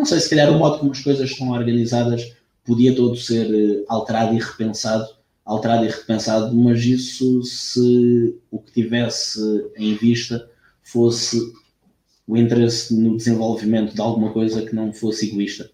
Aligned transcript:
não 0.00 0.06
sei, 0.06 0.18
se 0.18 0.30
calhar 0.30 0.50
o 0.50 0.58
modo 0.58 0.78
como 0.78 0.92
as 0.92 1.00
coisas 1.02 1.30
estão 1.30 1.50
organizadas 1.50 2.34
podia 2.64 2.96
todo 2.96 3.16
ser 3.16 3.52
eh, 3.52 3.84
alterado 3.86 4.34
e 4.34 4.38
repensado, 4.38 5.06
alterado 5.44 5.84
e 5.84 5.88
repensado, 5.88 6.56
mas 6.56 6.82
isso 6.82 7.42
se 7.42 8.34
o 8.50 8.58
que 8.58 8.72
tivesse 8.72 9.40
em 9.76 9.94
vista 9.94 10.48
fosse 10.82 11.38
o 12.26 12.34
interesse 12.34 12.94
no 12.94 13.16
desenvolvimento 13.16 13.94
de 13.94 14.00
alguma 14.00 14.32
coisa 14.32 14.62
que 14.62 14.74
não 14.74 14.90
fosse 14.90 15.28
egoísta. 15.28 15.70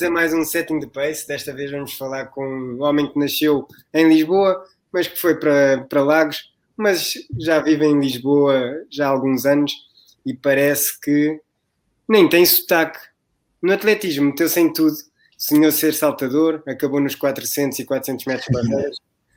Bem-vindos 0.00 0.02
a 0.02 0.10
mais 0.10 0.32
um 0.32 0.44
Setting 0.44 0.80
the 0.80 0.86
Pace. 0.86 1.28
Desta 1.28 1.52
vez 1.52 1.70
vamos 1.70 1.92
falar 1.92 2.26
com 2.26 2.42
um 2.42 2.82
homem 2.82 3.06
que 3.06 3.18
nasceu 3.18 3.68
em 3.92 4.08
Lisboa, 4.08 4.64
mas 4.90 5.06
que 5.06 5.18
foi 5.18 5.38
para, 5.38 5.84
para 5.90 6.02
Lagos, 6.02 6.54
mas 6.74 7.14
já 7.38 7.60
vive 7.60 7.84
em 7.84 8.00
Lisboa 8.00 8.82
já 8.90 9.06
há 9.06 9.10
alguns 9.10 9.44
anos 9.44 9.72
e 10.24 10.32
parece 10.32 10.98
que 11.00 11.38
nem 12.08 12.26
tem 12.30 12.46
sotaque. 12.46 12.98
No 13.60 13.74
atletismo, 13.74 14.26
meteu-se 14.26 14.58
em 14.58 14.72
tudo. 14.72 14.96
Sonhou 15.36 15.70
ser 15.70 15.92
saltador, 15.92 16.62
acabou 16.66 17.00
nos 17.00 17.14
400 17.14 17.78
e 17.80 17.84
400 17.84 18.24
metros 18.24 18.48
barreiras, 18.50 18.96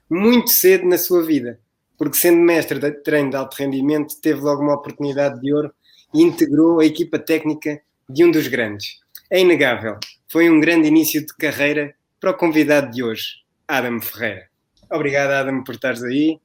muito 0.10 0.50
cedo 0.50 0.86
na 0.86 0.98
sua 0.98 1.24
vida, 1.24 1.60
porque 1.98 2.16
sendo 2.16 2.40
mestre 2.40 2.80
de 2.80 2.92
treino 3.04 3.32
de 3.32 3.36
alto 3.36 3.56
rendimento, 3.56 4.16
teve 4.22 4.40
logo 4.40 4.62
uma 4.62 4.76
oportunidade 4.76 5.42
de 5.42 5.54
ouro 5.54 5.74
e 6.14 6.22
integrou 6.22 6.80
a 6.80 6.86
equipa 6.86 7.20
técnica 7.20 7.82
de 8.08 8.24
um 8.24 8.32
dos 8.32 8.48
grandes. 8.48 9.00
É 9.30 9.42
inegável. 9.42 9.98
Foi 10.34 10.50
um 10.50 10.60
grande 10.60 10.88
início 10.88 11.24
de 11.24 11.32
carreira 11.36 11.94
para 12.20 12.32
o 12.32 12.34
convidado 12.34 12.92
de 12.92 13.04
hoje, 13.04 13.44
Adam 13.68 14.02
Ferreira. 14.02 14.48
Obrigado, 14.92 15.30
Adam, 15.30 15.64
por 15.64 15.76
estares 15.76 16.02
aí. 16.02 16.40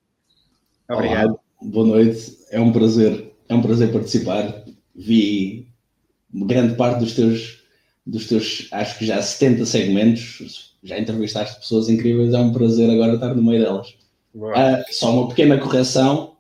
Obrigado. 0.91 1.31
Olá, 1.31 1.41
boa 1.63 1.87
noite. 1.87 2.37
É 2.51 2.61
um 2.61 2.71
prazer, 2.71 3.33
é 3.49 3.55
um 3.55 3.63
prazer 3.63 3.91
participar. 3.91 4.63
Vi 4.95 5.73
grande 6.31 6.75
parte 6.75 6.99
dos 6.99 7.15
teus, 7.15 7.65
dos 8.07 8.29
teus, 8.29 8.69
acho 8.73 8.99
que 8.99 9.07
já 9.07 9.23
70 9.23 9.65
segmentos. 9.65 10.77
Já 10.83 10.99
entrevistaste 10.99 11.59
pessoas 11.59 11.89
incríveis. 11.89 12.35
É 12.35 12.39
um 12.39 12.53
prazer 12.53 12.91
agora 12.91 13.15
estar 13.15 13.35
no 13.35 13.43
meio 13.43 13.63
delas. 13.63 13.97
Uh, 14.35 14.85
só 14.91 15.11
uma 15.11 15.29
pequena 15.31 15.57
correção. 15.57 16.37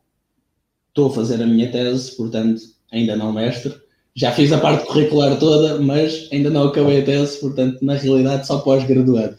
Estou 0.91 1.11
a 1.11 1.15
fazer 1.15 1.43
a 1.43 1.47
minha 1.47 1.73
tese, 1.73 2.15
portanto, 2.15 2.61
ainda 2.93 3.17
não 3.17 3.33
mestre 3.33 3.88
já 4.19 4.33
fiz 4.33 4.51
a 4.53 4.59
parte 4.59 4.85
curricular 4.85 5.39
toda, 5.39 5.81
mas 5.81 6.29
ainda 6.33 6.51
não 6.51 6.67
acabei 6.67 7.01
a 7.01 7.05
tese, 7.05 7.39
portanto, 7.39 7.79
na 7.81 7.95
realidade, 7.95 8.49
só 8.49 8.59
pós-graduado. 8.59 9.39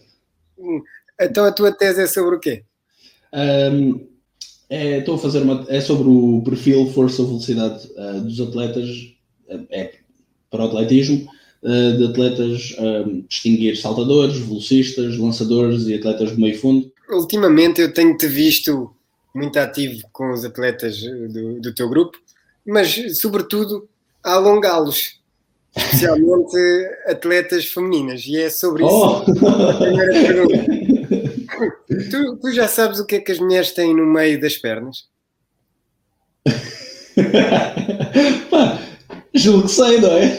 Hum, 0.58 0.82
então 1.20 1.44
a 1.44 1.52
tua 1.52 1.72
tese 1.74 2.02
é 2.02 2.08
sobre 2.08 2.38
o 2.38 2.40
quê? 2.40 2.64
Um, 3.34 4.08
é, 4.70 5.00
estou 5.00 5.16
a 5.16 5.20
fazer 5.20 5.42
uma. 5.42 5.66
É 5.68 5.82
sobre 5.82 6.08
o 6.08 6.42
perfil 6.46 6.88
força-velocidade 6.92 7.90
uh, 7.98 8.22
dos 8.22 8.40
atletas, 8.40 8.88
uh, 9.50 9.68
é 9.70 9.96
para 10.50 10.64
o 10.64 10.68
atletismo, 10.68 11.28
uh, 11.62 11.98
de 11.98 12.06
atletas 12.06 12.76
distinguir 13.28 13.76
saltadores, 13.76 14.38
velocistas, 14.38 15.18
lançadores 15.18 15.88
e 15.88 15.96
atletas 15.96 16.32
de 16.32 16.40
meio 16.40 16.58
fundo. 16.58 16.90
Ultimamente 17.10 17.82
eu 17.82 17.94
tenho-te 17.94 18.28
visto 18.28 18.90
muito 19.36 19.60
ativo 19.60 20.08
com 20.14 20.32
os 20.32 20.46
atletas 20.46 21.02
do, 21.02 21.60
do 21.60 21.76
teu 21.76 21.90
grupo, 21.90 22.18
mas 22.66 23.20
sobretudo 23.20 23.90
a 24.24 24.34
alongá-los, 24.34 25.20
especialmente 25.76 26.58
atletas 27.06 27.66
femininas. 27.66 28.24
E 28.26 28.40
é 28.40 28.50
sobre 28.50 28.84
isso 28.84 28.94
oh. 28.94 29.18
a 29.18 29.24
primeira 29.74 30.14
pergunta. 30.14 30.66
Tu, 32.10 32.38
tu, 32.38 32.54
já 32.54 32.68
sabes 32.68 33.00
o 33.00 33.06
que 33.06 33.16
é 33.16 33.20
que 33.20 33.32
as 33.32 33.40
mulheres 33.40 33.72
têm 33.72 33.96
no 33.96 34.06
meio 34.06 34.40
das 34.40 34.56
pernas? 34.58 35.10
Pá, 38.50 38.80
julgo 39.34 39.64
que 39.64 39.74
sei, 39.74 40.00
não 40.00 40.12
é? 40.12 40.38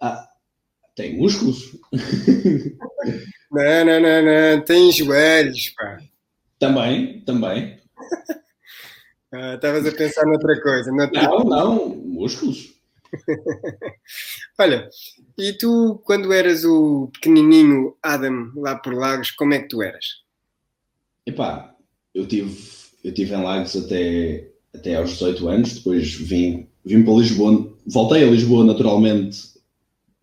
Ah, 0.00 0.26
tem 0.96 1.16
músculos? 1.16 1.76
Não, 3.50 3.84
não, 3.84 4.00
não, 4.00 4.22
não. 4.22 4.64
Tem 4.64 4.92
joelhos, 4.92 5.70
pá. 5.70 5.98
Também, 6.58 7.20
também. 7.22 7.78
Ah, 9.32 9.54
estavas 9.54 9.86
a 9.86 9.92
pensar 9.92 10.26
noutra 10.26 10.60
coisa. 10.60 10.90
Noutra... 10.90 11.22
Não, 11.22 11.44
não, 11.44 11.88
músculos. 11.96 12.74
Olha, 14.58 14.88
e 15.38 15.52
tu, 15.52 16.00
quando 16.04 16.32
eras 16.32 16.64
o 16.64 17.08
pequenininho 17.12 17.96
Adam 18.02 18.52
lá 18.56 18.76
por 18.76 18.94
Lagos, 18.94 19.30
como 19.30 19.54
é 19.54 19.60
que 19.60 19.68
tu 19.68 19.82
eras? 19.82 20.04
Epá, 21.26 21.74
eu 22.14 22.26
tive, 22.26 22.56
eu 23.04 23.14
tive 23.14 23.34
em 23.34 23.42
Lagos 23.42 23.76
até, 23.76 24.48
até 24.74 24.96
aos 24.96 25.10
18 25.10 25.48
anos, 25.48 25.74
depois 25.74 26.12
vim, 26.14 26.68
vim 26.84 27.04
para 27.04 27.14
Lisboa, 27.14 27.72
voltei 27.86 28.24
a 28.24 28.30
Lisboa 28.30 28.64
naturalmente 28.64 29.38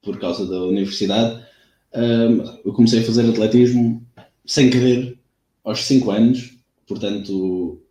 por 0.01 0.19
causa 0.19 0.45
da 0.45 0.63
universidade. 0.63 1.45
Um, 1.93 2.43
eu 2.65 2.73
comecei 2.73 3.01
a 3.01 3.05
fazer 3.05 3.29
atletismo 3.29 4.05
sem 4.45 4.69
querer 4.69 5.17
aos 5.63 5.85
5 5.85 6.11
anos, 6.11 6.57
portanto 6.85 7.81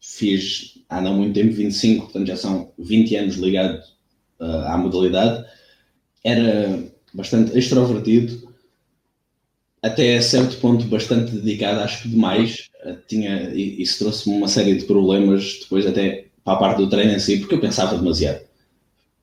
fiz 0.00 0.80
há 0.88 1.00
não 1.00 1.14
muito 1.14 1.34
tempo, 1.34 1.52
25, 1.52 2.04
portanto 2.04 2.26
já 2.26 2.36
são 2.36 2.72
20 2.78 3.16
anos 3.16 3.36
ligado 3.36 3.82
uh, 4.40 4.66
à 4.66 4.78
modalidade. 4.78 5.44
Era 6.24 6.84
bastante 7.12 7.56
extrovertido, 7.56 8.52
até 9.82 10.16
a 10.16 10.22
certo 10.22 10.56
ponto 10.58 10.84
bastante 10.86 11.32
dedicado, 11.32 11.80
acho 11.80 12.02
que 12.02 12.08
demais. 12.08 12.68
Uh, 12.84 12.96
tinha, 13.06 13.52
isso 13.54 13.98
trouxe-me 13.98 14.36
uma 14.36 14.48
série 14.48 14.76
de 14.76 14.84
problemas 14.84 15.60
depois 15.60 15.86
até 15.86 16.26
para 16.44 16.54
a 16.54 16.58
parte 16.58 16.78
do 16.78 16.88
treino 16.88 17.12
em 17.12 17.18
si, 17.18 17.38
porque 17.38 17.54
eu 17.54 17.60
pensava 17.60 17.96
demasiado. 17.96 18.40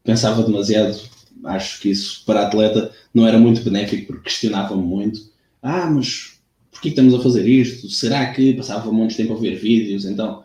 Pensava 0.03 0.44
demasiado, 0.44 1.00
acho 1.46 1.81
que 1.81 1.90
isso 1.90 2.24
para 2.25 2.44
atleta 2.44 2.91
não 3.14 3.28
era 3.28 3.40
muito 3.40 3.64
benéfico, 3.64 4.08
porque 4.08 4.30
questionava-me 4.30 4.84
muito. 4.84 5.19
Ah, 5.62 5.90
mas 5.90 6.40
porquê 6.72 6.90
estamos 6.90 7.14
a 7.16 7.24
fazer 7.24 7.47
isto? 7.47 7.90
Será 7.90 8.31
que 8.31 8.53
passava 8.53 8.91
muito 8.91 9.16
tempo 9.16 9.34
a 9.34 9.40
ver 9.40 9.56
vídeos? 9.56 10.06
Então, 10.06 10.44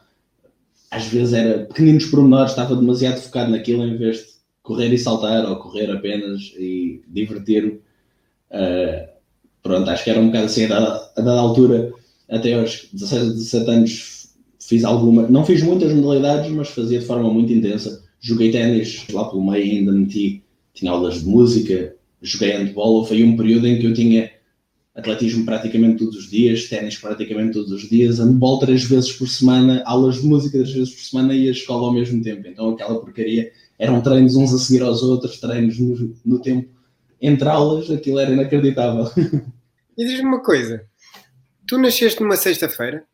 às 0.91 1.07
vezes 1.07 1.33
era 1.33 1.67
pequeninos 1.67 2.07
pormenores, 2.07 2.51
estava 2.51 2.75
demasiado 2.75 3.21
focado 3.21 3.51
naquilo 3.51 3.85
em 3.85 3.97
vez 3.97 4.17
de 4.19 4.25
correr 4.63 4.93
e 4.93 4.99
saltar 4.99 5.49
ou 5.49 5.57
correr 5.57 5.91
apenas 5.91 6.53
e 6.59 7.03
divertir-me. 7.07 7.81
Uh, 8.51 9.09
pronto, 9.63 9.89
acho 9.89 10.05
que 10.05 10.11
era 10.11 10.21
um 10.21 10.27
bocado 10.27 10.47
assim, 10.47 10.65
a 10.65 10.69
dada, 10.69 11.13
a 11.17 11.21
dada 11.21 11.41
altura, 11.41 11.93
até 12.29 12.55
aos 12.55 12.89
16, 12.93 13.35
17 13.35 13.71
anos, 13.71 14.35
fiz 14.61 14.85
alguma, 14.85 15.29
não 15.29 15.45
fiz 15.45 15.63
muitas 15.63 15.93
modalidades, 15.93 16.51
mas 16.51 16.69
fazia 16.69 16.99
de 16.99 17.07
forma 17.07 17.33
muito 17.33 17.53
intensa. 17.53 18.03
Joguei 18.21 18.51
ténis, 18.51 19.07
lá 19.13 19.25
pelo 19.29 19.49
meio 19.49 19.65
ainda 19.65 19.93
meti, 19.93 20.43
tinha 20.75 20.91
aulas 20.91 21.21
de 21.23 21.27
música, 21.27 21.95
joguei 22.21 22.51
handball, 22.53 23.05
foi 23.05 23.23
um 23.23 23.37
período 23.37 23.67
em 23.67 23.79
que 23.79 23.87
eu 23.87 23.95
tinha 23.95 24.31
atletismo 24.95 25.45
praticamente 25.45 25.99
todos 25.99 26.17
os 26.17 26.31
dias, 26.31 26.69
ténis 26.69 26.97
praticamente 26.97 27.53
todos 27.53 27.71
os 27.71 27.89
dias, 27.89 28.19
handball 28.19 28.59
três 28.59 28.85
vezes 28.85 29.13
por 29.13 29.29
semana, 29.29 29.83
aulas 29.87 30.21
de 30.21 30.27
música 30.27 30.59
três 30.59 30.73
vezes 30.73 30.95
por 30.95 31.03
semana 31.03 31.35
e 31.35 31.49
a 31.49 31.53
escola 31.53 31.87
ao 31.89 31.93
mesmo 31.93 32.23
tempo. 32.23 32.47
Então 32.47 32.71
aquela 32.71 33.01
porcaria 33.01 33.53
eram 33.79 34.01
treinos 34.01 34.37
uns 34.37 34.53
a 34.53 34.59
seguir 34.59 34.83
aos 34.83 35.03
outros, 35.03 35.39
treinos 35.39 35.79
no, 35.79 36.15
no 36.25 36.41
tempo 36.41 36.69
entre 37.21 37.49
aulas, 37.49 37.91
aquilo 37.91 38.19
era 38.19 38.33
inacreditável. 38.33 39.05
E 39.99 40.07
diz-me 40.07 40.29
uma 40.29 40.43
coisa, 40.43 40.87
tu 41.67 41.77
nasceste 41.77 42.23
numa 42.23 42.37
sexta-feira? 42.37 43.05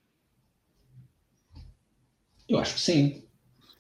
Eu 2.49 2.59
acho 2.59 2.75
que 2.75 2.81
sim. 2.81 3.25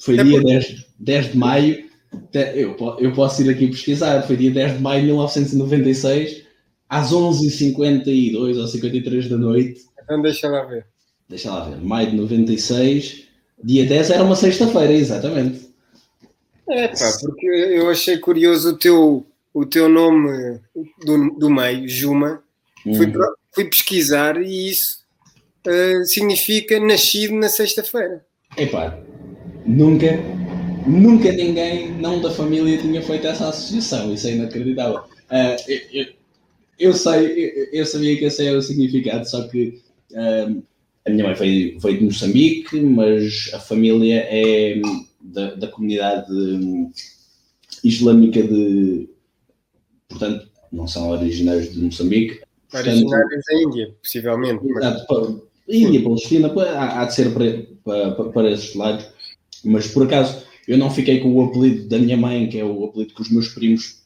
Foi 0.00 0.18
é 0.18 0.24
dia 0.24 0.40
porque... 0.40 0.52
10, 0.52 0.86
10 0.98 1.32
de 1.32 1.38
maio, 1.38 1.84
eu, 2.32 2.76
eu 2.98 3.12
posso 3.12 3.42
ir 3.42 3.50
aqui 3.50 3.68
pesquisar, 3.68 4.22
foi 4.22 4.36
dia 4.36 4.50
10 4.50 4.78
de 4.78 4.82
maio 4.82 5.02
de 5.02 5.06
1996 5.06 6.45
às 6.88 7.12
11h52 7.12 8.56
ou 8.58 8.66
53 8.66 9.28
da 9.28 9.36
noite. 9.36 9.82
Então 10.02 10.22
deixa 10.22 10.48
lá 10.48 10.64
ver. 10.64 10.86
Deixa 11.28 11.50
lá 11.50 11.68
ver. 11.68 11.80
Maio 11.80 12.10
de 12.10 12.16
96, 12.16 13.24
dia 13.62 13.84
10 13.86 14.10
era 14.10 14.22
uma 14.22 14.36
sexta-feira, 14.36 14.92
exatamente. 14.92 15.66
É 16.68 16.88
pá, 16.88 17.12
porque 17.20 17.46
eu 17.46 17.88
achei 17.90 18.18
curioso 18.18 18.70
o 18.70 18.76
teu, 18.76 19.26
o 19.54 19.64
teu 19.64 19.88
nome 19.88 20.60
do, 21.04 21.30
do 21.38 21.50
meio, 21.50 21.88
Juma. 21.88 22.42
Hum. 22.84 22.94
Fui, 22.94 23.12
fui 23.52 23.64
pesquisar 23.64 24.40
e 24.40 24.70
isso 24.70 24.98
uh, 25.66 26.04
significa 26.04 26.78
nascido 26.80 27.34
na 27.34 27.48
sexta-feira. 27.48 28.24
Epá, 28.56 28.98
nunca, 29.64 30.18
nunca 30.86 31.32
ninguém, 31.32 31.92
não 31.92 32.20
da 32.20 32.30
família, 32.30 32.78
tinha 32.78 33.02
feito 33.02 33.26
essa 33.26 33.48
associação. 33.48 34.12
Isso 34.12 34.26
é 34.28 34.32
inacreditável. 34.32 35.00
Uh, 35.30 35.56
eu, 35.68 35.80
eu, 35.92 36.15
sei, 36.92 37.54
eu, 37.72 37.80
eu, 37.80 37.86
sabia 37.86 38.16
que 38.16 38.24
esse 38.24 38.46
era 38.46 38.58
o 38.58 38.62
significado, 38.62 39.28
só 39.28 39.46
que 39.48 39.80
uh, 40.12 40.62
a 41.06 41.10
minha 41.10 41.24
mãe 41.24 41.34
veio, 41.34 41.80
veio 41.80 41.98
de 41.98 42.04
Moçambique, 42.04 42.80
mas 42.80 43.50
a 43.54 43.60
família 43.60 44.26
é 44.28 44.80
da, 45.20 45.54
da 45.54 45.68
comunidade 45.68 46.26
islâmica 47.82 48.42
de. 48.42 49.08
Portanto, 50.08 50.48
não 50.72 50.86
são 50.86 51.10
originários 51.10 51.72
de 51.72 51.80
Moçambique. 51.80 52.40
Originários 52.72 53.42
da 53.48 53.62
Índia, 53.62 53.94
possivelmente. 54.02 54.66
Exato, 54.68 55.48
Índia, 55.68 56.02
Palestina, 56.02 56.52
há, 56.52 57.02
há 57.02 57.04
de 57.06 57.14
ser 57.14 57.32
para, 57.32 58.12
para, 58.12 58.30
para 58.30 58.50
esses 58.50 58.74
lados. 58.74 59.06
Mas 59.64 59.88
por 59.88 60.04
acaso 60.04 60.44
eu 60.66 60.76
não 60.76 60.90
fiquei 60.90 61.20
com 61.20 61.32
o 61.32 61.44
apelido 61.44 61.88
da 61.88 61.98
minha 61.98 62.16
mãe, 62.16 62.48
que 62.48 62.58
é 62.58 62.64
o 62.64 62.84
apelido 62.84 63.14
que 63.14 63.22
os 63.22 63.30
meus 63.30 63.48
primos, 63.48 64.02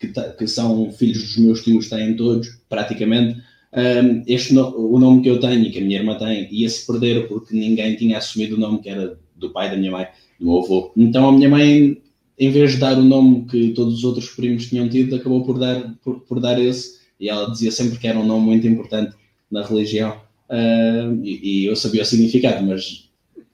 que, 0.00 0.08
que 0.08 0.46
são 0.46 0.90
filhos 0.90 1.22
dos 1.22 1.36
meus 1.36 1.62
tios, 1.62 1.88
têm 1.90 2.16
todos, 2.16 2.48
praticamente. 2.68 3.40
Um, 3.72 4.24
este 4.26 4.52
no, 4.54 4.74
o 4.76 4.98
nome 4.98 5.22
que 5.22 5.30
eu 5.30 5.38
tenho 5.38 5.62
e 5.62 5.70
que 5.70 5.78
a 5.78 5.82
minha 5.82 6.00
irmã 6.00 6.18
tem 6.18 6.48
ia-se 6.50 6.84
perder 6.84 7.28
porque 7.28 7.54
ninguém 7.54 7.94
tinha 7.94 8.18
assumido 8.18 8.56
o 8.56 8.58
nome 8.58 8.80
que 8.80 8.88
era 8.88 9.16
do 9.36 9.50
pai 9.50 9.70
da 9.70 9.76
minha 9.76 9.92
mãe, 9.92 10.08
do 10.40 10.46
meu 10.46 10.58
avô. 10.58 10.92
Então 10.96 11.28
a 11.28 11.32
minha 11.32 11.48
mãe, 11.48 12.02
em 12.38 12.50
vez 12.50 12.72
de 12.72 12.78
dar 12.78 12.98
o 12.98 13.02
nome 13.02 13.46
que 13.46 13.70
todos 13.72 13.98
os 13.98 14.04
outros 14.04 14.28
primos 14.30 14.66
tinham 14.66 14.88
tido, 14.88 15.14
acabou 15.14 15.44
por 15.44 15.58
dar, 15.58 15.94
por, 16.02 16.20
por 16.20 16.40
dar 16.40 16.58
esse. 16.58 16.98
E 17.20 17.28
ela 17.28 17.50
dizia 17.50 17.70
sempre 17.70 17.98
que 17.98 18.08
era 18.08 18.18
um 18.18 18.26
nome 18.26 18.46
muito 18.46 18.66
importante 18.66 19.14
na 19.50 19.64
religião. 19.64 20.18
Uh, 20.48 21.22
e, 21.22 21.62
e, 21.62 21.66
eu 21.66 21.76
sabia 21.76 22.02
o 22.02 22.04
significado, 22.04 22.66
mas 22.66 23.08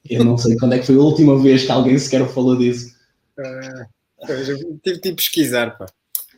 eu 0.08 0.24
não 0.24 0.38
sei 0.38 0.56
quando 0.56 0.72
é 0.74 0.78
que 0.78 0.86
foi 0.86 0.94
a 0.94 1.00
última 1.00 1.38
vez 1.38 1.66
que 1.66 1.72
alguém 1.72 1.98
sequer 1.98 2.26
falou 2.28 2.56
disso. 2.56 2.94
Uh, 3.38 4.78
tive 4.82 5.00
de 5.00 5.12
pesquisar, 5.12 5.76
pá. 5.76 5.86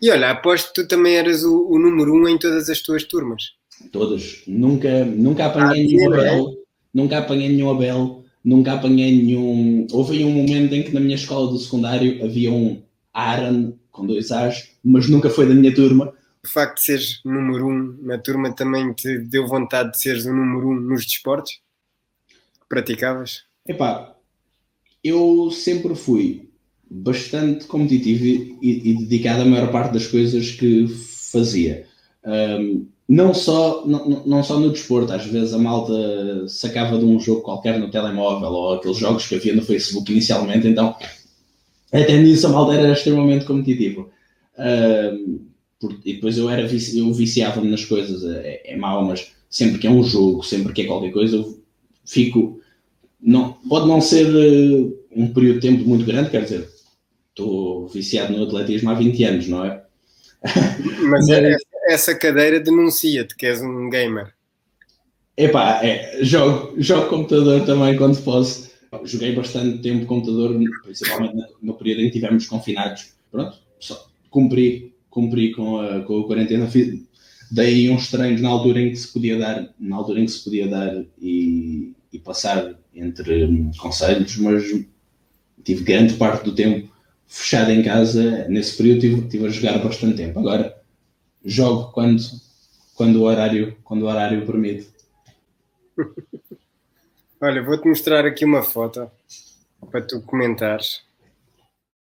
E 0.01 0.11
olha, 0.11 0.31
aposto 0.31 0.69
que 0.69 0.83
tu 0.83 0.89
também 0.89 1.17
eras 1.17 1.43
o, 1.45 1.69
o, 1.69 1.79
número 1.79 2.13
um 2.15 2.29
em 2.29 2.39
todas 2.39 2.69
as 2.69 2.81
tuas 2.81 3.05
turmas. 3.05 3.53
Todas. 3.93 4.43
Nunca, 4.47 5.05
nunca 5.05 5.47
apanhei 5.47 5.85
ah, 5.85 5.87
nenhum 5.87 6.15
é? 6.15 6.19
Abel. 6.19 6.55
Nunca 6.95 7.19
apanhei 7.19 7.49
nenhum 7.49 7.71
Abel. 7.71 8.25
Nunca 8.45 8.73
apanhei 8.75 9.23
nenhum. 9.23 9.87
Houve 9.93 10.25
um 10.25 10.31
momento 10.31 10.75
em 10.75 10.83
que 10.83 10.93
na 10.93 11.01
minha 11.01 11.17
escola 11.17 11.51
do 11.51 11.59
secundário 11.59 12.25
havia 12.25 12.51
um 12.51 12.83
Aaron 13.13 13.75
com 13.91 14.07
dois 14.07 14.31
A's, 14.31 14.71
mas 14.85 15.09
nunca 15.09 15.29
foi 15.29 15.49
da 15.49 15.55
minha 15.55 15.75
turma. 15.75 16.13
O 16.45 16.49
facto 16.49 16.77
de 16.77 16.85
seres 16.85 17.21
número 17.25 17.67
um 17.67 17.99
na 18.01 18.17
turma 18.17 18.55
também 18.55 18.93
te 18.93 19.19
deu 19.19 19.47
vontade 19.47 19.93
de 19.93 20.01
seres 20.01 20.25
o 20.25 20.33
número 20.33 20.69
um 20.69 20.81
nos 20.81 21.05
desportos 21.05 21.61
que 22.61 22.69
praticavas? 22.69 23.43
Epá, 23.67 24.15
eu 25.03 25.51
sempre 25.51 25.95
fui 25.95 26.48
bastante 26.91 27.67
competitivo 27.67 28.25
e, 28.25 28.91
e, 28.91 28.95
dedicado 28.95 29.43
à 29.43 29.45
maior 29.45 29.71
parte 29.71 29.93
das 29.93 30.07
coisas 30.07 30.51
que 30.51 30.87
fazia. 31.31 31.87
Um, 32.25 32.87
não, 33.09 33.33
só, 33.33 33.87
não, 33.87 34.23
não 34.27 34.43
só 34.43 34.59
no 34.59 34.71
desporto, 34.71 35.13
às 35.13 35.25
vezes 35.25 35.55
a 35.55 35.59
malta 35.59 36.47
sacava 36.49 36.99
de 36.99 37.05
um 37.05 37.19
jogo 37.19 37.43
qualquer 37.43 37.79
no 37.79 37.91
telemóvel 37.91 38.51
ou 38.51 38.75
aqueles 38.75 38.99
jogos 38.99 39.27
que 39.27 39.35
havia 39.35 39.55
no 39.55 39.63
Facebook 39.63 40.11
inicialmente, 40.13 40.67
então 40.67 40.95
até 41.93 42.19
nisso 42.19 42.47
a 42.47 42.51
malta 42.51 42.75
era 42.75 42.93
extremamente 42.93 43.47
competitivo. 43.47 44.11
Um, 44.59 45.41
e 46.05 46.15
depois 46.15 46.37
eu 46.37 46.51
era 46.51 46.63
eu 46.63 47.13
viciava-me 47.13 47.71
nas 47.71 47.85
coisas, 47.85 48.25
é, 48.25 48.63
é 48.65 48.77
mau, 48.77 49.05
mas 49.05 49.33
sempre 49.49 49.79
que 49.79 49.87
é 49.87 49.91
um 49.91 50.03
jogo, 50.03 50.43
sempre 50.43 50.73
que 50.73 50.83
é 50.83 50.87
qualquer 50.87 51.13
coisa, 51.13 51.37
eu 51.37 51.59
fico 52.05 52.61
não, 53.21 53.53
pode 53.69 53.89
não 53.89 54.01
ser 54.01 54.27
uh, 54.27 54.99
um 55.15 55.33
período 55.33 55.61
de 55.61 55.69
tempo 55.69 55.89
muito 55.89 56.05
grande, 56.05 56.31
quer 56.31 56.45
dizer, 56.45 56.69
estou 57.39 57.87
viciado 57.87 58.37
no 58.37 58.45
atletismo 58.45 58.91
há 58.91 58.95
20 58.95 59.25
anos, 59.25 59.49
não 59.49 59.65
é? 59.65 59.83
Mas 61.09 61.29
é, 61.29 61.57
essa 61.87 62.15
cadeira 62.15 62.59
denuncia-te 62.59 63.37
que 63.37 63.47
és 63.47 63.63
um 63.63 63.89
gamer. 63.89 64.33
Epá, 65.37 65.81
é, 65.85 66.19
jogo, 66.25 66.75
jogo 66.81 67.09
computador 67.09 67.65
também 67.65 67.97
quando 67.97 68.21
posso. 68.23 68.69
Joguei 69.05 69.35
bastante 69.35 69.79
tempo 69.83 70.07
computador, 70.07 70.59
principalmente 70.83 71.37
no 71.63 71.75
período 71.75 72.01
em 72.01 72.11
que 72.11 72.17
estivemos 72.17 72.47
confinados. 72.47 73.13
Pronto, 73.31 73.59
só 73.79 74.09
cumpri, 74.31 74.95
cumpri 75.11 75.53
com 75.53 75.79
a, 75.79 76.01
com 76.01 76.21
a 76.21 76.27
quarentena. 76.27 76.69
Dei 77.51 77.89
uns 77.91 78.11
treinos 78.11 78.41
na 78.41 78.49
altura 78.49 78.81
em 78.81 78.91
que 78.91 78.97
se 78.97 79.13
podia 79.13 79.39
dar, 79.39 79.69
na 79.79 79.97
altura 79.97 80.21
em 80.21 80.25
que 80.25 80.33
se 80.33 80.43
podia 80.43 80.67
dar 80.67 81.05
e, 81.21 81.93
e 82.13 82.19
passar 82.19 82.75
entre 82.95 83.45
hum, 83.45 83.71
conselhos, 83.79 84.37
mas 84.39 84.65
tive 85.63 85.85
grande 85.85 86.15
parte 86.15 86.45
do 86.45 86.55
tempo 86.55 86.89
fechado 87.29 87.71
em 87.71 87.83
casa. 87.83 88.49
Nesse 88.49 88.77
período 88.77 89.01
tive, 89.01 89.29
tive 89.29 89.47
a 89.47 89.51
jogar 89.51 89.79
bastante 89.79 90.17
tempo. 90.17 90.41
Agora 90.41 90.77
jogo 91.45 91.93
quando, 91.93 92.23
quando, 92.95 93.17
o, 93.17 93.23
horário, 93.23 93.77
quando 93.85 94.03
o 94.03 94.07
horário 94.07 94.45
permite. 94.45 94.89
Olha, 97.41 97.63
vou-te 97.63 97.87
mostrar 97.87 98.27
aqui 98.27 98.45
uma 98.45 98.65
foto 98.65 99.09
para 99.91 100.03
tu 100.03 100.21
comentares. 100.23 101.03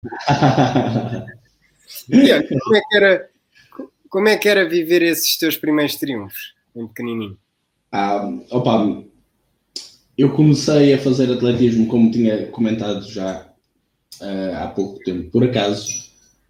e 2.09 2.33
olha, 2.33 2.59
como 2.59 2.75
é 2.75 2.81
que 2.81 2.97
era, 2.97 3.29
como 4.09 4.27
é 4.27 4.35
que 4.35 4.49
era 4.49 4.67
viver 4.67 5.01
esses 5.03 5.37
teus 5.37 5.55
primeiros 5.55 5.95
triunfos 5.95 6.53
em 6.75 6.85
pequenininho? 6.85 7.37
Ah, 7.89 8.29
opa, 8.49 9.05
eu 10.17 10.35
comecei 10.35 10.93
a 10.93 10.99
fazer 10.99 11.31
atletismo, 11.31 11.87
como 11.87 12.11
tinha 12.11 12.47
comentado 12.47 13.09
já 13.09 13.50
uh, 14.21 14.55
há 14.57 14.67
pouco 14.67 14.99
tempo. 15.03 15.29
Por 15.31 15.43
acaso, 15.43 15.87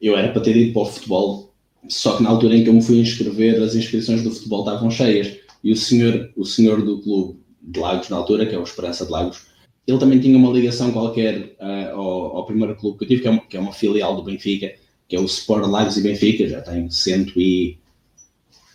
eu 0.02 0.18
era 0.18 0.32
para 0.32 0.42
ter 0.42 0.56
ido 0.56 0.74
para 0.74 0.82
o 0.84 0.86
futebol, 0.86 1.54
só 1.88 2.18
que 2.18 2.24
na 2.24 2.30
altura 2.30 2.56
em 2.56 2.64
que 2.64 2.70
eu 2.70 2.74
me 2.74 2.82
fui 2.82 3.00
inscrever, 3.00 3.62
as 3.62 3.76
inscrições 3.76 4.24
do 4.24 4.32
futebol 4.32 4.60
estavam 4.60 4.92
cheias. 4.92 5.38
E 5.64 5.72
o 5.72 5.76
senhor, 5.76 6.32
o 6.36 6.46
senhor 6.46 6.84
do 6.84 7.02
clube 7.02 7.40
de 7.62 7.80
Lagos, 7.80 8.10
na 8.10 8.18
altura, 8.18 8.46
que 8.46 8.56
é 8.56 8.60
o 8.60 8.64
Esperança 8.64 9.06
de 9.06 9.12
Lagos, 9.12 9.46
ele 9.86 9.98
também 9.98 10.20
tinha 10.20 10.38
uma 10.38 10.52
ligação 10.52 10.92
qualquer 10.92 11.56
uh, 11.60 11.96
ao, 11.96 12.38
ao, 12.38 12.46
primeiro 12.46 12.76
clube 12.76 12.98
que 12.98 13.04
eu 13.04 13.08
tive, 13.08 13.22
que 13.22 13.28
é, 13.28 13.32
uma, 13.32 13.42
que 13.42 13.58
é 13.58 13.60
uma 13.60 13.74
filial 13.74 14.16
do 14.16 14.24
Benfica, 14.24 14.74
que 15.08 15.16
é 15.16 15.20
o 15.20 15.26
Sport 15.26 15.68
Lagos 15.68 15.98
e 15.98 16.02
Benfica, 16.02 16.48
já 16.48 16.62
tem 16.62 16.90
cento 16.90 17.40
e, 17.40 17.78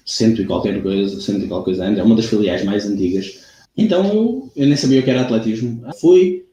cento 0.04 0.42
e 0.42 0.46
qualquer 0.46 0.82
coisa, 0.82 1.20
cento 1.20 1.44
e 1.44 1.48
qualquer 1.48 1.64
coisa 1.64 1.84
ainda, 1.84 2.00
é 2.00 2.04
uma 2.04 2.16
das 2.16 2.26
filiais 2.26 2.64
mais 2.64 2.86
antigas 2.86 3.46
então 3.76 4.50
eu 4.56 4.66
nem 4.66 4.76
sabia 4.76 5.00
o 5.00 5.02
que 5.02 5.10
era 5.10 5.20
atletismo. 5.20 5.82
Fui, 6.00 6.45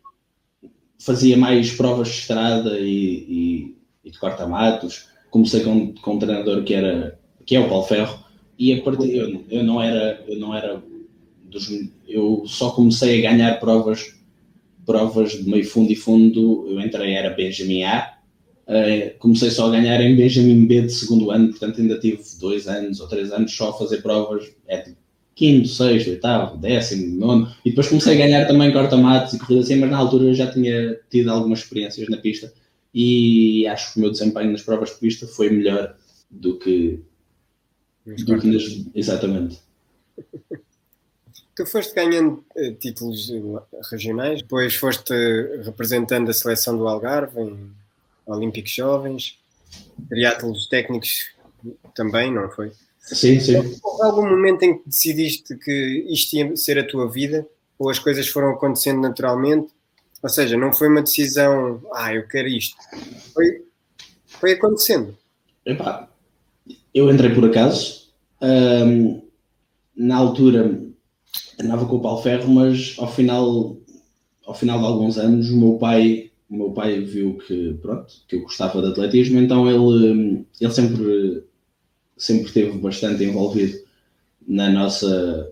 fazia 1.03 1.37
mais 1.37 1.71
provas 1.71 2.07
de 2.07 2.13
estrada 2.15 2.79
e, 2.79 2.85
e, 2.85 3.77
e 4.05 4.11
de 4.11 4.19
corta-matos. 4.19 5.07
Comecei 5.29 5.61
com, 5.61 5.93
com 5.93 6.15
um 6.15 6.19
treinador 6.19 6.63
que, 6.63 6.73
era, 6.73 7.19
que 7.45 7.55
é 7.55 7.59
o 7.59 7.67
Paulo 7.67 7.85
Ferro. 7.85 8.23
E 8.57 8.73
a 8.73 8.81
partir 8.81 9.15
eu, 9.15 9.43
eu 9.49 9.63
não 9.63 9.81
era, 9.81 10.23
eu 10.27 10.39
não 10.39 10.55
era 10.55 10.81
dos, 11.43 11.69
eu 12.07 12.43
só 12.45 12.71
comecei 12.71 13.19
a 13.19 13.31
ganhar 13.31 13.59
provas 13.59 14.15
provas 14.85 15.31
de 15.31 15.49
meio 15.49 15.65
fundo 15.65 15.91
e 15.91 15.95
fundo, 15.95 16.65
eu 16.67 16.79
entrei, 16.81 17.13
era 17.13 17.29
Benjamin 17.29 17.83
A, 17.83 18.17
uh, 18.67 19.17
comecei 19.17 19.49
só 19.49 19.67
a 19.67 19.71
ganhar 19.71 20.01
em 20.01 20.15
Benjamin 20.15 20.65
B 20.65 20.81
de 20.81 20.91
segundo 20.91 21.31
ano, 21.31 21.49
portanto 21.49 21.79
ainda 21.79 21.99
tive 21.99 22.21
dois 22.39 22.67
anos 22.67 22.99
ou 22.99 23.07
três 23.07 23.31
anos 23.31 23.55
só 23.55 23.69
a 23.69 23.77
fazer 23.77 24.01
provas, 24.01 24.53
é 24.67 24.81
tipo 24.81 24.97
quinto, 25.35 25.67
sexto, 25.67 26.09
oitavo, 26.11 26.57
décimo, 26.57 27.19
nono, 27.19 27.55
e 27.65 27.69
depois 27.69 27.87
comecei 27.87 28.13
a 28.13 28.17
ganhar 28.17 28.45
também 28.45 28.71
corta-matos 28.71 29.33
e 29.33 29.39
corridas 29.39 29.65
assim, 29.65 29.75
mas 29.75 29.89
na 29.89 29.97
altura 29.97 30.25
eu 30.25 30.33
já 30.33 30.51
tinha 30.51 30.99
tido 31.09 31.31
algumas 31.31 31.59
experiências 31.59 32.07
na 32.09 32.17
pista 32.17 32.53
e 32.93 33.65
acho 33.67 33.93
que 33.93 33.99
o 33.99 34.01
meu 34.01 34.11
desempenho 34.11 34.51
nas 34.51 34.61
provas 34.61 34.91
de 34.91 34.97
pista 34.97 35.25
foi 35.25 35.49
melhor 35.49 35.95
do 36.29 36.59
que, 36.59 36.99
do 38.05 38.39
que 38.39 38.47
nas, 38.47 38.63
exatamente. 38.93 39.59
Tu 41.55 41.67
foste 41.67 41.93
ganhando 41.93 42.43
uh, 42.55 42.73
títulos 42.73 43.31
regionais, 43.91 44.41
depois 44.41 44.73
foste 44.73 45.13
representando 45.63 46.27
a 46.31 46.33
seleção 46.33 46.75
do 46.75 46.87
Algarve 46.87 47.41
em 47.41 47.69
Olímpicos 48.25 48.71
Jovens, 48.71 49.37
triatlos 50.09 50.65
técnicos 50.67 51.31
também, 51.93 52.33
não 52.33 52.49
foi? 52.49 52.71
Sim, 53.03 53.39
sim. 53.39 53.57
Houve 53.83 54.03
algum 54.03 54.29
momento 54.29 54.63
em 54.63 54.77
que 54.77 54.89
decidiste 54.89 55.57
que 55.57 56.05
isto 56.09 56.33
ia 56.33 56.55
ser 56.55 56.79
a 56.79 56.87
tua 56.87 57.09
vida? 57.09 57.45
Ou 57.77 57.89
as 57.89 57.99
coisas 57.99 58.27
foram 58.27 58.51
acontecendo 58.51 59.01
naturalmente? 59.01 59.67
Ou 60.21 60.29
seja, 60.29 60.55
não 60.55 60.71
foi 60.71 60.87
uma 60.87 61.01
decisão, 61.01 61.81
ah, 61.93 62.13
eu 62.13 62.25
quero 62.27 62.47
isto. 62.47 62.77
Foi, 63.33 63.63
foi 64.39 64.53
acontecendo. 64.53 65.17
Epá, 65.65 66.07
eu 66.93 67.11
entrei 67.11 67.33
por 67.35 67.45
acaso. 67.45 68.07
Na 69.95 70.15
altura 70.15 70.81
andava 71.59 71.85
com 71.85 71.97
o 71.97 72.01
Paulo 72.01 72.21
Ferro, 72.21 72.49
mas 72.49 72.95
ao 72.97 73.11
final, 73.11 73.77
ao 74.45 74.53
final 74.55 74.79
de 74.79 74.85
alguns 74.85 75.17
anos 75.17 75.49
o 75.49 75.59
meu 75.59 75.77
pai, 75.77 76.31
o 76.49 76.55
meu 76.55 76.71
pai 76.71 77.01
viu 77.01 77.37
que, 77.37 77.77
pronto, 77.81 78.13
que 78.27 78.37
eu 78.37 78.41
gostava 78.43 78.81
de 78.81 78.87
atletismo, 78.87 79.39
então 79.39 79.69
ele, 79.69 80.45
ele 80.59 80.73
sempre 80.73 81.43
sempre 82.17 82.47
esteve 82.47 82.77
bastante 82.77 83.23
envolvido 83.23 83.79
na 84.47 84.69
nossa 84.69 85.51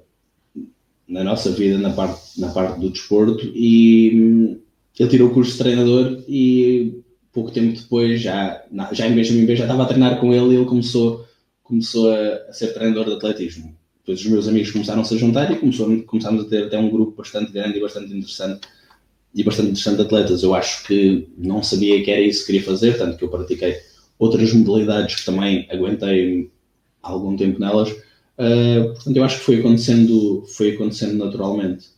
na 1.08 1.24
nossa 1.24 1.51
vida 1.51 1.77
na 1.77 1.91
parte 1.91 2.39
na 2.39 2.50
parte 2.50 2.80
do 2.80 2.89
desporto 2.89 3.46
e 3.53 4.12
hum, 4.15 4.60
ele 5.00 5.10
tirou 5.10 5.30
o 5.30 5.34
curso 5.34 5.53
de 5.53 5.58
treinador 5.58 6.24
e 6.27 7.01
pouco 7.32 7.51
tempo 7.51 7.80
depois, 7.80 8.22
já, 8.22 8.63
já 8.91 9.08
em 9.08 9.15
Benjamin 9.15 9.46
B, 9.46 9.56
já 9.56 9.63
estava 9.63 9.84
a 9.84 9.86
treinar 9.86 10.20
com 10.20 10.34
ele 10.34 10.53
e 10.53 10.56
ele 10.58 10.65
começou, 10.65 11.25
começou 11.63 12.12
a, 12.12 12.34
a 12.50 12.53
ser 12.53 12.74
treinador 12.74 13.06
de 13.06 13.13
atletismo. 13.13 13.75
Depois 14.00 14.20
os 14.20 14.25
meus 14.25 14.48
amigos 14.48 14.72
começaram-se 14.72 15.13
a 15.13 15.18
juntar 15.18 15.51
e 15.51 15.58
começou, 15.58 16.03
começámos 16.03 16.46
a 16.46 16.50
ter 16.50 16.65
até 16.65 16.77
um 16.77 16.89
grupo 16.89 17.18
bastante 17.18 17.51
grande 17.51 17.77
e 17.77 17.82
bastante 17.82 18.13
interessante 18.13 18.62
e 19.34 19.44
bastante 19.44 19.70
interessante 19.70 19.96
de 19.98 20.01
atletas. 20.01 20.44
Eu 20.44 20.53
acho 20.53 20.86
que 20.86 21.30
não 21.38 21.63
sabia 21.63 22.03
que 22.03 22.12
era 22.12 22.22
isso 22.22 22.41
que 22.41 22.48
queria 22.48 22.63
fazer, 22.63 22.98
tanto 22.98 23.18
que 23.18 23.24
eu 23.24 23.30
pratiquei 23.30 23.77
outras 24.22 24.54
modalidades 24.54 25.16
que 25.16 25.25
também 25.25 25.68
aguentei 25.72 26.51
algum 27.01 27.36
tempo 27.36 27.60
nelas. 27.60 27.90
Uh, 27.90 28.94
portanto, 28.94 29.18
eu 29.18 29.24
acho 29.24 29.40
que 29.40 29.46
foi 29.46 29.60
acontecendo, 29.60 30.46
foi 30.56 30.75
acontecendo 30.75 31.25
naturalmente. 31.25 31.90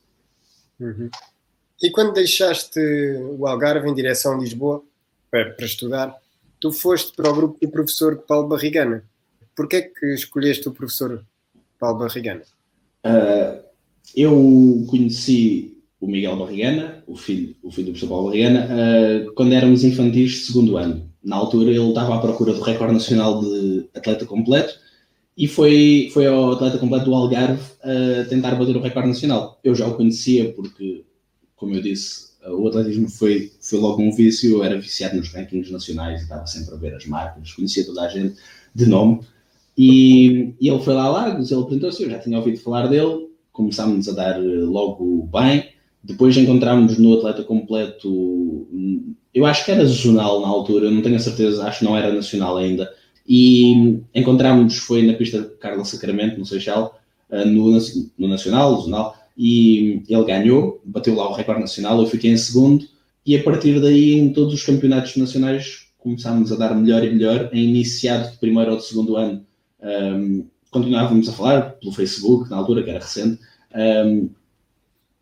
Uhum. 0.80 1.10
E 1.82 1.92
quando 1.92 2.14
deixaste 2.14 2.80
o 3.38 3.46
Algarve 3.46 3.90
em 3.90 3.94
direção 3.94 4.36
a 4.36 4.38
Lisboa 4.38 4.82
para, 5.30 5.52
para 5.52 5.66
estudar, 5.66 6.16
tu 6.62 6.72
foste 6.72 7.14
para 7.14 7.30
o 7.30 7.36
grupo 7.36 7.60
do 7.60 7.70
professor 7.70 8.18
Paulo 8.20 8.48
Barrigana. 8.48 9.04
Porquê 9.54 9.76
é 9.76 9.82
que 9.82 10.14
escolheste 10.14 10.70
o 10.70 10.72
professor 10.72 11.26
Paulo 11.78 12.00
Barrigana? 12.00 12.44
Uh, 13.06 13.62
eu 14.16 14.86
conheci 14.90 15.73
o 16.04 16.08
Miguel 16.08 16.36
Barrigana, 16.36 17.02
o 17.08 17.16
filho, 17.16 17.56
o 17.64 17.72
filho 17.72 17.86
do 17.86 17.92
professor 17.92 18.10
Paulo 18.10 18.28
Barrigana, 18.28 18.68
uh, 18.68 19.34
quando 19.36 19.54
éramos 19.54 19.86
infantis 19.86 20.32
de 20.32 20.38
segundo 20.38 20.76
ano. 20.76 21.10
Na 21.24 21.38
altura 21.38 21.72
ele 21.72 21.80
estava 21.80 22.16
à 22.16 22.20
procura 22.20 22.54
do 22.54 22.62
recorde 22.62 22.94
nacional 22.94 23.40
de 23.40 23.88
atleta 23.96 24.26
completo 24.26 24.74
e 25.38 25.48
foi, 25.48 26.10
foi 26.14 26.28
ao 26.28 26.52
atleta 26.52 26.78
completo 26.78 27.06
do 27.06 27.14
Algarve 27.14 27.64
a 27.82 28.26
tentar 28.26 28.56
bater 28.56 28.76
o 28.76 28.82
recorde 28.82 29.08
nacional. 29.08 29.58
Eu 29.64 29.74
já 29.74 29.88
o 29.88 29.96
conhecia 29.96 30.52
porque, 30.52 31.06
como 31.56 31.74
eu 31.74 31.82
disse, 31.82 32.34
o 32.46 32.68
atletismo 32.68 33.08
foi, 33.10 33.54
foi 33.62 33.80
logo 33.80 34.02
um 34.02 34.14
vício, 34.14 34.58
eu 34.58 34.64
era 34.64 34.78
viciado 34.78 35.16
nos 35.16 35.32
rankings 35.32 35.72
nacionais 35.72 36.20
e 36.20 36.24
estava 36.24 36.46
sempre 36.46 36.76
a 36.76 36.78
ver 36.78 36.94
as 36.96 37.06
marcas, 37.06 37.54
conhecia 37.54 37.86
toda 37.86 38.02
a 38.02 38.10
gente 38.10 38.36
de 38.76 38.86
nome. 38.88 39.22
E, 39.78 40.54
e 40.60 40.68
ele 40.68 40.84
foi 40.84 40.94
lá 40.96 41.04
a 41.04 41.10
Lagos, 41.10 41.50
ele 41.50 41.62
apresentou-se, 41.62 42.04
eu 42.04 42.10
já 42.10 42.20
tinha 42.20 42.38
ouvido 42.38 42.60
falar 42.60 42.88
dele, 42.88 43.30
começámos 43.54 44.10
a 44.10 44.12
dar 44.12 44.38
logo 44.38 45.30
bem. 45.32 45.73
Depois 46.04 46.36
encontramos 46.36 46.98
no 46.98 47.14
atleta 47.14 47.44
completo, 47.44 48.68
eu 49.34 49.46
acho 49.46 49.64
que 49.64 49.72
era 49.72 49.86
zonal 49.86 50.42
na 50.42 50.48
altura, 50.48 50.92
não 50.92 51.02
tenho 51.02 51.16
a 51.16 51.20
certeza, 51.20 51.66
acho 51.66 51.80
que 51.80 51.86
não 51.86 51.98
era 51.98 52.14
nacional 52.14 52.58
ainda. 52.58 52.92
E 53.28 54.02
encontramos, 54.14 54.78
foi 54.78 55.02
na 55.02 55.14
pista 55.14 55.42
Carlos 55.60 55.88
Sacramento, 55.90 56.38
no 56.38 56.46
Seixal, 56.46 57.00
eh, 57.32 57.46
no, 57.46 57.72
no 58.18 58.28
Nacional, 58.28 58.82
zonal, 58.82 59.16
e 59.38 60.04
ele 60.10 60.24
ganhou, 60.26 60.82
bateu 60.84 61.16
lá 61.16 61.30
o 61.30 61.34
recorde 61.34 61.62
nacional, 61.62 62.00
eu 62.00 62.06
fiquei 62.06 62.32
em 62.32 62.38
segundo, 62.38 62.86
e 63.26 63.36
a 63.36 63.42
partir 63.42 63.80
daí, 63.80 64.14
em 64.14 64.34
todos 64.34 64.54
os 64.54 64.64
campeonatos 64.64 65.16
nacionais, 65.16 65.88
começámos 65.98 66.52
a 66.52 66.58
dar 66.58 66.76
melhor 66.76 67.04
e 67.04 67.10
melhor, 67.10 67.50
em 67.54 67.70
iniciado 67.70 68.30
de 68.30 68.38
primeiro 68.38 68.72
ou 68.72 68.78
de 68.78 68.84
segundo 68.84 69.16
ano, 69.16 69.46
um, 69.82 70.46
continuávamos 70.70 71.30
a 71.30 71.32
falar 71.32 71.62
pelo 71.80 71.94
Facebook, 71.94 72.50
na 72.50 72.58
altura, 72.58 72.84
que 72.84 72.90
era 72.90 73.00
recente, 73.00 73.40
um, 74.06 74.30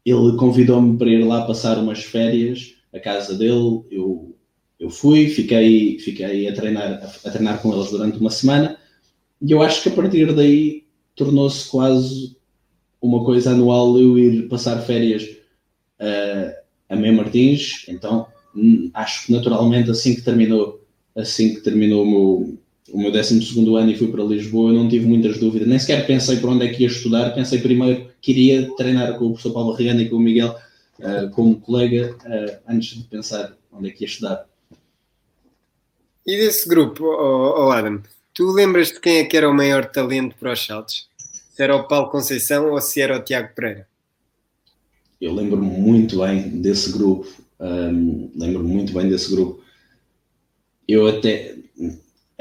ele 0.06 0.36
convidou-me 0.38 0.98
para 0.98 1.10
ir 1.10 1.24
lá 1.24 1.46
passar 1.46 1.78
umas 1.78 2.04
férias 2.04 2.76
à 2.94 3.00
casa 3.00 3.38
dele, 3.38 3.84
eu, 3.90 4.36
eu 4.80 4.90
fui, 4.90 5.28
fiquei, 5.30 6.00
fiquei 6.00 6.48
a, 6.48 6.54
treinar, 6.54 6.94
a, 6.94 7.28
a 7.28 7.32
treinar 7.32 7.62
com 7.62 7.74
eles 7.74 7.92
durante 7.92 8.18
uma 8.18 8.30
semana, 8.30 8.78
e 9.42 9.52
eu 9.52 9.62
acho 9.62 9.84
que 9.84 9.90
a 9.90 9.92
partir 9.92 10.34
daí 10.34 10.84
tornou-se 11.16 11.70
quase 11.70 12.36
uma 13.02 13.24
coisa 13.24 13.52
anual 13.52 14.00
eu 14.00 14.18
ir 14.18 14.48
passar 14.48 14.80
férias 14.82 15.24
uh, 15.24 16.54
a 16.90 16.96
Mem 16.96 17.16
Martins, 17.16 17.86
então 17.88 18.28
hum, 18.56 18.90
acho 18.94 19.26
que 19.26 19.32
naturalmente 19.32 19.90
assim 19.90 20.16
que 20.16 20.22
terminou, 20.22 20.86
assim 21.16 21.56
que 21.56 21.62
terminou 21.62 22.04
o 22.04 22.10
meu, 22.10 22.58
o 22.90 23.00
meu 23.00 23.12
12 23.12 23.60
ano 23.78 23.92
e 23.92 23.98
fui 23.98 24.12
para 24.12 24.24
Lisboa, 24.24 24.72
eu 24.72 24.76
não 24.76 24.90
tive 24.90 25.06
muitas 25.06 25.38
dúvidas, 25.38 25.68
nem 25.68 25.80
sequer 25.80 26.06
pensei 26.06 26.38
por 26.38 26.50
onde 26.50 26.66
é 26.66 26.74
que 26.74 26.84
ia 26.84 26.88
estudar, 26.88 27.34
pensei 27.34 27.60
primeiro 27.60 28.10
que 28.22 28.32
iria 28.32 28.70
treinar 28.76 29.18
com 29.18 29.26
o 29.26 29.30
professor 29.30 29.54
Paulo 29.54 29.74
Regana 29.74 30.02
e 30.02 30.10
com 30.10 30.18
o 30.18 30.20
Miguel 30.20 30.56
uh, 31.00 31.30
como 31.32 31.60
colega, 31.60 32.16
uh, 32.26 32.60
antes 32.68 32.98
de 32.98 33.04
pensar 33.04 33.56
onde 33.72 33.90
é 33.90 33.92
que 33.92 34.04
ia 34.04 34.08
estudar. 34.08 34.46
E 36.26 36.38
desse 36.38 36.68
grupo, 36.68 37.06
oh, 37.06 37.68
oh 37.68 37.72
Adam, 37.72 38.02
tu 38.34 38.52
lembras 38.52 38.90
de 38.90 39.00
quem 39.00 39.18
é 39.18 39.24
que 39.24 39.38
era 39.38 39.50
o 39.50 39.54
maior 39.54 39.86
talento 39.86 40.36
para 40.40 40.54
os 40.54 40.66
saltos? 40.66 41.12
se 41.62 41.64
era 41.64 41.76
o 41.76 41.88
Paulo 41.88 42.10
Conceição 42.10 42.72
ou 42.72 42.82
se 42.82 43.02
era 43.02 43.18
o 43.18 43.22
Tiago 43.22 43.54
Pereira? 43.54 43.88
Eu 45.20 45.34
lembro-me 45.34 45.68
muito 45.68 46.20
bem 46.20 46.50
desse 46.62 46.92
grupo. 46.92 47.28
Um, 47.60 48.32
lembro-me 48.36 48.74
muito 48.74 48.92
bem 48.94 49.08
desse 49.08 49.30
grupo. 49.30 49.64
Eu 50.88 51.08
até. 51.08 51.56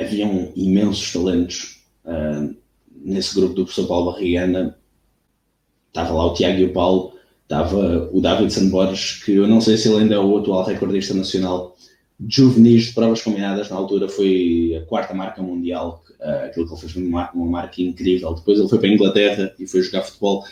Haviam 0.00 0.52
imensos 0.56 1.12
talentos 1.12 1.82
uh, 2.04 2.54
nesse 2.94 3.34
grupo 3.34 3.54
do 3.54 3.64
professor 3.64 3.86
Paulo 3.86 4.12
Barrigana. 4.12 4.76
Estava 5.88 6.12
lá 6.12 6.26
o 6.26 6.34
Tiago 6.34 6.58
e 6.58 6.64
o 6.64 6.72
Paulo. 6.72 7.12
Estava 7.42 8.08
o 8.12 8.20
Davidson 8.20 8.68
Borges, 8.68 9.22
que 9.24 9.32
eu 9.32 9.48
não 9.48 9.60
sei 9.60 9.76
se 9.76 9.88
ele 9.88 10.02
ainda 10.02 10.14
é 10.14 10.18
o 10.18 10.38
atual 10.38 10.64
recordista 10.64 11.14
nacional 11.14 11.76
juvenis 12.28 12.84
de 12.84 12.92
provas 12.92 13.22
combinadas. 13.22 13.68
Na 13.70 13.76
altura 13.76 14.08
foi 14.08 14.80
a 14.80 14.86
quarta 14.86 15.14
marca 15.14 15.42
mundial 15.42 16.04
uh, 16.20 16.46
aquilo 16.46 16.66
que 16.66 16.72
ele 16.72 16.80
fez 16.80 16.96
uma, 16.96 17.30
uma 17.32 17.46
marca 17.46 17.82
incrível. 17.82 18.34
Depois 18.34 18.58
ele 18.58 18.68
foi 18.68 18.78
para 18.78 18.88
a 18.88 18.92
Inglaterra 18.92 19.54
e 19.58 19.66
foi 19.66 19.82
jogar 19.82 20.02
futebol. 20.02 20.44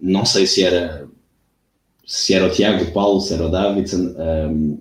Não 0.00 0.24
sei 0.24 0.46
se 0.46 0.64
era 0.64 1.08
se 2.04 2.34
era 2.34 2.46
o 2.46 2.50
Tiago, 2.50 2.84
o 2.84 2.92
Paulo, 2.92 3.20
se 3.20 3.32
era 3.32 3.46
o 3.46 3.50
Davidson. 3.50 4.14
Um, 4.18 4.80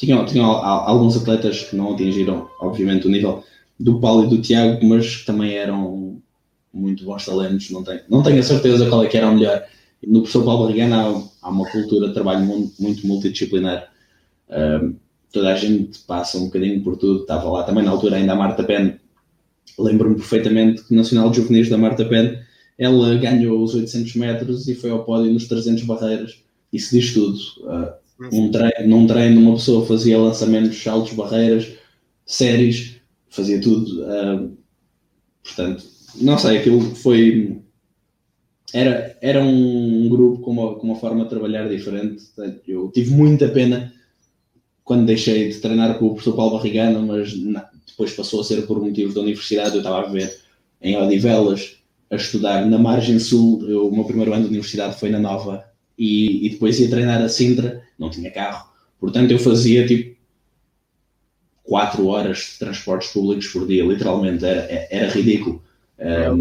tinham, 0.00 0.24
tinham 0.24 0.46
alguns 0.46 1.16
atletas 1.16 1.62
que 1.62 1.76
não 1.76 1.92
atingiram, 1.92 2.48
obviamente, 2.60 3.06
o 3.06 3.10
nível 3.10 3.44
do 3.78 4.00
Paulo 4.00 4.24
e 4.24 4.28
do 4.28 4.42
Tiago, 4.42 4.84
mas 4.86 5.24
também 5.24 5.54
eram 5.54 6.20
muito 6.72 7.04
bons 7.04 7.24
talentos. 7.24 7.70
Não 7.70 7.84
tenho, 7.84 8.00
não 8.08 8.22
tenho 8.22 8.40
a 8.40 8.42
certeza 8.42 8.88
qual 8.88 9.04
é 9.04 9.06
que 9.06 9.16
era 9.16 9.28
o 9.28 9.34
melhor. 9.34 9.64
No 10.06 10.20
professor 10.20 10.44
Paulo 10.44 10.64
Barrigana 10.64 11.02
há, 11.02 11.22
há, 11.42 11.50
uma 11.50 11.66
cultura 11.70 12.08
de 12.08 12.14
trabalho 12.14 12.44
muito, 12.44 12.82
muito 12.82 13.06
multidisciplinar. 13.06 13.88
Um, 14.48 14.96
toda 15.32 15.52
a 15.52 15.56
gente 15.56 15.98
passa 16.00 16.38
um 16.38 16.46
bocadinho 16.46 16.82
por 16.82 16.96
tudo. 16.96 17.20
Estava 17.20 17.48
lá 17.50 17.62
também 17.62 17.84
na 17.84 17.90
altura 17.90 18.16
ainda 18.16 18.32
a 18.32 18.36
Marta 18.36 18.64
Pen 18.64 18.98
lembro-me 19.80 20.16
perfeitamente 20.16 20.84
que 20.84 20.94
Nacional 20.94 21.30
de 21.30 21.36
Juvenis 21.36 21.68
da 21.68 21.78
Marta 21.78 22.04
Pen, 22.04 22.38
ela 22.78 23.14
ganhou 23.16 23.62
os 23.62 23.74
800 23.74 24.14
metros 24.16 24.68
e 24.68 24.74
foi 24.74 24.90
ao 24.90 25.04
pódio 25.04 25.32
nos 25.32 25.46
300 25.46 25.84
barreiras. 25.84 26.38
Isso 26.72 26.94
diz 26.94 27.12
tudo. 27.12 27.36
Uh, 27.60 27.92
um 28.32 28.50
treino, 28.50 28.86
num 28.86 29.06
treino, 29.06 29.40
uma 29.40 29.54
pessoa 29.54 29.86
fazia 29.86 30.18
lançamentos, 30.18 30.82
saltos, 30.82 31.12
barreiras, 31.14 31.72
séries, 32.26 32.96
fazia 33.28 33.60
tudo. 33.60 34.02
Uh, 34.02 34.56
portanto, 35.42 35.84
não 36.20 36.38
sei, 36.38 36.58
aquilo 36.58 36.80
foi. 36.94 37.60
Era, 38.72 39.16
era 39.20 39.42
um 39.42 40.08
grupo 40.08 40.42
com 40.42 40.50
uma, 40.50 40.74
com 40.74 40.86
uma 40.86 40.96
forma 40.96 41.24
de 41.24 41.30
trabalhar 41.30 41.68
diferente. 41.68 42.22
Eu 42.66 42.90
tive 42.92 43.10
muita 43.10 43.48
pena 43.48 43.92
quando 44.84 45.06
deixei 45.06 45.48
de 45.48 45.58
treinar 45.58 45.98
com 45.98 46.06
o 46.06 46.10
professor 46.10 46.36
Paulo 46.36 46.56
Barrigano, 46.56 47.04
mas 47.04 47.32
depois 47.86 48.12
passou 48.12 48.40
a 48.40 48.44
ser 48.44 48.66
por 48.66 48.80
motivos 48.80 49.14
da 49.14 49.20
universidade. 49.22 49.74
Eu 49.74 49.78
estava 49.78 50.00
a 50.00 50.06
viver 50.06 50.40
em 50.80 50.96
Odivelas, 50.96 51.78
a 52.10 52.16
estudar 52.16 52.64
na 52.66 52.78
margem 52.78 53.18
sul. 53.18 53.68
Eu, 53.68 53.88
o 53.88 53.94
meu 53.94 54.04
primeiro 54.04 54.32
ano 54.32 54.42
de 54.42 54.48
universidade 54.50 54.98
foi 54.98 55.10
na 55.10 55.18
Nova 55.18 55.64
e, 55.98 56.46
e, 56.46 56.50
depois 56.50 56.80
ia 56.80 56.88
treinar 56.88 57.20
a 57.20 57.28
Sintra, 57.28 57.82
não 58.00 58.10
tinha 58.10 58.30
carro. 58.30 58.68
Portanto, 58.98 59.30
eu 59.30 59.38
fazia 59.38 59.86
tipo 59.86 60.16
4 61.64 62.04
horas 62.06 62.38
de 62.52 62.58
transportes 62.58 63.12
públicos 63.12 63.46
por 63.48 63.66
dia, 63.66 63.84
literalmente, 63.84 64.44
era, 64.44 64.66
era 64.90 65.12
ridículo. 65.12 65.62
Era, 65.98 66.34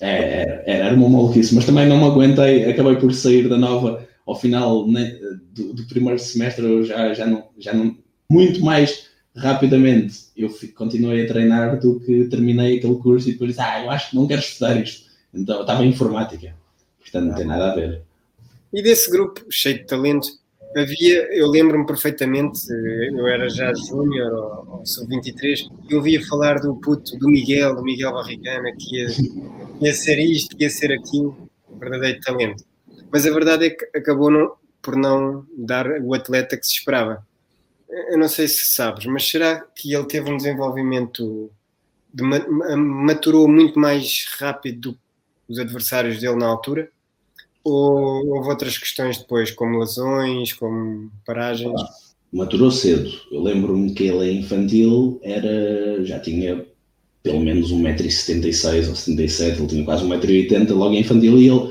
era, 0.00 0.62
era 0.66 0.94
uma 0.94 1.08
maluquice, 1.08 1.54
mas 1.54 1.64
também 1.64 1.88
não 1.88 1.98
me 1.98 2.04
aguentei, 2.04 2.64
acabei 2.68 2.96
por 2.96 3.14
sair 3.14 3.48
da 3.48 3.56
Nova 3.56 4.06
ao 4.26 4.38
final 4.38 4.86
né, 4.86 5.18
do, 5.52 5.72
do, 5.72 5.84
primeiro 5.86 6.18
semestre, 6.18 6.64
eu 6.64 6.84
já, 6.84 7.12
já, 7.14 7.26
não, 7.26 7.48
já 7.58 7.72
não, 7.72 7.96
muito 8.30 8.60
mais 8.64 9.08
rapidamente 9.34 10.26
eu 10.36 10.50
continuei 10.74 11.24
a 11.24 11.28
treinar 11.28 11.78
do 11.80 12.00
que 12.00 12.24
terminei 12.26 12.78
aquele 12.78 12.96
curso 12.96 13.28
e 13.28 13.32
depois 13.32 13.50
disse, 13.50 13.60
ah, 13.60 13.82
eu 13.82 13.90
acho 13.90 14.10
que 14.10 14.16
não 14.16 14.26
quero 14.26 14.40
estudar 14.40 14.80
isto. 14.80 15.08
Então 15.32 15.56
eu 15.56 15.60
estava 15.62 15.84
em 15.84 15.88
informática, 15.88 16.54
portanto 16.98 17.26
não 17.26 17.34
tem 17.34 17.46
nada 17.46 17.72
a 17.72 17.74
ver. 17.74 18.02
E 18.72 18.82
desse 18.82 19.10
grupo 19.10 19.44
cheio 19.50 19.78
de 19.78 19.86
talento, 19.86 20.28
havia, 20.76 21.34
eu 21.34 21.48
lembro-me 21.48 21.86
perfeitamente, 21.86 22.60
eu 22.70 23.26
era 23.26 23.48
já 23.48 23.72
júnior 23.74 24.32
ou, 24.32 24.78
ou 24.78 24.86
sub-23, 24.86 25.68
eu 25.88 25.98
ouvia 25.98 26.24
falar 26.26 26.60
do 26.60 26.76
puto, 26.76 27.18
do 27.18 27.28
Miguel, 27.28 27.74
do 27.74 27.82
Miguel 27.82 28.12
Barrigana, 28.12 28.70
que 28.78 28.96
ia, 28.96 29.06
ia 29.80 29.94
ser 29.94 30.18
isto, 30.18 30.56
ia 30.58 30.70
ser 30.70 30.92
aquilo, 30.92 31.48
verdadeiro 31.78 32.20
talento. 32.20 32.64
Mas 33.12 33.26
a 33.26 33.30
verdade 33.30 33.66
é 33.66 33.70
que 33.70 33.84
acabou 33.96 34.30
não, 34.30 34.52
por 34.80 34.96
não 34.96 35.44
dar 35.56 35.86
o 36.02 36.14
atleta 36.14 36.56
que 36.56 36.66
se 36.66 36.74
esperava 36.74 37.24
eu 37.90 38.18
não 38.18 38.28
sei 38.28 38.46
se 38.46 38.72
sabes, 38.72 39.04
mas 39.06 39.28
será 39.28 39.60
que 39.60 39.92
ele 39.92 40.06
teve 40.06 40.30
um 40.30 40.36
desenvolvimento, 40.36 41.50
de, 42.12 42.22
maturou 42.76 43.48
muito 43.48 43.78
mais 43.78 44.26
rápido 44.38 44.80
do 44.80 44.94
que 44.94 45.00
os 45.48 45.58
adversários 45.58 46.20
dele 46.20 46.36
na 46.36 46.46
altura? 46.46 46.90
Ou 47.64 48.26
houve 48.26 48.48
outras 48.48 48.78
questões 48.78 49.18
depois, 49.18 49.50
como 49.50 49.78
lesões, 49.78 50.52
como 50.52 51.10
paragens? 51.26 51.80
Ah, 51.80 51.88
maturou 52.32 52.70
cedo. 52.70 53.10
Eu 53.30 53.42
lembro-me 53.42 53.92
que 53.92 54.04
ele 54.04 54.32
infantil 54.32 55.20
era, 55.22 56.04
já 56.04 56.18
tinha 56.18 56.64
pelo 57.22 57.40
menos 57.40 57.72
1,76m 57.72 58.88
ou 58.88 58.94
77 58.94 59.58
ele 59.58 59.68
tinha 59.68 59.84
quase 59.84 60.04
1,80m 60.04 60.72
logo 60.72 60.94
em 60.94 61.00
infantil 61.00 61.38
e 61.38 61.48
ele, 61.48 61.70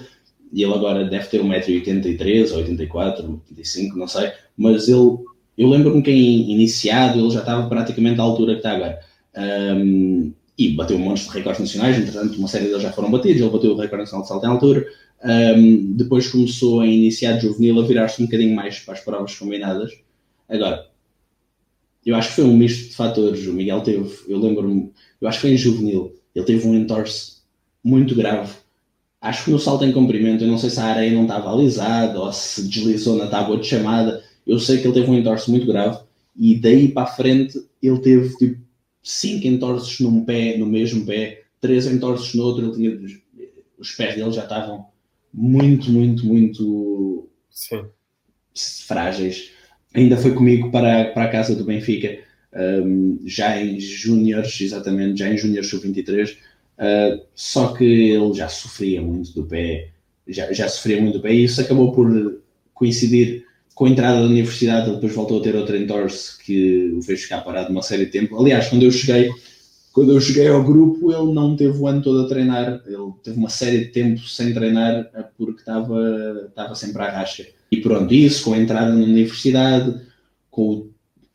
ele 0.54 0.74
agora 0.74 1.06
deve 1.06 1.26
ter 1.26 1.42
1,83m 1.42 2.52
ou 2.52 2.58
84, 2.58 3.42
85, 3.50 3.98
não 3.98 4.08
sei, 4.08 4.32
mas 4.56 4.88
ele, 4.88 5.18
eu 5.58 5.70
lembro-me 5.70 6.04
que 6.04 6.12
em 6.12 6.52
iniciado 6.52 7.20
ele 7.20 7.32
já 7.32 7.40
estava 7.40 7.68
praticamente 7.68 8.20
à 8.20 8.24
altura 8.24 8.54
que 8.54 8.60
está 8.60 8.74
agora. 8.74 9.00
Um, 9.36 10.34
e 10.58 10.74
bateu 10.76 10.98
um 10.98 11.00
monte 11.00 11.24
de 11.24 11.30
recordes 11.30 11.62
nacionais, 11.62 11.98
entretanto 11.98 12.38
uma 12.38 12.48
série 12.48 12.66
deles 12.66 12.82
já 12.82 12.92
foram 12.92 13.10
batidos, 13.10 13.42
ele 13.42 13.50
bateu 13.50 13.72
o 13.72 13.78
recorde 13.78 14.04
nacional 14.04 14.24
de 14.24 14.28
salto 14.28 14.46
em 14.46 14.50
altura, 14.50 14.86
um, 15.24 15.94
depois 15.94 16.28
começou 16.28 16.82
a 16.82 16.88
iniciar 16.88 17.34
de 17.34 17.48
juvenil 17.48 17.80
a 17.82 17.86
virar-se 17.86 18.22
um 18.22 18.26
bocadinho 18.26 18.56
mais 18.56 18.80
para 18.80 18.94
as 18.94 19.02
provas 19.02 19.36
combinadas. 19.36 19.92
Agora, 20.48 20.88
eu 22.06 22.16
acho 22.16 22.30
que 22.30 22.36
foi 22.36 22.46
um 22.46 22.56
misto 22.56 22.90
de 22.90 22.96
fatores. 22.96 23.46
O 23.48 23.54
Miguel 23.54 23.82
teve, 23.82 24.10
eu 24.28 24.40
lembro-me, 24.40 24.92
eu 25.20 25.28
acho 25.28 25.40
que 25.40 25.42
foi 25.42 25.52
em 25.52 25.58
juvenil, 25.58 26.16
ele 26.34 26.46
teve 26.46 26.68
um 26.68 26.76
entorse 26.76 27.40
muito 27.84 28.16
grave. 28.16 28.54
Acho 29.22 29.46
que 29.46 29.52
no 29.52 29.60
salto 29.60 29.84
em 29.84 29.92
comprimento, 29.92 30.44
eu 30.44 30.48
não 30.48 30.58
sei 30.58 30.70
se 30.70 30.80
a 30.80 30.86
areia 30.86 31.12
não 31.12 31.24
estava 31.24 31.52
alisada 31.52 32.20
ou 32.20 32.32
se 32.32 32.68
deslizou 32.68 33.18
na 33.18 33.28
tábua 33.28 33.58
de 33.58 33.68
chamada. 33.68 34.24
Eu 34.48 34.60
sei 34.60 34.78
que 34.78 34.88
ele 34.88 34.94
teve 34.94 35.12
um 35.12 35.18
entorse 35.18 35.52
muito 35.52 35.68
grave 35.68 36.00
e 36.38 36.56
daí 36.56 36.88
para 36.88 37.04
a 37.04 37.08
frente 37.08 37.62
ele 37.84 38.00
teve 38.00 38.36
tipo 38.38 38.62
cinco 39.04 39.46
entorses 39.48 40.00
num 40.00 40.24
pé, 40.24 40.58
no 40.58 40.66
mesmo 40.66 41.06
pé, 41.06 41.44
três 41.60 41.86
entorses 41.86 42.34
no 42.34 42.44
outro. 42.44 42.66
Ele 42.66 42.76
tinha, 42.76 43.20
os 43.78 43.92
pés 43.92 44.16
dele 44.16 44.32
já 44.32 44.44
estavam 44.44 44.86
muito, 45.34 45.92
muito, 45.92 46.26
muito 46.26 47.30
Sim. 47.50 47.86
frágeis. 48.88 49.52
Ainda 49.94 50.18
foi 50.18 50.34
comigo 50.34 50.72
para, 50.72 51.06
para 51.06 51.26
a 51.26 51.30
casa 51.30 51.56
do 51.56 51.66
Benfica 51.66 52.20
um, 52.54 53.20
já 53.26 53.62
em 53.62 53.80
júniores, 53.80 54.60
exatamente, 54.62 55.20
já 55.20 55.30
em 55.30 55.38
júniores 55.38 55.70
sub-23, 55.70 56.34
uh, 56.34 57.22
só 57.36 57.74
que 57.74 57.84
ele 57.84 58.34
já 58.34 58.48
sofria 58.48 59.02
muito 59.02 59.34
do 59.34 59.46
pé, 59.46 59.90
já, 60.28 60.52
já 60.52 60.68
sofria 60.68 61.02
muito 61.02 61.18
do 61.18 61.22
pé, 61.22 61.34
e 61.34 61.44
isso 61.44 61.62
acabou 61.62 61.92
por 61.92 62.42
coincidir 62.74 63.46
com 63.76 63.86
a 63.86 63.90
entrada 63.90 64.20
da 64.20 64.28
universidade, 64.28 64.88
ele 64.88 64.96
depois 64.96 65.14
voltou 65.14 65.40
a 65.40 65.44
ter 65.44 65.56
outra 65.56 65.78
entorse 65.78 66.38
que 66.44 66.92
o 66.92 67.02
fez 67.02 67.24
ficar 67.24 67.42
parado 67.42 67.72
uma 67.72 67.82
série 67.82 68.06
de 68.06 68.12
tempo. 68.12 68.38
Aliás, 68.38 68.68
quando 68.68 68.84
eu 68.84 68.92
cheguei, 68.92 69.30
quando 69.94 70.12
eu 70.12 70.22
cheguei 70.22 70.48
ao 70.48 70.64
grupo, 70.64 71.12
ele 71.12 71.34
não 71.34 71.56
teve 71.56 71.78
o 71.78 71.88
ano 71.88 72.02
todo 72.02 72.22
a 72.22 72.28
treinar, 72.28 72.82
ele 72.86 73.14
teve 73.24 73.38
uma 73.38 73.50
série 73.50 73.80
de 73.80 73.86
tempo 73.86 74.20
sem 74.22 74.54
treinar 74.54 75.10
porque 75.38 75.60
estava, 75.60 76.48
estava 76.48 76.76
sempre 76.76 77.02
à 77.02 77.10
rasca. 77.10 77.46
E 77.72 77.78
pronto, 77.78 78.14
isso 78.14 78.46
com 78.46 78.54
a 78.54 78.58
entrada 78.58 78.92
na 78.92 79.04
universidade, 79.04 80.02
com 80.50 80.70
o 80.70 80.90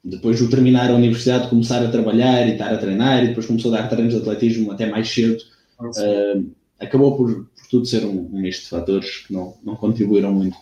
depois 0.05 0.39
de 0.39 0.49
terminar 0.49 0.91
a 0.91 0.95
universidade, 0.95 1.49
começar 1.49 1.83
a 1.83 1.91
trabalhar 1.91 2.47
e 2.47 2.53
estar 2.53 2.73
a 2.73 2.77
treinar, 2.77 3.25
e 3.25 3.29
depois 3.29 3.47
começou 3.47 3.73
a 3.73 3.81
dar 3.81 3.89
treinos 3.89 4.13
de 4.13 4.21
atletismo 4.21 4.71
até 4.71 4.87
mais 4.87 5.09
cedo, 5.09 5.43
uh, 5.81 6.51
acabou 6.79 7.17
por, 7.17 7.33
por, 7.35 7.69
tudo 7.71 7.87
ser 7.87 8.05
um, 8.05 8.29
um 8.31 8.39
misto 8.39 8.65
de 8.65 8.69
fatores 8.69 9.27
que 9.27 9.33
não, 9.33 9.55
não 9.65 9.75
contribuíram 9.77 10.33
muito 10.33 10.57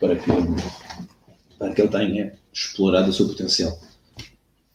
para 0.00 0.16
que, 0.16 0.28
para 1.58 1.72
que 1.72 1.80
ele 1.80 1.88
tenha 1.88 2.32
explorado 2.52 3.10
o 3.10 3.12
seu 3.12 3.28
potencial. 3.28 3.78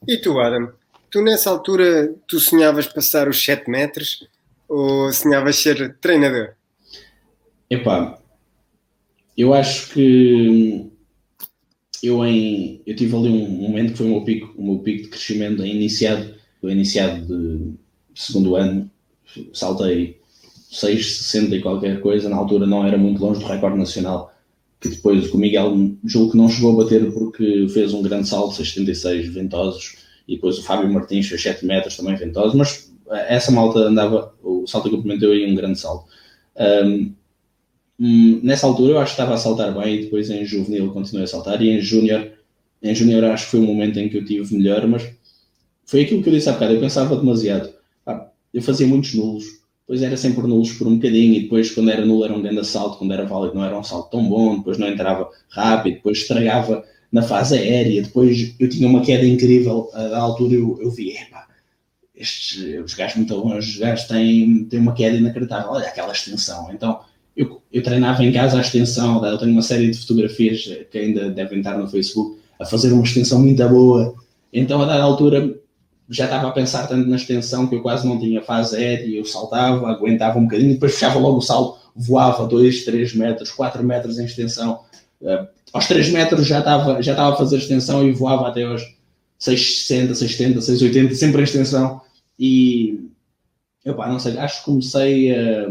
E 0.08 0.18
tu, 0.18 0.40
Adam? 0.40 0.72
Tu 1.14 1.22
nessa 1.22 1.52
altura, 1.52 2.12
tu 2.28 2.40
sonhavas 2.40 2.88
passar 2.88 3.30
os 3.30 3.38
7 3.46 3.70
metros 3.70 4.28
ou 4.68 5.14
sonhavas 5.14 5.58
ser 5.58 5.96
treinador? 6.02 6.56
Epá, 7.70 8.18
eu 9.38 9.54
acho 9.54 9.94
que 9.94 10.90
eu 12.02 12.26
em 12.26 12.82
eu 12.88 12.96
tive 12.96 13.16
ali 13.16 13.30
um 13.30 13.48
momento 13.48 13.92
que 13.92 13.98
foi 14.00 14.08
o 14.08 14.10
meu 14.10 14.24
pico, 14.24 14.56
o 14.58 14.66
meu 14.66 14.80
pico 14.80 15.04
de 15.04 15.10
crescimento 15.10 15.64
iniciado, 15.64 16.34
eu 16.64 16.72
iniciado 16.72 17.28
de 17.28 17.76
segundo 18.16 18.56
ano, 18.56 18.90
saltei 19.54 20.20
6,60 20.72 21.54
e 21.54 21.62
qualquer 21.62 22.02
coisa, 22.02 22.28
na 22.28 22.38
altura 22.38 22.66
não 22.66 22.88
era 22.88 22.98
muito 22.98 23.24
longe 23.24 23.40
do 23.40 23.46
recorde 23.46 23.78
nacional, 23.78 24.34
que 24.82 24.90
depois 24.90 25.32
o 25.32 25.38
Miguel 25.38 25.76
julgo 26.04 26.32
que 26.32 26.38
não 26.38 26.50
chegou 26.50 26.72
a 26.72 26.84
bater 26.84 27.14
porque 27.14 27.68
fez 27.70 27.94
um 27.94 28.02
grande 28.02 28.28
salto, 28.28 28.56
6,76 28.56 29.30
ventosos, 29.30 30.03
e 30.28 30.36
depois 30.36 30.58
o 30.58 30.64
Fábio 30.64 30.92
Martins 30.92 31.28
fez 31.28 31.42
7 31.42 31.66
metros 31.66 31.98
também 31.98 32.16
ventosos, 32.16 32.56
mas 32.56 32.94
essa 33.28 33.52
malta 33.52 33.80
andava, 33.80 34.34
o 34.44 34.66
salto 34.66 34.90
que 34.90 34.96
complementou 34.96 35.32
aí 35.32 35.52
um 35.52 35.56
grande 35.56 35.80
salto. 35.80 36.06
Um, 36.58 37.14
nessa 38.00 38.66
altura 38.66 38.94
eu 38.94 39.00
acho 39.00 39.16
que 39.16 39.22
estava 39.22 39.36
a 39.36 39.38
saltar 39.38 39.74
bem 39.74 39.96
e 39.96 40.04
depois 40.04 40.30
em 40.30 40.46
juvenil 40.46 40.92
continuei 40.92 41.26
a 41.26 41.28
saltar 41.28 41.62
e 41.62 41.70
em 41.70 41.80
júnior 41.80 42.32
em 42.84 42.94
júnior 42.94 43.24
acho 43.26 43.46
que 43.46 43.52
foi 43.52 43.60
o 43.62 43.64
momento 43.64 43.98
em 43.98 44.10
que 44.10 44.18
eu 44.18 44.26
tive 44.26 44.56
melhor, 44.56 44.86
mas 44.86 45.10
foi 45.86 46.02
aquilo 46.02 46.22
que 46.22 46.30
eu 46.30 46.34
disse 46.34 46.50
há 46.50 46.54
bocado, 46.54 46.74
eu 46.74 46.82
pensava 46.82 47.16
demasiado. 47.16 47.74
Ah, 48.06 48.28
eu 48.54 48.62
fazia 48.62 48.86
muitos 48.86 49.14
nulos, 49.14 49.46
depois 49.82 50.04
era 50.04 50.18
sempre 50.18 50.46
nulos 50.46 50.74
por 50.74 50.88
um 50.88 50.96
bocadinho, 50.96 51.34
e 51.34 51.44
depois 51.44 51.72
quando 51.72 51.90
era 51.90 52.06
nulo 52.06 52.26
era 52.26 52.34
um 52.34 52.42
grande 52.42 52.66
salto, 52.66 52.98
quando 52.98 53.14
era 53.14 53.26
válido 53.26 53.56
não 53.56 53.64
era 53.64 53.78
um 53.78 53.84
salto 53.84 54.12
tão 54.12 54.28
bom, 54.28 54.58
depois 54.58 54.78
não 54.78 54.90
entrava 54.90 55.30
rápido, 55.50 55.96
depois 55.96 56.18
estragava 56.20 56.84
na 57.14 57.22
fase 57.22 57.56
aérea, 57.56 58.02
depois 58.02 58.56
eu 58.60 58.68
tinha 58.68 58.88
uma 58.88 59.02
queda 59.02 59.26
incrível, 59.26 59.90
da 59.94 60.20
altura 60.20 60.56
eu, 60.56 60.80
eu 60.82 60.90
vi, 60.90 61.12
epá, 61.12 61.48
estes, 62.16 62.58
os 62.84 62.94
gajos 62.96 63.18
muito 63.18 63.36
longe, 63.36 63.70
os 63.70 63.78
gajos 63.78 64.06
têm, 64.06 64.66
têm 64.66 64.80
uma 64.80 64.94
queda 64.94 65.16
inacreditável, 65.16 65.70
olha 65.70 65.88
aquela 65.88 66.12
extensão, 66.12 66.72
então 66.74 67.00
eu, 67.38 67.62
eu 67.72 67.84
treinava 67.84 68.24
em 68.24 68.32
casa 68.32 68.58
a 68.58 68.62
extensão, 68.62 69.24
eu 69.26 69.38
tenho 69.38 69.52
uma 69.52 69.62
série 69.62 69.92
de 69.92 69.98
fotografias 69.98 70.64
que 70.90 70.98
ainda 70.98 71.30
devem 71.30 71.60
estar 71.60 71.78
no 71.78 71.88
Facebook, 71.88 72.40
a 72.60 72.66
fazer 72.66 72.92
uma 72.92 73.04
extensão 73.04 73.40
muito 73.42 73.68
boa. 73.68 74.16
Então, 74.52 74.82
a 74.82 74.86
dada 74.86 75.04
altura, 75.04 75.56
já 76.10 76.26
estava 76.26 76.48
a 76.48 76.52
pensar 76.52 76.88
tanto 76.88 77.10
na 77.10 77.16
extensão 77.16 77.68
que 77.68 77.76
eu 77.76 77.82
quase 77.82 78.08
não 78.08 78.20
tinha 78.20 78.42
fase 78.42 78.76
aérea, 78.76 79.18
eu 79.18 79.26
saltava, 79.26 79.90
aguentava 79.90 80.38
um 80.38 80.44
bocadinho, 80.44 80.74
depois 80.74 80.94
fechava 80.94 81.20
logo 81.20 81.38
o 81.38 81.42
salto, 81.42 81.80
voava 81.96 82.48
2, 82.48 82.86
3 82.86 83.16
metros, 83.16 83.52
4 83.52 83.84
metros 83.84 84.20
em 84.20 84.26
extensão. 84.26 84.82
Uh, 85.24 85.48
aos 85.72 85.88
3 85.88 86.10
metros 86.10 86.46
já 86.46 86.60
estava, 86.60 87.02
já 87.02 87.14
estava 87.14 87.34
a 87.34 87.38
fazer 87.38 87.58
extensão 87.58 88.06
e 88.06 88.12
voava 88.12 88.50
até 88.50 88.64
aos 88.64 88.82
660, 89.40 90.14
670, 90.14 90.62
680, 90.62 91.16
sempre 91.16 91.42
em 91.42 91.44
extensão. 91.44 92.02
E, 92.38 93.10
eu 93.84 93.96
não 93.96 94.20
sei, 94.20 94.38
acho 94.38 94.60
que 94.60 94.66
comecei 94.66 95.32
a. 95.32 95.68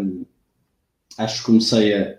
Acho 1.18 1.40
que 1.40 1.46
comecei 1.46 1.94
a, 1.94 2.18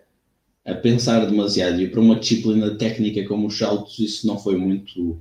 a 0.66 0.76
pensar 0.76 1.26
demasiado 1.26 1.82
e 1.82 1.90
para 1.90 2.00
uma 2.00 2.20
disciplina 2.20 2.78
técnica 2.78 3.28
como 3.28 3.48
os 3.48 3.58
saltos 3.58 3.98
isso 3.98 4.28
não 4.28 4.38
foi 4.38 4.56
muito, 4.56 5.20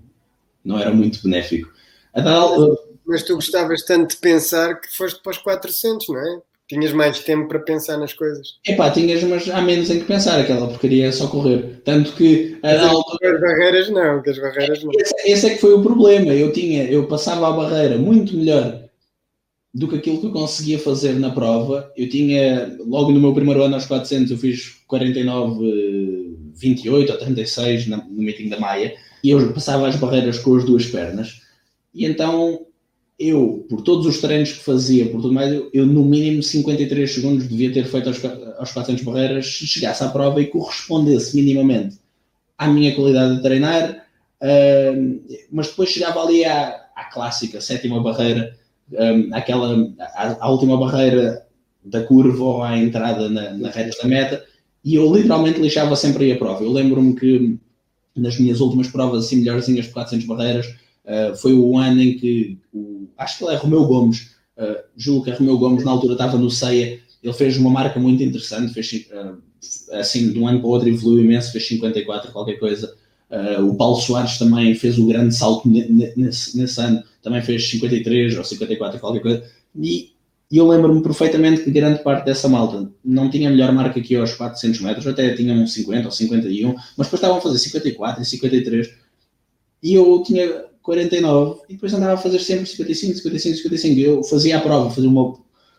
não 0.63 0.79
era 0.79 0.93
muito 0.93 1.23
benéfico. 1.23 1.73
Mas 3.07 3.23
tu 3.23 3.35
gostavas 3.35 3.83
tanto 3.83 4.11
de 4.11 4.17
pensar 4.19 4.79
que 4.81 4.95
foste 4.95 5.21
para 5.23 5.31
os 5.31 5.39
400, 5.39 6.09
não 6.09 6.19
é? 6.19 6.43
Tinhas 6.73 6.93
mais 6.95 7.21
tempo 7.21 7.49
para 7.49 7.59
pensar 7.59 7.99
nas 7.99 8.15
coisas. 8.15 8.55
Epá, 8.67 8.91
tinhas, 8.91 9.23
mas 9.25 9.47
há 9.51 9.61
menos 9.61 9.91
em 9.91 10.01
que 10.01 10.07
pensar, 10.07 10.41
aquela 10.41 10.67
porcaria 10.67 11.07
é 11.07 11.13
só 11.13 11.27
correr. 11.27 11.83
Tanto 11.85 12.15
que 12.15 12.59
a 12.63 12.73
da 12.73 12.89
altura... 12.89 13.35
As 13.35 13.41
barreiras 13.43 13.91
não, 13.91 14.23
que 14.23 14.31
as 14.31 14.39
barreiras 14.39 14.83
não. 14.83 14.91
Esse, 14.99 15.15
esse, 15.27 15.47
é 15.49 15.51
que 15.51 15.61
foi 15.61 15.75
o 15.75 15.83
problema. 15.83 16.33
Eu 16.33 16.51
tinha, 16.51 16.85
eu 16.85 17.07
passava 17.07 17.47
a 17.47 17.53
barreira 17.53 17.99
muito 17.99 18.35
melhor 18.35 18.85
do 19.75 19.87
que 19.87 19.97
aquilo 19.97 20.19
que 20.19 20.29
eu 20.29 20.33
conseguia 20.33 20.79
fazer 20.79 21.13
na 21.13 21.29
prova. 21.29 21.93
Eu 21.95 22.09
tinha, 22.09 22.75
logo 22.87 23.13
no 23.13 23.21
meu 23.21 23.35
primeiro 23.35 23.63
ano 23.63 23.75
aos 23.75 23.85
400, 23.85 24.31
eu 24.31 24.39
fiz 24.39 24.83
49, 24.87 26.39
28 26.55 27.13
ou 27.13 27.19
36 27.19 27.87
no 27.87 28.03
meeting 28.09 28.49
da 28.49 28.59
Maia 28.59 28.95
e 29.23 29.29
eu 29.29 29.53
passava 29.53 29.87
as 29.87 29.97
barreiras 29.97 30.39
com 30.39 30.57
as 30.57 30.65
duas 30.65 30.87
pernas. 30.87 31.43
E 31.95 32.07
então 32.07 32.65
eu, 33.29 33.67
por 33.69 33.83
todos 33.83 34.07
os 34.07 34.21
treinos 34.21 34.53
que 34.53 34.65
fazia, 34.65 35.07
por 35.11 35.21
tudo 35.21 35.33
mais, 35.33 35.53
eu, 35.53 35.71
eu 35.73 35.87
no 35.87 36.05
mínimo 36.05 36.43
53 36.43 37.13
segundos 37.13 37.49
devia 37.49 37.73
ter 37.73 37.85
feito 37.87 38.09
aos, 38.09 38.25
aos 38.59 38.73
400 38.73 39.05
barreiras 39.05 39.47
se 39.47 39.67
chegasse 39.67 40.03
à 40.03 40.09
prova 40.09 40.41
e 40.41 40.47
correspondesse 40.47 41.37
minimamente 41.37 41.99
à 42.59 42.69
minha 42.69 42.95
qualidade 42.95 43.37
de 43.37 43.43
treinar. 43.43 44.07
Uh, 44.41 45.21
mas 45.51 45.69
depois 45.69 45.91
chegava 45.91 46.21
ali 46.21 46.45
à, 46.45 46.87
à 46.97 47.05
clássica 47.05 47.61
sétima 47.61 48.03
barreira 48.03 48.57
um, 48.93 49.35
aquela, 49.35 49.93
a, 49.99 50.45
a, 50.45 50.51
última 50.51 50.77
barreira 50.77 51.47
da 51.85 52.03
curva 52.03 52.45
ou 52.45 52.63
à 52.63 52.77
entrada 52.77 53.29
na, 53.29 53.53
na 53.55 53.71
reta 53.71 53.97
da 54.03 54.09
meta, 54.09 54.45
e 54.85 54.97
eu 54.97 55.15
literalmente 55.15 55.61
lixava 55.61 55.97
sempre 55.97 56.25
aí 56.25 56.33
a 56.33 56.39
prova. 56.39 56.63
Eu 56.63 56.73
lembro-me 56.73 57.15
que 57.15 57.59
nas 58.15 58.39
minhas 58.39 58.61
últimas 58.61 58.89
provas 58.89 59.25
assim 59.25 59.37
melhorzinhas 59.37 59.87
de 59.87 59.93
400 59.93 60.27
barreiras, 60.27 60.67
uh, 60.67 61.37
foi 61.37 61.55
o 61.55 61.79
ano 61.79 62.03
em 62.03 62.17
que, 62.17 62.59
o, 62.73 62.92
acho 63.17 63.39
que 63.39 63.45
ele 63.45 63.55
é 63.55 63.57
Romeu 63.57 63.85
Gomes, 63.85 64.31
uh, 64.57 64.83
julgo 64.97 65.25
que 65.25 65.31
é 65.31 65.35
Romeu 65.35 65.59
Gomes 65.59 65.85
na 65.85 65.91
altura 65.91 66.15
estava 66.15 66.37
no 66.39 66.51
CEIA, 66.51 67.01
ele 67.23 67.33
fez 67.33 67.57
uma 67.57 67.71
marca 67.71 68.01
muito 68.01 68.23
interessante, 68.23 68.73
fez 68.73 69.07
uh, 69.13 69.39
assim 69.93 70.33
de 70.33 70.39
um 70.39 70.49
ano 70.49 70.59
para 70.59 70.69
o 70.69 70.71
outro 70.71 70.89
evoluiu 70.89 71.25
imenso, 71.25 71.53
fez 71.53 71.67
54 71.69 72.33
qualquer 72.33 72.59
coisa, 72.59 72.93
Uh, 73.33 73.67
o 73.67 73.75
Paulo 73.75 73.99
Soares 73.99 74.37
também 74.37 74.75
fez 74.75 74.99
o 74.99 75.07
grande 75.07 75.35
salto 75.35 75.67
nesse, 75.67 76.59
nesse, 76.59 76.81
ano, 76.83 77.03
também 77.23 77.41
fez 77.41 77.67
53 77.67 78.37
ou 78.37 78.45
54, 78.45 79.01
qualquer 79.01 79.21
coisa. 79.21 79.43
E 79.75 80.13
E 80.51 80.59
eu 80.59 80.69
lembro-me 80.69 81.03
perfeitamente 81.03 81.63
que 81.63 81.71
grande 81.71 82.03
parte 82.03 82.27
dessa 82.27 82.47
malta 82.47 82.91
não 83.03 83.31
tinha 83.31 83.49
melhor 83.49 83.73
marca 83.73 83.99
que 84.03 84.15
aos 84.17 84.35
400 84.35 84.81
metros, 84.83 85.07
até 85.07 85.35
tinham 85.35 85.67
50 85.67 86.05
ou 86.05 86.13
51, 86.13 86.75
mas 86.75 87.07
depois 87.07 87.15
estavam 87.15 87.39
a 87.39 87.41
fazer 87.41 87.59
54 87.59 88.23
e 88.23 88.27
53. 88.27 88.95
E 89.83 89.95
eu 89.95 90.23
tinha 90.23 90.67
49 90.83 91.61
e 91.69 91.75
depois 91.75 91.95
andava 91.95 92.15
a 92.15 92.17
fazer 92.17 92.41
sempre 92.41 92.67
55, 92.67 93.17
55, 93.17 93.57
55. 93.57 94.01
Eu 94.01 94.25
fazia 94.25 94.59
a 94.59 94.61
prova, 94.61 94.91
fazia 94.91 95.09
uma, 95.09 95.35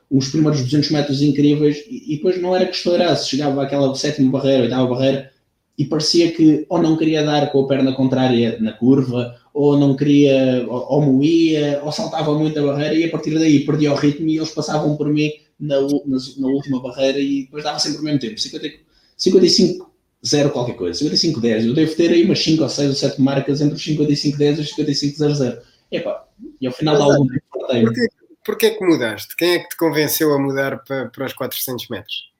uns 0.09 0.29
primeiros 0.29 0.61
200 0.61 0.91
metros 0.91 1.21
incríveis 1.21 1.83
e, 1.89 2.13
e 2.13 2.15
depois 2.17 2.41
não 2.41 2.55
era 2.55 2.65
que 2.65 2.75
estourasse. 2.75 3.29
Chegava 3.29 3.63
àquela 3.63 3.93
sétima 3.95 4.31
barreira, 4.31 4.63
oitava 4.63 4.87
barreira 4.87 5.31
e 5.77 5.85
parecia 5.85 6.31
que 6.31 6.65
ou 6.69 6.81
não 6.81 6.95
queria 6.95 7.23
dar 7.23 7.51
com 7.51 7.61
a 7.61 7.67
perna 7.67 7.93
contrária 7.93 8.57
na 8.59 8.73
curva, 8.73 9.35
ou 9.53 9.77
não 9.77 9.95
queria, 9.95 10.65
ou, 10.67 10.85
ou 10.93 11.01
moía, 11.01 11.81
ou 11.83 11.91
saltava 11.91 12.33
muito 12.37 12.57
a 12.59 12.63
barreira 12.63 12.95
e 12.95 13.03
a 13.03 13.09
partir 13.11 13.33
daí 13.33 13.65
perdia 13.65 13.91
o 13.91 13.95
ritmo 13.95 14.27
e 14.29 14.37
eles 14.37 14.51
passavam 14.51 14.95
por 14.95 15.09
mim 15.09 15.31
na, 15.59 15.81
na, 15.81 16.17
na 16.37 16.47
última 16.47 16.81
barreira 16.81 17.19
e 17.19 17.43
depois 17.43 17.63
dava 17.63 17.79
sempre 17.79 18.01
o 18.01 18.03
mesmo 18.03 18.19
tempo, 18.19 18.39
50, 18.39 18.69
55 19.17 19.92
0 20.25 20.51
qualquer 20.51 20.75
coisa, 20.75 20.97
55 20.97 21.41
10. 21.41 21.65
Eu 21.65 21.73
devo 21.73 21.95
ter 21.95 22.11
aí 22.11 22.23
umas 22.23 22.43
5 22.43 22.63
ou 22.63 22.69
6 22.69 22.89
ou 22.89 22.95
7 22.95 23.21
marcas 23.21 23.61
entre 23.61 23.75
os 23.75 23.83
55 23.83 24.37
10 24.37 24.57
e 24.57 24.61
os 24.61 24.69
55 24.69 25.17
00. 25.17 25.35
0. 25.35 25.61
Epá, 25.91 26.25
e 26.59 26.67
ao 26.67 26.73
final 26.73 26.97
dá 26.97 27.03
algum 27.03 27.27
tempo 27.27 27.43
porquê, 27.51 28.07
porquê 28.45 28.69
que 28.71 28.85
mudaste? 28.85 29.35
Quem 29.35 29.55
é 29.55 29.59
que 29.59 29.69
te 29.69 29.77
convenceu 29.77 30.33
a 30.33 30.39
mudar 30.39 30.83
para, 30.83 31.09
para 31.09 31.25
os 31.25 31.33
400 31.33 31.87
metros? 31.89 32.31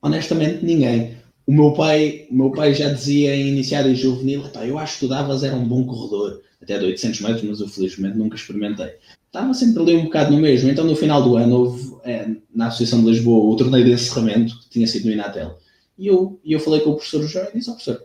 Honestamente, 0.00 0.64
ninguém. 0.64 1.16
O 1.46 1.52
meu 1.52 1.72
pai, 1.72 2.26
o 2.30 2.34
meu 2.34 2.50
pai 2.50 2.74
já 2.74 2.90
dizia 2.90 3.34
em 3.34 3.48
iniciar 3.48 3.86
em 3.86 3.94
juvenil, 3.94 4.44
eu 4.64 4.78
acho 4.78 4.94
que 4.94 5.00
tu 5.00 5.08
davas 5.08 5.42
era 5.42 5.56
um 5.56 5.66
bom 5.66 5.84
corredor, 5.84 6.40
até 6.62 6.78
de 6.78 6.84
800 6.84 7.20
metros, 7.20 7.42
mas 7.42 7.60
eu 7.60 7.68
felizmente 7.68 8.16
nunca 8.16 8.36
experimentei. 8.36 8.92
Estava 9.26 9.52
sempre 9.54 9.82
ali 9.82 9.96
um 9.96 10.04
bocado 10.04 10.30
no 10.30 10.38
mesmo, 10.38 10.70
então 10.70 10.84
no 10.84 10.94
final 10.94 11.22
do 11.22 11.36
ano 11.36 11.56
houve, 11.56 11.96
é, 12.04 12.28
na 12.54 12.66
Associação 12.68 13.00
de 13.00 13.10
Lisboa, 13.10 13.52
o 13.52 13.56
torneio 13.56 13.84
de 13.84 13.92
encerramento, 13.92 14.58
que 14.60 14.70
tinha 14.70 14.86
sido 14.86 15.06
no 15.06 15.12
Inatel. 15.12 15.58
E 15.98 16.06
eu, 16.06 16.40
e 16.44 16.52
eu 16.52 16.60
falei 16.60 16.80
com 16.80 16.90
o 16.90 16.96
professor 16.96 17.22
João 17.22 17.46
e 17.52 17.58
disse 17.58 17.70
ao 17.70 17.76
professor, 17.76 18.02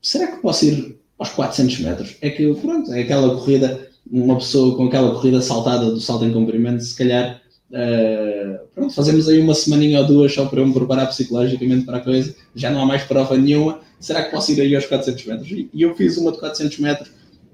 será 0.00 0.28
que 0.28 0.40
posso 0.40 0.64
ir 0.64 0.98
aos 1.18 1.30
400 1.30 1.80
metros? 1.80 2.16
É 2.20 2.30
que, 2.30 2.54
pronto, 2.54 2.92
é 2.92 3.00
aquela 3.00 3.34
corrida, 3.34 3.88
uma 4.10 4.36
pessoa 4.36 4.76
com 4.76 4.86
aquela 4.86 5.12
corrida 5.12 5.40
saltada 5.40 5.90
do 5.90 6.00
salto 6.00 6.24
em 6.24 6.32
comprimento, 6.32 6.82
se 6.82 6.96
calhar 6.96 7.42
Uh, 7.70 8.64
pronto, 8.72 8.94
fazemos 8.94 9.28
aí 9.28 9.40
uma 9.40 9.54
semaninha 9.54 10.00
ou 10.00 10.06
duas 10.06 10.32
só 10.32 10.46
para 10.46 10.60
eu 10.60 10.66
me 10.66 10.72
preparar 10.72 11.08
psicologicamente 11.08 11.84
para 11.84 11.98
a 11.98 12.00
coisa. 12.00 12.34
Já 12.54 12.70
não 12.70 12.80
há 12.80 12.86
mais 12.86 13.02
prova 13.02 13.36
nenhuma. 13.36 13.80
Será 13.98 14.24
que 14.24 14.30
posso 14.30 14.52
ir 14.52 14.60
aí 14.60 14.74
aos 14.74 14.86
400 14.86 15.26
metros? 15.26 15.50
E 15.50 15.82
eu 15.82 15.94
fiz 15.94 16.16
uma 16.16 16.30
de 16.30 16.38
400 16.38 16.78
metros. 16.78 17.10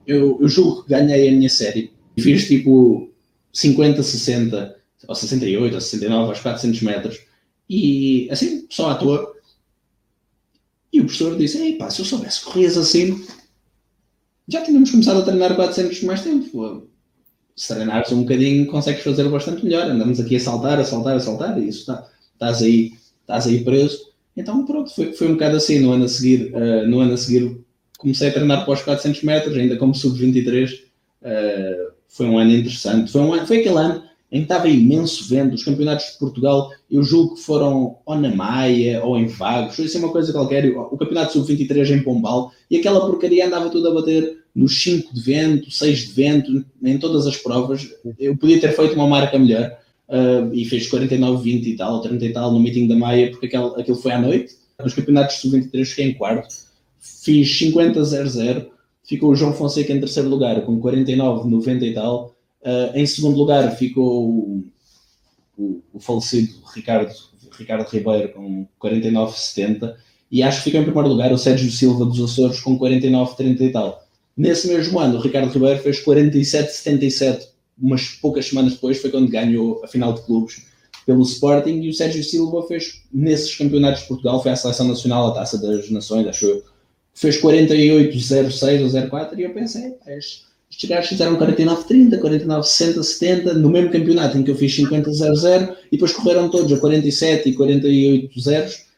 Eu, 0.06 0.38
eu 0.40 0.48
julgo 0.48 0.82
que 0.82 0.90
ganhei 0.90 1.28
a 1.28 1.32
minha 1.32 1.48
série. 1.48 1.92
Fiz 2.18 2.46
tipo 2.46 3.10
50, 3.52 4.02
60, 4.02 4.76
ou 5.08 5.14
68, 5.14 5.74
ou 5.74 5.80
69 5.80 6.28
aos 6.28 6.40
400 6.40 6.82
metros. 6.82 7.20
E 7.68 8.28
assim, 8.30 8.66
só 8.70 8.90
à 8.90 8.94
toa. 8.94 9.34
E 10.92 11.00
o 11.00 11.04
professor 11.04 11.36
disse: 11.36 11.58
Ei 11.58 11.76
pá, 11.76 11.90
se 11.90 12.00
eu 12.00 12.04
soubesse 12.04 12.42
corrias 12.42 12.76
assim, 12.76 13.24
já 14.48 14.62
tínhamos 14.62 14.90
começado 14.90 15.20
a 15.20 15.24
treinar 15.24 15.54
400 15.54 16.02
mais 16.02 16.22
tempo 16.22 16.88
se 17.56 17.74
treinares 17.74 18.10
um 18.12 18.22
bocadinho, 18.22 18.66
consegues 18.66 19.02
fazer 19.02 19.28
bastante 19.28 19.64
melhor. 19.64 19.90
Andamos 19.90 20.18
aqui 20.18 20.36
a 20.36 20.40
saltar, 20.40 20.80
a 20.80 20.84
saltar, 20.84 21.16
a 21.16 21.20
saltar, 21.20 21.58
e 21.58 21.68
isso 21.68 21.80
está, 21.80 22.08
estás 22.32 22.62
aí, 22.62 22.92
estás 23.20 23.46
aí 23.46 23.62
preso. 23.62 24.10
Então, 24.36 24.64
pronto, 24.64 24.94
foi, 24.94 25.12
foi 25.12 25.28
um 25.28 25.34
bocado 25.34 25.56
assim. 25.56 25.78
No 25.80 25.92
ano 25.92 26.04
a 26.04 26.08
seguir, 26.08 26.52
uh, 26.54 26.88
no 26.88 27.00
ano 27.00 27.14
a 27.14 27.16
seguir 27.16 27.60
comecei 27.98 28.28
a 28.28 28.32
treinar 28.32 28.64
para 28.64 28.74
os 28.74 28.82
400 28.82 29.22
metros, 29.22 29.56
ainda 29.56 29.76
como 29.76 29.94
sub-23. 29.94 30.72
Uh, 30.72 30.78
eh, 31.22 31.88
foi 32.08 32.26
um 32.26 32.38
ano 32.38 32.50
interessante. 32.50 33.12
Foi, 33.12 33.20
um 33.20 33.32
ano, 33.32 33.46
foi 33.46 33.58
aquele 33.58 33.76
ano 33.76 34.02
estava 34.40 34.66
imenso 34.66 35.28
vento. 35.28 35.54
Os 35.54 35.62
campeonatos 35.62 36.12
de 36.12 36.18
Portugal, 36.18 36.70
eu 36.90 37.02
julgo 37.02 37.34
que 37.34 37.42
foram 37.42 37.98
ou 38.06 38.16
na 38.16 38.34
Maia 38.34 39.04
ou 39.04 39.18
em 39.18 39.26
Vagos, 39.26 39.76
foi 39.76 39.84
assim 39.84 39.98
uma 39.98 40.10
coisa 40.10 40.32
qualquer. 40.32 40.66
O 40.74 40.96
campeonato 40.96 41.34
sub-23 41.34 41.90
em 41.90 42.02
Pombal, 42.02 42.50
e 42.70 42.78
aquela 42.78 43.06
porcaria 43.06 43.46
andava 43.46 43.68
tudo 43.68 43.88
a 43.88 43.94
bater 43.94 44.38
nos 44.54 44.82
5 44.82 45.14
de 45.14 45.20
vento, 45.20 45.70
6 45.70 45.98
de 46.08 46.12
vento, 46.12 46.64
em 46.82 46.98
todas 46.98 47.26
as 47.26 47.36
provas. 47.36 47.88
Eu 48.18 48.36
podia 48.36 48.60
ter 48.60 48.74
feito 48.74 48.94
uma 48.94 49.06
marca 49.06 49.38
melhor 49.38 49.76
uh, 50.08 50.52
e 50.54 50.64
fez 50.64 50.86
49, 50.88 51.42
20 51.42 51.66
e 51.66 51.76
tal, 51.76 52.00
30 52.00 52.24
e 52.24 52.32
tal 52.32 52.52
no 52.52 52.60
meeting 52.60 52.88
da 52.88 52.96
Maia, 52.96 53.30
porque 53.30 53.46
aquele, 53.46 53.80
aquilo 53.80 53.96
foi 53.96 54.12
à 54.12 54.20
noite. 54.20 54.54
Nos 54.82 54.94
campeonatos 54.94 55.36
sub-23 55.36 55.84
fiquei 55.84 56.06
em 56.06 56.14
quarto, 56.14 56.54
fiz 56.98 57.48
50-0-0, 57.60 58.66
ficou 59.04 59.30
o 59.30 59.36
João 59.36 59.52
Fonseca 59.52 59.92
em 59.92 60.00
terceiro 60.00 60.28
lugar 60.28 60.60
com 60.62 60.80
49, 60.80 61.48
90 61.48 61.86
e 61.86 61.94
tal. 61.94 62.34
Uh, 62.62 62.96
em 62.96 63.04
segundo 63.06 63.36
lugar 63.36 63.76
ficou 63.76 64.28
o, 64.28 64.64
o, 65.58 65.82
o 65.92 66.00
falecido 66.00 66.54
Ricardo, 66.72 67.12
Ricardo 67.58 67.88
Ribeiro 67.88 68.32
com 68.32 68.66
49, 68.78 69.36
70. 69.36 69.96
E 70.30 70.42
acho 70.42 70.58
que 70.58 70.64
ficou 70.64 70.80
em 70.80 70.84
primeiro 70.84 71.08
lugar 71.08 71.32
o 71.32 71.38
Sérgio 71.38 71.70
Silva 71.70 72.04
dos 72.04 72.20
Açores 72.20 72.60
com 72.60 72.78
49, 72.78 73.36
30 73.36 73.64
e 73.64 73.72
tal. 73.72 74.06
Nesse 74.36 74.68
mesmo 74.68 74.98
ano, 74.98 75.18
o 75.18 75.20
Ricardo 75.20 75.52
Ribeiro 75.52 75.82
fez 75.82 76.02
47-77, 76.02 77.48
umas 77.80 78.08
poucas 78.08 78.46
semanas 78.46 78.74
depois 78.74 78.98
foi 78.98 79.10
quando 79.10 79.28
ganhou 79.28 79.82
a 79.84 79.88
final 79.88 80.12
de 80.14 80.22
clubes 80.22 80.66
pelo 81.04 81.22
Sporting 81.22 81.80
e 81.82 81.90
o 81.90 81.92
Sérgio 81.92 82.22
Silva 82.22 82.66
fez 82.66 83.02
nesses 83.12 83.54
campeonatos 83.56 84.02
de 84.02 84.08
Portugal, 84.08 84.42
foi 84.42 84.52
à 84.52 84.56
seleção 84.56 84.88
nacional, 84.88 85.28
a 85.28 85.34
Taça 85.34 85.58
das 85.58 85.90
Nações, 85.90 86.26
acho 86.26 86.46
eu, 86.46 86.64
fez 87.12 87.40
48-06 87.42 89.02
ou 89.02 89.10
04 89.10 89.38
e 89.38 89.42
eu 89.42 89.52
pensei, 89.52 89.96
estes 90.06 90.51
gajos 90.86 91.10
fizeram 91.10 91.36
49-30, 91.38 92.20
49-60, 92.20 93.02
70 93.02 93.54
no 93.54 93.68
mesmo 93.68 93.90
campeonato 93.90 94.38
em 94.38 94.42
que 94.42 94.50
eu 94.50 94.56
fiz 94.56 94.76
50-00 94.76 95.76
e 95.86 95.96
depois 95.96 96.12
correram 96.12 96.48
todos 96.48 96.72
a 96.72 96.78
47 96.78 97.50
e 97.50 97.54
48 97.54 98.40
zeros 98.40 98.92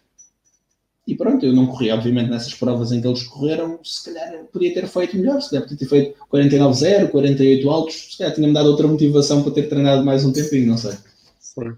e 1.07 1.15
pronto, 1.15 1.45
eu 1.45 1.53
não 1.53 1.67
corri, 1.67 1.91
obviamente, 1.91 2.31
nessas 2.31 2.55
provas 2.55 2.91
em 2.91 3.01
que 3.01 3.07
eles 3.07 3.25
correram, 3.25 3.79
se 3.85 4.07
calhar 4.07 4.45
podia 4.51 4.73
ter 4.73 4.87
feito 4.87 5.17
melhor, 5.19 5.41
se 5.41 5.51
podia 5.51 5.77
ter 5.77 5.87
feito 5.87 6.19
49-0, 6.33 7.11
48 7.11 7.71
altos, 7.71 8.13
se 8.13 8.19
calhar 8.19 8.35
tinha-me 8.35 8.55
dado 8.55 8.71
outra 8.71 8.89
motivação 8.89 9.43
para 9.43 9.53
ter 9.53 9.69
treinado 9.69 10.03
mais 10.03 10.25
um 10.25 10.33
tempinho, 10.33 10.69
não 10.69 10.79
sei. 10.79 10.93
Sim. 11.39 11.75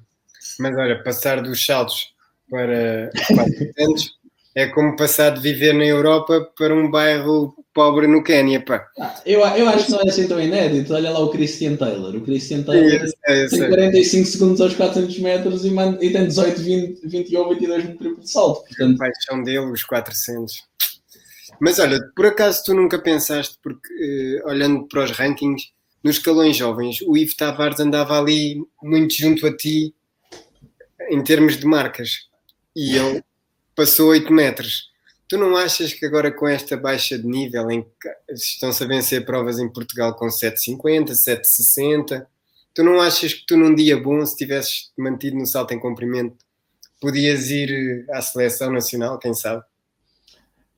Mas 0.61 0.77
olha, 0.77 1.03
passar 1.03 1.43
dos 1.43 1.65
saltos 1.65 2.13
para 2.49 3.11
400 3.27 4.17
é 4.55 4.69
como 4.69 4.97
passar 4.97 5.31
de 5.31 5.41
viver 5.41 5.75
na 5.75 5.85
Europa 5.85 6.49
para 6.57 6.75
um 6.75 6.89
bairro 6.89 7.53
pobre 7.77 8.07
no 8.07 8.25
Quénia, 8.25 8.59
pá. 8.65 8.89
Ah, 8.99 9.21
eu, 9.27 9.41
eu 9.41 9.69
acho 9.69 9.85
que 9.85 9.93
não 9.93 10.01
é 10.01 10.09
assim 10.09 10.27
tão 10.27 10.41
inédito. 10.41 10.95
Olha 10.95 11.11
lá 11.11 11.21
o 11.21 11.29
Christian 11.29 11.77
Taylor. 11.77 12.17
O 12.17 12.23
Christian 12.23 12.63
Taylor 12.63 13.07
Sim, 13.07 13.59
tem 13.59 13.69
45 13.69 14.27
segundos 14.27 14.61
aos 14.63 14.75
400 14.75 15.19
metros 15.19 15.63
e, 15.67 15.71
man, 15.71 15.99
e 16.01 16.11
tem 16.11 16.27
18, 16.27 16.63
20, 16.63 17.07
21, 17.07 17.49
22 17.51 17.85
no 17.85 17.99
triplo 17.99 18.21
de 18.23 18.31
salto. 18.31 18.67
Portanto... 18.67 18.95
A 18.95 18.99
paixão 18.99 19.43
dele, 19.43 19.71
os 19.71 19.85
400. 19.85 20.55
Mas 21.61 21.79
olha, 21.79 22.01
por 22.17 22.25
acaso 22.25 22.63
tu 22.65 22.73
nunca 22.73 22.99
pensaste, 22.99 23.59
porque 23.63 24.41
uh, 24.43 24.49
olhando 24.49 24.89
para 24.89 25.05
os 25.05 25.11
rankings, 25.11 25.65
nos 26.03 26.17
escalões 26.17 26.57
jovens, 26.57 27.03
o 27.03 27.15
Ivo 27.15 27.37
Tavares 27.37 27.79
andava 27.79 28.19
ali 28.19 28.57
muito 28.83 29.15
junto 29.15 29.47
a 29.47 29.55
ti 29.55 29.95
em 31.11 31.23
termos 31.23 31.59
de 31.59 31.67
marcas. 31.67 32.11
E 32.75 32.97
ele 32.97 33.23
passou 33.75 34.09
8 34.09 34.33
metros. 34.33 34.96
Tu 35.29 35.37
não 35.37 35.57
achas 35.57 35.93
que 35.93 36.07
agora 36.07 36.31
com 36.31 36.47
esta 36.47 36.77
baixa 36.77 37.19
de 37.19 37.27
nível 37.27 37.69
em 37.71 37.83
que 37.83 38.33
estão-se 38.33 38.85
a 38.85 38.87
vencer 38.87 39.25
provas 39.25 39.59
em 39.59 39.69
Portugal 39.69 40.15
com 40.15 40.27
7,50, 40.27 41.11
7,60, 41.11 42.27
tu 42.73 42.85
não 42.85 43.01
achas 43.01 43.35
que 43.35 43.45
tu 43.45 43.57
num 43.57 43.75
dia 43.75 44.01
bom, 44.01 44.25
se 44.25 44.37
tivesses 44.37 44.93
mantido 44.97 45.37
no 45.37 45.47
salto 45.47 45.75
em 45.75 45.81
comprimento, 45.81 46.37
podias 47.01 47.51
ir 47.51 48.07
à 48.11 48.23
seleção 48.23 48.71
nacional, 48.71 49.19
quem 49.19 49.35
sabe? 49.35 49.63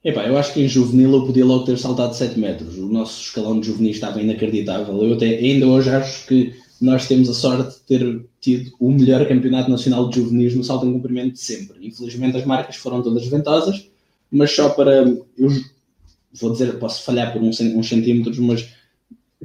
Epá, 0.02 0.26
eu 0.26 0.38
acho 0.38 0.54
que 0.54 0.60
em 0.62 0.68
juvenil 0.68 1.12
eu 1.12 1.26
podia 1.26 1.44
logo 1.44 1.64
ter 1.64 1.76
saltado 1.76 2.14
7 2.14 2.38
metros. 2.38 2.78
O 2.78 2.86
nosso 2.86 3.20
escalão 3.20 3.58
de 3.60 3.66
juvenil 3.66 3.90
estava 3.90 4.22
inacreditável. 4.22 5.02
Eu 5.02 5.14
até, 5.14 5.26
ainda 5.26 5.66
hoje 5.66 5.90
acho 5.90 6.26
que 6.26 6.54
nós 6.80 7.06
temos 7.06 7.28
a 7.28 7.34
sorte 7.34 7.78
de 7.78 7.82
ter 7.82 8.24
tido 8.40 8.72
o 8.78 8.90
melhor 8.90 9.26
campeonato 9.26 9.70
nacional 9.70 10.08
de 10.08 10.16
juvenis 10.20 10.54
no 10.54 10.62
salto 10.62 10.86
em 10.86 10.92
comprimento 10.92 11.32
de 11.32 11.40
sempre. 11.40 11.86
Infelizmente 11.86 12.36
as 12.36 12.44
marcas 12.44 12.76
foram 12.76 13.02
todas 13.02 13.26
ventosas, 13.26 13.90
mas 14.30 14.54
só 14.54 14.68
para. 14.70 14.92
Eu 14.92 15.52
vou 16.40 16.52
dizer, 16.52 16.78
posso 16.78 17.02
falhar 17.02 17.32
por 17.32 17.42
uns, 17.42 17.56
centímetros, 17.56 18.38
mas 18.38 18.68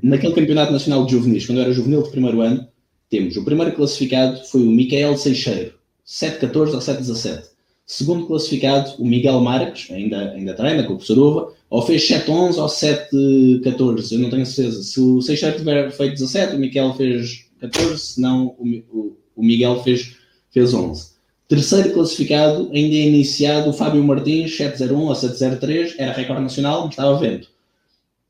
naquele 0.01 0.33
campeonato 0.33 0.71
nacional 0.71 1.05
de 1.05 1.13
juvenis, 1.13 1.45
quando 1.45 1.59
eu 1.59 1.65
era 1.65 1.73
juvenil 1.73 2.03
de 2.03 2.11
primeiro 2.11 2.41
ano, 2.41 2.67
temos 3.09 3.37
o 3.37 3.43
primeiro 3.43 3.73
classificado 3.73 4.43
foi 4.45 4.61
o 4.61 4.71
Micael 4.71 5.15
Seixeiro, 5.17 5.73
7-14 6.05 6.73
ou 6.73 6.79
7-17. 6.79 7.53
Segundo 7.85 8.25
classificado, 8.25 8.95
o 8.97 9.05
Miguel 9.05 9.39
Marques, 9.41 9.91
ainda, 9.91 10.31
ainda 10.31 10.53
treina 10.53 10.83
com 10.83 10.93
o 10.93 10.95
professor 10.95 11.19
Uva, 11.19 11.53
ou 11.69 11.81
fez 11.81 12.07
7-11 12.07 12.57
ou 12.57 12.67
7-14, 12.67 14.11
eu 14.13 14.19
não 14.19 14.29
tenho 14.29 14.45
certeza. 14.45 14.83
Se 14.83 14.99
o 14.99 15.21
Seixeiro 15.21 15.57
tiver 15.57 15.91
feito 15.91 16.13
17, 16.13 16.55
o 16.55 16.59
Miguel 16.59 16.93
fez 16.93 17.45
14, 17.59 17.99
senão 17.99 18.55
o, 18.57 18.67
o, 18.89 19.17
o 19.35 19.43
Miguel 19.43 19.83
fez, 19.83 20.15
fez 20.49 20.73
11. 20.73 21.12
Terceiro 21.53 21.93
classificado, 21.93 22.71
ainda 22.73 22.95
iniciado, 22.95 23.69
o 23.69 23.73
Fábio 23.73 24.03
Martins, 24.03 24.57
701 24.57 24.99
ou 24.99 25.13
703, 25.13 25.93
era 25.99 26.11
recorde 26.11 26.41
nacional, 26.41 26.89
estava 26.89 27.15
vento. 27.19 27.47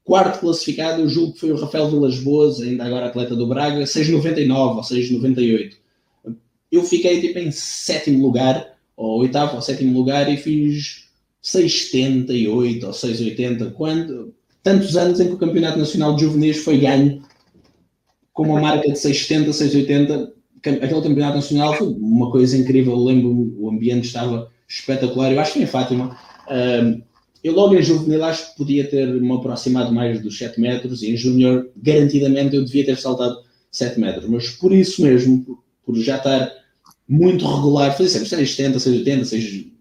quarto 0.04 0.42
classificado, 0.42 1.02
eu 1.02 1.08
julgo 1.08 1.32
que 1.32 1.40
foi 1.40 1.54
o 1.54 1.56
Rafael 1.56 1.90
Vilas 1.90 2.20
Boas, 2.20 2.60
ainda 2.60 2.84
agora 2.84 3.06
atleta 3.06 3.34
do 3.34 3.48
Braga, 3.48 3.86
6,99 3.86 4.76
ou 4.76 4.82
6,98. 4.82 5.72
Eu 6.70 6.84
fiquei 6.84 7.22
tipo 7.22 7.40
em 7.40 7.50
sétimo 7.50 8.22
lugar, 8.22 8.76
ou 8.98 9.22
oitavo 9.22 9.56
ou 9.56 9.62
sétimo 9.62 9.98
lugar, 9.98 10.30
e 10.30 10.36
fiz 10.36 11.06
6,78 11.42 12.84
ou 12.84 12.92
6,80, 12.92 13.72
quando 13.72 14.34
tantos 14.62 14.98
anos 14.98 15.22
em 15.22 15.28
que 15.28 15.34
o 15.36 15.40
Campeonato 15.40 15.80
Nacional 15.80 16.14
de 16.18 16.26
Juvenis 16.26 16.58
foi 16.58 16.78
ganho 16.78 17.24
com 18.34 18.44
uma 18.44 18.60
marca 18.60 18.92
de 18.92 19.00
6,70, 19.00 19.48
6,80. 19.52 20.34
Aquele 20.70 21.02
Campeonato 21.02 21.36
Nacional 21.36 21.76
foi 21.76 21.88
uma 21.88 22.32
coisa 22.32 22.58
incrível. 22.58 22.94
Eu 22.94 23.04
lembro, 23.04 23.56
o 23.60 23.70
ambiente 23.70 24.06
estava 24.06 24.50
espetacular. 24.68 25.32
Eu 25.32 25.40
acho 25.40 25.54
que 25.54 25.62
em 25.62 25.66
Fátima. 25.66 26.18
eu 27.44 27.54
logo 27.54 27.76
em 27.76 27.82
juvenil 27.82 28.24
acho 28.24 28.52
que 28.52 28.58
podia 28.58 28.90
ter 28.90 29.08
me 29.08 29.34
aproximado 29.34 29.94
mais 29.94 30.22
dos 30.22 30.38
7 30.38 30.60
metros 30.60 31.04
e 31.04 31.12
em 31.12 31.18
júnior 31.18 31.70
garantidamente 31.76 32.56
eu 32.56 32.64
devia 32.64 32.86
ter 32.86 32.98
saltado 32.98 33.38
7 33.74 34.00
metros, 34.00 34.30
mas 34.30 34.50
por 34.50 34.72
isso 34.72 35.02
mesmo, 35.02 35.44
por, 35.44 35.64
por 35.84 35.96
já 35.96 36.18
estar 36.18 36.52
muito 37.10 37.46
regular, 37.46 37.92
fazia 37.92 38.10
sempre 38.10 38.30
670, 38.30 38.80
680, 38.80 39.26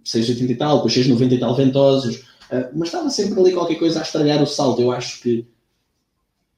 680 0.05 0.53
e 0.53 0.57
tal, 0.57 0.77
depois 0.77 0.95
690 0.95 1.35
e 1.35 1.38
tal 1.38 1.55
ventosos, 1.55 2.16
uh, 2.16 2.68
mas 2.75 2.88
estava 2.88 3.11
sempre 3.11 3.38
ali 3.38 3.53
qualquer 3.53 3.77
coisa 3.77 4.01
a 4.01 4.03
estragar 4.03 4.42
o 4.42 4.47
salto. 4.47 4.81
Eu 4.81 4.90
acho 4.90 5.21
que 5.21 5.47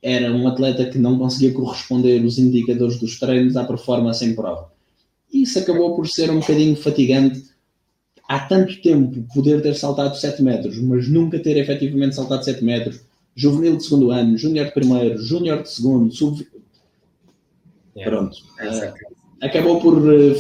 era 0.04 0.30
um 0.30 0.46
atleta 0.46 0.84
que 0.84 0.98
não 0.98 1.18
conseguia 1.18 1.54
corresponder 1.54 2.22
os 2.22 2.38
indicadores 2.38 3.00
dos 3.00 3.18
treinos 3.18 3.56
à 3.56 3.64
performance 3.64 4.22
em 4.22 4.34
prova. 4.34 4.70
E 5.32 5.42
isso 5.42 5.58
acabou 5.58 5.96
por 5.96 6.06
ser 6.06 6.30
um 6.30 6.40
bocadinho 6.40 6.76
fatigante 6.76 7.42
há 8.28 8.38
tanto 8.40 8.82
tempo 8.82 9.24
poder 9.32 9.62
ter 9.62 9.74
saltado 9.74 10.14
7 10.14 10.42
metros, 10.42 10.78
mas 10.78 11.08
nunca 11.08 11.38
ter 11.38 11.56
efetivamente 11.56 12.14
saltado 12.14 12.44
7 12.44 12.62
metros, 12.62 13.00
juvenil 13.34 13.78
de 13.78 13.84
segundo 13.84 14.10
ano, 14.10 14.36
júnior 14.36 14.66
de 14.66 14.72
primeiro, 14.72 15.18
júnior 15.22 15.62
de 15.62 15.70
segundo, 15.70 16.14
sub. 16.14 16.46
Yeah. 17.96 18.14
Pronto. 18.14 18.36
Uh, 18.60 18.92
acabou 19.40 19.80
por 19.80 19.96
uh, 19.98 20.36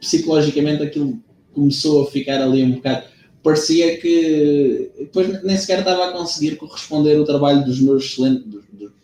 psicologicamente 0.00 0.82
aquilo 0.82 1.22
começou 1.52 2.02
a 2.02 2.10
ficar 2.10 2.42
ali 2.42 2.64
um 2.64 2.72
bocado. 2.72 3.06
Parecia 3.44 3.96
que 4.00 4.90
depois 4.98 5.40
nem 5.44 5.56
sequer 5.56 5.80
estava 5.80 6.08
a 6.08 6.12
conseguir 6.12 6.56
corresponder 6.56 7.16
o 7.20 7.24
trabalho 7.24 7.64
dos 7.64 7.80
meus 7.80 8.04
excelentes. 8.04 8.44
Do, 8.44 8.64
do, 8.72 9.03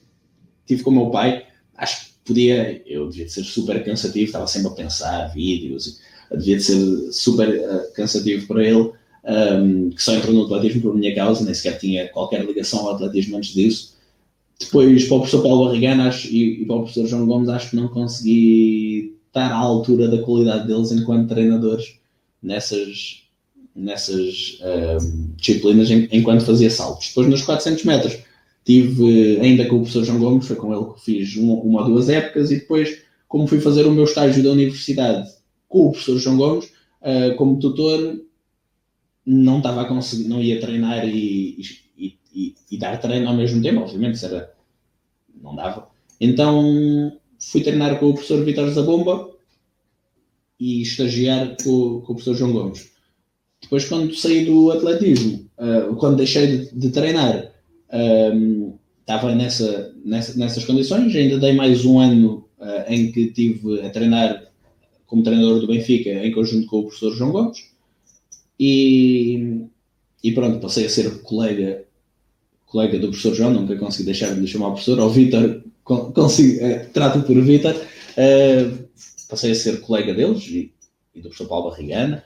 tive 0.70 0.82
com 0.82 0.90
o 0.90 0.94
meu 0.94 1.10
pai, 1.10 1.44
acho 1.76 2.06
que 2.06 2.10
podia, 2.24 2.82
eu 2.86 3.08
devia 3.08 3.28
ser 3.28 3.44
super 3.44 3.84
cansativo, 3.84 4.26
estava 4.26 4.46
sempre 4.46 4.68
a 4.68 4.74
pensar 4.74 5.26
vídeos 5.28 6.00
devia 6.36 6.56
de 6.56 6.62
ser 6.62 7.12
super 7.12 7.48
uh, 7.48 7.92
cansativo 7.94 8.46
para 8.46 8.64
ele, 8.64 8.92
um, 9.24 9.90
que 9.90 10.02
só 10.02 10.14
entrou 10.14 10.34
no 10.34 10.44
atletismo 10.44 10.82
por 10.82 10.96
minha 10.96 11.14
causa, 11.14 11.44
nem 11.44 11.54
sequer 11.54 11.78
tinha 11.78 12.08
qualquer 12.08 12.44
ligação 12.44 12.80
ao 12.80 12.94
atletismo 12.94 13.36
antes 13.36 13.52
disso. 13.52 13.94
Depois, 14.58 15.04
para 15.06 15.16
o 15.16 15.20
professor 15.20 15.42
Paulo 15.42 15.66
Barrigana 15.66 16.10
e, 16.30 16.62
e, 16.62 16.64
para 16.66 16.76
o 16.76 16.80
professor 16.80 17.06
João 17.06 17.26
Gomes, 17.26 17.48
acho 17.48 17.70
que 17.70 17.76
não 17.76 17.88
consegui 17.88 19.16
estar 19.26 19.50
à 19.50 19.56
altura 19.56 20.08
da 20.08 20.22
qualidade 20.22 20.66
deles 20.66 20.92
enquanto 20.92 21.28
treinadores 21.28 21.94
nessas, 22.42 23.22
nessas 23.74 24.58
um, 25.02 25.30
disciplinas 25.36 25.90
enquanto 25.90 26.44
fazia 26.44 26.70
saltos. 26.70 27.08
Depois, 27.08 27.28
nos 27.28 27.42
400 27.42 27.84
metros, 27.84 28.18
tive 28.64 29.40
ainda 29.40 29.66
com 29.66 29.76
o 29.76 29.80
professor 29.80 30.04
João 30.04 30.18
Gomes, 30.18 30.46
foi 30.46 30.56
com 30.56 30.74
ele 30.74 30.92
que 30.94 31.00
fiz 31.00 31.36
uma, 31.36 31.54
uma 31.54 31.80
ou 31.82 31.86
duas 31.86 32.08
épocas, 32.08 32.50
e 32.50 32.56
depois, 32.56 33.02
como 33.26 33.46
fui 33.46 33.60
fazer 33.60 33.86
o 33.86 33.92
meu 33.92 34.04
estágio 34.04 34.42
da 34.42 34.50
universidade 34.50 35.28
com 35.68 35.86
o 35.86 35.92
professor 35.92 36.18
João 36.18 36.36
Gomes, 36.36 36.66
uh, 37.00 37.34
como 37.36 37.58
tutor, 37.58 38.20
não 39.24 39.58
estava 39.58 39.82
a 39.82 39.84
conseguir, 39.86 40.28
não 40.28 40.40
ia 40.42 40.60
treinar 40.60 41.06
e, 41.06 41.60
e, 41.96 42.18
e, 42.34 42.54
e, 42.70 42.78
dar 42.78 42.98
treino 42.98 43.28
ao 43.28 43.36
mesmo 43.36 43.62
tempo, 43.62 43.80
obviamente, 43.80 44.24
era, 44.24 44.52
não 45.40 45.54
dava. 45.54 45.88
Então 46.20 47.12
fui 47.38 47.62
treinar 47.62 47.98
com 47.98 48.06
o 48.06 48.14
professor 48.14 48.44
Vitor 48.44 48.68
Zabomba 48.70 49.30
e 50.58 50.82
estagiar 50.82 51.56
com, 51.62 52.00
com, 52.00 52.12
o 52.12 52.16
professor 52.16 52.34
João 52.34 52.52
Gomes. 52.52 52.90
Depois, 53.62 53.86
quando 53.86 54.14
saí 54.14 54.44
do 54.44 54.70
atletismo, 54.70 55.48
uh, 55.58 55.94
quando 55.96 56.16
deixei 56.16 56.46
de, 56.46 56.74
de 56.74 56.90
treinar, 56.90 57.49
um, 57.92 58.74
estava 59.00 59.34
nessa, 59.34 59.92
nessa, 60.04 60.38
nessas 60.38 60.64
condições, 60.64 61.14
ainda 61.14 61.38
dei 61.38 61.52
mais 61.52 61.84
um 61.84 61.98
ano 61.98 62.48
uh, 62.58 62.92
em 62.92 63.10
que 63.10 63.32
tive 63.32 63.80
a 63.80 63.90
treinar 63.90 64.50
como 65.06 65.24
treinador 65.24 65.60
do 65.60 65.66
Benfica, 65.66 66.10
em 66.10 66.30
conjunto 66.30 66.68
com 66.68 66.78
o 66.78 66.82
professor 66.84 67.12
João 67.16 67.32
Gomes. 67.32 67.68
E, 68.58 69.66
e 70.22 70.32
pronto, 70.32 70.60
passei 70.60 70.86
a 70.86 70.88
ser 70.88 71.22
colega, 71.22 71.84
colega 72.66 72.98
do 72.98 73.08
professor 73.08 73.34
João, 73.34 73.52
nunca 73.52 73.76
consegui 73.76 74.04
deixar 74.04 74.34
de 74.34 74.46
chamar 74.46 74.70
professor, 74.70 75.00
ao 75.00 75.10
Vitor, 75.10 75.62
consigo, 75.82 76.64
eh, 76.64 76.78
trato 76.92 77.22
por 77.22 77.40
Vitor, 77.42 77.74
eh, 78.16 78.70
passei 79.28 79.50
a 79.50 79.54
ser 79.54 79.80
colega 79.80 80.14
deles 80.14 80.46
e, 80.46 80.72
e 81.14 81.20
do 81.20 81.28
professor 81.28 81.48
Paulo 81.48 81.70
Barrigana, 81.70 82.22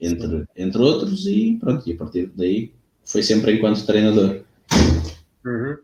entre, 0.00 0.46
entre 0.56 0.82
outros, 0.82 1.26
e 1.26 1.56
pronto, 1.60 1.88
e 1.88 1.92
a 1.92 1.96
partir 1.96 2.30
daí 2.34 2.72
foi 3.04 3.22
sempre 3.22 3.54
enquanto 3.54 3.86
treinador. 3.86 4.40
Uhum. 5.44 5.76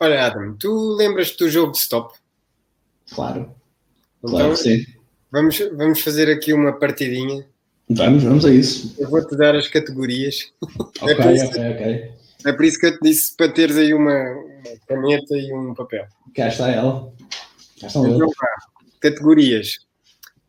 Olha, 0.00 0.26
Adam, 0.26 0.56
tu 0.58 0.94
lembras-te 0.96 1.38
do 1.38 1.50
jogo 1.50 1.72
de 1.72 1.78
stop? 1.78 2.14
Claro, 3.12 3.54
então, 4.18 4.30
claro 4.30 4.50
que 4.50 4.56
sim. 4.56 4.86
Vamos, 5.30 5.58
vamos 5.76 6.00
fazer 6.00 6.30
aqui 6.30 6.52
uma 6.52 6.72
partidinha. 6.72 7.46
Vamos, 7.88 8.22
vamos 8.22 8.44
a 8.44 8.50
isso. 8.50 8.94
Eu 8.98 9.10
vou-te 9.10 9.36
dar 9.36 9.54
as 9.54 9.68
categorias. 9.68 10.52
Ok, 11.00 11.10
é 11.10 11.44
ok, 11.44 11.70
ok. 11.72 12.14
É 12.46 12.52
por 12.52 12.64
isso 12.64 12.78
que 12.78 12.86
eu 12.86 12.98
te 12.98 13.00
disse 13.02 13.36
para 13.36 13.52
teres 13.52 13.76
aí 13.76 13.94
uma, 13.94 14.12
uma 14.12 14.78
caneta 14.86 15.36
e 15.36 15.52
um 15.52 15.74
papel. 15.74 16.06
Cá 16.34 16.48
está 16.48 16.70
ela. 16.70 17.12
Cá 17.80 17.86
estão 17.86 18.06
então, 18.06 18.28
Categorias. 19.00 19.78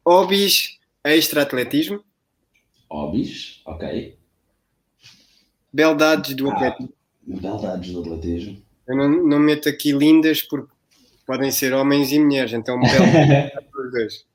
Hobbies, 0.06 0.78
extra-atletismo. 1.04 2.04
Hobbies, 2.90 3.62
ok. 3.66 4.18
Beldades 5.74 6.36
do 6.36 6.50
ah, 6.50 6.54
atletismo. 6.54 6.94
Beldades 7.26 7.92
do 7.92 8.02
atletismo. 8.02 8.62
Eu 8.88 8.96
não, 8.96 9.10
não 9.10 9.40
meto 9.40 9.68
aqui 9.68 9.92
lindas 9.92 10.42
porque 10.42 10.72
podem 11.26 11.52
ser 11.52 11.74
homens 11.74 12.12
e 12.12 12.20
mulheres, 12.20 12.54
então 12.54 12.80
beldades 12.80 13.52
para 13.72 13.86
os 13.86 13.92
dois 13.92 14.26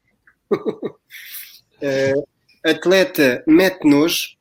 uh, 0.51 2.27
atleta 2.65 3.43
mete 3.47 3.85
nojo. 3.85 4.37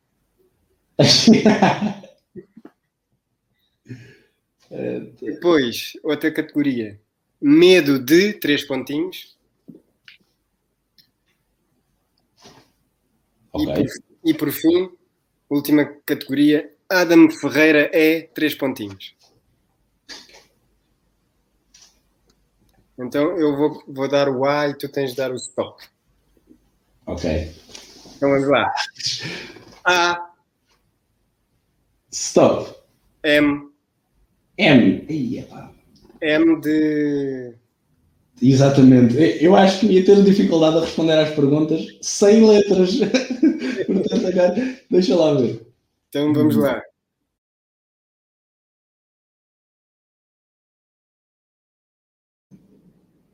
Depois, 5.19 5.93
outra 6.03 6.31
categoria. 6.31 6.99
Medo 7.41 7.97
de 7.97 8.33
três 8.33 8.65
pontinhos. 8.65 9.37
Okay. 13.51 13.65
E, 13.65 13.75
por, 13.75 13.85
e 14.25 14.33
por 14.33 14.51
fim, 14.51 14.91
última 15.49 15.85
categoria. 16.05 16.71
Adam 16.89 17.29
Ferreira 17.29 17.89
é 17.93 18.21
três 18.21 18.55
pontinhos. 18.55 19.13
Então 22.97 23.37
eu 23.37 23.55
vou, 23.55 23.83
vou 23.87 24.07
dar 24.09 24.27
o 24.27 24.43
A 24.43 24.67
e 24.67 24.73
tu 24.77 24.89
tens 24.89 25.11
de 25.11 25.17
dar 25.17 25.31
o 25.31 25.35
stop. 25.35 25.81
Ok. 27.05 27.51
Então 28.17 28.29
vamos 28.29 28.49
lá. 28.49 28.73
A. 29.85 30.29
Stop. 32.11 32.75
M. 33.23 33.69
M. 34.57 35.05
M 36.21 36.61
de. 36.61 37.53
Exatamente. 38.41 39.15
Eu 39.41 39.55
acho 39.55 39.81
que 39.81 39.85
ia 39.85 40.03
ter 40.03 40.23
dificuldade 40.23 40.77
a 40.77 40.81
responder 40.81 41.19
às 41.19 41.35
perguntas 41.35 41.97
sem 42.01 42.45
letras. 42.45 42.97
Portanto, 43.85 44.27
agora 44.27 44.79
deixa 44.89 45.15
lá 45.15 45.33
ver. 45.35 45.68
Então 46.09 46.33
vamos 46.33 46.55
lá. 46.55 46.81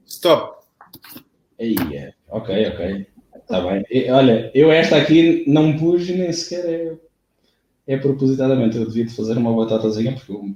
Stop. 0.06 0.58
Aí, 1.60 1.76
ok, 2.30 2.68
ok. 2.68 3.08
Está 3.36 3.62
bem. 3.62 3.86
E, 3.90 4.12
olha, 4.12 4.52
eu 4.54 4.72
esta 4.72 4.98
aqui 4.98 5.46
não 5.48 5.78
pus 5.78 6.08
nem 6.10 6.34
sequer 6.34 6.66
é, 6.66 6.98
é 7.88 7.98
propositadamente. 7.98 8.78
Eu 8.78 8.86
devia 8.86 9.10
fazer 9.10 9.38
uma 9.38 9.56
batatazinha 9.56 10.14
porque 10.14 10.34
o 10.34 10.56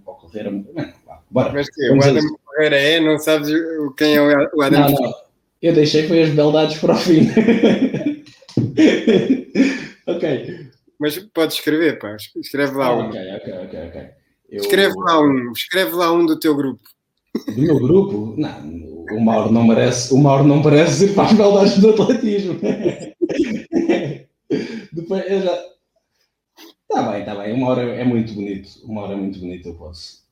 muito. 0.52 0.74
Bora. 1.30 1.54
Mas 1.54 1.70
que, 1.70 1.90
o 1.90 2.04
Adam 2.04 2.22
Ferreira 2.54 2.76
é, 2.78 3.00
não 3.00 3.18
sabes 3.18 3.50
quem 3.96 4.16
é 4.16 4.22
o 4.22 4.62
Adam 4.62 4.90
Não, 4.90 4.92
não. 4.92 5.14
Eu 5.62 5.74
deixei 5.74 6.08
foi 6.08 6.24
as 6.24 6.30
beldades 6.32 6.78
para 6.80 6.96
o 6.96 6.98
fim. 6.98 7.30
ok. 10.08 10.69
Mas 11.00 11.18
pode 11.34 11.54
escrever, 11.54 11.98
pá. 11.98 12.18
Escreve 12.36 12.76
lá 12.76 12.88
ah, 12.88 12.96
um. 12.98 13.08
Ok, 13.08 13.20
ok, 13.36 13.54
ok, 13.54 13.88
ok. 13.88 14.10
Eu... 14.50 14.62
Escreve 14.62 14.96
lá 14.98 15.22
um. 15.22 15.52
Escreve 15.54 15.92
lá 15.96 16.12
um 16.12 16.26
do 16.26 16.38
teu 16.38 16.56
grupo. 16.56 16.84
Do 17.48 17.62
meu 17.62 17.80
grupo? 17.80 18.34
Não, 18.38 19.06
o 19.12 19.22
Mauro 19.22 19.52
não 19.52 19.66
merece, 19.66 20.14
o 20.14 20.18
Mauro 20.18 20.44
não 20.44 20.62
parece 20.62 21.06
ir 21.06 21.16
para 21.16 21.26
as 21.26 21.34
beldades 21.34 21.78
do 21.80 21.90
atletismo. 21.92 22.60
Depois 24.92 25.24
eu 25.32 25.42
já. 25.42 25.64
Está 26.82 27.12
bem, 27.12 27.20
está 27.22 27.36
bem. 27.36 27.54
O 27.54 27.58
Mauro 27.58 27.82
é 27.82 28.04
muito 28.04 28.34
bonito. 28.34 28.70
O 28.84 28.94
Mauro 28.94 29.14
é 29.14 29.16
muito 29.16 29.40
bonito, 29.40 29.70
eu 29.70 29.76
posso. 29.76 30.28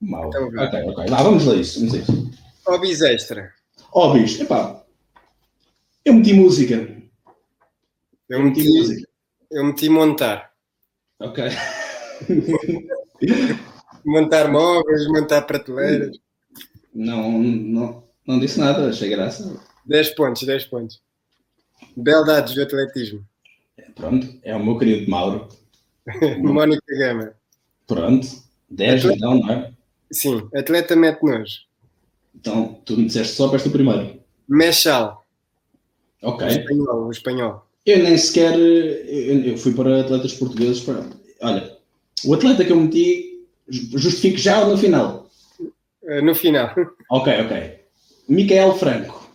Mal. 0.00 0.28
Então, 0.28 0.48
ok, 0.48 0.82
ok. 0.88 1.06
Vá, 1.08 1.22
vamos 1.22 1.48
a 1.48 1.56
isso. 1.56 1.80
Vamos 1.80 1.94
a 1.94 1.98
isso. 1.98 2.30
Hobbies 2.66 3.02
extra. 3.02 3.52
Hobbies. 3.90 4.40
Epá. 4.40 4.82
Eu 6.04 6.14
meti 6.14 6.32
música. 6.32 6.74
Eu 8.28 8.42
meti 8.42 8.60
meti, 8.60 8.78
música. 8.78 9.08
Eu 9.54 9.64
meti 9.64 9.88
montar. 9.88 10.50
Ok. 11.20 11.44
Montar 14.04 14.50
móveis, 14.50 15.06
montar 15.08 15.42
prateleiras. 15.42 16.16
Não, 16.94 17.32
não, 17.42 18.04
não 18.26 18.38
disse 18.38 18.58
nada, 18.60 18.88
achei 18.88 19.08
graça. 19.08 19.60
10 19.86 20.10
pontos, 20.14 20.42
10 20.42 20.64
pontos. 20.66 21.00
Beldades 21.96 22.54
do 22.54 22.62
atletismo. 22.62 23.24
Pronto, 23.94 24.26
é 24.42 24.54
o 24.54 24.64
meu 24.64 24.78
querido 24.78 25.10
Mauro. 25.10 25.48
Mónica 26.38 26.82
Gama. 26.98 27.32
Pronto, 27.86 28.26
10 28.70 29.00
Atleta- 29.04 29.16
então, 29.16 29.38
não 29.40 29.50
é? 29.50 29.72
Sim, 30.12 30.48
atleta 30.54 30.94
mete 30.94 31.22
nojo. 31.24 31.60
Então, 32.34 32.80
tu 32.84 32.96
me 32.96 33.06
disseste 33.06 33.34
só 33.34 33.48
para 33.48 33.56
este 33.56 33.70
primeiro. 33.70 34.20
Mechal. 34.48 35.24
Ok. 36.22 36.46
O 36.46 36.50
espanhol, 36.50 37.06
o 37.06 37.10
espanhol. 37.10 37.63
Eu 37.86 38.02
nem 38.02 38.16
sequer. 38.16 38.54
Eu, 38.58 39.44
eu 39.44 39.58
fui 39.58 39.74
para 39.74 40.00
atletas 40.00 40.34
portugueses. 40.34 40.80
Para... 40.80 41.04
Olha, 41.42 41.76
o 42.24 42.34
atleta 42.34 42.64
que 42.64 42.72
eu 42.72 42.76
meti, 42.80 43.46
justifico 43.68 44.38
já 44.38 44.60
ou 44.64 44.70
no 44.70 44.78
final? 44.78 45.30
Eh, 46.04 46.20
No 46.22 46.34
final. 46.34 46.74
Ok, 47.10 47.32
ok. 47.40 47.80
Micael 48.28 48.74
Franco. 48.76 49.30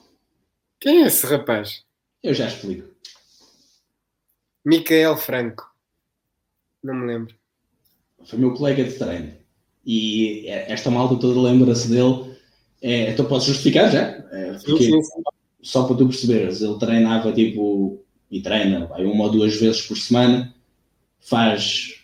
Quem 0.79 1.03
é 1.03 1.07
esse 1.07 1.25
rapaz? 1.25 1.83
Eu 2.23 2.33
já 2.33 2.47
explico. 2.47 2.87
Micael 4.65 5.15
Franco. 5.17 5.63
Não 6.83 6.93
me 6.95 7.05
lembro. 7.07 7.35
Foi 8.25 8.39
meu 8.39 8.53
colega 8.53 8.83
de 8.83 8.93
treino. 8.93 9.33
E 9.85 10.47
esta 10.47 10.89
malta 10.91 11.15
toda 11.19 11.39
lembra-se 11.39 11.89
dele. 11.89 12.35
É, 12.81 13.11
então 13.11 13.25
posso 13.25 13.47
justificar 13.47 13.91
já? 13.91 14.01
É, 14.31 14.57
Sim, 14.57 14.65
porque, 14.65 14.83
sim, 14.85 15.01
sim. 15.01 15.21
só 15.61 15.83
para 15.85 15.97
tu 15.97 16.07
perceberes, 16.07 16.61
ele 16.61 16.79
treinava 16.79 17.31
tipo. 17.33 18.03
E 18.31 18.41
treina 18.41 18.85
vai, 18.85 19.05
uma 19.05 19.25
ou 19.25 19.31
duas 19.31 19.55
vezes 19.55 19.81
por 19.81 19.97
semana. 19.97 20.53
Faz 21.19 21.95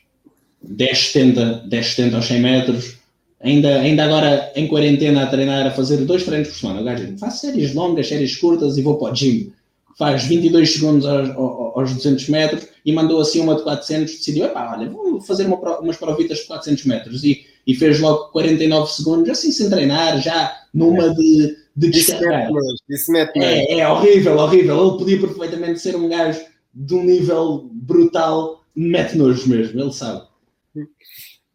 10,70 0.63 1.67
10,70 1.69 2.15
aos 2.15 2.25
100 2.25 2.39
metros. 2.41 2.95
Ainda, 3.41 3.79
ainda 3.79 4.03
agora 4.05 4.51
em 4.55 4.67
quarentena 4.67 5.23
a 5.23 5.27
treinar, 5.27 5.67
a 5.67 5.71
fazer 5.71 5.97
dois 6.05 6.23
treinos 6.23 6.47
por 6.49 6.57
semana. 6.57 6.81
O 6.81 6.83
gajo 6.83 7.15
faz 7.19 7.35
séries 7.35 7.73
longas, 7.75 8.07
séries 8.07 8.35
curtas 8.37 8.77
e 8.77 8.81
vou 8.81 8.97
para 8.97 9.11
o 9.11 9.15
gym. 9.15 9.51
Faz 9.97 10.23
22 10.25 10.73
segundos 10.73 11.05
aos, 11.05 11.29
aos- 11.29 11.77
aos 11.77 11.93
200 11.93 12.27
metros 12.29 12.67
e 12.85 12.91
mandou 12.91 13.19
assim 13.21 13.39
uma 13.41 13.55
de 13.55 13.61
400. 13.63 14.13
Decidiu, 14.13 14.45
epá, 14.45 14.75
olha, 14.75 14.89
vou 14.89 15.21
fazer 15.21 15.45
uma, 15.45 15.57
umas 15.79 15.97
provitas 15.97 16.39
de 16.39 16.45
400 16.45 16.85
metros. 16.85 17.23
E, 17.23 17.45
e 17.67 17.75
fez 17.75 17.99
logo 17.99 18.29
49 18.31 18.91
segundos, 18.91 19.29
assim 19.29 19.51
sem 19.51 19.69
treinar, 19.69 20.19
já 20.21 20.55
numa 20.73 21.13
de, 21.13 21.55
de. 21.75 21.89
Isso 21.89 23.11
mete 23.11 23.37
nojo. 23.39 23.51
É, 23.51 23.79
é 23.79 23.87
horrível, 23.89 24.37
horrível. 24.37 24.87
Ele 24.87 24.97
podia 24.97 25.19
perfeitamente 25.19 25.79
ser 25.79 25.95
um 25.95 26.07
gajo 26.07 26.41
de 26.73 26.93
um 26.93 27.03
nível 27.03 27.69
brutal, 27.71 28.63
mete 28.75 29.17
nojo 29.17 29.47
mesmo, 29.49 29.79
ele 29.79 29.93
sabe. 29.93 30.27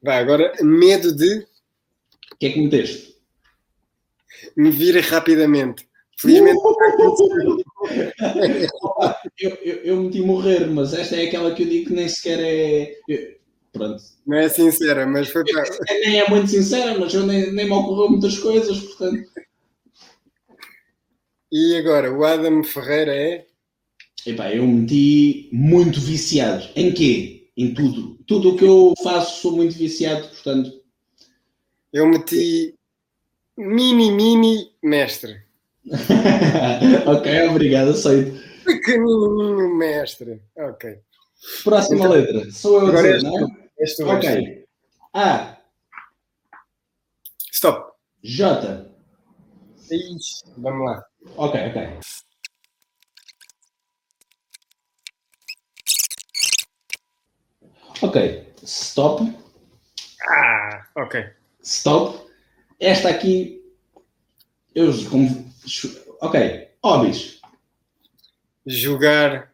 Vai, 0.03 0.19
agora, 0.19 0.53
medo 0.63 1.15
de 1.15 1.47
O 2.33 2.37
que 2.39 2.47
é 2.47 2.53
que 2.53 2.61
meteste? 2.61 3.11
me 4.57 4.71
vir 4.71 4.99
rapidamente. 5.01 5.87
Felizmente 6.19 6.59
acontecendo. 6.59 7.63
Eu, 9.41 9.51
eu, 9.63 9.77
eu 9.85 9.97
meti 10.03 10.21
morrer, 10.21 10.67
mas 10.67 10.93
esta 10.93 11.17
é 11.17 11.27
aquela 11.27 11.55
que 11.55 11.63
eu 11.63 11.67
digo 11.69 11.87
que 11.89 11.95
nem 11.95 12.07
sequer 12.09 12.39
é. 12.41 12.95
eu- 13.09 13.35
pronto. 13.73 14.03
Não 14.27 14.37
é 14.37 14.49
sincera, 14.51 15.07
mas 15.07 15.31
foi 15.31 15.43
para. 15.45 15.63
Nem 16.05 16.21
é 16.21 16.29
muito 16.29 16.49
sincera, 16.51 16.99
mas 16.99 17.15
eu 17.15 17.27
nem, 17.27 17.51
nem 17.53 17.65
me 17.65 17.73
ocorreu 17.73 18.11
muitas 18.11 18.39
coisas, 18.39 18.79
portanto. 18.81 19.23
E 21.53 21.77
agora, 21.77 22.13
o 22.13 22.25
Adam 22.25 22.63
Ferreira 22.63 23.15
é. 23.15 23.47
Epá, 24.27 24.53
eu 24.55 24.67
meti 24.67 25.49
muito 25.53 26.01
viciado. 26.01 26.69
Em 26.77 26.93
quê? 26.93 27.51
Em 27.57 27.75
tudo. 27.75 28.19
Tudo 28.27 28.51
o 28.51 28.57
que 28.57 28.65
eu 28.65 28.95
faço 29.03 29.41
sou 29.41 29.57
muito 29.57 29.75
viciado, 29.75 30.29
portanto. 30.29 30.71
Eu 31.93 32.07
meti 32.07 32.75
mini, 33.57 34.13
mini 34.13 34.71
mestre. 34.83 35.43
ok, 37.07 37.49
obrigado, 37.49 37.91
aceito. 37.91 38.39
Pequenininho 38.65 39.75
mestre. 39.77 40.41
Ok. 40.57 41.01
Próxima 41.65 42.01
Então, 42.01 42.13
letra. 42.13 42.51
Sou 42.53 42.81
eu 42.81 42.87
a 42.87 42.89
agora 42.91 43.15
dizer, 43.15 43.15
és 43.15 43.23
não 43.23 43.39
é? 43.39 43.69
Este 43.79 44.05
vai 44.05 44.23
ser. 44.23 44.39
Ok. 44.39 44.65
A, 45.15 45.57
Stop. 47.53 47.93
J. 48.23 48.87
Ixi, 49.91 50.45
vamos 50.59 50.87
lá. 50.87 51.05
Ok, 51.37 51.55
ok. 51.69 52.01
Ok. 58.03 58.17
Stop. 58.65 59.23
Ah, 60.29 60.87
ok. 60.97 61.25
Stop. 61.63 62.27
Esta 62.79 63.09
aqui. 63.11 63.63
Eu. 64.75 64.91
Ok. 66.21 66.69
Hobbies. 66.83 67.41
Jogar. 68.67 69.53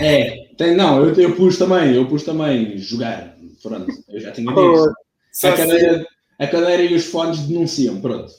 É. 0.00 0.46
Tem, 0.56 0.74
não, 0.74 1.04
eu, 1.04 1.14
eu 1.14 1.36
pus 1.36 1.58
também. 1.58 1.94
Eu 1.94 2.08
pus 2.08 2.24
também 2.24 2.76
jogar. 2.78 3.36
Pronto. 3.62 3.86
Eu 4.08 4.20
já 4.20 4.32
tinha 4.32 4.50
Oh, 4.52 4.72
dito. 4.86 4.94
só 5.32 5.48
A 5.50 5.56
cadeira, 5.56 6.06
a 6.38 6.46
cadeira 6.46 6.82
e 6.82 6.94
os 6.94 7.06
fones 7.06 7.40
denunciam. 7.46 8.00
Pronto. 8.00 8.32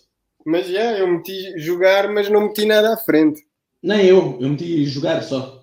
Mas 0.50 0.66
já, 0.70 0.98
eu 0.98 1.08
meti 1.10 1.60
jogar, 1.60 2.08
mas 2.08 2.30
não 2.30 2.44
meti 2.44 2.64
nada 2.66 2.94
à 2.94 2.98
frente. 2.98 3.46
Nem 3.84 4.06
eu. 4.06 4.38
Eu 4.40 4.48
meti 4.48 4.86
jogar 4.86 5.22
só. 5.22 5.62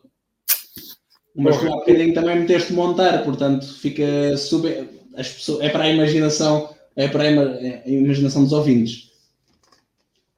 Mas 1.34 1.58
tu 1.58 1.66
há 1.66 1.70
bocadinho 1.70 2.12
também 2.12 2.40
meteste 2.40 2.74
montar, 2.74 3.24
portanto 3.24 3.64
fica 3.78 4.36
super. 4.36 4.86
As 5.16 5.32
pessoas, 5.32 5.62
é 5.62 5.70
para 5.70 5.84
a 5.84 5.88
imaginação, 5.88 6.68
é 6.94 7.08
para 7.08 7.22
a, 7.22 7.30
ima- 7.30 7.56
é 7.60 7.82
a 7.86 7.88
imaginação 7.88 8.42
dos 8.44 8.52
ouvintes. 8.52 9.10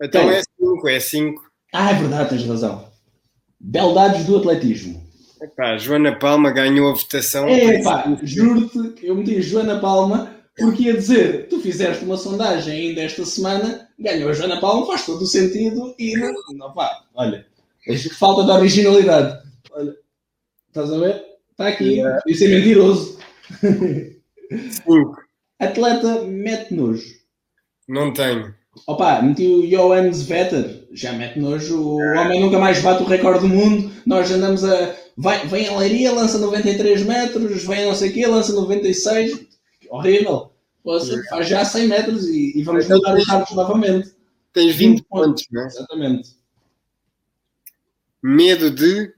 Então 0.01 0.29
Tem. 0.29 0.37
é 0.37 0.43
5, 0.61 0.89
é 0.89 1.01
5. 1.01 1.43
Ah, 1.75 1.91
é 1.91 1.95
verdade, 1.95 2.31
tens 2.31 2.45
razão. 2.47 2.89
Beldades 3.59 4.27
do 4.27 4.37
atletismo. 4.37 5.05
Epá, 5.43 5.77
Joana 5.77 6.17
Palma 6.17 6.53
ganhou 6.53 6.89
a 6.89 6.95
votação. 6.95 7.49
É 7.49 7.83
pá, 7.83 8.17
juro-te 8.23 8.91
que 8.91 9.09
eu 9.09 9.17
meti 9.17 9.43
Joana 9.43 9.81
Palma 9.81 10.36
porque 10.59 10.85
ia 10.85 10.95
dizer, 10.95 11.49
tu 11.49 11.61
fizeste 11.61 12.05
uma 12.05 12.16
sondagem 12.16 12.88
ainda 12.88 13.03
esta 13.03 13.25
semana, 13.25 13.88
ganhou 13.99 14.31
a 14.31 14.33
Joana 14.33 14.61
Palma, 14.61 14.87
faz 14.87 15.05
todo 15.05 15.23
o 15.23 15.27
sentido 15.27 15.95
e 15.99 16.16
não, 16.16 16.33
não 16.55 16.73
pá, 16.73 17.05
olha, 17.14 17.47
falta 18.19 18.45
de 18.45 18.51
originalidade. 18.51 19.42
Olha, 19.73 19.95
estás 20.69 20.92
a 20.92 20.99
ver? 20.99 21.25
Está 21.51 21.69
aqui, 21.69 21.97
Yeah. 21.97 22.23
isso 22.27 22.45
é 22.45 22.49
mentiroso. 22.49 23.19
5. 24.85 25.16
Atleta 25.59 26.23
mete 26.25 26.75
nojo. 26.75 27.14
Não 27.88 28.12
tenho. 28.12 28.55
Opa, 28.87 29.23
meti 29.23 29.47
o 29.47 29.66
Johannes 29.66 30.23
Vetter, 30.23 30.87
já 30.92 31.12
mete 31.12 31.38
nojo. 31.38 31.81
O 31.81 31.97
homem 32.19 32.40
nunca 32.40 32.59
mais 32.59 32.81
bate 32.83 33.03
o 33.03 33.07
recorde 33.07 33.40
do 33.40 33.49
mundo. 33.49 33.90
Nós 34.05 34.31
andamos 34.31 34.64
a. 34.64 34.95
Vai, 35.16 35.47
vem 35.47 35.66
a 35.69 35.79
Leiria, 35.79 36.12
lança 36.12 36.37
93 36.38 37.03
metros, 37.05 37.64
vem 37.64 37.85
a 37.85 37.87
não 37.87 37.95
sei 37.95 38.11
o 38.11 38.12
quê, 38.12 38.27
lança 38.27 38.53
96. 38.53 39.47
Horrível. 39.90 40.53
Você 40.85 41.22
faz 41.29 41.49
já 41.49 41.64
100 41.64 41.88
metros 41.88 42.27
e, 42.29 42.59
e 42.59 42.62
vamos 42.62 42.85
Então 42.85 42.99
mudar 42.99 43.16
os 43.16 43.25
carros 43.25 43.51
novamente. 43.51 44.14
Tens 44.53 44.75
20 44.75 44.90
20 44.90 45.05
pontos. 45.05 45.27
pontos, 45.27 45.46
não 45.51 45.62
é? 45.62 45.66
Exatamente. 45.66 46.31
Medo 48.22 48.70
de. 48.70 49.12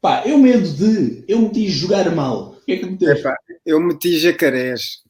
Pá, 0.00 0.22
eu 0.26 0.38
medo 0.38 0.68
de. 0.68 1.24
Eu 1.28 1.40
meti 1.40 1.68
jogar 1.68 2.10
mal. 2.14 2.52
O 2.52 2.64
que 2.64 2.72
é 2.72 2.76
que 2.78 2.86
meteste? 2.86 3.20
Epá, 3.20 3.36
eu 3.66 3.80
meti 3.80 4.18
jacarés. 4.18 5.02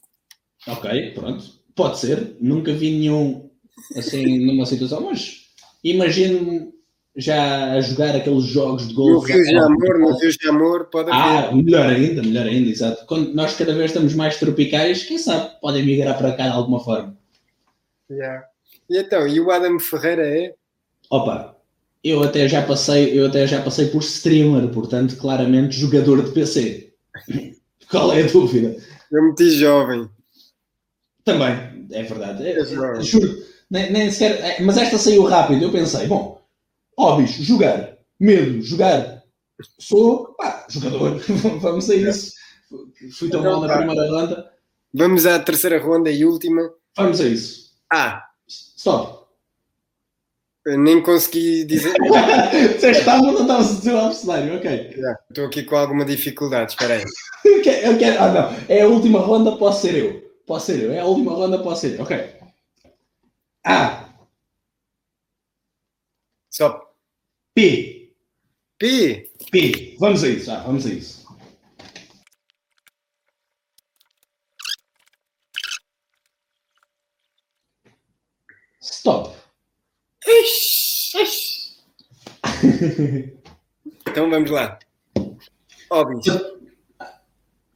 Ok, 0.67 1.13
pronto. 1.15 1.45
Pode 1.75 1.99
ser. 1.99 2.37
Nunca 2.41 2.73
vi 2.73 2.91
nenhum 2.91 3.49
assim 3.97 4.45
numa 4.45 4.67
situação, 4.67 5.01
mas 5.01 5.47
imagino 5.83 6.73
já 7.17 7.73
a 7.73 7.81
jogar 7.81 8.15
aqueles 8.17 8.45
jogos 8.45 8.89
de 8.89 8.95
No 8.95 9.01
golfe. 9.15 9.33
Rio 9.33 9.45
já 9.45 9.51
de 9.51 9.57
Amor, 9.59 9.99
no 9.99 10.17
Rio 10.19 10.31
de 10.31 10.49
Amor, 10.49 10.85
pode 10.91 11.11
haver. 11.11 11.49
Ah, 11.49 11.53
melhor 11.55 11.87
ainda, 11.87 12.23
melhor 12.23 12.47
ainda, 12.47 12.71
exato. 12.71 13.05
Quando 13.07 13.35
nós 13.35 13.55
cada 13.57 13.75
vez 13.75 13.91
estamos 13.91 14.15
mais 14.15 14.39
tropicais, 14.39 15.03
quem 15.03 15.19
sabe 15.19 15.51
podem 15.61 15.85
migrar 15.85 16.17
para 16.17 16.33
cá 16.33 16.45
de 16.45 16.55
alguma 16.55 16.81
forma. 16.83 17.17
Yeah. 18.11 18.45
E 18.89 18.99
então, 18.99 19.27
e 19.27 19.41
o 19.41 19.51
Adam 19.51 19.79
Ferreira 19.79 20.27
é? 20.27 20.55
Opa, 21.11 21.57
eu 22.03 22.23
até 22.23 22.49
já 22.49 22.63
passei, 22.63 23.19
eu 23.19 23.27
até 23.27 23.47
já 23.47 23.61
passei 23.63 23.87
por 23.89 24.01
streamer, 24.03 24.69
portanto, 24.69 25.17
claramente 25.17 25.77
jogador 25.77 26.23
de 26.25 26.31
PC. 26.33 26.93
Qual 27.91 28.13
é 28.13 28.23
a 28.23 28.27
dúvida? 28.27 28.77
Eu 29.11 29.23
meti 29.25 29.51
jovem. 29.51 30.09
Também, 31.25 31.87
é 31.93 32.03
verdade. 32.05 32.47
É- 32.47 32.61
É 32.61 33.03
juro, 33.03 33.37
nem, 33.71 33.93
nem 33.93 34.11
sequer, 34.11 34.41
é, 34.41 34.63
mas 34.63 34.77
esta 34.79 34.97
saiu 34.97 35.25
rápido. 35.25 35.65
Eu 35.65 35.73
pensei, 35.73 36.07
bom, 36.07 36.40
hobbies, 37.01 37.31
jogar, 37.33 37.97
medo, 38.19 38.61
jogar. 38.63 39.23
Sou, 39.79 40.35
pá, 40.35 40.67
jogador. 40.69 41.19
Vamos 41.61 41.89
a 41.91 41.95
isso. 41.95 42.33
Fui 43.19 43.29
tão 43.29 43.41
Então 43.41 43.53
mal 43.53 43.61
na 43.63 43.69
tá. 43.69 43.77
primeira 43.79 44.09
ronda. 44.11 44.53
Vamos 44.95 45.27
à 45.27 45.39
terceira 45.39 45.81
ronda 45.81 46.11
e 46.11 46.25
última. 46.25 46.63
Vamos 46.97 47.21
a 47.21 47.25
isso. 47.29 47.71
Ah, 47.93 48.25
Stop. 48.49 49.27
eu 50.67 50.79
nem 50.79 51.03
consegui 51.03 51.65
dizer. 51.65 51.93
Disseste 52.75 53.01
estava, 53.01 53.23
não 53.23 53.43
estavas 53.43 53.71
a 53.71 53.75
dizer 53.79 53.93
o 53.95 53.99
abecedário, 53.99 54.57
ok. 54.57 54.95
Estou 55.31 55.47
aqui 55.47 55.63
com 55.65 55.77
alguma 55.77 56.05
dificuldade, 56.05 56.73
espera 56.73 56.95
aí. 56.95 57.05
Eu 57.45 57.63
quero, 57.63 57.87
eu 57.93 57.99
quero- 57.99 58.23
ah, 58.23 58.33
não. 58.33 58.57
É 58.69 58.83
a 58.83 58.89
última 58.89 59.19
ronda, 59.21 59.57
posso 59.57 59.83
ser 59.83 59.95
eu. 59.97 60.31
Posso 60.47 60.67
ser 60.67 60.83
eu. 60.83 60.93
É 60.93 61.01
a 61.01 61.05
última 61.05 61.33
ronda, 61.33 61.63
posso 61.63 61.83
ser 61.83 61.97
eu. 61.99 62.03
Ok. 62.03 62.35
A. 63.65 64.09
Só 66.51 66.90
P. 67.61 68.11
P. 68.79 69.31
P. 69.53 69.97
Vamos 69.99 70.25
a 70.25 70.29
isso. 70.31 70.51
Ah, 70.51 70.61
vamos 70.61 70.87
a 70.87 70.89
isso. 70.89 71.27
Stop. 78.81 79.37
Então 84.09 84.29
vamos 84.31 84.51
lá. 84.51 84.79
Hobbies. 85.91 86.25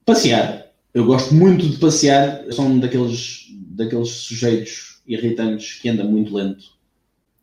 Passear. 0.07 0.72
Eu 0.95 1.05
gosto 1.05 1.35
muito 1.35 1.68
de 1.68 1.78
passear. 1.78 2.43
Eu 2.47 2.53
sou 2.53 2.64
um 2.64 2.80
daqueles, 2.80 3.49
daqueles 3.68 4.09
sujeitos 4.09 5.03
irritantes 5.07 5.78
que 5.78 5.91
anda 5.91 6.03
muito 6.03 6.35
lento. 6.35 6.64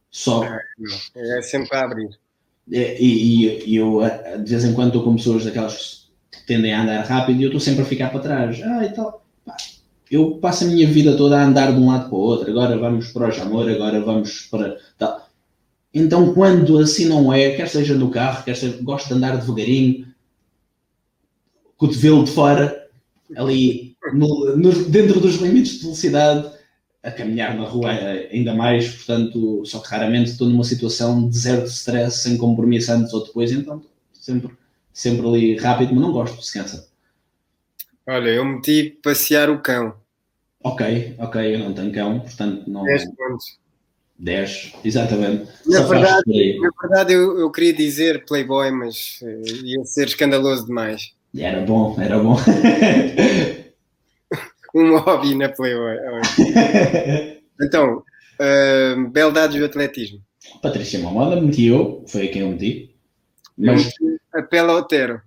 Só. 0.09 0.43
É 1.15 1.41
sempre 1.43 1.77
a 1.77 1.85
abrir. 1.85 2.19
É, 2.71 3.01
E, 3.01 3.69
e- 3.69 3.75
eu, 3.75 3.99
de 4.43 4.49
vez 4.49 4.63
em 4.63 4.73
quando, 4.73 4.87
estou 4.87 5.03
com 5.03 5.15
pessoas 5.15 5.43
daquelas 5.45 6.09
que 6.31 6.45
tendem 6.45 6.73
a 6.73 6.81
andar 6.83 7.01
rápido 7.05 7.39
e 7.39 7.43
eu 7.43 7.47
estou 7.47 7.59
sempre 7.59 7.81
a 7.83 7.85
ficar 7.85 8.09
para 8.09 8.21
trás. 8.21 8.61
Ah, 8.63 8.85
e 8.85 8.89
tal. 8.93 9.25
Pá, 9.45 9.57
eu 10.09 10.35
passo 10.37 10.63
a 10.63 10.67
minha 10.67 10.87
vida 10.87 11.17
toda 11.17 11.37
a 11.39 11.45
andar 11.45 11.73
de 11.73 11.79
um 11.79 11.87
lado 11.87 12.09
para 12.09 12.17
o 12.17 12.21
outro. 12.21 12.49
Agora 12.49 12.77
vamos 12.77 13.07
para 13.11 13.27
o 13.29 13.31
Jamor, 13.31 13.69
agora 13.69 14.01
vamos 14.01 14.43
para. 14.51 14.77
Tal. 14.97 15.27
Então, 15.93 16.33
quando 16.33 16.79
assim 16.79 17.05
não 17.07 17.33
é, 17.33 17.51
quer 17.51 17.69
seja 17.69 17.95
no 17.95 18.11
carro, 18.11 18.43
quer 18.45 18.55
seja, 18.57 18.77
gosto 18.83 19.09
de 19.09 19.13
andar 19.15 19.37
devagarinho, 19.37 20.07
cotovelo 21.77 22.23
de 22.23 22.31
fora, 22.31 22.87
ali 23.35 23.95
no- 24.13 24.55
no- 24.57 24.85
dentro 24.89 25.19
dos 25.19 25.35
limites 25.35 25.73
de 25.75 25.81
velocidade, 25.83 26.49
a 27.03 27.11
caminhar 27.11 27.55
na 27.55 27.63
rua 27.63 27.89
ainda 27.89 28.53
mais, 28.53 28.89
portanto, 28.89 29.63
só 29.65 29.79
que 29.79 29.89
raramente 29.89 30.31
estou 30.31 30.47
numa 30.47 30.63
situação 30.63 31.27
de 31.27 31.37
zero 31.37 31.63
de 31.63 31.69
stress, 31.69 32.19
sem 32.23 32.37
compromisso 32.37 32.91
antes 32.91 33.13
ou 33.13 33.25
depois, 33.25 33.51
então 33.51 33.81
sempre, 34.13 34.51
sempre 34.93 35.27
ali 35.27 35.57
rápido, 35.57 35.93
mas 35.93 36.01
não 36.01 36.11
gosto, 36.11 36.41
se 36.41 36.53
cansa. 36.53 36.87
Olha, 38.05 38.29
eu 38.29 38.45
meti 38.45 38.99
passear 39.03 39.49
o 39.49 39.59
cão. 39.61 39.95
Ok, 40.63 41.15
ok, 41.17 41.55
eu 41.55 41.59
não 41.59 41.73
tenho 41.73 41.91
cão, 41.91 42.19
portanto 42.19 42.69
não. 42.69 42.83
10 42.83 43.05
pontos. 43.15 43.59
10, 44.19 44.73
exatamente. 44.85 45.47
Na 45.65 45.77
Só 45.77 45.87
verdade-. 45.87 46.59
Na 46.59 46.69
verdade, 46.79 47.13
eu, 47.13 47.39
eu 47.39 47.51
queria 47.51 47.73
dizer 47.73 48.23
Playboy, 48.25 48.69
mas 48.69 49.19
eh, 49.23 49.41
ia 49.63 49.83
ser 49.83 50.07
escandaloso 50.07 50.67
demais. 50.67 51.13
Era 51.35 51.61
bom, 51.61 51.99
era 51.99 52.19
bom. 52.19 52.37
Um 54.73 54.97
hobby 54.97 55.35
na 55.35 55.49
Playboy. 55.49 55.97
Então, 57.63 58.01
eh, 58.39 58.95
beldades 59.11 59.59
do 59.59 59.65
atletismo. 59.65 60.19
Patrícia 60.63 60.97
Mamoda 60.97 61.39
meti 61.39 61.67
eu, 61.67 62.03
foi 62.07 62.25
a 62.25 62.31
quem 62.31 62.41
eu 62.41 62.49
meti. 62.49 62.95
Mas 63.55 63.91
a 64.33 64.41
Pela 64.41 64.77
Otero. 64.77 65.21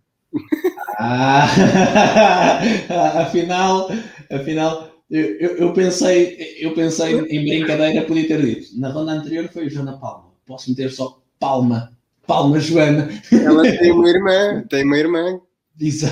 Ah, 0.99 1.47
afinal, 3.23 3.89
afinal 4.29 4.91
eu, 5.11 5.37
eu, 5.37 5.57
eu 5.59 5.73
pensei, 5.73 6.57
eu 6.59 6.75
pensei 6.75 7.15
em 7.15 7.45
brincadeira, 7.45 8.05
podia 8.05 8.27
ter 8.27 8.43
dito. 8.43 8.81
Na 8.81 8.91
ronda 8.91 9.13
anterior 9.13 9.49
foi 9.53 9.69
Joana 9.69 9.99
Palma. 9.99 10.33
Posso 10.47 10.71
meter 10.71 10.91
só 10.91 11.21
Palma. 11.39 11.93
Palma 12.27 12.59
Joana. 12.59 13.09
Ela 13.31 13.63
tem 13.63 13.93
uma 13.95 14.09
irmã, 14.09 14.65
tem 14.69 14.85
uma 14.85 14.99
irmã. 14.99 15.41
Isso. 15.79 16.07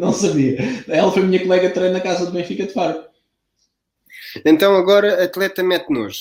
Não 0.00 0.12
sabia. 0.12 0.56
Ela 0.88 1.12
foi 1.12 1.22
minha 1.22 1.40
colega 1.40 1.68
de 1.68 1.74
treino 1.74 1.92
na 1.92 2.00
casa 2.00 2.26
do 2.26 2.32
Benfica 2.32 2.66
de 2.66 2.72
Faro. 2.72 3.04
Então 4.44 4.74
agora 4.76 5.22
atleta 5.24 5.62
mete 5.62 5.90
nojo. 5.90 6.20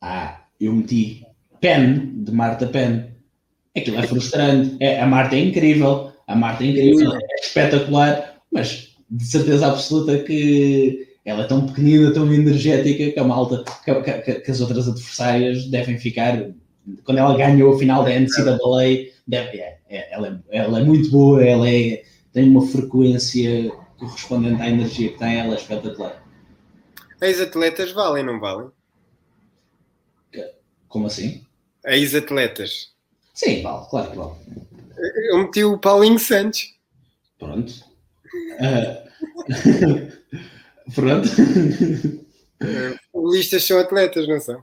Ah, 0.00 0.42
eu 0.60 0.72
meti 0.72 1.24
Pen, 1.60 2.12
de 2.24 2.30
Marta 2.32 2.66
Pen. 2.66 3.10
Aquilo 3.76 3.98
é 3.98 4.06
frustrante. 4.06 4.76
É, 4.80 5.00
a 5.00 5.06
Marta 5.06 5.34
é 5.36 5.40
incrível. 5.40 6.12
A 6.26 6.36
Marta 6.36 6.62
é 6.64 6.68
incrível. 6.68 7.14
É 7.14 7.40
espetacular. 7.40 8.34
Mas 8.52 8.94
de 9.10 9.24
certeza 9.24 9.66
absoluta 9.66 10.18
que 10.18 11.08
ela 11.24 11.44
é 11.44 11.46
tão 11.46 11.66
pequenina, 11.66 12.12
tão 12.12 12.32
energética 12.32 13.10
que 13.12 13.18
a 13.18 13.24
malta, 13.24 13.64
que, 13.84 13.94
que- 14.22 14.40
que 14.40 14.50
as 14.50 14.60
outras 14.60 14.86
adversárias 14.88 15.66
devem 15.66 15.98
ficar. 15.98 16.50
Quando 17.04 17.18
ela 17.18 17.36
ganhou 17.36 17.74
a 17.74 17.78
final 17.78 18.04
da 18.04 18.10
NCAA, 18.10 19.12
deve, 19.26 19.58
é, 19.58 19.78
é, 19.88 20.14
ela, 20.14 20.42
é, 20.48 20.58
ela 20.58 20.80
é 20.80 20.84
muito 20.84 21.10
boa, 21.10 21.44
ela 21.44 21.68
é, 21.68 22.02
tem 22.32 22.48
uma 22.48 22.66
frequência 22.66 23.70
correspondente 23.98 24.60
à 24.60 24.68
energia 24.68 25.12
que 25.12 25.18
tem, 25.18 25.38
ela 25.38 25.54
é 25.54 25.56
espetacular. 25.56 26.22
Ex-atletas 27.20 27.92
valem, 27.92 28.24
não 28.24 28.38
valem? 28.38 28.70
Como 30.88 31.06
assim? 31.06 31.44
Ex-atletas. 31.86 32.92
Sim, 33.32 33.62
vale, 33.62 33.86
claro 33.90 34.10
que 34.10 34.16
vale. 34.16 34.32
Eu 35.30 35.38
meti 35.38 35.64
o 35.64 35.78
Paulinho 35.78 36.18
Santos. 36.18 36.74
Pronto. 37.38 37.72
Ah, 38.60 39.04
Pronto. 40.94 41.28
Listas 43.14 43.64
são 43.64 43.78
atletas, 43.78 44.28
não 44.28 44.40
são? 44.40 44.62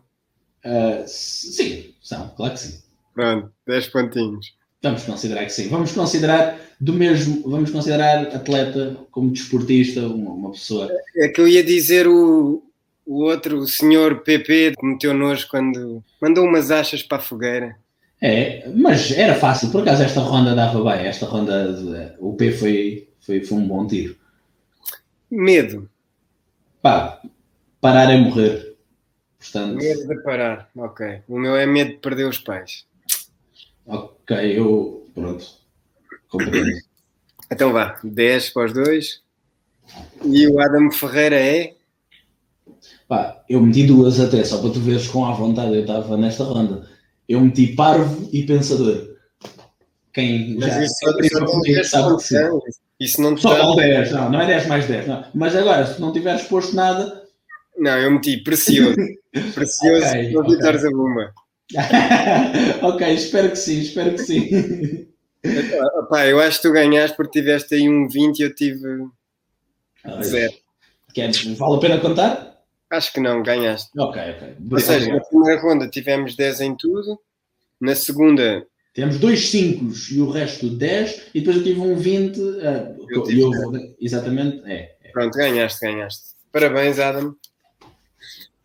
Ah, 0.64 1.04
sim, 1.08 1.94
são, 2.02 2.30
claro 2.36 2.54
que 2.54 2.60
sim. 2.60 2.80
Pronto, 3.14 3.52
10 3.68 3.88
pontinhos. 3.88 4.54
Vamos 4.84 5.04
considerar 5.04 5.46
que 5.46 5.52
sim. 5.54 5.68
Vamos 5.70 5.92
considerar 5.92 6.60
do 6.80 6.94
mesmo, 6.94 7.44
vamos 7.48 7.70
considerar 7.70 8.24
atleta 8.36 8.98
como 9.12 9.32
desportista, 9.32 10.02
uma, 10.08 10.32
uma 10.32 10.52
pessoa. 10.52 10.90
É 11.18 11.28
que 11.28 11.40
eu 11.40 11.48
ia 11.48 11.64
dizer 11.64 12.08
o, 12.08 12.64
o 13.06 13.24
outro, 13.24 13.60
o 13.60 13.68
senhor 13.68 14.22
PP, 14.22 14.74
que 14.80 14.86
meteu 14.86 15.14
nojo 15.14 15.48
quando 15.50 16.04
mandou 16.22 16.46
umas 16.46 16.72
achas 16.72 17.04
para 17.04 17.18
a 17.18 17.22
fogueira. 17.22 17.76
É, 18.20 18.70
mas 18.76 19.12
era 19.12 19.36
fácil, 19.36 19.72
por 19.72 19.82
acaso 19.82 20.04
esta 20.04 20.20
ronda 20.22 20.54
dava 20.56 20.84
bem, 20.84 21.08
esta 21.08 21.26
ronda, 21.26 21.74
de- 21.74 22.14
o 22.20 22.34
P 22.36 22.52
foi, 22.52 23.08
foi, 23.20 23.44
foi 23.44 23.58
um 23.58 23.68
bom 23.68 23.86
tiro. 23.88 24.16
Medo. 25.30 25.90
Pá, 26.82 27.22
parar 27.80 28.12
é 28.12 28.18
morrer. 28.18 28.71
Portanto, 29.42 29.76
Medo 29.78 30.08
de 30.08 30.24
parar. 30.24 30.70
Ok. 30.78 31.24
O 31.28 31.40
meu 31.40 31.56
é 31.56 31.66
medo 31.66 31.92
de 31.92 31.98
perder 31.98 32.28
os 32.28 32.38
pais. 32.38 32.86
ok, 33.88 34.60
eu, 34.60 35.08
pronto, 35.16 35.44
compreendo. 36.30 36.78
Então 37.52 37.74
vá, 37.74 38.00
10 38.04 38.50
para 38.52 38.66
os 38.66 38.74
dois. 38.74 39.22
E 40.24 40.48
o 40.48 40.60
Adam 40.60 40.92
Ferreira 40.92 41.36
é. 41.36 41.74
Pá, 43.08 43.44
eu 43.50 43.60
meti 43.62 43.86
duas 43.86 44.20
até, 44.20 44.44
só 44.44 44.62
para 44.62 44.70
tu 44.70 44.80
veres 44.80 45.08
com 45.08 45.26
a 45.26 45.34
vontade 45.34 45.74
eu 45.76 45.82
estava 45.82 46.16
nesta 46.16 46.44
ronda. 46.44 46.88
Eu 47.28 47.42
meti 47.42 47.68
parvo 47.76 48.30
e 48.32 48.44
pensador. 48.44 49.18
Quem 50.14 50.60
já 50.60 50.68
Mas 50.68 50.92
isso 50.92 50.96
quem 51.00 51.10
só, 51.10 51.16
teve 51.18 51.30
só 51.30 51.40
tem 51.40 51.48
comigo 51.48 51.76
10 51.76 51.90
sabe 51.90 52.04
que 52.04 52.10
pontos, 52.12 52.26
sim. 52.28 52.36
não? 52.36 52.62
Isso 53.00 53.22
não 53.22 53.36
te 53.36 53.42
Só 53.42 53.54
dá. 53.54 53.64
vale 53.66 53.76
10, 53.82 54.12
não, 54.12 54.30
não 54.30 54.42
é 54.42 54.46
10 54.46 54.68
mais 54.68 54.88
10. 54.88 55.08
Não. 55.08 55.26
Mas 55.34 55.56
agora, 55.56 55.86
se 55.88 56.00
não 56.00 56.14
tiveres 56.14 56.44
posto 56.44 56.76
nada, 56.76 57.21
Não, 57.78 57.98
eu 57.98 58.12
meti 58.12 58.38
precioso. 58.44 58.96
Precioso 59.56 60.06
Ok, 60.06 60.32
para 60.34 60.42
ok. 60.42 60.56
Vitor 60.56 60.78
Zabumba. 60.78 61.34
ok, 62.82 63.14
espero 63.14 63.50
que 63.50 63.56
sim, 63.56 63.80
espero 63.80 64.12
que 64.12 64.18
sim. 64.18 65.08
Pá, 66.10 66.28
eu 66.28 66.40
acho 66.42 66.58
que 66.62 66.68
tu 66.68 66.74
ganhaste 66.74 67.16
porque 67.16 67.40
tiveste 67.40 67.76
aí 67.76 67.88
um 67.90 68.10
20 68.10 68.40
e 68.40 68.44
eu 68.44 68.54
tive 68.54 69.08
zero. 70.24 70.54
Queres, 71.14 71.44
vale 71.58 71.76
a 71.78 71.80
pena 71.80 72.00
contar? 72.00 72.62
Acho 72.90 73.14
que 73.14 73.20
não, 73.22 73.42
ganhaste. 73.42 73.90
Ok, 73.98 74.22
ok. 74.36 74.56
Ou 74.70 74.80
seja, 74.80 75.14
na 75.14 75.22
primeira 75.22 75.62
ronda 75.62 75.88
tivemos 75.88 76.36
10 76.36 76.60
em 76.62 76.76
tudo, 76.76 77.18
na 77.80 77.96
segunda, 77.96 78.66
Temos 78.94 79.18
dois 79.18 79.48
5 79.48 79.86
e 80.12 80.20
o 80.20 80.30
resto 80.30 80.70
10, 80.70 81.28
e 81.34 81.40
depois 81.40 81.56
eu 81.58 81.64
tive 81.64 81.80
um 81.80 81.96
20. 81.96 82.38
ah, 82.66 82.94
Eu 83.10 83.22
e 83.22 83.24
tive 83.24 83.42
eu- 83.42 83.96
exatamente, 84.02 84.62
é. 84.70 84.94
pronto, 85.14 85.34
ganhaste, 85.38 85.80
ganhaste. 85.80 86.24
Parabéns, 86.52 87.00
Adam. 87.00 87.34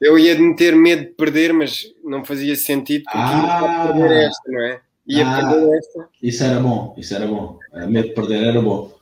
Eu 0.01 0.18
ia 0.18 0.38
meter 0.38 0.76
medo 0.76 1.03
de 1.07 1.11
perder, 1.14 1.53
mas 1.53 1.86
não 2.05 2.24
fazia 2.24 2.55
sentido 2.57 3.05
porque 3.05 3.18
Ah. 3.18 3.86
ia 3.86 3.92
perder 3.92 4.26
esta, 4.28 4.51
não 4.53 4.61
é? 4.62 4.80
Ia 5.07 5.26
Ah. 5.26 5.51
perder 5.51 5.78
esta. 5.78 6.09
Isso 6.22 6.44
era 6.44 6.61
bom, 6.61 6.94
isso 6.99 7.14
era 7.14 7.26
bom. 7.26 7.59
Ah, 7.72 7.86
medo 7.86 8.09
de 8.09 8.14
perder 8.14 8.42
era 8.44 8.61
bom. 8.61 8.94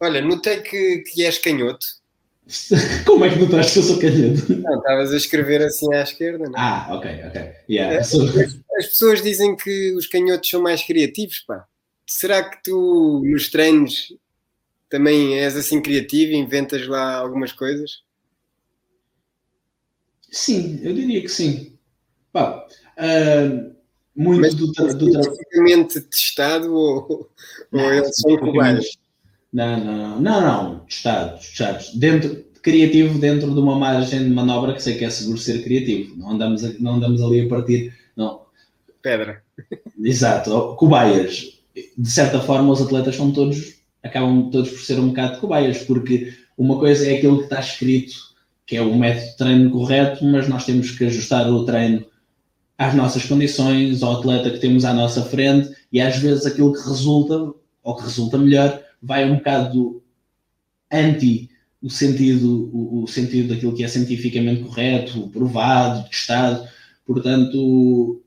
Olha, 0.00 0.20
notei 0.22 0.60
que, 0.62 0.98
que 0.98 1.24
és 1.24 1.38
canhoto. 1.38 1.86
Como 3.06 3.24
é 3.24 3.30
que 3.30 3.36
notaste 3.38 3.74
que 3.74 3.78
eu 3.78 3.82
sou 3.84 3.98
canhoto? 4.00 4.52
Não, 4.60 4.78
estavas 4.78 5.12
a 5.12 5.16
escrever 5.16 5.62
assim 5.62 5.92
à 5.94 6.02
esquerda, 6.02 6.44
não 6.48 6.58
é? 6.58 6.60
Ah, 6.60 6.86
ok, 6.90 7.10
ok. 7.28 7.42
Yeah, 7.68 8.02
sou- 8.02 8.26
As 8.78 8.86
pessoas 8.86 9.22
dizem 9.22 9.54
que 9.54 9.92
os 9.94 10.06
canhotos 10.06 10.48
são 10.48 10.60
mais 10.62 10.82
criativos, 10.82 11.40
pá. 11.46 11.64
Será 12.06 12.42
que 12.42 12.62
tu, 12.64 13.22
nos 13.24 13.48
treinos, 13.50 14.12
Também 14.88 15.38
és 15.38 15.54
assim 15.56 15.80
criativo, 15.80 16.32
inventas 16.32 16.84
lá 16.88 17.14
algumas 17.14 17.52
coisas? 17.52 18.00
Sim, 20.30 20.80
eu 20.82 20.92
diria 20.94 21.20
que 21.20 21.28
sim. 21.28 21.72
Pá, 22.32 22.66
uh, 22.98 23.74
muito 24.14 24.40
Mas, 24.40 24.54
do, 24.54 24.66
do 24.66 25.12
Cientificamente 25.12 26.00
testado 26.02 26.74
ou, 26.74 27.30
ou 27.72 27.92
eles 27.92 28.16
são 28.16 28.36
cobaias? 28.36 28.86
Não, 29.52 29.84
não, 29.84 30.20
não, 30.20 30.40
não, 30.40 30.80
testados, 30.86 31.48
testados. 31.48 31.94
Dentro, 31.94 32.44
criativo 32.62 33.18
dentro 33.18 33.52
de 33.52 33.58
uma 33.58 33.76
margem 33.76 34.22
de 34.22 34.30
manobra 34.30 34.74
que 34.74 34.82
sei 34.82 34.96
que 34.96 35.04
é 35.04 35.10
seguro 35.10 35.38
ser 35.38 35.62
criativo. 35.64 36.16
Não 36.16 36.30
andamos, 36.30 36.64
a- 36.64 36.74
não 36.78 36.94
andamos 36.94 37.20
ali 37.22 37.40
a 37.40 37.48
partir. 37.48 37.92
Não, 38.16 38.42
Pedra. 39.02 39.42
exato, 40.02 40.76
cobaias. 40.76 41.58
De 41.96 42.10
certa 42.10 42.40
forma, 42.40 42.72
os 42.72 42.82
atletas 42.82 43.16
são 43.16 43.32
todos, 43.32 43.74
acabam 44.02 44.50
todos 44.50 44.70
por 44.70 44.80
ser 44.80 44.98
um 44.98 45.08
bocado 45.08 45.34
de 45.34 45.40
cobaias, 45.40 45.78
porque 45.84 46.32
uma 46.56 46.78
coisa 46.78 47.08
é 47.10 47.16
aquilo 47.16 47.38
que 47.38 47.44
está 47.44 47.60
escrito, 47.60 48.12
que 48.70 48.76
é 48.76 48.82
o 48.82 48.96
método 48.96 49.26
de 49.26 49.36
treino 49.36 49.70
correto, 49.72 50.24
mas 50.24 50.46
nós 50.46 50.64
temos 50.64 50.92
que 50.92 51.04
ajustar 51.04 51.50
o 51.50 51.64
treino 51.64 52.06
às 52.78 52.94
nossas 52.94 53.24
condições, 53.24 54.00
ao 54.00 54.20
atleta 54.20 54.48
que 54.48 54.60
temos 54.60 54.84
à 54.84 54.94
nossa 54.94 55.22
frente, 55.24 55.74
e 55.90 56.00
às 56.00 56.18
vezes 56.18 56.46
aquilo 56.46 56.72
que 56.72 56.88
resulta, 56.88 57.52
ou 57.82 57.96
que 57.96 58.04
resulta 58.04 58.38
melhor, 58.38 58.80
vai 59.02 59.28
um 59.28 59.38
bocado 59.38 60.00
anti 60.88 61.50
o 61.82 61.90
sentido, 61.90 62.70
o, 62.72 63.02
o 63.02 63.08
sentido 63.08 63.52
daquilo 63.52 63.74
que 63.74 63.82
é 63.82 63.88
cientificamente 63.88 64.62
correto, 64.62 65.28
provado, 65.30 66.08
testado. 66.08 66.64
Portanto, 67.04 68.22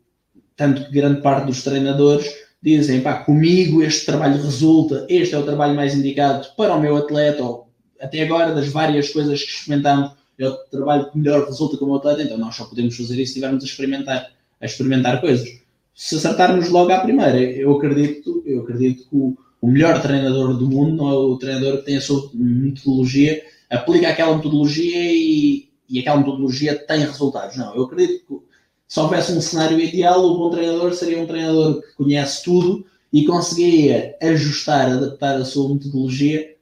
tanto 0.58 0.84
que 0.84 0.92
grande 0.92 1.22
parte 1.22 1.46
dos 1.46 1.64
treinadores 1.64 2.30
dizem, 2.62 3.00
pá, 3.00 3.14
comigo 3.24 3.82
este 3.82 4.08
trabalho 4.08 4.44
resulta, 4.44 5.06
este 5.08 5.36
é 5.36 5.38
o 5.38 5.46
trabalho 5.46 5.74
mais 5.74 5.96
indicado 5.96 6.50
para 6.58 6.76
o 6.76 6.82
meu 6.82 6.98
atleta, 6.98 7.42
ou 7.42 7.70
até 7.98 8.24
agora 8.24 8.54
das 8.54 8.68
várias 8.68 9.10
coisas 9.10 9.42
que 9.42 9.50
experimentamos, 9.50 10.22
é 10.40 10.48
o 10.48 10.54
trabalho 10.70 11.12
que 11.12 11.18
melhor 11.18 11.46
resulta 11.46 11.78
com 11.78 11.86
o 11.86 11.88
meu 11.90 11.98
atleta, 11.98 12.24
então 12.24 12.38
nós 12.38 12.56
só 12.56 12.66
podemos 12.66 12.96
fazer 12.96 13.14
isso 13.14 13.34
se 13.34 13.40
estivermos 13.40 13.64
a 13.64 13.68
experimentar, 13.68 14.32
a 14.60 14.66
experimentar 14.66 15.22
coisas. 15.22 15.48
Se 15.96 16.16
acertarmos 16.16 16.70
logo 16.70 16.92
à 16.92 17.00
primeira, 17.00 17.40
eu 17.40 17.76
acredito, 17.76 18.44
eu 18.46 18.62
acredito 18.62 19.08
que 19.08 19.16
o, 19.16 19.38
o 19.62 19.68
melhor 19.68 20.02
treinador 20.02 20.58
do 20.58 20.70
mundo 20.70 20.96
não 20.96 21.10
é 21.10 21.14
o 21.14 21.38
treinador 21.38 21.78
que 21.78 21.86
tem 21.86 21.98
a 21.98 22.02
sua 22.02 22.30
metodologia, 22.34 23.44
aplica 23.70 24.10
aquela 24.10 24.36
metodologia 24.36 25.12
e, 25.12 25.70
e 25.88 26.00
aquela 26.00 26.18
metodologia 26.18 26.76
tem 26.76 27.02
resultados. 27.02 27.58
Não, 27.58 27.76
eu 27.76 27.84
acredito 27.84 28.26
que 28.26 28.54
se 28.88 29.00
houvesse 29.00 29.32
um 29.32 29.42
cenário 29.42 29.80
ideal, 29.80 30.24
o 30.24 30.38
bom 30.38 30.50
treinador 30.50 30.94
seria 30.94 31.22
um 31.22 31.28
treinador 31.28 31.82
que 31.82 31.94
conhece 31.94 32.44
tudo 32.44 32.86
e 33.12 33.26
conseguiria 33.26 34.16
ajustar, 34.22 34.92
adaptar 34.92 35.36
a 35.36 35.46
sua 35.46 35.74
metodologia 35.74 36.53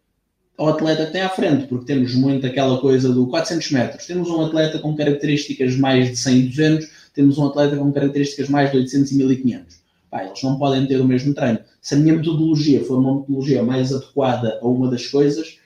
ao 0.62 0.70
atleta 0.70 1.08
que 1.08 1.12
tem 1.12 1.22
à 1.22 1.30
frente, 1.30 1.66
porque 1.66 1.86
temos 1.86 2.14
muito 2.14 2.46
aquela 2.46 2.80
coisa 2.80 3.12
do 3.12 3.26
400 3.26 3.72
metros. 3.72 4.06
Temos 4.06 4.30
um 4.30 4.46
atleta 4.46 4.78
com 4.78 4.96
características 4.96 5.76
mais 5.76 6.12
de 6.12 6.16
100 6.16 6.38
e 6.38 6.44
200, 6.44 6.90
temos 7.16 7.38
um 7.40 7.48
atleta 7.48 7.76
com 7.76 7.92
características 7.92 8.48
mais 8.48 8.70
de 8.70 8.78
800 8.78 9.12
e 9.12 9.16
1500. 9.16 9.82
Pá, 10.12 10.24
eles 10.24 10.44
não 10.44 10.60
podem 10.60 10.86
ter 10.86 11.02
o 11.02 11.04
mesmo 11.04 11.34
treino. 11.34 11.58
Se 11.82 11.96
a 11.96 11.98
minha 11.98 12.16
metodologia 12.16 12.84
for 12.84 13.00
uma 13.00 13.16
metodologia 13.16 13.64
mais 13.64 13.92
adequada 13.92 14.60
a 14.62 14.68
uma 14.68 14.88
das 14.88 15.08
coisas, 15.08 15.58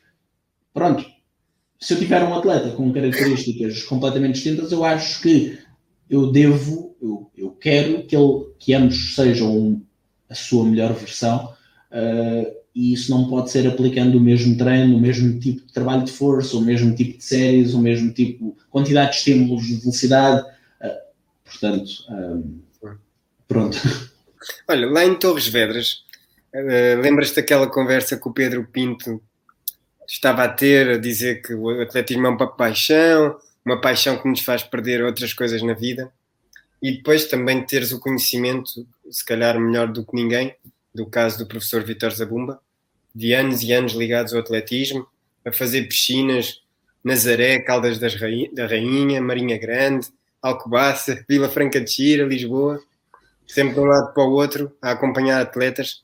pronto. 0.73 1.05
Se 1.77 1.93
eu 1.93 1.99
tiver 1.99 2.23
um 2.23 2.33
atleta 2.33 2.69
com 2.69 2.93
características 2.93 3.83
completamente 3.83 4.35
distintas, 4.35 4.71
eu 4.71 4.85
acho 4.85 5.21
que 5.21 5.59
eu 6.09 6.31
devo, 6.31 6.95
eu, 7.01 7.29
eu 7.35 7.51
quero 7.51 8.03
que, 8.03 8.15
ele, 8.15 8.45
que 8.57 8.73
ambos 8.73 9.13
sejam 9.13 9.81
a 10.29 10.35
sua 10.35 10.63
melhor 10.63 10.93
versão 10.93 11.53
uh, 11.91 12.64
e 12.75 12.91
isso 12.91 13.09
não 13.09 13.29
pode 13.29 13.49
ser 13.49 13.65
aplicando 13.65 14.17
o 14.17 14.21
mesmo 14.21 14.57
treino, 14.57 14.97
o 14.97 14.99
mesmo 14.99 15.39
tipo 15.39 15.65
de 15.65 15.71
trabalho 15.71 16.03
de 16.03 16.11
força, 16.11 16.57
o 16.57 16.61
mesmo 16.61 16.93
tipo 16.93 17.17
de 17.17 17.23
séries, 17.23 17.73
o 17.73 17.79
mesmo 17.79 18.11
tipo, 18.11 18.55
quantidade 18.69 19.11
de 19.11 19.17
estímulos 19.17 19.65
de 19.65 19.75
velocidade. 19.77 20.45
Uh, 20.81 21.45
portanto, 21.45 21.91
um, 22.09 22.59
pronto. 23.47 23.77
Olha, 24.67 24.87
lá 24.87 25.05
em 25.05 25.15
Torres 25.15 25.47
Vedras, 25.47 26.03
uh, 26.53 26.99
lembras-te 27.01 27.37
daquela 27.37 27.67
conversa 27.67 28.17
que 28.17 28.27
o 28.27 28.33
Pedro 28.33 28.67
Pinto 28.69 29.21
estava 30.05 30.43
a 30.43 30.49
ter, 30.49 30.89
a 30.89 30.97
dizer 30.97 31.41
que 31.41 31.53
o 31.53 31.81
atletismo 31.81 32.27
é 32.27 32.29
uma 32.29 32.47
paixão, 32.47 33.37
uma 33.65 33.79
paixão 33.79 34.17
que 34.17 34.27
nos 34.27 34.41
faz 34.41 34.63
perder 34.63 35.01
outras 35.01 35.33
coisas 35.33 35.63
na 35.63 35.73
vida, 35.73 36.11
e 36.83 36.91
depois 36.91 37.25
também 37.25 37.65
teres 37.65 37.93
o 37.93 38.01
conhecimento, 38.01 38.85
se 39.09 39.23
calhar 39.23 39.57
melhor 39.57 39.87
do 39.87 40.05
que 40.05 40.13
ninguém, 40.13 40.53
do 40.93 41.05
caso 41.05 41.37
do 41.37 41.47
professor 41.47 41.81
Vitor 41.83 42.11
Zabumba, 42.11 42.61
de 43.15 43.33
anos 43.33 43.63
e 43.63 43.71
anos 43.71 43.93
ligados 43.93 44.33
ao 44.33 44.41
atletismo, 44.41 45.07
a 45.45 45.51
fazer 45.51 45.87
piscinas, 45.87 46.61
Nazaré, 47.03 47.59
Caldas 47.59 47.97
das 47.97 48.15
Rainha, 48.15 48.49
da 48.51 48.67
Rainha, 48.67 49.21
Marinha 49.21 49.57
Grande, 49.57 50.07
Alcobaça, 50.41 51.23
Vila 51.29 51.49
Franca 51.49 51.79
de 51.79 51.89
Xira, 51.89 52.25
Lisboa, 52.25 52.81
sempre 53.47 53.75
de 53.75 53.79
um 53.79 53.85
lado 53.85 54.13
para 54.13 54.23
o 54.23 54.31
outro, 54.31 54.75
a 54.81 54.91
acompanhar 54.91 55.41
atletas. 55.41 56.03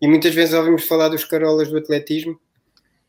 E 0.00 0.08
muitas 0.08 0.34
vezes 0.34 0.54
ouvimos 0.54 0.84
falar 0.84 1.08
dos 1.08 1.24
carolas 1.24 1.70
do 1.70 1.78
atletismo, 1.78 2.38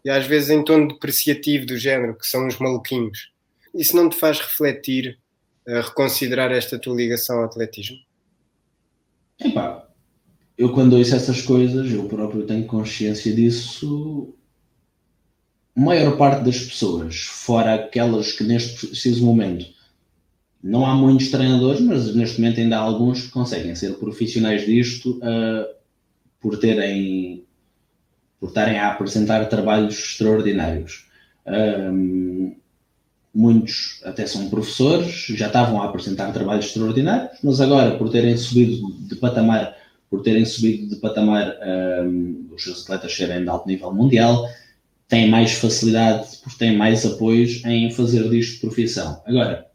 e 0.05 0.09
às 0.09 0.26
vezes 0.26 0.49
em 0.49 0.63
tom 0.63 0.88
depreciativo 0.88 1.65
do 1.65 1.78
género, 1.78 2.15
que 2.15 2.28
são 2.28 2.47
os 2.47 2.57
maluquinhos. 2.59 3.32
Isso 3.74 3.95
não 3.95 4.09
te 4.09 4.18
faz 4.18 4.39
refletir, 4.39 5.18
a 5.68 5.82
reconsiderar 5.82 6.51
esta 6.51 6.80
tua 6.80 6.95
ligação 6.95 7.39
ao 7.39 7.45
atletismo? 7.45 7.97
Epá, 9.39 9.76
eu 10.58 10.72
quando 10.74 10.93
ouço 10.93 11.16
essas 11.16 11.41
coisas, 11.41 11.91
eu 11.91 12.05
próprio 12.05 12.43
tenho 12.43 12.66
consciência 12.66 13.34
disso. 13.34 14.34
A 15.76 15.80
maior 15.80 16.18
parte 16.18 16.43
das 16.43 16.60
pessoas, 16.60 17.18
fora 17.20 17.76
aquelas 17.76 18.32
que 18.32 18.43
neste 18.43 18.88
preciso 18.88 19.24
momento 19.24 19.66
não 20.64 20.86
há 20.86 20.95
muitos 20.95 21.30
treinadores, 21.30 21.80
mas 21.82 22.16
neste 22.16 22.41
momento 22.41 22.60
ainda 22.60 22.78
há 22.78 22.82
alguns 22.82 23.22
que 23.24 23.30
conseguem 23.30 23.76
ser 23.76 23.93
profissionais 23.93 24.66
disto 24.66 25.20
uh, 25.20 25.68
por 26.41 26.58
terem 26.58 27.43
por 28.39 28.49
estarem 28.49 28.78
a 28.78 28.91
apresentar 28.91 29.45
trabalhos 29.45 29.97
extraordinários. 29.97 31.08
Um, 31.47 32.55
muitos 33.34 34.01
até 34.03 34.26
são 34.26 34.49
professores, 34.49 35.26
já 35.30 35.47
estavam 35.47 35.82
a 35.82 35.86
apresentar 35.86 36.32
trabalhos 36.32 36.66
extraordinários, 36.66 37.38
mas 37.43 37.62
agora 37.62 37.97
por 37.97 38.10
terem 38.10 38.36
subido 38.38 38.93
de 39.08 39.16
patamar, 39.16 39.76
por 40.10 40.22
terem 40.22 40.45
subido 40.45 40.88
de 40.88 40.95
patamar 40.97 41.55
um, 42.05 42.49
os 42.53 42.64
seus 42.64 42.84
atletas 42.84 43.16
serem 43.16 43.43
de 43.43 43.49
alto 43.49 43.68
nível 43.68 43.93
mundial, 43.93 44.49
têm 45.08 45.30
mais 45.30 45.53
facilidade, 45.53 46.38
porque 46.43 46.60
têm 46.60 46.78
mais 46.78 47.05
apoios 47.05 47.64
em 47.66 47.91
fazer 47.91 48.30
disto 48.30 48.62
profissão. 48.62 49.22
Agora, 49.26 49.68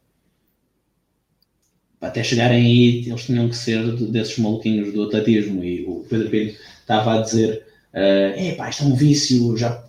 até 2.00 2.22
chegarem 2.24 2.64
aí, 2.64 3.08
eles 3.08 3.24
tinham 3.24 3.48
que 3.48 3.56
ser 3.56 3.96
desses 4.08 4.38
maluquinhos 4.38 4.92
do 4.92 5.04
atletismo 5.04 5.62
e 5.62 5.84
o 5.84 6.04
Pedro 6.08 6.30
Pinto 6.30 6.56
estava 6.82 7.18
a 7.18 7.22
dizer 7.22 7.64
Uh, 7.92 8.32
epá, 8.40 8.70
isto 8.70 8.84
é 8.84 8.86
um 8.86 8.94
vício, 8.94 9.56
já, 9.56 9.84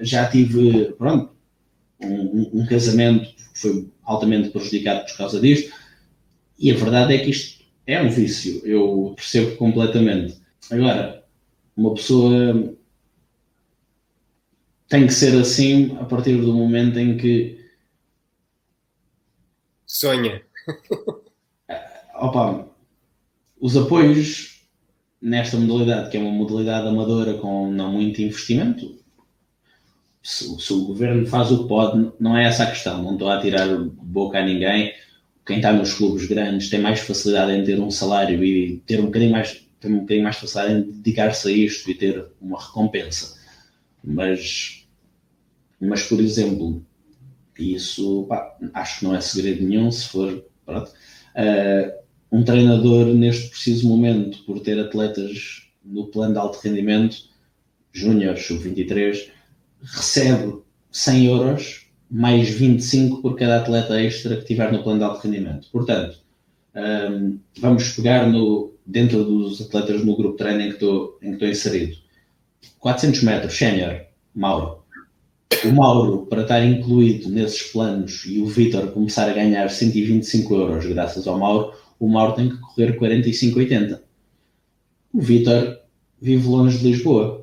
já 0.00 0.28
tive, 0.28 0.92
pronto, 0.92 1.34
um, 2.00 2.60
um, 2.60 2.66
casamento 2.66 3.34
que 3.34 3.58
foi 3.58 3.88
altamente 4.04 4.50
prejudicado 4.50 5.04
por 5.06 5.16
causa 5.16 5.40
disto, 5.40 5.72
e 6.56 6.70
a 6.70 6.76
verdade 6.76 7.14
é 7.14 7.18
que 7.18 7.30
isto 7.30 7.61
é 7.86 8.00
um 8.00 8.08
vício, 8.08 8.60
eu 8.64 9.12
percebo 9.16 9.56
completamente. 9.56 10.40
Agora, 10.70 11.24
uma 11.76 11.94
pessoa 11.94 12.74
tem 14.88 15.06
que 15.06 15.12
ser 15.12 15.38
assim 15.40 15.96
a 15.98 16.04
partir 16.04 16.36
do 16.36 16.52
momento 16.52 16.98
em 16.98 17.16
que 17.16 17.58
sonha. 19.86 20.42
Opa, 22.14 22.68
os 23.60 23.76
apoios 23.76 24.52
nesta 25.20 25.56
modalidade, 25.56 26.10
que 26.10 26.16
é 26.16 26.20
uma 26.20 26.30
modalidade 26.30 26.88
amadora 26.88 27.34
com 27.34 27.70
não 27.70 27.92
muito 27.92 28.20
investimento, 28.20 29.02
se, 30.22 30.44
se, 30.60 30.72
o 30.72 30.84
governo 30.84 31.26
faz 31.26 31.50
o 31.50 31.62
que 31.62 31.68
pode, 31.68 32.12
não 32.20 32.36
é 32.36 32.44
essa 32.44 32.64
a 32.64 32.70
questão. 32.70 33.02
Não 33.02 33.14
estou 33.14 33.28
a 33.28 33.40
tirar 33.40 33.66
boca 33.76 34.38
a 34.38 34.44
ninguém. 34.44 34.92
Quem 35.44 35.56
está 35.56 35.72
nos 35.72 35.94
clubes 35.94 36.26
grandes 36.26 36.70
tem 36.70 36.80
mais 36.80 37.00
facilidade 37.00 37.52
em 37.52 37.64
ter 37.64 37.80
um 37.80 37.90
salário 37.90 38.44
e 38.44 38.78
ter 38.86 39.00
um 39.00 39.06
bocadinho 39.06 39.32
mais, 39.32 39.66
ter 39.80 39.88
um 39.88 40.00
bocadinho 40.00 40.24
mais 40.24 40.36
facilidade 40.36 40.74
em 40.74 40.92
dedicar-se 40.92 41.48
a 41.48 41.50
isto 41.50 41.90
e 41.90 41.94
ter 41.94 42.26
uma 42.40 42.60
recompensa. 42.60 43.36
Mas, 44.04 44.86
mas 45.80 46.02
por 46.04 46.20
exemplo, 46.20 46.84
isso 47.58 48.26
pá, 48.28 48.56
acho 48.74 49.00
que 49.00 49.04
não 49.04 49.14
é 49.14 49.20
segredo 49.20 49.64
nenhum. 49.64 49.90
Se 49.90 50.08
for. 50.08 50.44
Uh, 50.68 52.02
um 52.32 52.42
treinador 52.42 53.06
neste 53.14 53.50
preciso 53.50 53.86
momento, 53.86 54.42
por 54.44 54.58
ter 54.60 54.80
atletas 54.80 55.68
no 55.84 56.06
plano 56.06 56.32
de 56.32 56.38
alto 56.38 56.58
rendimento, 56.60 57.28
júnior, 57.92 58.38
sub-23, 58.38 59.28
recebe 59.82 60.62
100 60.90 61.26
euros 61.26 61.81
mais 62.12 62.50
25 62.50 63.22
por 63.22 63.36
cada 63.36 63.56
atleta 63.56 63.98
extra 63.98 64.36
que 64.36 64.44
tiver 64.44 64.70
no 64.70 64.82
plano 64.82 64.98
de 64.98 65.04
alto 65.06 65.26
rendimento. 65.26 65.66
Portanto, 65.72 66.18
um, 66.76 67.38
vamos 67.58 67.88
pegar 67.92 68.28
no, 68.30 68.70
dentro 68.84 69.24
dos 69.24 69.62
atletas 69.62 70.04
no 70.04 70.14
grupo 70.14 70.32
de 70.32 70.36
treino 70.36 70.60
em 70.60 70.68
que 70.68 70.74
estou, 70.74 71.18
inserido. 71.22 71.96
400 72.78 73.22
metros, 73.22 73.56
sénior, 73.56 74.02
Mauro. 74.34 74.82
O 75.64 75.72
Mauro, 75.72 76.26
para 76.26 76.42
estar 76.42 76.62
incluído 76.62 77.30
nesses 77.30 77.62
planos 77.62 78.24
e 78.26 78.40
o 78.40 78.46
Vitor 78.46 78.88
começar 78.88 79.30
a 79.30 79.32
ganhar 79.32 79.70
125 79.70 80.54
euros 80.54 80.84
graças 80.84 81.26
ao 81.26 81.38
Mauro, 81.38 81.72
o 81.98 82.08
Mauro 82.08 82.34
tem 82.34 82.50
que 82.50 82.58
correr 82.58 82.98
45,80. 82.98 84.00
O 85.14 85.20
Vitor 85.20 85.78
vive 86.20 86.46
longe 86.46 86.76
de 86.76 86.90
Lisboa. 86.90 87.41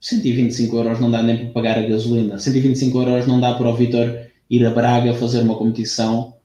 125 0.00 0.76
euros 0.76 1.00
não 1.00 1.10
dá 1.10 1.22
nem 1.22 1.36
para 1.36 1.50
pagar 1.50 1.78
a 1.78 1.86
gasolina. 1.86 2.38
125 2.38 2.98
euros 3.00 3.26
não 3.26 3.40
dá 3.40 3.54
para 3.54 3.68
o 3.68 3.74
Vitor 3.74 4.26
ir 4.48 4.64
a 4.64 4.70
Braga 4.70 5.14
fazer 5.14 5.40
uma 5.40 5.56
competição, 5.56 6.36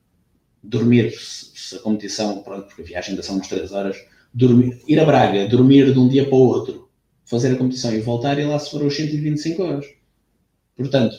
dormir, 0.63 1.11
se 1.11 1.75
a 1.75 1.79
competição, 1.79 2.41
pronto, 2.41 2.67
porque 2.67 2.81
a 2.81 2.85
viagem 2.85 3.11
ainda 3.11 3.23
são 3.23 3.35
umas 3.35 3.47
3 3.47 3.71
horas, 3.71 3.97
dormir, 4.33 4.79
ir 4.87 4.99
a 4.99 5.05
Braga, 5.05 5.47
dormir 5.47 5.93
de 5.93 5.99
um 5.99 6.07
dia 6.07 6.25
para 6.25 6.35
o 6.35 6.47
outro, 6.47 6.89
fazer 7.25 7.53
a 7.53 7.57
competição 7.57 7.93
e 7.93 7.99
voltar 7.99 8.39
e 8.39 8.45
lá 8.45 8.57
se 8.57 8.71
foram 8.71 8.87
os 8.87 8.95
125 8.95 9.61
euros. 9.61 9.85
Portanto, 10.75 11.15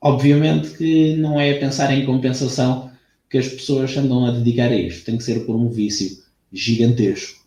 obviamente 0.00 0.70
que 0.76 1.16
não 1.16 1.40
é 1.40 1.54
pensar 1.54 1.92
em 1.92 2.04
compensação 2.04 2.90
que 3.30 3.38
as 3.38 3.48
pessoas 3.48 3.96
andam 3.96 4.26
a 4.26 4.30
dedicar 4.30 4.70
a 4.70 4.76
isto, 4.76 5.06
tem 5.06 5.16
que 5.16 5.24
ser 5.24 5.46
por 5.46 5.56
um 5.56 5.70
vício 5.70 6.22
gigantesco. 6.52 7.42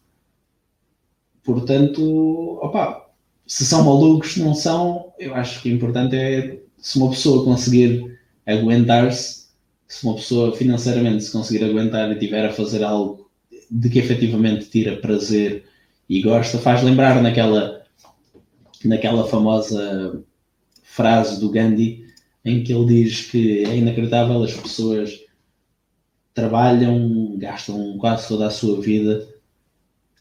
Portanto, 1.44 2.58
opa, 2.60 3.05
se 3.48 3.66
são 3.66 3.84
malucos, 3.84 4.38
não 4.38 4.54
são, 4.54 5.14
eu 5.20 5.36
acho 5.36 5.62
que 5.62 5.70
o 5.70 5.74
importante 5.74 6.16
é 6.16 6.60
se 6.78 6.98
uma 6.98 7.10
pessoa 7.10 7.44
conseguir 7.44 8.20
aguentar-se, 8.46 9.46
se 9.88 10.06
uma 10.06 10.16
pessoa 10.16 10.56
financeiramente 10.56 11.24
se 11.24 11.32
conseguir 11.32 11.64
aguentar 11.64 12.12
e 12.12 12.20
tiver 12.20 12.46
a 12.46 12.54
fazer 12.54 12.84
algo 12.84 13.30
de 13.70 13.90
que 13.90 14.00
efetivamente 14.00 14.70
tira 14.70 14.98
prazer 14.98 15.66
e 16.10 16.22
gosta, 16.22 16.58
faz 16.58 16.84
lembrar 16.84 17.22
naquela, 17.22 17.84
naquela 18.84 19.28
famosa 19.28 20.24
frase 20.84 21.40
do 21.40 21.50
Gandhi 21.50 22.06
em 22.44 22.64
que 22.64 22.74
ele 22.74 22.86
diz 22.86 23.22
que 23.30 23.64
é 23.64 23.76
inacreditável 23.76 24.44
as 24.44 24.54
pessoas 24.54 25.20
trabalham, 26.34 27.36
gastam 27.38 27.98
quase 27.98 28.28
toda 28.28 28.48
a 28.48 28.52
sua 28.52 28.80
vida 28.80 29.35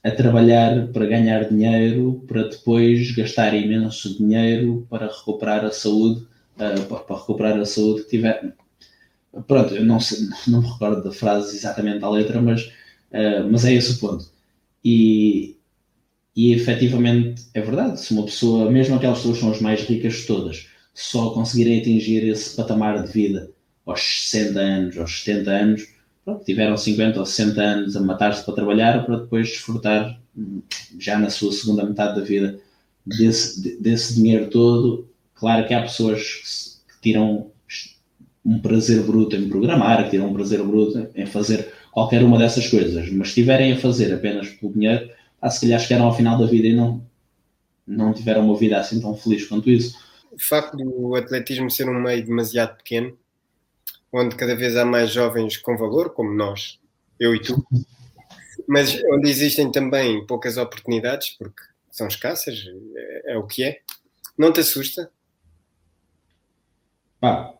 a 0.04 0.10
trabalhar 0.10 0.88
para 0.88 1.06
ganhar 1.06 1.48
dinheiro, 1.48 2.22
para 2.28 2.42
depois 2.42 3.10
gastar 3.12 3.54
imenso 3.54 4.18
dinheiro 4.18 4.86
para 4.90 5.06
recuperar 5.06 5.64
a 5.64 5.70
saúde, 5.70 6.26
uh, 6.56 7.02
para 7.02 7.16
recuperar 7.16 7.58
a 7.58 7.64
saúde 7.64 8.02
que 8.02 8.10
tiver. 8.10 8.54
Pronto, 9.46 9.74
eu 9.74 9.84
não, 9.84 9.98
sei, 9.98 10.28
não 10.46 10.60
me 10.60 10.68
recordo 10.68 11.02
da 11.02 11.10
frase 11.10 11.56
exatamente 11.56 12.04
à 12.04 12.10
letra, 12.10 12.40
mas, 12.42 12.66
uh, 12.66 13.50
mas 13.50 13.64
é 13.64 13.72
esse 13.72 13.92
o 13.92 13.98
ponto. 13.98 14.30
E, 14.84 15.56
e 16.36 16.52
efetivamente 16.52 17.42
é 17.54 17.62
verdade, 17.62 17.98
se 17.98 18.12
uma 18.12 18.26
pessoa, 18.26 18.70
mesmo 18.70 18.96
aquelas 18.96 19.18
pessoas 19.18 19.36
que 19.38 19.42
são 19.42 19.52
as 19.52 19.60
mais 19.62 19.80
ricas 19.84 20.16
de 20.16 20.26
todas, 20.26 20.68
só 20.92 21.30
conseguirem 21.30 21.80
atingir 21.80 22.28
esse 22.28 22.54
patamar 22.54 23.02
de 23.02 23.10
vida 23.10 23.50
aos 23.86 24.02
60 24.30 24.60
anos, 24.60 24.98
aos 24.98 25.24
70 25.24 25.50
anos, 25.50 25.93
pronto, 26.24 26.44
tiveram 26.44 26.76
50 26.76 27.20
ou 27.20 27.26
60 27.26 27.60
anos 27.60 27.96
a 27.96 28.00
matar-se 28.00 28.44
para 28.44 28.54
trabalhar 28.54 29.04
para 29.04 29.18
depois 29.18 29.48
desfrutar 29.48 30.18
já 30.98 31.18
na 31.18 31.30
sua 31.30 31.52
segunda 31.52 31.84
metade 31.84 32.18
da 32.18 32.24
vida 32.24 32.58
desse, 33.04 33.78
desse 33.80 34.14
dinheiro 34.14 34.48
todo. 34.48 35.08
Claro 35.34 35.66
que 35.66 35.74
há 35.74 35.82
pessoas 35.82 36.80
que 36.88 37.10
tiram 37.10 37.50
um 38.44 38.58
prazer 38.58 39.02
bruto 39.02 39.36
em 39.36 39.48
programar, 39.48 40.04
que 40.04 40.10
tiram 40.10 40.28
um 40.28 40.34
prazer 40.34 40.62
bruto 40.62 41.08
em 41.14 41.26
fazer 41.26 41.72
qualquer 41.90 42.22
uma 42.22 42.38
dessas 42.38 42.66
coisas, 42.68 43.08
mas 43.10 43.28
estiverem 43.28 43.72
a 43.72 43.78
fazer 43.78 44.12
apenas 44.12 44.48
pelo 44.48 44.72
dinheiro, 44.72 45.08
ah, 45.40 45.48
se 45.48 45.60
calhar 45.60 45.80
chegaram 45.80 46.06
ao 46.06 46.16
final 46.16 46.36
da 46.36 46.46
vida 46.46 46.66
e 46.66 46.74
não, 46.74 47.02
não 47.86 48.12
tiveram 48.12 48.44
uma 48.44 48.56
vida 48.56 48.78
assim 48.78 49.00
tão 49.00 49.14
feliz 49.14 49.46
quanto 49.46 49.70
isso. 49.70 49.96
O 50.32 50.38
facto 50.38 50.76
do 50.76 51.14
atletismo 51.14 51.70
ser 51.70 51.88
um 51.88 52.02
meio 52.02 52.24
demasiado 52.24 52.76
pequeno 52.76 53.16
onde 54.14 54.36
cada 54.36 54.54
vez 54.54 54.76
há 54.76 54.84
mais 54.84 55.10
jovens 55.10 55.56
com 55.56 55.76
valor, 55.76 56.10
como 56.10 56.32
nós, 56.32 56.78
eu 57.18 57.34
e 57.34 57.42
tu, 57.42 57.66
mas 58.68 59.02
onde 59.12 59.28
existem 59.28 59.72
também 59.72 60.24
poucas 60.24 60.56
oportunidades, 60.56 61.30
porque 61.30 61.60
são 61.90 62.06
escassas, 62.06 62.64
é, 62.94 63.32
é 63.32 63.36
o 63.38 63.44
que 63.44 63.64
é. 63.64 63.80
Não 64.38 64.52
te 64.52 64.60
assusta? 64.60 65.10
Pá, 67.20 67.54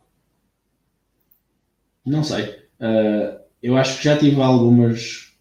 não 2.05 2.23
sei. 2.23 2.45
Uh, 2.79 3.39
eu 3.61 3.75
acho 3.75 3.97
que 3.97 4.05
já 4.05 4.17
tive 4.17 4.41
algumas, 4.41 5.33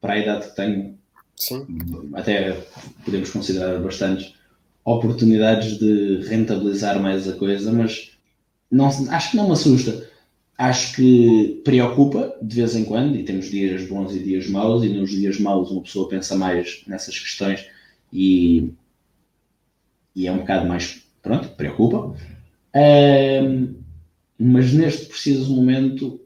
para 0.00 0.14
a 0.14 0.18
idade 0.18 0.50
que 0.50 0.56
tenho, 0.56 0.98
Sim. 1.34 1.66
até 2.14 2.52
podemos 3.04 3.30
considerar 3.30 3.80
bastantes, 3.80 4.34
oportunidades 4.84 5.78
de 5.78 6.22
rentabilizar 6.28 7.00
mais 7.00 7.28
a 7.28 7.36
coisa, 7.36 7.72
mas 7.72 8.16
não, 8.70 8.86
acho 8.86 9.30
que 9.30 9.36
não 9.36 9.46
me 9.46 9.52
assusta 9.52 10.11
acho 10.62 10.94
que 10.94 11.60
preocupa 11.64 12.36
de 12.40 12.54
vez 12.54 12.76
em 12.76 12.84
quando, 12.84 13.16
e 13.16 13.24
temos 13.24 13.50
dias 13.50 13.88
bons 13.88 14.14
e 14.14 14.20
dias 14.20 14.48
maus, 14.48 14.84
e 14.84 14.88
nos 14.88 15.10
dias 15.10 15.40
maus 15.40 15.72
uma 15.72 15.82
pessoa 15.82 16.08
pensa 16.08 16.36
mais 16.36 16.84
nessas 16.86 17.18
questões 17.18 17.66
e, 18.12 18.72
e 20.14 20.28
é 20.28 20.30
um 20.30 20.38
bocado 20.38 20.68
mais, 20.68 21.02
pronto, 21.20 21.48
preocupa. 21.48 22.14
Um, 22.76 23.74
mas 24.38 24.72
neste 24.72 25.06
preciso 25.06 25.52
momento, 25.52 26.20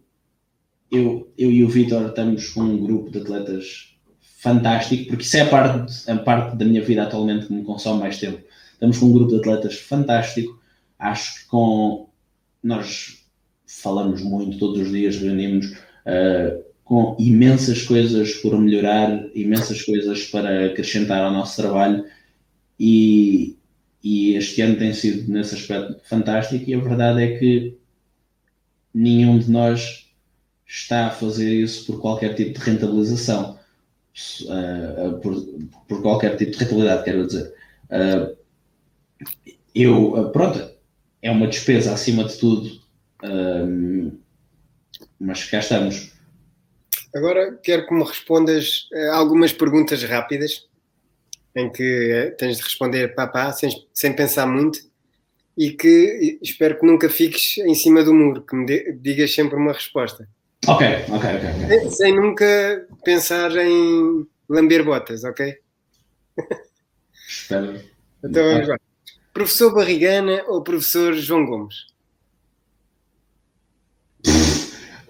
eu, 0.93 1.32
eu 1.39 1.51
e 1.51 1.64
o 1.64 1.68
Vitor 1.68 2.07
estamos 2.07 2.51
com 2.51 2.61
um 2.61 2.78
grupo 2.78 3.11
de 3.11 3.20
atletas 3.20 3.97
fantástico, 4.20 5.07
porque 5.07 5.24
isso 5.24 5.39
é 5.39 5.41
a 5.41 5.49
parte, 5.49 6.11
a 6.11 6.16
parte 6.18 6.57
da 6.57 6.64
minha 6.66 6.82
vida 6.82 7.05
atualmente 7.05 7.47
que 7.47 7.55
me 7.55 7.64
consome 7.64 8.01
mais 8.01 8.18
tempo. 8.18 8.43
Estamos 8.74 8.99
com 8.99 9.07
um 9.07 9.12
grupo 9.12 9.30
de 9.30 9.39
atletas 9.39 9.78
fantástico, 9.78 10.61
acho 10.99 11.41
que 11.41 11.47
com 11.47 12.11
nós 12.62 13.16
falamos 13.67 14.23
muito 14.23 14.59
todos 14.59 14.81
os 14.81 14.91
dias, 14.91 15.17
reunimos 15.17 15.73
uh, 15.73 16.64
com 16.85 17.17
imensas 17.19 17.83
coisas 17.83 18.35
por 18.35 18.59
melhorar, 18.61 19.27
imensas 19.35 19.83
coisas 19.83 20.25
para 20.27 20.67
acrescentar 20.67 21.21
ao 21.21 21.33
nosso 21.33 21.57
trabalho. 21.61 22.05
E, 22.79 23.57
e 24.03 24.35
este 24.35 24.62
ano 24.62 24.77
tem 24.77 24.93
sido 24.93 25.31
nesse 25.31 25.57
aspecto 25.57 26.01
fantástico. 26.05 26.64
E 26.71 26.75
a 26.75 26.79
verdade 26.79 27.23
é 27.25 27.39
que 27.39 27.77
nenhum 28.95 29.39
de 29.39 29.51
nós 29.51 30.07
está 30.64 31.09
a 31.09 31.11
fazer 31.11 31.53
isso 31.53 31.87
por 31.87 32.01
qualquer 32.01 32.35
tipo 32.35 32.59
de 32.59 32.64
rentabilização, 32.64 33.59
uh, 34.43 35.19
por, 35.21 35.45
por, 35.89 36.03
qualquer 36.03 36.37
tipo 36.37 36.53
de 36.53 36.59
rentabilidade, 36.59 37.05
quero 37.05 37.27
dizer. 37.27 37.53
Uh, 37.91 38.37
eu, 39.75 40.31
pronto, 40.33 40.71
é 41.21 41.31
uma 41.31 41.49
despesa 41.49 41.93
acima 41.93 42.25
de 42.25 42.37
tudo 42.37 42.86
um, 43.23 44.19
mas 45.19 45.45
cá 45.45 45.59
estamos. 45.59 46.12
Agora 47.14 47.59
quero 47.62 47.87
que 47.87 47.95
me 47.95 48.05
respondas 48.05 48.89
eh, 48.93 49.09
algumas 49.09 49.53
perguntas 49.53 50.03
rápidas 50.03 50.69
em 51.55 51.73
que 51.73 52.12
eh, 52.12 52.31
tens 52.33 52.59
de 52.59 52.62
responder 52.62 53.14
papá 53.14 53.51
sem, 53.53 53.71
sem 53.95 54.12
pensar 54.12 54.47
muito 54.47 54.81
e 55.57 55.71
que 55.71 56.39
espero 56.43 56.79
que 56.79 56.87
nunca 56.87 57.09
fiques 57.09 57.57
em 57.59 57.75
cima 57.75 58.05
do 58.05 58.12
muro, 58.12 58.43
que 58.43 58.55
me 58.55 58.67
de, 58.67 58.93
digas 58.93 59.35
sempre 59.35 59.57
uma 59.57 59.73
resposta. 59.73 60.29
Ok, 60.67 60.87
ok, 60.87 61.14
ok. 61.14 61.64
okay. 61.64 61.69
Sem, 61.69 61.91
sem 61.91 62.14
nunca 62.14 62.87
pensar 63.03 63.57
em 63.57 64.27
lamber 64.49 64.85
botas, 64.85 65.25
ok? 65.25 65.57
Espero. 67.27 67.81
Então 68.23 68.53
vamos 68.53 68.69
lá. 68.69 68.77
Professor 69.33 69.75
Barrigana 69.75 70.45
ou 70.49 70.62
professor 70.62 71.14
João 71.14 71.47
Gomes? 71.47 71.95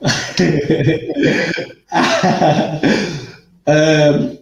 uh, 3.67 4.39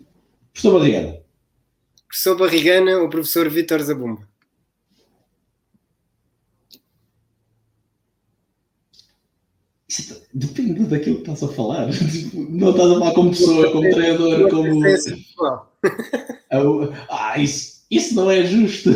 professor 0.52 0.78
Barrigana. 0.78 1.16
Professor 2.08 2.36
Barrigana 2.36 2.98
ou 2.98 3.08
professor 3.08 3.48
Vítor 3.48 3.80
Zabumba? 3.82 4.28
Depende 10.32 10.84
daquilo 10.84 11.16
que 11.16 11.30
estás 11.30 11.42
a 11.44 11.48
falar. 11.54 11.86
Não 12.34 12.70
estás 12.70 12.90
a 12.90 12.94
falar 12.94 13.14
como 13.14 13.30
pessoa, 13.30 13.70
como 13.70 13.88
treinador, 13.90 14.50
como. 14.50 14.82
ah, 17.08 17.38
isso, 17.38 17.84
isso 17.90 18.14
não 18.14 18.30
é 18.30 18.44
justo. 18.44 18.90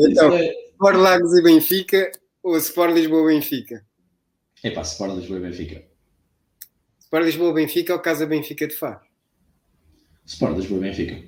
Então, 0.00 0.32
é... 0.32 0.50
Sport 0.72 0.96
Lagos 0.96 1.38
e 1.38 1.42
Benfica 1.42 2.10
ou 2.42 2.56
Sport 2.56 2.94
Lisboa 2.94 3.28
Benfica? 3.28 3.84
Epá, 4.64 4.80
Sport 4.80 5.16
Lisboa 5.16 5.38
e 5.38 5.42
Benfica. 5.42 5.84
Sport 6.98 7.24
Lisboa 7.26 7.52
Benfica 7.52 7.92
ou 7.92 8.00
Casa 8.00 8.26
Benfica 8.26 8.66
de 8.66 8.74
Faro? 8.74 9.00
Sport 10.24 10.56
Lisboa 10.56 10.80
Benfica. 10.80 11.22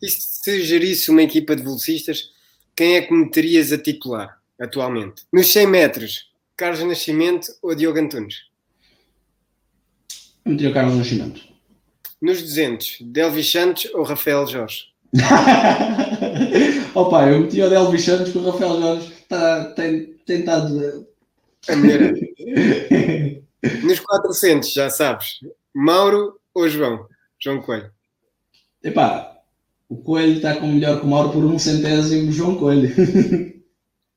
E 0.00 0.08
se 0.08 0.62
gerisse 0.62 1.10
uma 1.10 1.24
equipa 1.24 1.56
de 1.56 1.62
velocistas, 1.62 2.30
quem 2.76 2.94
é 2.94 3.02
que 3.02 3.12
meterias 3.12 3.72
a 3.72 3.78
titular 3.78 4.40
atualmente? 4.60 5.24
Nos 5.32 5.52
100 5.52 5.66
metros, 5.66 6.30
Carlos 6.56 6.84
Nascimento 6.84 7.52
ou 7.60 7.74
Diogo 7.74 7.98
Antunes? 7.98 8.44
Eu 10.44 10.52
meteria 10.52 10.70
o 10.70 10.74
Carlos 10.74 10.96
Nascimento. 10.96 11.42
Nos 12.20 12.40
200, 12.40 12.98
Delvis 13.00 13.50
Santos 13.50 13.90
ou 13.92 14.04
Rafael 14.04 14.46
Jorge? 14.46 14.92
Opa, 16.94 17.28
eu 17.28 17.40
meti 17.40 17.60
o 17.60 17.68
Delvis 17.68 18.04
Santos 18.04 18.32
com 18.32 18.38
o 18.38 18.50
Rafael 18.50 18.80
Jorge 18.80 19.12
tá, 19.28 19.64
tem, 19.74 20.14
tem 20.24 20.40
estado. 20.40 21.11
A 21.68 21.76
melhorar. 21.76 22.14
Nos 23.84 24.00
400, 24.00 24.72
já 24.72 24.90
sabes. 24.90 25.40
Mauro 25.74 26.40
ou 26.52 26.68
João? 26.68 27.06
João 27.38 27.62
Coelho. 27.62 27.92
Epá, 28.82 29.38
o 29.88 29.96
Coelho 29.96 30.36
está 30.36 30.56
com 30.56 30.66
melhor 30.66 30.98
que 30.98 31.06
o 31.06 31.08
Mauro 31.08 31.30
por 31.30 31.44
um 31.44 31.58
centésimo, 31.58 32.32
João 32.32 32.56
Coelho. 32.56 32.92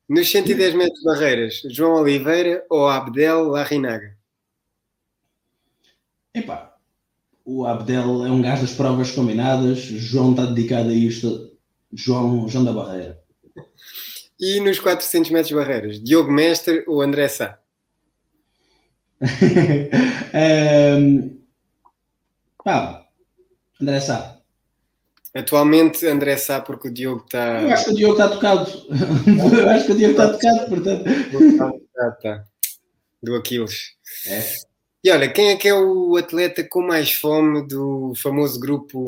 Nos 0.10 0.30
110 0.30 0.76
metros 0.76 1.00
de 1.00 1.06
barreiras, 1.06 1.62
João 1.70 2.02
Oliveira 2.02 2.64
ou 2.70 2.88
Abdel 2.88 3.48
Larrinaga? 3.48 4.16
Epá, 6.34 6.76
o 7.44 7.66
Abdel 7.66 8.26
é 8.26 8.32
um 8.32 8.42
gajo 8.42 8.62
das 8.62 8.74
provas 8.74 9.12
combinadas, 9.12 9.80
João 9.80 10.32
está 10.32 10.46
dedicado 10.46 10.90
a 10.90 10.94
isto, 10.94 11.52
João, 11.94 12.48
João 12.48 12.66
da 12.66 12.74
Barreira. 12.74 13.20
E 14.46 14.60
nos 14.60 14.80
400 14.80 15.32
metros 15.32 15.52
barreiras, 15.54 16.00
Diogo 16.00 16.32
Mestre 16.32 16.84
ou 16.86 17.02
André 17.02 17.28
Sá? 17.28 17.58
um, 21.00 21.40
pá, 22.64 23.08
André 23.82 24.00
Sá. 24.02 24.40
Atualmente 25.34 26.06
André 26.06 26.38
Sá 26.38 26.62
porque 26.62 26.90
o 26.90 26.94
Diogo 26.94 27.24
está. 27.26 27.60
Eu 27.64 27.72
acho 27.72 27.86
que 27.86 27.92
o 27.92 27.96
Diogo 27.96 28.14
está 28.14 28.30
tocado. 28.30 28.70
Eu 29.60 29.70
acho 29.72 29.86
que 29.88 29.92
o 29.94 29.96
Diogo 29.96 30.12
está 30.12 30.32
tocado, 30.32 30.70
portanto. 30.70 31.04
Ah, 31.98 32.12
tá. 32.12 32.46
Do 33.24 33.36
Aquiles. 33.36 33.96
É. 34.28 34.44
E 35.04 35.12
olha, 35.12 35.28
quem 35.28 35.50
é 35.50 35.56
que 35.56 35.68
é 35.68 35.74
o 35.74 36.16
atleta 36.18 36.64
com 36.64 36.84
mais 36.84 37.12
fome 37.12 37.68
do 37.68 38.14
famoso 38.16 38.60
grupo 38.60 39.06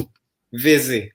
VZ? 0.51 1.11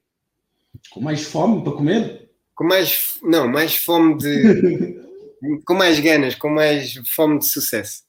Com 0.92 1.00
mais 1.00 1.24
fome 1.24 1.64
para 1.64 1.72
comer? 1.72 2.21
Com 2.54 2.64
mais. 2.64 3.18
Não, 3.22 3.48
mais 3.48 3.76
fome 3.76 4.18
de. 4.18 5.02
com 5.66 5.74
mais 5.74 5.98
ganas, 6.00 6.34
com 6.34 6.48
mais 6.48 6.94
fome 7.14 7.38
de 7.38 7.48
sucesso. 7.48 8.04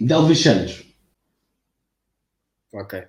Delvis 0.00 0.42
Santos. 0.42 0.84
Ok. 2.72 3.02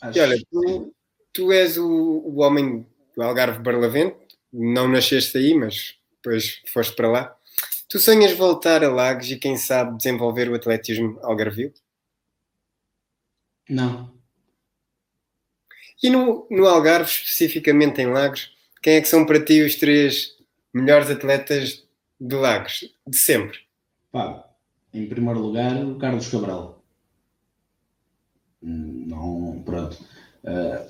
Acho... 0.00 0.18
E 0.18 0.20
olha, 0.20 0.36
tu, 0.50 0.94
tu 1.32 1.52
és 1.52 1.78
o, 1.78 1.86
o, 1.86 2.40
homem 2.40 2.86
do 3.14 3.22
Algarve 3.22 3.60
Barlavento, 3.60 4.36
não 4.52 4.88
nasceste 4.88 5.38
aí, 5.38 5.54
mas 5.54 5.96
depois 6.16 6.62
foste 6.72 6.94
para 6.96 7.08
lá. 7.08 7.36
Tu 7.88 7.98
sonhas 7.98 8.32
voltar 8.32 8.82
a 8.82 8.90
Lagos 8.90 9.30
e 9.30 9.38
quem 9.38 9.56
sabe 9.56 9.96
desenvolver 9.96 10.50
o 10.50 10.54
atletismo 10.54 11.18
algarvio? 11.22 11.72
Não. 13.68 14.12
E 16.04 16.10
no, 16.10 16.46
no 16.50 16.66
Algarve, 16.66 17.08
especificamente 17.08 18.02
em 18.02 18.08
Lagos, 18.08 18.50
quem 18.82 18.96
é 18.96 19.00
que 19.00 19.08
são 19.08 19.24
para 19.24 19.42
ti 19.42 19.62
os 19.62 19.76
três 19.76 20.36
melhores 20.70 21.08
atletas 21.10 21.82
de 22.20 22.36
Lagos, 22.36 22.94
de 23.08 23.16
sempre? 23.16 23.60
Pá, 24.12 24.46
em 24.92 25.08
primeiro 25.08 25.40
lugar, 25.40 25.82
o 25.82 25.96
Carlos 25.96 26.28
Cabral. 26.28 26.84
Não, 28.60 29.62
pronto. 29.64 29.94
Uh, 30.44 30.86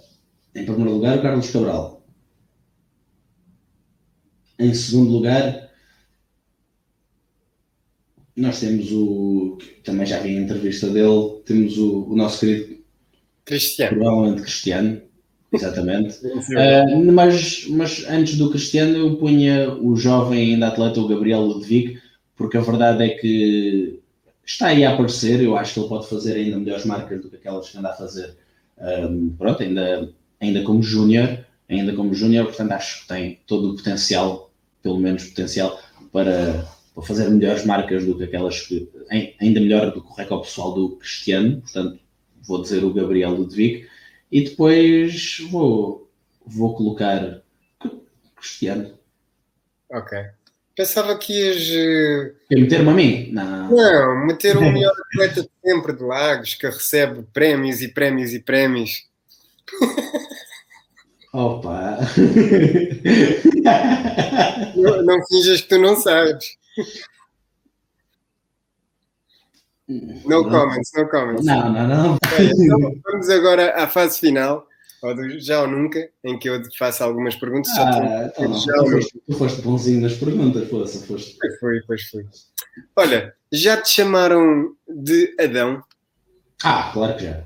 em 0.52 0.64
primeiro 0.64 0.94
lugar, 0.94 1.16
o 1.16 1.22
Carlos 1.22 1.48
Cabral. 1.48 2.04
Em 4.58 4.74
segundo 4.74 5.12
lugar, 5.12 5.70
nós 8.34 8.58
temos 8.58 8.90
o. 8.90 9.58
Também 9.84 10.06
já 10.06 10.18
vi 10.18 10.36
a 10.36 10.40
entrevista 10.40 10.88
dele, 10.90 11.40
temos 11.46 11.78
o, 11.78 12.02
o 12.10 12.16
nosso 12.16 12.40
querido 12.40 12.73
Cristiano. 13.44 13.96
Provavelmente 13.96 14.42
Cristiano, 14.42 15.02
exatamente. 15.52 16.18
uh, 16.26 17.12
mas, 17.12 17.66
mas 17.68 18.04
antes 18.08 18.36
do 18.36 18.50
Cristiano, 18.50 18.96
eu 18.96 19.16
punha 19.16 19.72
o 19.74 19.96
jovem 19.96 20.54
ainda 20.54 20.68
atleta, 20.68 21.00
o 21.00 21.08
Gabriel 21.08 21.42
Ludwig, 21.42 22.00
porque 22.36 22.56
a 22.56 22.62
verdade 22.62 23.04
é 23.04 23.08
que 23.10 24.00
está 24.44 24.68
aí 24.68 24.84
a 24.84 24.94
aparecer. 24.94 25.42
Eu 25.42 25.56
acho 25.56 25.74
que 25.74 25.80
ele 25.80 25.88
pode 25.88 26.08
fazer 26.08 26.34
ainda 26.34 26.58
melhores 26.58 26.84
marcas 26.84 27.20
do 27.20 27.28
que 27.28 27.36
aquelas 27.36 27.68
que 27.68 27.78
anda 27.78 27.90
a 27.90 27.94
fazer. 27.94 28.34
Um, 28.78 29.34
pronto, 29.36 29.62
ainda, 29.62 30.10
ainda 30.40 30.62
como 30.62 30.82
júnior, 30.82 31.44
ainda 31.68 31.92
como 31.94 32.14
júnior, 32.14 32.46
portanto 32.46 32.72
acho 32.72 33.02
que 33.02 33.08
tem 33.08 33.40
todo 33.46 33.70
o 33.70 33.76
potencial, 33.76 34.50
pelo 34.82 34.98
menos 34.98 35.24
potencial, 35.24 35.78
para, 36.12 36.66
para 36.94 37.04
fazer 37.04 37.28
melhores 37.30 37.64
marcas 37.64 38.04
do 38.04 38.16
que 38.16 38.24
aquelas 38.24 38.62
que, 38.62 38.88
ainda 39.40 39.60
melhor 39.60 39.92
do 39.92 40.02
que 40.02 40.10
o 40.10 40.14
recorde 40.14 40.48
pessoal 40.48 40.74
do 40.74 40.90
Cristiano, 40.96 41.60
portanto 41.60 41.98
vou 42.46 42.62
dizer 42.62 42.84
o 42.84 42.92
Gabriel 42.92 43.32
Ludwig, 43.32 43.88
e 44.30 44.42
depois 44.42 45.38
vou, 45.50 46.10
vou 46.46 46.74
colocar 46.74 47.42
Cristiano. 48.36 48.98
Ok. 49.90 50.18
Pensava 50.76 51.16
que 51.16 51.32
ias. 51.32 51.70
Eh, 51.70 52.34
Quer 52.48 52.60
meter-me 52.60 52.90
a 52.90 52.94
mim? 52.94 53.32
Não. 53.32 53.70
Não, 53.70 54.26
meter 54.26 54.56
o 54.56 54.60
melhor 54.72 54.92
atleta 54.92 55.42
de 55.42 55.50
sempre 55.64 55.92
de 55.92 56.02
Lagos, 56.02 56.54
que 56.54 56.66
recebe 56.66 57.22
prémios 57.32 57.80
e 57.80 57.88
prémios 57.88 58.34
e 58.34 58.40
prémios. 58.40 59.08
Opa! 61.32 61.98
não, 64.76 65.02
não 65.04 65.26
finjas 65.26 65.60
que 65.60 65.68
tu 65.68 65.78
não 65.78 65.96
sabes. 65.96 66.56
No 69.88 70.48
comments, 70.48 70.90
no 70.96 71.08
comments. 71.08 71.44
Não, 71.44 71.72
não, 71.72 71.86
não. 71.88 72.18
Então, 72.38 73.00
vamos 73.04 73.28
agora 73.28 73.74
à 73.76 73.86
fase 73.86 74.18
final, 74.18 74.66
ou 75.02 75.14
do 75.14 75.38
já 75.38 75.60
ou 75.60 75.68
nunca, 75.68 76.08
em 76.24 76.38
que 76.38 76.48
eu 76.48 76.62
faço 76.78 77.04
algumas 77.04 77.36
perguntas. 77.36 77.70
Ah, 77.76 78.30
então, 78.32 78.58
já 78.58 78.72
tu, 78.72 78.90
foste, 78.90 79.22
tu 79.26 79.36
foste 79.36 79.62
bonzinho 79.62 80.00
nas 80.00 80.14
perguntas, 80.14 80.68
fosse, 80.68 81.06
foste. 81.06 81.36
Pois 81.38 81.58
foi, 81.58 81.80
pois 81.86 82.02
foi. 82.08 82.24
Olha, 82.96 83.34
já 83.52 83.76
te 83.76 83.90
chamaram 83.90 84.74
de 84.88 85.34
Adão? 85.38 85.82
Ah, 86.62 86.90
claro 86.92 87.16
que 87.16 87.24
já. 87.24 87.44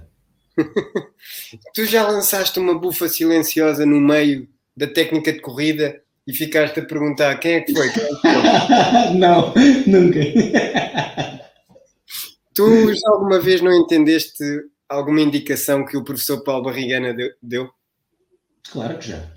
tu 1.74 1.84
já 1.84 2.06
lançaste 2.06 2.58
uma 2.60 2.78
bufa 2.78 3.08
silenciosa 3.08 3.84
no 3.84 4.00
meio 4.00 4.48
da 4.76 4.86
técnica 4.86 5.32
de 5.32 5.40
corrida 5.40 6.00
e 6.24 6.32
ficaste 6.32 6.78
a 6.78 6.84
perguntar 6.84 7.36
quem 7.38 7.54
é 7.54 7.60
que 7.62 7.74
foi? 7.74 7.90
Quem 7.90 8.02
é 8.04 8.06
que 8.06 8.20
foi? 8.20 9.18
não, 9.18 9.52
nunca. 9.86 11.37
Tu 12.58 12.92
já 12.92 13.08
alguma 13.10 13.38
vez 13.38 13.60
não 13.60 13.72
entendeste 13.72 14.42
alguma 14.88 15.20
indicação 15.20 15.86
que 15.86 15.96
o 15.96 16.02
professor 16.02 16.42
Paulo 16.42 16.64
Barrigana 16.64 17.14
deu? 17.40 17.70
Claro 18.72 18.98
que 18.98 19.10
já. 19.10 19.30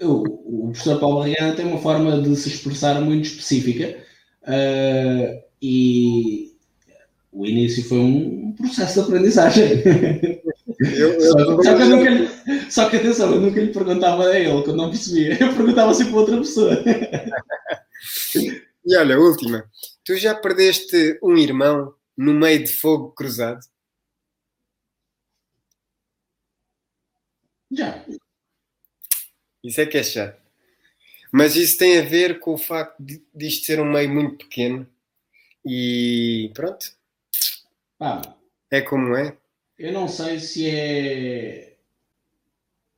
Eu, 0.00 0.24
o 0.26 0.70
professor 0.72 0.98
Paulo 0.98 1.20
Barrigana 1.20 1.54
tem 1.54 1.64
uma 1.64 1.78
forma 1.78 2.20
de 2.20 2.34
se 2.34 2.48
expressar 2.48 3.00
muito 3.00 3.26
específica 3.26 3.98
uh, 4.42 5.42
e 5.62 6.56
o 7.30 7.46
início 7.46 7.84
foi 7.84 7.98
um 7.98 8.52
processo 8.56 8.94
de 8.94 9.00
aprendizagem. 9.06 9.82
Eu, 10.80 11.12
eu 11.12 11.32
só, 11.32 11.62
só, 11.62 11.76
que 11.76 11.82
eu 11.82 11.88
nunca 11.88 12.10
lhe, 12.10 12.28
só 12.70 12.88
que 12.88 12.96
atenção, 12.96 13.34
eu 13.34 13.40
nunca 13.40 13.60
lhe 13.60 13.72
perguntava 13.72 14.26
a 14.26 14.38
ele 14.38 14.62
quando 14.62 14.76
não 14.76 14.90
percebia, 14.90 15.36
eu 15.40 15.54
perguntava 15.54 15.94
sempre 15.94 16.12
para 16.12 16.20
outra 16.20 16.36
pessoa. 16.38 16.84
E 18.86 18.96
olha, 18.96 19.18
última, 19.18 19.64
tu 20.04 20.16
já 20.16 20.34
perdeste 20.34 21.18
um 21.22 21.36
irmão 21.36 21.94
no 22.18 22.34
meio 22.34 22.64
de 22.64 22.72
fogo 22.72 23.12
cruzado? 23.12 23.64
Já. 27.70 28.04
Isso 29.62 29.80
é 29.80 29.86
que 29.86 29.98
é 29.98 30.02
chato. 30.02 30.42
Mas 31.30 31.54
isso 31.54 31.78
tem 31.78 31.98
a 31.98 32.02
ver 32.02 32.40
com 32.40 32.54
o 32.54 32.58
facto 32.58 32.96
de, 33.00 33.22
isto 33.38 33.66
ser 33.66 33.80
um 33.80 33.92
meio 33.92 34.12
muito 34.12 34.46
pequeno 34.46 34.88
e 35.64 36.50
pronto. 36.54 36.86
Ah, 38.00 38.20
é 38.70 38.80
como 38.80 39.16
é. 39.16 39.36
Eu 39.78 39.92
não 39.92 40.08
sei 40.08 40.40
se 40.40 40.68
é 40.68 41.76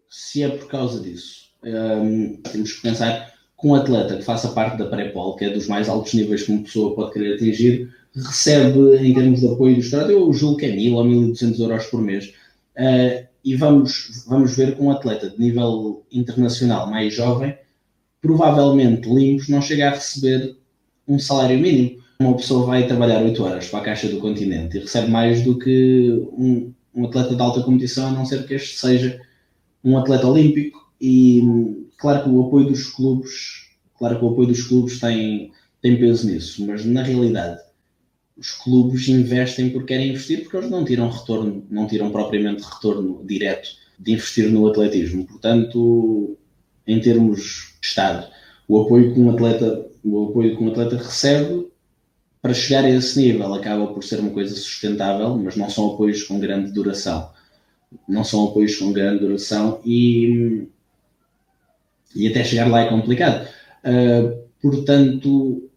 se 0.08 0.42
é 0.42 0.48
por 0.48 0.66
causa 0.68 1.02
disso. 1.02 1.50
Um, 1.62 2.40
temos 2.40 2.72
que 2.72 2.82
pensar 2.82 3.34
que 3.60 3.66
um 3.66 3.74
atleta 3.74 4.16
que 4.16 4.22
faça 4.22 4.52
parte 4.52 4.78
da 4.78 4.88
pré-pol, 4.88 5.36
que 5.36 5.44
é 5.44 5.50
dos 5.50 5.66
mais 5.66 5.88
altos 5.88 6.14
níveis 6.14 6.44
que 6.44 6.52
uma 6.52 6.62
pessoa 6.62 6.94
pode 6.94 7.12
querer 7.12 7.34
atingir, 7.34 7.94
recebe 8.14 8.96
em 8.96 9.14
termos 9.14 9.40
de 9.40 9.48
apoio 9.48 9.74
do 9.74 9.80
Estado, 9.80 10.10
eu 10.10 10.32
julgo 10.32 10.58
que 10.58 10.66
é 10.66 10.70
1.000 10.70 10.94
ou 10.94 11.04
1.200 11.04 11.60
euros 11.60 11.86
por 11.86 12.02
mês. 12.02 12.34
Uh, 12.76 13.26
e 13.44 13.56
vamos, 13.56 14.24
vamos 14.26 14.56
ver 14.56 14.76
que 14.76 14.82
um 14.82 14.90
atleta 14.90 15.30
de 15.30 15.38
nível 15.38 16.04
internacional 16.12 16.90
mais 16.90 17.14
jovem, 17.14 17.56
provavelmente 18.20 19.08
limpos, 19.08 19.48
não 19.48 19.62
chega 19.62 19.88
a 19.88 19.94
receber 19.94 20.56
um 21.08 21.18
salário 21.18 21.58
mínimo. 21.58 22.00
Uma 22.20 22.36
pessoa 22.36 22.66
vai 22.66 22.86
trabalhar 22.86 23.22
8 23.22 23.42
horas 23.42 23.68
para 23.68 23.80
a 23.80 23.84
Caixa 23.84 24.08
do 24.08 24.18
Continente 24.18 24.76
e 24.76 24.80
recebe 24.80 25.10
mais 25.10 25.42
do 25.42 25.58
que 25.58 26.10
um, 26.32 26.72
um 26.94 27.06
atleta 27.06 27.34
de 27.34 27.40
alta 27.40 27.62
competição, 27.62 28.08
a 28.08 28.12
não 28.12 28.26
ser 28.26 28.46
que 28.46 28.54
este 28.54 28.78
seja 28.78 29.20
um 29.82 29.96
atleta 29.96 30.26
olímpico. 30.26 30.92
E 31.00 31.42
claro 31.96 32.24
que 32.24 32.28
o 32.28 32.46
apoio 32.46 32.66
dos 32.66 32.88
clubes, 32.88 33.70
claro 33.98 34.18
que 34.18 34.24
o 34.24 34.28
apoio 34.28 34.48
dos 34.48 34.64
clubes 34.64 35.00
tem, 35.00 35.50
tem 35.80 35.98
peso 35.98 36.28
nisso, 36.28 36.66
mas 36.66 36.84
na 36.84 37.02
realidade 37.02 37.58
os 38.36 38.52
clubes 38.52 39.08
investem 39.08 39.70
porque 39.70 39.88
querem 39.94 40.10
investir, 40.10 40.42
porque 40.42 40.56
eles 40.56 40.70
não 40.70 40.84
tiram 40.84 41.10
retorno, 41.10 41.66
não 41.70 41.86
tiram 41.86 42.10
propriamente 42.10 42.62
retorno 42.62 43.22
direto 43.24 43.70
de 43.98 44.12
investir 44.12 44.50
no 44.50 44.66
atletismo. 44.66 45.26
Portanto, 45.26 46.38
em 46.86 47.00
termos 47.00 47.74
de 47.80 47.86
Estado, 47.86 48.28
o 48.66 48.80
apoio 48.80 49.12
que 49.12 49.20
um 49.20 49.30
atleta, 49.30 49.86
o 50.02 50.28
apoio 50.28 50.56
que 50.56 50.62
um 50.62 50.70
atleta 50.70 50.96
recebe 50.96 51.70
para 52.40 52.54
chegar 52.54 52.84
a 52.84 52.90
esse 52.90 53.20
nível 53.20 53.52
acaba 53.52 53.88
por 53.88 54.02
ser 54.02 54.20
uma 54.20 54.30
coisa 54.30 54.54
sustentável, 54.54 55.36
mas 55.36 55.56
não 55.56 55.68
são 55.68 55.92
apoios 55.92 56.22
com 56.22 56.40
grande 56.40 56.72
duração. 56.72 57.30
Não 58.08 58.24
são 58.24 58.46
apoios 58.46 58.76
com 58.76 58.92
grande 58.92 59.20
duração 59.20 59.80
e, 59.84 60.66
e 62.14 62.28
até 62.28 62.42
chegar 62.42 62.68
lá 62.68 62.80
é 62.80 62.88
complicado. 62.88 63.46
Uh, 63.84 64.42
portanto, 64.62 65.69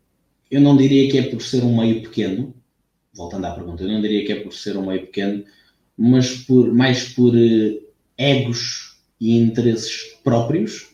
eu 0.53 0.61
não 0.61 0.77
diria 0.77 1.09
que 1.09 1.17
é 1.17 1.23
por 1.23 1.41
ser 1.41 1.63
um 1.63 1.77
meio 1.77 2.03
pequeno, 2.03 2.53
voltando 3.11 3.45
à 3.45 3.51
pergunta, 3.51 3.83
eu 3.83 3.87
não 3.87 4.01
diria 4.01 4.23
que 4.23 4.31
é 4.31 4.39
por 4.39 4.53
ser 4.53 4.77
um 4.77 4.85
meio 4.85 5.01
pequeno, 5.01 5.43
mas 5.97 6.29
por, 6.29 6.71
mais 6.71 7.09
por 7.09 7.33
uh, 7.33 7.81
egos 8.17 8.97
e 9.19 9.35
interesses 9.35 10.15
próprios, 10.23 10.89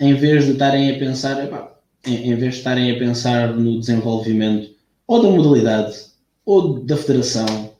em 0.00 0.14
vez 0.14 0.46
de 0.46 0.52
estarem 0.52 0.90
a 0.90 0.98
pensar, 0.98 1.44
epá, 1.44 1.76
em, 2.06 2.30
em 2.30 2.36
vez 2.36 2.54
de 2.54 2.58
estarem 2.60 2.90
a 2.90 2.98
pensar 2.98 3.54
no 3.54 3.78
desenvolvimento 3.78 4.74
ou 5.06 5.22
da 5.22 5.30
modalidade, 5.30 6.06
ou 6.44 6.80
da 6.80 6.96
federação, 6.96 7.74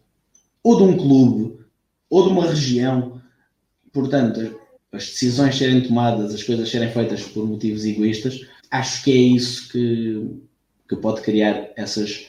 ou 0.62 0.76
de 0.76 0.82
um 0.82 0.96
clube, 0.96 1.58
ou 2.10 2.24
de 2.24 2.28
uma 2.28 2.46
região. 2.46 3.20
Portanto, 3.92 4.60
as 4.92 5.06
decisões 5.06 5.56
serem 5.56 5.80
tomadas, 5.82 6.34
as 6.34 6.42
coisas 6.42 6.68
serem 6.68 6.90
feitas 6.90 7.22
por 7.22 7.46
motivos 7.46 7.84
egoístas, 7.84 8.46
acho 8.70 9.04
que 9.04 9.12
é 9.12 9.16
isso 9.16 9.68
que, 9.70 10.45
que 10.88 10.96
pode 10.96 11.20
criar 11.22 11.70
essas, 11.76 12.28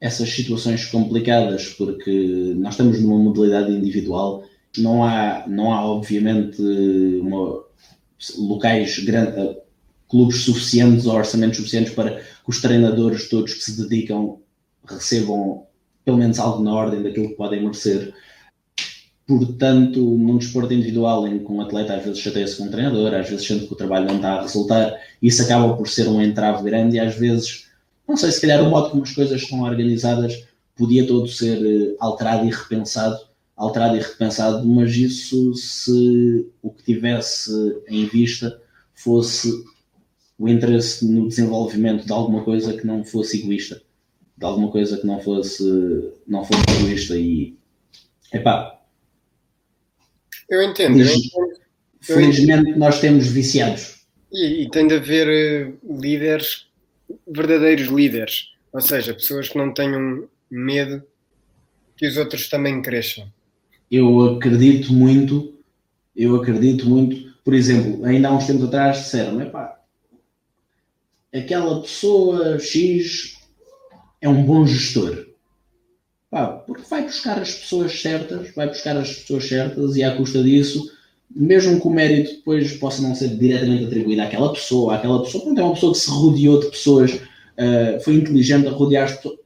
essas 0.00 0.30
situações 0.30 0.86
complicadas, 0.86 1.68
porque 1.70 2.54
nós 2.56 2.74
estamos 2.74 3.00
numa 3.00 3.18
modalidade 3.18 3.72
individual, 3.72 4.44
não 4.78 5.04
há, 5.04 5.44
não 5.46 5.72
há 5.72 5.84
obviamente 5.84 6.60
uma, 6.60 7.64
locais 8.38 8.98
grandes 9.00 9.56
clubes 10.08 10.42
suficientes 10.42 11.06
ou 11.06 11.14
orçamentos 11.14 11.56
suficientes 11.56 11.92
para 11.92 12.16
que 12.16 12.24
os 12.48 12.60
treinadores 12.60 13.28
todos 13.28 13.54
que 13.54 13.64
se 13.64 13.82
dedicam 13.82 14.38
recebam 14.88 15.66
pelo 16.04 16.18
menos 16.18 16.38
algo 16.38 16.62
na 16.62 16.72
ordem 16.72 17.02
daquilo 17.02 17.28
que 17.28 17.34
podem 17.34 17.60
merecer. 17.60 18.14
Portanto, 19.26 19.98
num 19.98 20.38
desporto 20.38 20.72
individual 20.72 21.26
em 21.26 21.40
que 21.40 21.50
um 21.50 21.60
atleta 21.60 21.96
às 21.96 22.04
vezes 22.04 22.20
chateia-se 22.20 22.56
com 22.56 22.64
um 22.64 22.70
treinador, 22.70 23.12
às 23.12 23.28
vezes 23.28 23.44
sente 23.44 23.66
que 23.66 23.72
o 23.72 23.76
trabalho 23.76 24.06
não 24.06 24.16
está 24.16 24.34
a 24.34 24.42
resultar, 24.42 24.94
isso 25.20 25.42
acaba 25.42 25.76
por 25.76 25.88
ser 25.88 26.06
um 26.06 26.22
entrave 26.22 26.62
grande 26.62 26.96
e 26.96 27.00
às 27.00 27.16
vezes, 27.16 27.65
não 28.08 28.16
sei, 28.16 28.30
se 28.30 28.40
calhar 28.40 28.62
o 28.62 28.70
modo 28.70 28.90
como 28.90 29.02
as 29.02 29.12
coisas 29.12 29.42
estão 29.42 29.62
organizadas 29.62 30.46
podia 30.76 31.06
todo 31.06 31.26
ser 31.26 31.58
eh, 31.64 31.96
alterado 31.98 32.46
e 32.46 32.50
repensado, 32.50 33.18
alterado 33.56 33.96
e 33.96 34.00
repensado, 34.00 34.64
mas 34.66 34.94
isso 34.94 35.54
se 35.54 36.46
o 36.62 36.70
que 36.70 36.84
tivesse 36.84 37.50
em 37.88 38.06
vista 38.06 38.60
fosse 38.94 39.64
o 40.38 40.48
interesse 40.48 41.10
no 41.10 41.28
desenvolvimento 41.28 42.04
de 42.04 42.12
alguma 42.12 42.44
coisa 42.44 42.76
que 42.76 42.86
não 42.86 43.02
fosse 43.02 43.40
egoísta, 43.40 43.82
de 44.36 44.44
alguma 44.44 44.70
coisa 44.70 44.98
que 44.98 45.06
não 45.06 45.20
fosse, 45.20 46.12
não 46.26 46.44
fosse 46.44 46.62
egoísta 46.78 47.16
e 47.16 47.56
epá. 48.32 48.78
Eu 50.48 50.62
entendo. 50.62 50.98
Feliz, 50.98 51.10
eu 51.10 51.44
entendo. 51.44 51.66
Felizmente 52.00 52.78
nós 52.78 53.00
temos 53.00 53.26
viciados. 53.26 54.06
E, 54.30 54.62
e 54.62 54.70
tem 54.70 54.86
de 54.86 54.94
haver 54.94 55.26
uh, 55.68 56.00
líderes, 56.00 56.65
verdadeiros 57.26 57.88
líderes, 57.88 58.50
ou 58.72 58.80
seja, 58.80 59.14
pessoas 59.14 59.48
que 59.48 59.58
não 59.58 59.72
tenham 59.72 60.28
medo 60.50 61.02
que 61.96 62.06
os 62.06 62.16
outros 62.16 62.48
também 62.48 62.82
cresçam. 62.82 63.30
Eu 63.90 64.36
acredito 64.36 64.92
muito, 64.92 65.58
eu 66.14 66.36
acredito 66.36 66.88
muito, 66.88 67.34
por 67.44 67.54
exemplo, 67.54 68.04
ainda 68.04 68.28
há 68.28 68.36
uns 68.36 68.46
tempos 68.46 68.64
atrás 68.64 68.98
disseram, 68.98 69.40
epá, 69.40 69.80
aquela 71.32 71.80
pessoa 71.80 72.58
X 72.58 73.38
é 74.20 74.28
um 74.28 74.44
bom 74.44 74.66
gestor. 74.66 75.26
Pá, 76.30 76.48
porque 76.48 76.82
vai 76.88 77.04
buscar 77.04 77.38
as 77.38 77.54
pessoas 77.54 78.00
certas, 78.00 78.52
vai 78.54 78.66
buscar 78.66 78.96
as 78.96 79.20
pessoas 79.20 79.48
certas 79.48 79.96
e 79.96 80.02
à 80.02 80.16
custa 80.16 80.42
disso, 80.42 80.95
mesmo 81.30 81.80
que 81.80 81.86
o 81.86 81.90
mérito 81.90 82.36
depois 82.36 82.72
possa 82.74 83.02
não 83.02 83.14
ser 83.14 83.36
diretamente 83.36 83.84
atribuído 83.84 84.22
àquela 84.22 84.52
pessoa, 84.52 84.96
àquela 84.96 85.22
pessoa, 85.22 85.44
pronto, 85.44 85.60
é 85.60 85.64
uma 85.64 85.74
pessoa 85.74 85.92
que 85.92 85.98
se 85.98 86.10
rodeou 86.10 86.60
de 86.60 86.70
pessoas, 86.70 87.12
uh, 87.12 88.00
foi 88.02 88.14
inteligente 88.14 88.66
a 88.66 88.70
rodear 88.70 89.04
as 89.04 89.16
pessoas. 89.16 89.38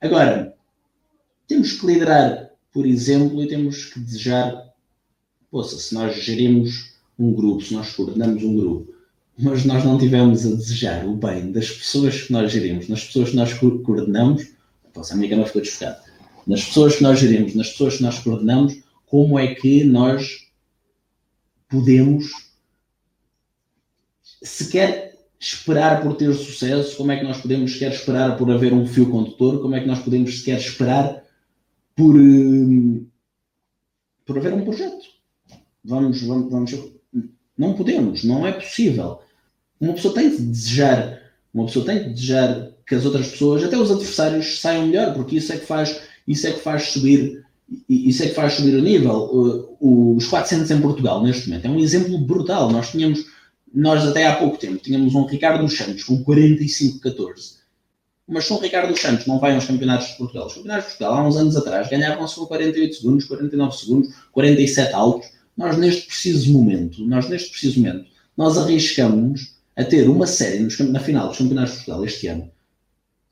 Agora, 0.00 0.54
temos 1.46 1.72
que 1.72 1.86
liderar, 1.86 2.50
por 2.72 2.86
exemplo, 2.86 3.42
e 3.42 3.48
temos 3.48 3.86
que 3.86 4.00
desejar, 4.00 4.72
poxa, 5.50 5.76
se 5.76 5.94
nós 5.94 6.16
gerimos 6.16 6.94
um 7.18 7.32
grupo, 7.32 7.62
se 7.62 7.74
nós 7.74 7.92
coordenamos 7.92 8.42
um 8.42 8.56
grupo, 8.56 8.94
mas 9.38 9.64
nós 9.64 9.84
não 9.84 9.98
tivemos 9.98 10.46
a 10.46 10.50
desejar 10.50 11.06
o 11.06 11.16
bem 11.16 11.50
das 11.50 11.70
pessoas 11.70 12.22
que 12.22 12.32
nós 12.32 12.52
gerimos, 12.52 12.88
nas 12.88 13.04
pessoas 13.04 13.30
que 13.30 13.36
nós 13.36 13.52
coordenamos, 13.54 14.48
a 14.94 15.16
minha 15.16 15.28
cama 15.28 15.46
ficou 15.46 15.60
desfocada, 15.60 16.00
nas 16.46 16.64
pessoas 16.64 16.96
que 16.96 17.02
nós 17.02 17.18
gerimos, 17.18 17.54
nas 17.54 17.70
pessoas 17.70 17.96
que 17.96 18.02
nós 18.02 18.18
coordenamos, 18.20 18.78
como 19.06 19.38
é 19.38 19.54
que 19.54 19.84
nós 19.84 20.43
podemos 21.74 22.30
sequer 24.40 25.18
esperar 25.40 26.02
por 26.02 26.14
ter 26.16 26.32
sucesso, 26.32 26.96
como 26.96 27.10
é 27.10 27.18
que 27.18 27.24
nós 27.24 27.40
podemos 27.40 27.72
sequer 27.72 27.92
esperar 27.92 28.38
por 28.38 28.50
haver 28.50 28.72
um 28.72 28.86
fio 28.86 29.10
condutor, 29.10 29.60
como 29.60 29.74
é 29.74 29.80
que 29.80 29.86
nós 29.86 29.98
podemos 29.98 30.38
sequer 30.38 30.58
esperar 30.58 31.22
por, 31.96 32.14
hum, 32.14 33.06
por 34.24 34.38
haver 34.38 34.54
um 34.54 34.64
projeto. 34.64 35.04
Vamos, 35.84 36.22
vamos, 36.22 36.50
vamos, 36.50 36.92
não 37.58 37.74
podemos, 37.74 38.24
não 38.24 38.46
é 38.46 38.52
possível. 38.52 39.20
Uma 39.80 39.94
pessoa 39.94 40.14
tem 40.14 40.30
de 40.30 40.42
desejar, 40.42 41.20
uma 41.52 41.66
pessoa 41.66 41.84
tem 41.84 42.04
de 42.04 42.10
desejar 42.10 42.70
que 42.86 42.94
as 42.94 43.04
outras 43.04 43.28
pessoas, 43.28 43.64
até 43.64 43.76
os 43.76 43.90
adversários, 43.90 44.60
saiam 44.60 44.86
melhor, 44.86 45.12
porque 45.14 45.36
isso 45.36 45.52
é 45.52 45.58
que 45.58 45.66
faz, 45.66 46.00
isso 46.26 46.46
é 46.46 46.52
que 46.52 46.60
faz 46.60 46.84
subir, 46.84 47.43
isso 47.88 48.22
é 48.22 48.28
que 48.28 48.34
faz 48.34 48.54
subir 48.54 48.74
o 48.74 48.82
nível. 48.82 49.76
Os 49.80 50.26
400 50.26 50.70
em 50.70 50.80
Portugal, 50.80 51.22
neste 51.22 51.48
momento, 51.48 51.66
é 51.66 51.70
um 51.70 51.78
exemplo 51.78 52.18
brutal. 52.18 52.70
Nós 52.70 52.90
tínhamos, 52.90 53.24
nós 53.74 54.06
até 54.06 54.26
há 54.26 54.36
pouco 54.36 54.58
tempo, 54.58 54.78
tínhamos 54.78 55.14
um 55.14 55.24
Ricardo 55.24 55.68
Santos 55.68 56.04
com 56.04 56.24
45-14. 56.24 57.64
Mas 58.26 58.46
se 58.46 58.52
um 58.52 58.58
Ricardo 58.58 58.98
Santos 58.98 59.26
não 59.26 59.38
vai 59.38 59.54
aos 59.54 59.66
campeonatos 59.66 60.08
de 60.08 60.16
Portugal, 60.16 60.46
os 60.46 60.54
campeonatos 60.54 60.84
de 60.84 60.96
Portugal 60.96 61.14
há 61.14 61.28
uns 61.28 61.36
anos 61.36 61.56
atrás 61.56 61.88
ganhavam-se 61.90 62.34
com 62.36 62.46
48 62.46 62.94
segundos, 62.94 63.24
49 63.26 63.76
segundos, 63.76 64.14
47 64.32 64.94
altos 64.94 65.34
nós 65.56 65.76
neste 65.78 66.06
preciso 66.06 66.52
momento, 66.52 67.04
nós 67.04 67.28
neste 67.28 67.50
preciso 67.50 67.80
momento, 67.80 68.06
nós 68.36 68.58
arriscamos 68.58 69.54
a 69.76 69.84
ter 69.84 70.08
uma 70.08 70.26
série 70.26 70.66
na 70.90 71.00
final 71.00 71.28
dos 71.28 71.38
Campeonatos 71.38 71.72
de 71.72 71.76
Portugal 71.78 72.04
este 72.04 72.26
ano, 72.26 72.50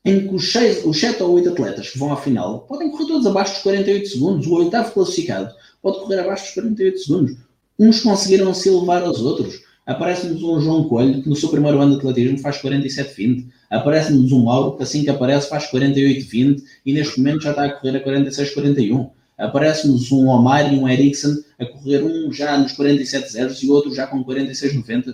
em 0.05 0.27
que 0.27 0.35
os, 0.35 0.51
seis, 0.51 0.83
os 0.85 0.99
7 0.99 1.23
ou 1.23 1.31
8 1.31 1.49
atletas 1.49 1.89
que 1.89 1.97
vão 1.97 2.11
à 2.11 2.17
final 2.17 2.61
podem 2.67 2.91
correr 2.91 3.07
todos 3.07 3.25
abaixo 3.25 3.53
dos 3.53 3.63
48 3.63 4.07
segundos, 4.07 4.47
o 4.47 4.55
oitavo 4.55 4.91
classificado 4.91 5.53
pode 5.81 5.99
correr 5.99 6.19
abaixo 6.19 6.43
dos 6.45 6.53
48 6.53 6.99
segundos. 6.99 7.37
Uns 7.79 8.01
conseguiram 8.01 8.53
se 8.53 8.69
elevar 8.69 9.01
aos 9.03 9.21
outros. 9.21 9.61
Aparece-nos 9.85 10.41
um 10.43 10.59
João 10.59 10.87
Coelho 10.87 11.21
que 11.21 11.29
no 11.29 11.35
seu 11.35 11.49
primeiro 11.49 11.79
ano 11.79 11.91
de 11.91 11.97
atletismo 11.97 12.39
faz 12.39 12.57
47-20. 12.61 13.47
Aparece-nos 13.69 14.31
um 14.31 14.43
Mauro 14.43 14.77
que 14.77 14.83
assim 14.83 15.03
que 15.03 15.09
aparece 15.09 15.49
faz 15.49 15.69
48-20 15.71 16.61
e 16.85 16.93
neste 16.93 17.17
momento 17.19 17.43
já 17.43 17.49
está 17.51 17.65
a 17.65 17.71
correr 17.71 17.97
a 17.97 18.05
46-41. 18.05 19.09
Aparece-nos 19.37 20.11
um 20.11 20.27
Omar 20.27 20.73
e 20.73 20.77
um 20.77 20.87
Ericsson 20.87 21.35
a 21.59 21.65
correr 21.65 22.03
um 22.03 22.31
já 22.31 22.57
nos 22.57 22.73
47 22.73 23.31
zeros 23.31 23.63
e 23.63 23.69
outro 23.69 23.93
já 23.93 24.05
com 24.07 24.23
46 24.23 24.75
90. 24.75 25.13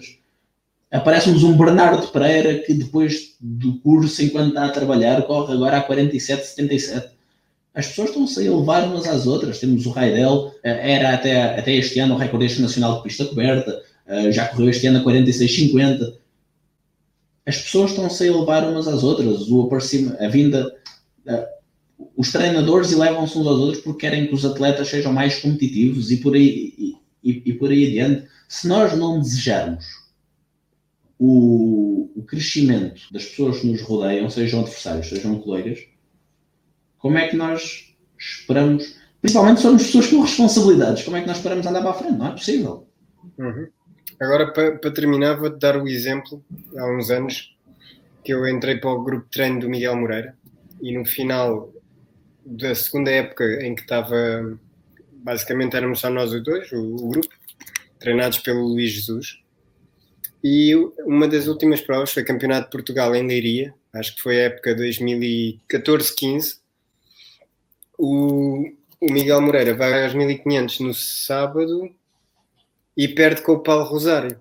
Aparece-nos 0.92 1.44
um 1.44 1.56
Bernardo 1.56 2.08
Pereira 2.08 2.60
que 2.60 2.74
depois 2.74 3.36
do 3.40 3.80
curso, 3.80 4.24
enquanto 4.24 4.50
está 4.50 4.66
a 4.66 4.72
trabalhar, 4.72 5.22
corre 5.24 5.54
agora 5.54 5.78
a 5.78 5.82
47 5.84 6.48
77. 6.48 7.10
As 7.76 7.88
pessoas 7.88 8.10
estão-se 8.10 8.40
a 8.40 8.44
elevar 8.44 8.86
umas 8.86 9.08
às 9.08 9.28
outras. 9.28 9.60
Temos 9.60 9.86
o 9.86 9.92
Raidel, 9.92 10.52
eh, 10.64 10.96
era 10.96 11.14
até, 11.14 11.60
até 11.60 11.76
este 11.76 12.00
ano 12.00 12.16
o 12.16 12.18
recordista 12.18 12.62
nacional 12.62 12.98
de 12.98 13.04
pista 13.04 13.26
coberta, 13.26 13.82
eh, 14.08 14.32
já 14.32 14.48
correu 14.48 14.70
este 14.70 14.88
ano 14.88 15.00
a 15.00 15.04
46 15.04 15.56
50. 15.56 16.14
As 17.46 17.58
pessoas 17.58 17.92
estão-se 17.92 18.24
a 18.24 18.28
elevar 18.28 18.68
umas 18.68 18.88
às 18.88 19.04
outras. 19.04 19.48
O 19.48 19.62
aparecimento, 19.62 20.22
a 20.24 20.28
vinda 20.28 20.76
eh, 21.28 21.50
os 22.18 22.32
treinadores 22.32 22.92
elevam-se 22.92 23.38
uns 23.38 23.46
aos 23.46 23.60
outros 23.60 23.84
porque 23.84 24.08
querem 24.08 24.26
que 24.28 24.34
os 24.34 24.44
atletas 24.44 24.88
sejam 24.88 25.14
mais 25.14 25.40
competitivos 25.40 26.12
e 26.12 26.18
por 26.18 26.34
aí, 26.36 26.74
e, 26.78 26.96
e, 27.24 27.44
e 27.46 27.54
por 27.54 27.70
aí 27.70 27.88
adiante. 27.88 28.28
Se 28.48 28.68
nós 28.68 28.98
não 28.98 29.20
desejarmos 29.20 29.86
o, 31.20 32.10
o, 32.16 32.24
crescimento 32.24 33.02
das 33.12 33.26
pessoas 33.26 33.60
que 33.60 33.68
nos 33.68 33.82
rodeiam, 33.82 34.30
sejam 34.30 34.62
adversários, 34.62 35.10
sejam 35.10 35.40
colegas, 35.40 35.80
como 36.98 37.18
é 37.18 37.28
que 37.28 37.36
nós 37.36 37.94
esperamos, 38.18 38.96
principalmente 39.22 39.60
somos 39.60 39.84
pessoas 39.84 40.08
com 40.08 40.22
responsabilidades, 40.22 41.04
como 41.04 41.18
é 41.18 41.22
que 41.22 41.28
nós 41.28 41.38
esperamos 41.38 41.68
andar 41.68 41.82
para 41.82 41.92
a 41.92 41.94
frente? 41.94 42.18
Não 42.18 42.28
é 42.28 42.32
possível. 42.32 42.88
Uhum. 43.38 43.68
Agora, 44.20 44.52
para, 44.52 44.78
para 44.78 44.92
terminar, 44.92 45.38
vou-te 45.38 45.60
dar 45.60 45.78
o 45.78 45.88
exemplo, 45.88 46.44
há 46.78 46.86
uns 46.90 47.10
anos, 47.10 47.56
que 48.24 48.34
eu 48.34 48.48
entrei 48.48 48.78
para 48.78 48.90
o 48.90 49.04
grupo 49.04 49.26
de 49.26 49.32
treino 49.32 49.60
do 49.60 49.70
Miguel 49.70 49.96
Moreira 49.96 50.38
e 50.82 50.98
no 50.98 51.06
final 51.06 51.74
da 52.46 52.74
segunda 52.76 53.12
época 53.12 53.44
em 53.66 53.76
que 53.76 53.82
estava 53.82 54.58
basicamente 55.12 55.76
éramos 55.76 56.00
só 56.00 56.10
nós 56.10 56.32
os 56.34 56.44
dois, 56.44 56.72
o, 56.72 56.96
o 56.96 57.10
grupo, 57.10 57.30
treinados 58.00 58.40
pelo 58.40 58.62
Luís 58.68 58.92
Jesus. 58.92 59.42
E 60.44 60.74
uma 61.06 61.28
das 61.28 61.48
últimas 61.48 61.82
provas 61.82 62.12
foi 62.12 62.24
Campeonato 62.24 62.66
de 62.66 62.72
Portugal 62.72 63.14
em 63.14 63.28
Leiria, 63.28 63.74
acho 63.94 64.16
que 64.16 64.22
foi 64.22 64.40
a 64.40 64.46
época 64.46 64.76
2014-15. 64.76 66.60
O, 67.98 68.72
o 69.02 69.12
Miguel 69.12 69.42
Moreira 69.42 69.76
vai 69.76 70.06
aos 70.06 70.14
1500 70.14 70.80
no 70.80 70.94
sábado 70.94 71.94
e 72.96 73.08
perde 73.10 73.42
com 73.42 73.54
o 73.54 73.60
Paulo 73.60 73.84
Rosário, 73.84 74.40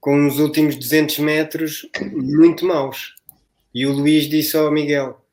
com 0.00 0.26
os 0.26 0.40
últimos 0.40 0.74
200 0.74 1.18
metros 1.18 1.88
muito 2.12 2.66
maus. 2.66 3.14
E 3.72 3.86
o 3.86 3.92
Luís 3.92 4.28
disse 4.28 4.56
ao 4.56 4.72
Miguel: 4.72 5.24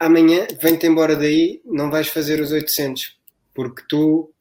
Amanhã 0.00 0.48
vem-te 0.60 0.88
embora 0.88 1.14
daí, 1.14 1.62
não 1.64 1.90
vais 1.90 2.08
fazer 2.08 2.40
os 2.40 2.50
800, 2.50 3.16
porque 3.54 3.84
tu 3.88 4.33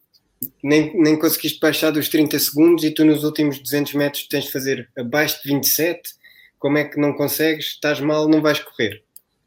nem, 0.64 0.96
nem 0.96 1.18
conseguiste 1.18 1.60
baixar 1.60 1.92
dos 1.92 2.10
30 2.10 2.38
segundos 2.40 2.84
e 2.84 2.92
tu 2.92 3.06
nos 3.06 3.24
últimos 3.24 3.60
200 3.60 3.94
metros 3.94 4.28
tens 4.28 4.46
de 4.46 4.52
fazer 4.52 4.90
abaixo 4.98 5.42
de 5.44 5.50
27. 5.50 6.02
Como 6.58 6.78
é 6.78 6.84
que 6.84 7.00
não 7.00 7.14
consegues? 7.14 7.68
Estás 7.68 8.00
mal, 8.00 8.28
não 8.28 8.42
vais 8.42 8.60
correr. 8.60 9.04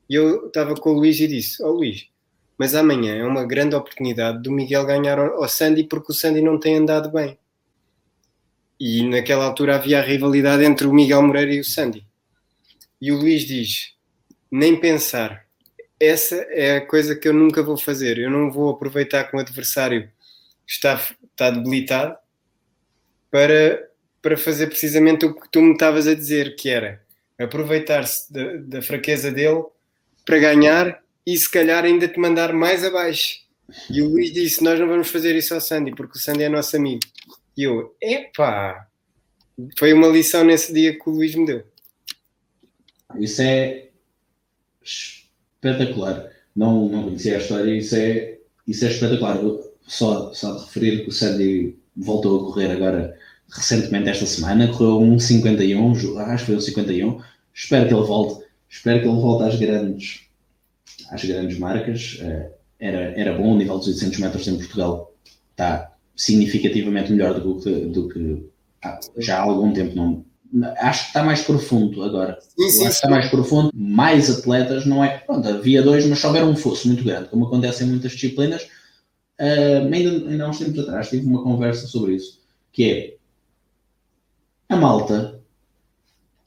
E 0.09 0.15
eu 0.15 0.47
estava 0.47 0.75
com 0.75 0.91
o 0.91 0.95
Luís 0.95 1.19
e 1.21 1.27
disse: 1.27 1.63
Ó 1.63 1.69
oh, 1.69 1.73
Luís, 1.73 2.09
mas 2.59 2.75
amanhã 2.75 3.17
é 3.17 3.25
uma 3.25 3.45
grande 3.45 3.75
oportunidade 3.75 4.43
do 4.43 4.53
Miguel 4.53 4.87
ganhar 4.87 5.19
ao 5.19 5.49
Sandy 5.49 5.85
porque 5.85 6.13
o 6.13 6.15
Sandy 6.15 6.41
não 6.41 6.59
tem 6.59 6.77
andado 6.77 7.11
bem. 7.11 7.39
E 8.79 9.03
naquela 9.05 9.47
altura 9.47 9.77
havia 9.77 9.99
a 9.99 10.03
rivalidade 10.03 10.65
entre 10.65 10.87
o 10.87 10.93
Miguel 10.93 11.23
Moreira 11.23 11.53
e 11.53 11.61
o 11.61 11.65
Sandy. 11.65 12.07
E 13.01 13.11
o 13.11 13.17
Luís 13.17 13.45
diz: 13.45 13.95
nem 14.51 14.79
pensar. 14.79 15.45
Essa 15.99 16.37
é 16.51 16.77
a 16.77 16.87
coisa 16.87 17.17
que 17.17 17.27
eu 17.27 17.33
nunca 17.33 17.63
vou 17.63 17.77
fazer. 17.77 18.19
Eu 18.19 18.31
não 18.31 18.51
vou 18.51 18.71
aproveitar 18.71 19.25
que 19.25 19.35
o 19.35 19.41
adversário 19.41 20.11
está, 20.67 21.01
está 21.31 21.51
debilitado 21.51 22.17
para, 23.31 23.89
para 24.23 24.37
fazer 24.37 24.67
precisamente 24.69 25.25
o 25.27 25.35
que 25.35 25.49
tu 25.51 25.61
me 25.61 25.73
estavas 25.73 26.07
a 26.07 26.15
dizer, 26.15 26.57
que 26.57 26.69
era 26.69 27.03
aproveitar-se 27.39 28.33
da, 28.33 28.57
da 28.57 28.83
fraqueza 28.83 29.31
dele 29.31 29.65
para 30.25 30.39
ganhar 30.39 31.03
e 31.27 31.37
se 31.37 31.51
calhar 31.51 31.85
ainda 31.85 32.09
te 32.09 32.19
mandar 32.19 32.53
mais 32.53 32.85
abaixo. 32.85 33.47
E 33.91 34.01
o 34.01 34.09
Luís 34.09 34.33
disse: 34.33 34.63
Nós 34.63 34.79
não 34.79 34.87
vamos 34.87 35.09
fazer 35.09 35.35
isso 35.35 35.53
ao 35.53 35.61
Sandy, 35.61 35.93
porque 35.95 36.19
o 36.19 36.21
Sandy 36.21 36.45
é 36.45 36.49
nosso 36.49 36.77
amigo. 36.77 37.01
E 37.57 37.65
eu, 37.65 37.97
epá! 38.01 38.87
Foi 39.79 39.93
uma 39.93 40.09
lição 40.09 40.45
nesse 40.45 40.73
dia 40.73 40.97
que 40.97 41.09
o 41.09 41.13
Luís 41.13 41.35
me 41.35 41.47
deu. 41.47 41.65
Isso 43.19 43.43
é 43.43 43.89
espetacular. 44.83 46.31
Não, 46.55 46.89
não 46.89 47.05
conhecia 47.05 47.37
a 47.37 47.39
história, 47.39 47.75
isso 47.75 47.97
é, 47.97 48.39
isso 48.67 48.85
é 48.85 48.89
espetacular. 48.89 49.39
Só, 49.87 50.33
só 50.33 50.55
de 50.55 50.65
referir 50.65 51.05
que 51.05 51.11
o 51.11 51.13
Sandy 51.13 51.77
voltou 51.97 52.41
a 52.41 52.45
correr 52.45 52.71
agora 52.73 53.17
recentemente 53.51 54.09
esta 54.09 54.27
semana, 54.27 54.69
correu 54.69 55.01
um 55.01 55.19
51, 55.19 56.19
acho 56.19 56.45
que 56.45 56.47
foi 56.47 56.57
um 56.57 56.61
51. 56.61 57.21
Espero 57.55 57.89
que 57.89 57.95
ele 57.95 58.07
volte, 58.07 58.45
espero 58.69 59.01
que 59.01 59.09
ele 59.09 59.21
volte 59.21 59.45
às 59.45 59.59
grandes, 59.59 60.21
às 61.11 61.25
grandes 61.25 61.59
marcas. 61.59 62.19
Eh, 62.21 62.51
era, 62.79 62.99
era 63.19 63.39
bom, 63.39 63.55
o 63.55 63.57
nível 63.57 63.79
dos 63.79 63.89
800 63.89 64.19
metros 64.19 64.49
em 64.49 64.57
Portugal 64.57 65.15
está 65.53 65.93
significativamente 66.15 67.13
melhor 67.13 67.41
do 67.41 67.59
que, 67.61 67.71
do 67.87 68.09
que 68.09 68.45
já 69.19 69.39
há 69.39 69.43
algum 69.43 69.73
tempo 69.73 69.95
não, 69.95 70.25
acho 70.79 71.03
que 71.03 71.09
está 71.09 71.23
mais 71.23 71.43
profundo 71.43 72.03
agora. 72.03 72.39
Sim, 72.41 72.71
sim, 72.71 72.81
acho 72.87 72.89
que 72.89 72.95
está 72.95 73.09
mais 73.09 73.31
profundo, 73.31 73.71
mais 73.75 74.31
atletas, 74.31 74.87
não 74.87 75.03
é? 75.03 75.19
Pronto, 75.19 75.49
havia 75.49 75.83
dois, 75.83 76.07
mas 76.07 76.19
se 76.19 76.27
houver 76.27 76.45
um 76.45 76.57
fosso 76.57 76.89
muito 76.89 77.05
grande, 77.05 77.29
como 77.29 77.47
acontece 77.47 77.85
em 77.85 77.89
muitas 77.89 78.13
disciplinas, 78.13 78.67
uh, 79.41 79.95
ainda, 79.95 80.29
ainda 80.29 80.45
há 80.45 80.49
uns 80.49 80.59
tempos 80.59 80.79
atrás 80.81 81.09
tive 81.09 81.27
uma 81.27 81.43
conversa 81.43 81.87
sobre 81.87 82.15
isso, 82.15 82.41
que 82.73 82.85
é 82.85 83.17
a 84.69 84.77
malta, 84.77 85.41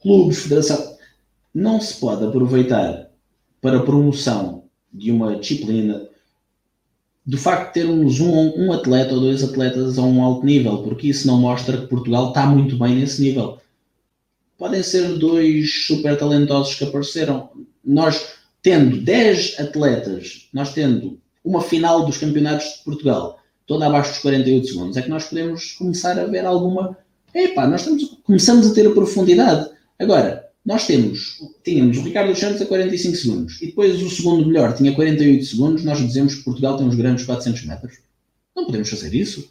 clubes, 0.00 0.42
federação, 0.42 0.96
não 1.54 1.80
se 1.80 1.98
pode 1.98 2.24
aproveitar 2.24 3.10
para 3.60 3.82
promoção 3.82 4.64
de 4.92 5.10
uma 5.10 5.36
disciplina 5.36 6.08
do 7.26 7.38
facto 7.38 7.68
de 7.68 7.74
termos 7.74 8.20
um, 8.20 8.66
um 8.66 8.72
atleta 8.72 9.14
ou 9.14 9.20
dois 9.20 9.42
atletas 9.44 9.98
a 9.98 10.02
um 10.02 10.22
alto 10.22 10.44
nível, 10.44 10.82
porque 10.82 11.08
isso 11.08 11.26
não 11.26 11.38
mostra 11.38 11.78
que 11.78 11.86
Portugal 11.86 12.28
está 12.28 12.46
muito 12.46 12.76
bem 12.78 12.96
nesse 12.96 13.22
nível 13.22 13.60
podem 14.60 14.82
ser 14.82 15.16
dois 15.16 15.86
super 15.86 16.18
talentosos 16.18 16.74
que 16.74 16.84
apareceram. 16.84 17.48
Nós 17.82 18.34
tendo 18.62 18.98
10 18.98 19.58
atletas, 19.58 20.50
nós 20.52 20.74
tendo 20.74 21.18
uma 21.44 21.60
final 21.60 22.04
dos 22.04 22.18
campeonatos 22.18 22.66
de 22.66 22.84
Portugal, 22.84 23.38
toda 23.66 23.86
abaixo 23.86 24.10
dos 24.10 24.18
48 24.20 24.66
segundos, 24.66 24.96
é 24.96 25.02
que 25.02 25.08
nós 25.08 25.24
podemos 25.24 25.72
começar 25.72 26.18
a 26.18 26.24
ver 26.24 26.44
alguma. 26.44 26.96
Epá, 27.34 27.66
nós 27.66 27.82
estamos, 27.82 28.18
começamos 28.24 28.70
a 28.70 28.74
ter 28.74 28.86
a 28.86 28.92
profundidade. 28.92 29.70
Agora, 29.98 30.48
nós 30.64 30.86
temos, 30.86 31.38
tínhamos 31.64 31.98
o 31.98 32.02
Ricardo 32.02 32.34
Santos 32.34 32.60
a 32.60 32.66
45 32.66 33.16
segundos 33.16 33.62
e 33.62 33.66
depois 33.66 34.02
o 34.02 34.10
segundo 34.10 34.46
melhor 34.46 34.74
tinha 34.74 34.94
48 34.94 35.44
segundos, 35.44 35.84
nós 35.84 35.98
dizemos 35.98 36.34
que 36.34 36.44
Portugal 36.44 36.76
tem 36.76 36.86
uns 36.86 36.96
grandes 36.96 37.24
400 37.24 37.64
metros. 37.64 37.98
Não 38.54 38.66
podemos 38.66 38.88
fazer 38.88 39.14
isso. 39.14 39.50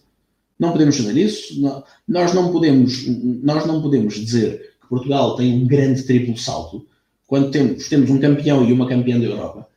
Não 0.60 0.72
podemos 0.72 0.98
fazer 0.98 1.18
isso. 1.18 1.62
Nós 2.08 2.34
não 2.34 2.52
podemos, 2.52 3.08
nós 3.42 3.66
não 3.66 3.82
podemos 3.82 4.16
dizer 4.16 4.70
Portugal 4.90 5.36
tem 5.36 5.54
um 5.54 5.68
grande 5.68 6.04
triplo 6.04 6.36
salto, 6.36 6.86
quando 7.28 7.52
temos, 7.52 7.88
temos 7.88 8.10
um 8.10 8.20
campeão 8.20 8.68
e 8.68 8.74
uma 8.74 8.90
campeã 8.90 9.20
da 9.20 9.26
Europa, 9.26 9.70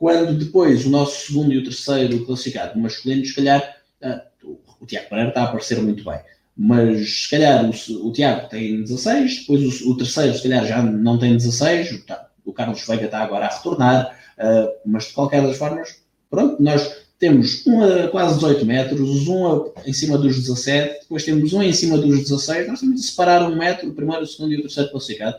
quando 0.00 0.32
depois 0.32 0.86
o 0.86 0.88
nosso 0.88 1.26
segundo 1.26 1.52
e 1.52 1.58
o 1.58 1.62
terceiro 1.62 2.24
classificado 2.24 2.80
masculino, 2.80 3.22
se 3.22 3.34
calhar, 3.34 3.76
uh, 4.02 4.56
o 4.80 4.86
Tiago 4.86 5.10
Pereira 5.10 5.28
está 5.28 5.42
a 5.42 5.44
aparecer 5.44 5.78
muito 5.82 6.02
bem, 6.02 6.18
mas 6.56 7.24
se 7.24 7.30
calhar 7.30 7.62
o, 7.66 8.08
o 8.08 8.10
Tiago 8.10 8.48
tem 8.48 8.80
16, 8.80 9.40
depois 9.40 9.82
o, 9.82 9.90
o, 9.90 9.96
terceiro, 9.98 10.34
se 10.34 10.42
calhar, 10.42 10.64
já 10.64 10.82
não 10.82 11.18
tem 11.18 11.36
16, 11.36 12.04
tá, 12.06 12.30
o 12.46 12.52
Carlos 12.52 12.82
Veiga 12.86 13.04
está 13.04 13.18
agora 13.18 13.44
a 13.44 13.54
retornar, 13.54 14.18
uh, 14.38 14.70
mas 14.86 15.04
de 15.04 15.12
qualquer 15.12 15.42
das 15.42 15.58
formas, 15.58 16.00
pronto, 16.30 16.62
nós 16.62 16.96
temos 17.18 17.66
um 17.66 17.84
a 17.84 18.08
quase 18.08 18.36
18 18.36 18.64
metros, 18.64 19.28
um 19.28 19.46
a, 19.46 19.70
em 19.84 19.92
cima 19.92 20.16
dos 20.16 20.34
17, 20.34 21.00
depois 21.00 21.24
temos 21.24 21.52
um 21.52 21.62
em 21.62 21.74
cima 21.74 21.98
dos 21.98 22.20
16, 22.20 22.68
nós 22.68 22.80
temos 22.80 22.98
de 22.98 23.06
separar 23.06 23.42
um 23.42 23.54
metro, 23.54 23.90
o 23.90 23.92
primeiro, 23.92 24.22
o 24.22 24.26
segundo 24.26 24.54
e 24.54 24.56
o 24.56 24.62
terceiro 24.62 24.90
classificado. 24.90 25.36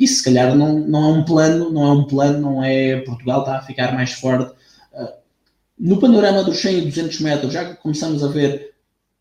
Isso 0.00 0.14
se 0.16 0.24
calhar 0.24 0.56
não, 0.56 0.80
não 0.80 1.04
é 1.04 1.18
um 1.18 1.24
plano, 1.24 1.70
não 1.70 1.84
é 1.84 1.92
um 1.92 2.04
plano, 2.04 2.40
não 2.40 2.64
é 2.64 2.96
Portugal 3.02 3.40
está 3.40 3.58
a 3.58 3.62
ficar 3.62 3.92
mais 3.92 4.12
forte. 4.12 4.50
Ah, 4.94 5.12
no 5.78 6.00
panorama 6.00 6.42
dos 6.42 6.58
100 6.58 6.78
e 6.78 6.80
200 6.86 7.20
metros, 7.20 7.52
já 7.52 7.74
começamos 7.74 8.24
a 8.24 8.28
ver, 8.28 8.72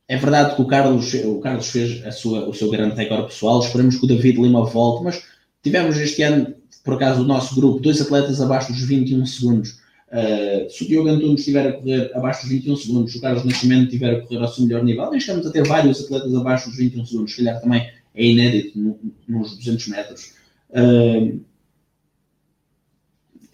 é 0.07 0.15
verdade 0.15 0.55
que 0.55 0.61
o 0.61 0.65
Carlos, 0.65 1.13
o 1.13 1.39
Carlos 1.41 1.67
fez 1.67 2.05
a 2.05 2.11
sua, 2.11 2.47
o 2.47 2.53
seu 2.53 2.71
grande 2.71 2.95
recorde 2.95 3.27
pessoal, 3.27 3.59
esperamos 3.59 3.97
que 3.97 4.05
o 4.05 4.07
David 4.07 4.41
Lima 4.41 4.63
volte, 4.65 5.03
mas 5.03 5.21
tivemos 5.61 5.97
este 5.97 6.23
ano, 6.23 6.55
por 6.81 6.93
acaso, 6.93 7.21
o 7.23 7.25
nosso 7.25 7.53
grupo, 7.55 7.81
dois 7.81 7.99
atletas 8.01 8.39
abaixo 8.39 8.71
dos 8.71 8.87
21 8.87 9.25
segundos, 9.25 9.77
Uh, 10.09 10.67
se 10.71 10.83
o 10.83 10.87
Diogo 10.87 11.07
Antunes 11.07 11.41
estiver 11.41 11.67
a 11.67 11.73
correr 11.73 12.11
abaixo 12.15 12.41
dos 12.41 12.49
21 12.49 12.75
segundos, 12.77 13.13
o 13.13 13.21
Carlos 13.21 13.45
Nascimento 13.45 13.83
estiver 13.83 14.15
a 14.15 14.21
correr 14.21 14.37
ao 14.37 14.47
seu 14.47 14.65
melhor 14.65 14.83
nível, 14.83 15.13
e 15.13 15.17
estamos 15.17 15.45
a 15.45 15.51
ter 15.51 15.63
vários 15.67 16.03
atletas 16.03 16.33
abaixo 16.33 16.67
dos 16.67 16.79
21 16.79 17.05
segundos, 17.05 17.31
se 17.31 17.37
calhar 17.37 17.61
também 17.61 17.87
é 18.15 18.25
inédito 18.25 18.79
no, 18.79 18.99
nos 19.27 19.55
200 19.57 19.87
metros. 19.89 20.38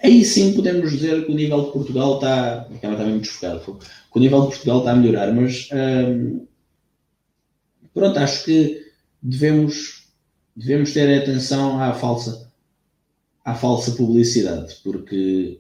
Aí 0.04 0.24
sim 0.24 0.54
podemos 0.54 0.92
dizer 0.92 1.26
que 1.26 1.32
o 1.32 1.36
nível 1.36 1.66
de 1.66 1.72
Portugal 1.72 2.16
está. 2.16 2.62
Aquela 2.62 2.94
está 2.94 3.06
muito 3.06 3.24
desfocado. 3.24 3.60
Que 3.60 4.18
o 4.18 4.20
nível 4.20 4.42
de 4.42 4.48
Portugal 4.48 4.80
está 4.80 4.92
a 4.92 4.96
melhorar, 4.96 5.34
mas 5.34 5.70
pronto, 7.96 8.20
acho 8.20 8.44
que 8.44 8.86
devemos, 9.24 10.08
devemos 10.56 10.94
ter 10.94 11.22
atenção 11.22 11.82
à 11.82 11.94
falsa, 11.94 12.52
à 13.44 13.56
falsa 13.56 13.94
publicidade, 13.94 14.76
porque 14.84 15.60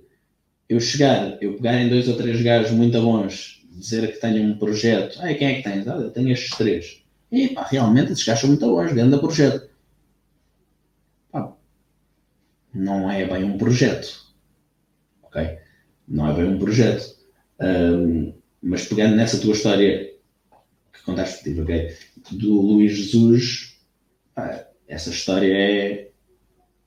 eu 0.67 0.79
chegar, 0.79 1.41
eu 1.41 1.55
pegar 1.55 1.81
em 1.81 1.89
dois 1.89 2.07
ou 2.07 2.17
três 2.17 2.41
gajos 2.41 2.71
muito 2.71 3.01
bons, 3.01 3.65
dizer 3.71 4.11
que 4.11 4.19
tenho 4.19 4.43
um 4.43 4.57
projeto, 4.57 5.17
ah, 5.21 5.33
quem 5.33 5.47
é 5.47 5.55
que 5.55 5.63
tens? 5.63 5.87
Ah, 5.87 5.95
eu 5.95 6.11
tenho 6.11 6.29
estes 6.31 6.55
três. 6.57 7.03
E 7.31 7.49
pá, 7.49 7.63
realmente 7.63 8.11
esses 8.11 8.23
gajos 8.25 8.41
são 8.41 8.49
muito 8.49 8.65
bons, 8.67 8.93
grande 8.93 9.17
projeto. 9.17 9.69
Pá, 11.31 11.55
não 12.75 13.09
é 13.09 13.25
bem 13.25 13.43
um 13.43 13.57
projeto. 13.57 14.25
Ok? 15.23 15.57
Não 16.07 16.29
é 16.29 16.33
bem 16.35 16.45
um 16.45 16.59
projeto. 16.59 17.15
Um, 17.59 18.33
mas 18.61 18.85
pegando 18.85 19.15
nessa 19.15 19.39
tua 19.39 19.53
história 19.53 20.13
que 20.93 21.03
contaste, 21.03 21.59
ok? 21.59 21.95
Do 22.31 22.61
Luís 22.61 22.93
Jesus, 22.93 23.79
essa 24.87 25.09
história 25.09 25.53
é, 25.53 26.09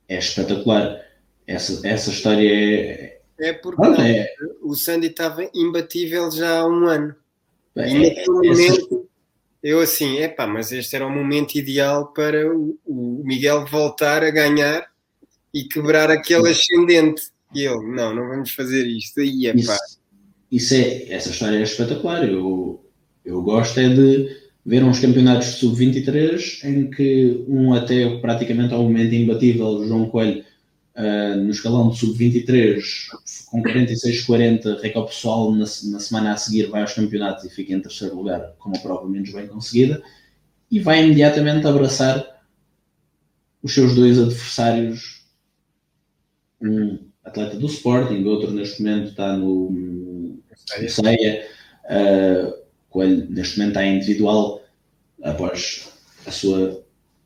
é 0.07 0.17
espetacular. 0.17 1.03
Essa, 1.47 1.87
essa 1.87 2.11
história 2.11 2.47
é, 2.47 3.19
é 3.39 3.53
porque 3.53 3.81
ah, 3.81 4.07
é. 4.07 4.35
o 4.61 4.75
Sandy 4.75 5.07
estava 5.07 5.49
imbatível 5.55 6.29
já 6.29 6.59
há 6.59 6.67
um 6.67 6.85
ano. 6.85 7.15
É, 7.75 7.89
e 7.89 7.93
naquele 7.93 8.27
momento, 8.27 9.09
eu 9.63 9.79
assim, 9.79 10.17
epá, 10.17 10.45
mas 10.45 10.71
este 10.71 10.95
era 10.95 11.07
o 11.07 11.09
momento 11.09 11.55
ideal 11.55 12.07
para 12.13 12.53
o, 12.53 12.77
o 12.85 13.21
Miguel 13.23 13.65
voltar 13.65 14.23
a 14.23 14.29
ganhar 14.29 14.89
e 15.53 15.63
quebrar 15.63 16.09
aquele 16.09 16.49
ascendente. 16.49 17.23
E 17.53 17.65
ele, 17.65 17.95
não, 17.95 18.13
não 18.13 18.27
vamos 18.27 18.51
fazer 18.51 18.85
isto. 18.85 19.19
Aí 19.19 19.47
é 19.47 19.55
Isso, 19.55 19.77
isso 20.51 20.73
é, 20.75 21.11
essa 21.11 21.29
história 21.29 21.57
é 21.57 21.63
espetacular. 21.63 22.27
Eu, 22.27 22.85
eu 23.25 23.41
gosto 23.41 23.79
é 23.79 23.89
de 23.89 24.39
ver 24.65 24.83
uns 24.83 24.99
campeonatos 24.99 25.47
de 25.47 25.53
sub-23 25.53 26.63
em 26.63 26.89
que 26.89 27.43
um 27.47 27.73
até 27.73 28.17
praticamente 28.19 28.73
ao 28.73 28.83
momento 28.83 29.15
imbatível, 29.15 29.87
João 29.87 30.09
Coelho, 30.09 30.43
uh, 30.95 31.37
no 31.37 31.49
escalão 31.49 31.89
de 31.89 31.97
sub-23, 31.97 32.81
com 33.47 33.63
46-40, 33.63 34.79
recorde 34.81 35.09
pessoal, 35.09 35.51
na, 35.51 35.59
na, 35.59 35.65
semana 35.99 36.33
a 36.33 36.37
seguir 36.37 36.67
vai 36.67 36.81
aos 36.81 36.93
campeonatos 36.93 37.45
e 37.45 37.49
fica 37.49 37.73
em 37.73 37.81
terceiro 37.81 38.15
lugar, 38.15 38.53
com 38.59 38.69
uma 38.69 38.79
prova 38.79 39.07
menos 39.07 39.31
bem 39.31 39.47
conseguida, 39.47 40.01
e 40.69 40.79
vai 40.79 41.03
imediatamente 41.03 41.65
abraçar 41.65 42.23
os 43.63 43.73
seus 43.73 43.95
dois 43.95 44.19
adversários, 44.19 45.18
um 46.61 46.99
atleta 47.23 47.57
do 47.57 47.67
Sporting, 47.67 48.23
outro 48.25 48.51
neste 48.51 48.81
momento 48.81 49.09
está 49.09 49.35
no, 49.35 50.39
Ceia, 50.87 51.47
uh, 51.85 52.53
Coelho 52.89 53.27
neste 53.29 53.57
momento 53.57 53.77
está 53.77 53.85
individual 53.85 54.61
após 55.23 55.89
a 56.25 56.31
sua 56.31 56.83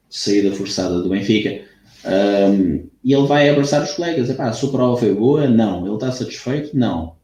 saída 0.09 0.51
forçada 0.55 1.01
do 1.01 1.09
Benfica. 1.09 1.65
Um, 2.05 2.89
e 3.03 3.13
ele 3.13 3.27
vai 3.27 3.49
abraçar 3.49 3.83
os 3.83 3.93
colegas. 3.93 4.29
Epá, 4.29 4.47
a 4.47 4.53
sua 4.53 4.71
prova 4.71 4.97
foi 4.97 5.13
boa? 5.13 5.47
Não. 5.47 5.85
Ele 5.85 5.95
está 5.95 6.11
satisfeito? 6.11 6.75
Não. 6.75 7.15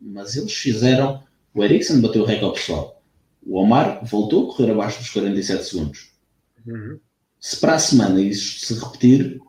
Mas 0.00 0.36
eles 0.36 0.52
fizeram. 0.52 1.22
O 1.54 1.64
Ericsson 1.64 2.00
bateu 2.00 2.22
o 2.22 2.26
recorde 2.26 2.60
pessoal. 2.60 3.02
O 3.44 3.58
Omar 3.58 4.04
voltou 4.04 4.50
a 4.50 4.54
correr 4.54 4.72
abaixo 4.72 4.98
dos 4.98 5.10
47 5.10 5.64
segundos. 5.64 6.10
Uhum. 6.66 6.98
Se 7.40 7.56
para 7.56 7.74
a 7.74 7.78
semana 7.78 8.20
isto 8.20 8.66
se 8.66 8.74
repetir, 8.74 9.40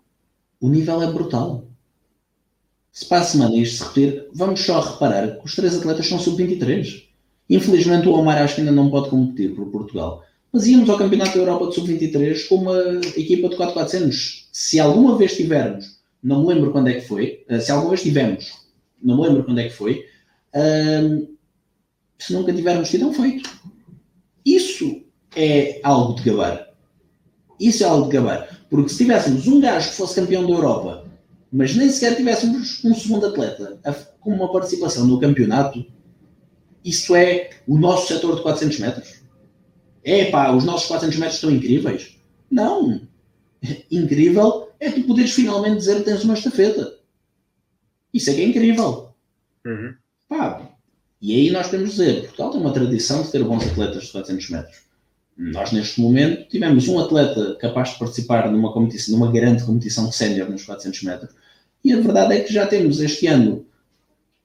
o 0.59 0.69
nível 0.69 1.01
é 1.01 1.11
brutal. 1.11 1.66
Se 2.97 3.05
para 3.05 3.19
a 3.19 3.23
semana 3.23 3.55
isto 3.55 3.77
se 3.77 3.83
repetir, 3.83 4.27
vamos 4.33 4.59
só 4.61 4.79
reparar 4.79 5.37
que 5.37 5.45
os 5.45 5.55
três 5.55 5.75
atletas 5.75 6.07
são 6.07 6.17
sub-23. 6.17 7.03
Infelizmente 7.47 8.07
o 8.07 8.13
Omar 8.13 8.41
acho 8.41 8.55
que 8.55 8.61
ainda 8.61 8.73
não 8.73 8.89
pode 8.89 9.11
competir 9.11 9.53
por 9.53 9.67
Portugal. 9.67 10.23
Mas 10.51 10.65
íamos 10.65 10.89
ao 10.89 10.97
Campeonato 10.97 11.33
da 11.33 11.43
Europa 11.43 11.67
de 11.67 11.75
Sub-23 11.75 12.47
com 12.47 12.55
uma 12.55 12.75
equipa 13.15 13.49
de 13.49 13.55
4-400. 13.55 14.47
Se 14.51 14.79
alguma 14.79 15.15
vez 15.15 15.37
tivermos, 15.37 15.99
não 16.23 16.41
me 16.41 16.47
lembro 16.47 16.71
quando 16.71 16.87
é 16.87 16.93
que 16.93 17.01
foi, 17.01 17.45
eh, 17.47 17.59
se 17.59 17.71
alguma 17.71 17.91
vez 17.91 18.01
tivemos, 18.01 18.51
não 18.99 19.17
me 19.17 19.27
lembro 19.27 19.43
quando 19.43 19.59
é 19.59 19.65
que 19.65 19.75
foi, 19.75 20.03
um, 20.55 21.35
se 22.17 22.33
nunca 22.33 22.51
tivermos 22.51 22.89
tido, 22.89 23.03
é 23.03 23.07
um 23.09 23.13
feito. 23.13 23.47
Isso 24.43 25.03
é 25.35 25.79
algo 25.83 26.15
de 26.15 26.23
gabar. 26.23 26.69
Isso 27.59 27.83
é 27.83 27.87
algo 27.87 28.09
de 28.09 28.15
gabar. 28.15 28.59
Porque 28.71 28.89
se 28.89 28.97
tivéssemos 28.97 29.45
um 29.45 29.61
gajo 29.61 29.87
que 29.87 29.95
fosse 29.97 30.15
campeão 30.15 30.47
da 30.47 30.51
Europa, 30.51 31.06
mas 31.51 31.75
nem 31.75 31.89
sequer 31.89 32.15
tivéssemos 32.15 32.83
um 32.83 32.93
segundo 32.93 33.27
atleta 33.27 33.79
com 34.19 34.31
uma 34.31 34.51
participação 34.51 35.05
no 35.05 35.19
campeonato, 35.19 35.85
isso 36.83 37.15
é 37.15 37.49
o 37.67 37.77
nosso 37.77 38.07
setor 38.07 38.35
de 38.35 38.41
400 38.41 38.79
metros? 38.79 39.21
É 40.03 40.31
pá, 40.31 40.51
os 40.51 40.63
nossos 40.63 40.87
400 40.87 41.17
metros 41.17 41.35
estão 41.35 41.51
incríveis? 41.51 42.17
Não. 42.49 43.01
Incrível 43.91 44.69
é 44.79 44.91
tu 44.91 45.03
poderes 45.03 45.31
finalmente 45.31 45.77
dizer 45.77 45.97
que 45.97 46.03
tens 46.03 46.23
uma 46.23 46.33
estafeta. 46.35 46.97
Isso 48.13 48.29
é 48.29 48.33
que 48.33 48.41
é 48.41 48.45
incrível. 48.45 49.09
Uhum. 49.65 49.95
Pá, 50.29 50.71
e 51.21 51.35
aí 51.35 51.51
nós 51.51 51.69
temos 51.69 51.91
de 51.91 51.97
dizer, 51.97 52.21
Portugal 52.21 52.51
tem 52.51 52.61
uma 52.61 52.73
tradição 52.73 53.23
de 53.23 53.31
ter 53.31 53.43
bons 53.43 53.65
atletas 53.67 54.05
de 54.05 54.11
400 54.11 54.49
metros. 54.49 54.86
Nós, 55.37 55.71
neste 55.71 56.01
momento, 56.01 56.49
tivemos 56.49 56.87
um 56.87 56.99
atleta 56.99 57.55
capaz 57.59 57.91
de 57.91 57.99
participar 57.99 58.51
numa, 58.51 58.73
competição, 58.73 59.17
numa 59.17 59.31
grande 59.31 59.63
competição 59.63 60.11
sénior 60.11 60.49
nos 60.49 60.65
400 60.65 61.03
metros. 61.03 61.35
E 61.85 61.93
a 61.93 62.01
verdade 62.01 62.33
é 62.33 62.39
que 62.39 62.51
já 62.51 62.65
temos 62.65 62.99
este 62.99 63.27
ano, 63.27 63.63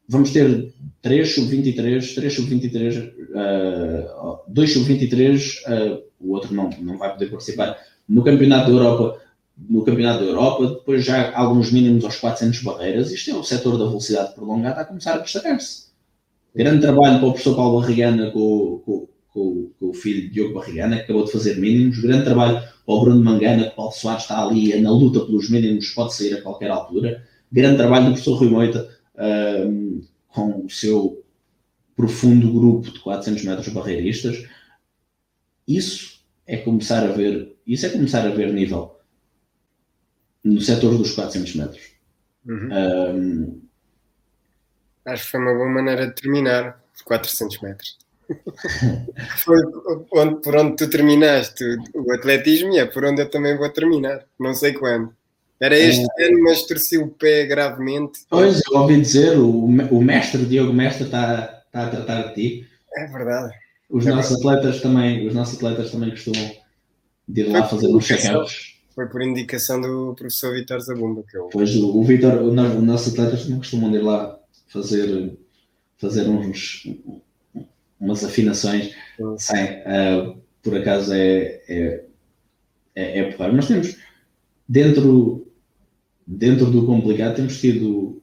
vamos 0.07 0.33
ter 0.33 0.73
3 1.01 1.35
sub-23, 1.35 2.15
3 2.15 2.35
sub-23, 2.35 3.13
uh, 3.31 4.41
2 4.47 4.73
sub-23, 4.73 5.41
uh, 5.67 6.03
o 6.21 6.33
outro 6.33 6.55
não, 6.55 6.69
não 6.79 6.99
vai 6.99 7.11
poder 7.13 7.31
participar 7.31 7.79
no 8.07 8.23
Campeonato 8.23 8.71
da 8.71 8.77
Europa, 8.77 9.19
no 9.57 9.83
Campeonato 9.85 10.21
da 10.21 10.31
Europa, 10.31 10.67
depois 10.67 11.05
já 11.05 11.35
alguns 11.35 11.73
mínimos 11.73 12.05
aos 12.05 12.17
400 12.17 12.63
barreiras, 12.63 13.11
isto 13.11 13.31
é 13.31 13.35
o 13.35 13.43
setor 13.43 13.79
da 13.79 13.87
velocidade 13.87 14.35
prolongada 14.35 14.83
a 14.83 14.85
começar 14.85 15.15
a 15.15 15.19
destacar-se. 15.19 15.91
Grande 16.55 16.83
trabalho 16.83 17.19
para 17.19 17.29
o 17.29 17.33
professor 17.33 17.57
Paulo 17.57 17.81
Barrigana 17.81 18.31
com, 18.31 18.83
com, 18.85 19.09
com, 19.33 19.71
com, 19.79 19.91
o 19.91 19.95
filho 19.95 20.23
de 20.23 20.29
Diogo 20.31 20.55
Barrigana, 20.55 20.97
que 20.97 21.03
acabou 21.03 21.25
de 21.25 21.33
fazer 21.33 21.59
mínimos. 21.59 21.99
Grande 21.99 22.25
trabalho 22.25 22.61
para 22.61 22.95
o 22.95 23.01
Bruno 23.01 23.25
Mangana, 23.25 23.65
que 23.65 23.71
o 23.71 23.77
Paulo 23.77 23.93
Soares 23.93 24.23
está 24.23 24.43
ali 24.43 24.79
na 24.81 24.91
luta 24.91 25.21
pelos 25.21 25.51
mínimos, 25.51 25.91
pode 25.91 26.15
sair 26.15 26.35
a 26.35 26.43
qualquer 26.43 26.71
altura. 26.71 27.25
Grande 27.51 27.77
trabalho 27.77 28.07
do 28.07 28.11
professor 28.13 28.35
Rui 28.35 28.49
Moita, 28.49 28.89
uh, 29.15 30.05
com 30.29 30.65
o 30.65 30.71
seu 30.71 31.23
profundo 31.95 32.53
grupo 32.53 32.91
de 32.91 32.99
400 33.01 33.45
metros 33.45 33.69
barreiristas, 33.69 34.45
isso 35.67 36.23
é 36.47 36.57
começar 36.57 37.05
a 37.05 37.13
ver, 37.13 37.57
isso 37.67 37.87
é 37.87 37.91
começar 37.91 38.27
a 38.27 38.31
ver 38.31 38.53
nível 38.53 38.97
no 40.43 40.61
setor 40.61 40.97
dos 40.99 41.13
400 41.15 41.55
metros. 41.55 41.93
Uhum. 42.45 42.69
Um, 42.73 43.63
Acho 45.05 45.25
que 45.25 45.31
foi 45.31 45.41
uma 45.41 45.55
boa 45.55 45.69
maneira 45.69 46.07
de 46.09 46.15
terminar, 46.15 46.83
400 47.05 47.61
metros. 47.61 47.99
foi 49.39 49.59
por 50.43 50.57
onde 50.57 50.77
tu 50.77 50.89
terminaste 50.89 51.65
o 51.95 52.13
atletismo 52.13 52.73
e 52.73 52.79
é 52.79 52.87
por 52.87 53.05
onde 53.05 53.23
eu 53.23 53.31
também 53.31 53.57
vou 53.57 53.69
terminar. 53.71 54.25
Não 54.39 54.55
sei 54.55 54.73
quando. 54.73 55.13
Era 55.61 55.79
este 55.79 56.05
é... 56.19 56.27
ano, 56.27 56.43
mas 56.43 56.67
torci 56.67 56.99
o 56.99 57.09
pé 57.09 57.47
gravemente. 57.47 58.21
Pois, 58.29 58.61
eu 58.69 58.81
ouvi 58.81 59.01
dizer, 59.01 59.39
o, 59.39 59.65
o 59.67 60.03
mestre, 60.03 60.45
Diogo 60.45 60.73
Mestre, 60.73 61.05
está, 61.05 61.63
está 61.67 61.87
a 61.87 61.89
tratar 61.89 62.23
de 62.29 62.35
ti. 62.35 62.67
É 62.97 63.07
verdade. 63.07 63.55
Os, 63.89 64.05
é 64.07 64.11
nossos 64.11 64.39
verdade. 64.39 64.59
Atletas 64.59 64.83
também, 64.83 65.27
os 65.27 65.35
nossos 65.35 65.57
atletas 65.57 65.93
também 65.93 66.11
costumam 66.11 66.51
de 67.29 67.41
ir 67.43 67.45
lá 67.45 67.63
fazer 67.69 67.87
uns 67.87 68.05
check-ups. 68.05 68.73
Foi 68.93 69.07
por 69.07 69.23
indicação 69.23 69.81
do 69.81 70.15
professor 70.17 70.53
Vitor 70.53 70.81
Zabumba 70.81 71.23
que 71.31 71.37
eu. 71.37 71.49
Pois, 71.53 71.75
o, 71.77 71.97
o 71.97 72.03
Vitor, 72.03 72.43
os 72.43 72.55
nossos 72.55 73.13
atletas 73.13 73.45
também 73.45 73.59
costumam 73.59 73.95
ir 73.95 74.03
lá 74.03 74.39
fazer, 74.67 75.39
fazer 75.97 76.29
uns, 76.29 76.89
umas 78.03 78.25
afinações. 78.25 78.95
Sim, 79.39 79.55
uh, 79.87 80.37
por 80.61 80.77
acaso 80.77 81.13
é, 81.15 81.63
é, 81.69 82.05
é, 82.95 83.19
é. 83.21 83.53
Nós 83.53 83.69
temos 83.69 83.97
dentro 84.69 85.47
dentro 86.27 86.67
do 86.67 86.87
complicado 86.87 87.37
temos 87.37 87.61
tido 87.61 88.23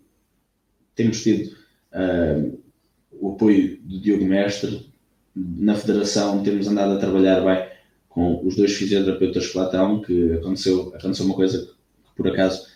temos 0.95 1.21
tido 1.21 1.51
uh, 1.93 2.59
o 3.11 3.33
apoio 3.33 3.77
do 3.81 3.99
Diogo 3.99 4.25
Mestre 4.25 4.89
na 5.35 5.75
federação 5.75 6.43
temos 6.43 6.67
andado 6.67 6.93
a 6.93 6.99
trabalhar 6.99 7.41
bem 7.41 7.69
com 8.07 8.45
os 8.45 8.55
dois 8.55 8.73
fisioterapeutas 8.73 9.47
que 9.47 9.57
lá 9.57 9.65
estão 9.65 10.01
que 10.01 10.33
aconteceu, 10.33 10.93
aconteceu 10.95 11.25
uma 11.25 11.35
coisa 11.35 11.65
que 11.65 12.15
por 12.15 12.27
acaso 12.29 12.67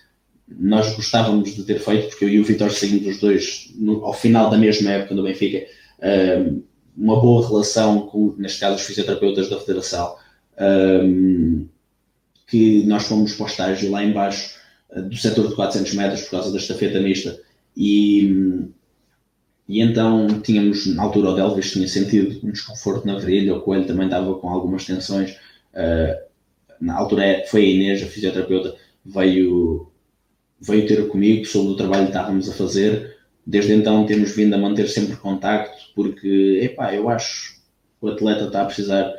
nós 0.48 0.94
gostávamos 0.96 1.56
de 1.56 1.64
ter 1.64 1.80
feito 1.80 2.10
porque 2.10 2.26
eu 2.26 2.30
e 2.30 2.40
o 2.40 2.44
Vitor 2.44 2.70
saímos 2.70 3.08
os 3.08 3.20
dois 3.20 3.74
no, 3.76 4.06
ao 4.06 4.14
final 4.14 4.50
da 4.50 4.58
mesma 4.58 4.92
época 4.92 5.16
do 5.16 5.24
Benfica 5.24 5.66
uh, 6.00 6.64
uma 6.96 7.20
boa 7.20 7.48
relação 7.48 8.08
com, 8.08 8.36
neste 8.38 8.60
caso, 8.60 8.76
os 8.76 8.84
fisioterapeutas 8.84 9.50
da 9.50 9.60
federação 9.60 10.16
um, 10.60 11.68
que 12.48 12.84
nós 12.86 13.04
fomos 13.04 13.34
para 13.34 13.46
o 13.46 13.50
estágio 13.50 13.92
lá 13.92 14.04
embaixo 14.04 14.56
do 14.96 15.18
setor 15.18 15.48
de 15.48 15.56
400 15.56 15.94
metros 15.96 16.22
por 16.24 16.32
causa 16.32 16.52
da 16.52 16.58
estafeta 16.58 17.00
mista. 17.00 17.40
E, 17.76 18.68
e 19.68 19.82
então 19.82 20.28
tínhamos, 20.42 20.86
na 20.88 21.04
altura 21.04 21.32
o 21.32 21.36
Delvis 21.36 21.72
tinha 21.72 21.88
sentido 21.88 22.40
um 22.46 22.52
desconforto 22.52 23.06
na 23.06 23.18
virilha, 23.18 23.56
o 23.56 23.62
Coelho 23.62 23.88
também 23.88 24.06
estava 24.06 24.36
com 24.36 24.50
algumas 24.50 24.86
tensões, 24.86 25.32
uh, 25.74 26.24
na 26.80 26.96
altura 26.96 27.26
é, 27.26 27.46
foi 27.46 27.64
a 27.64 27.70
Inês, 27.70 28.04
a 28.04 28.06
fisioterapeuta, 28.06 28.76
veio, 29.06 29.90
veio 30.60 30.88
ter 30.88 31.08
comigo 31.08 31.46
sobre 31.46 31.72
o 31.72 31.76
trabalho 31.76 32.04
que 32.04 32.10
estávamos 32.10 32.50
a 32.50 32.54
fazer, 32.54 33.13
desde 33.46 33.74
então 33.74 34.06
temos 34.06 34.36
vindo 34.36 34.54
a 34.54 34.58
manter 34.58 34.88
sempre 34.88 35.16
contacto, 35.16 35.92
porque, 35.96 36.60
epá, 36.62 36.94
eu 36.94 37.10
acho 37.10 37.56
que 37.56 38.06
o 38.06 38.10
atleta 38.10 38.46
está 38.46 38.62
a 38.62 38.66
precisar 38.66 39.14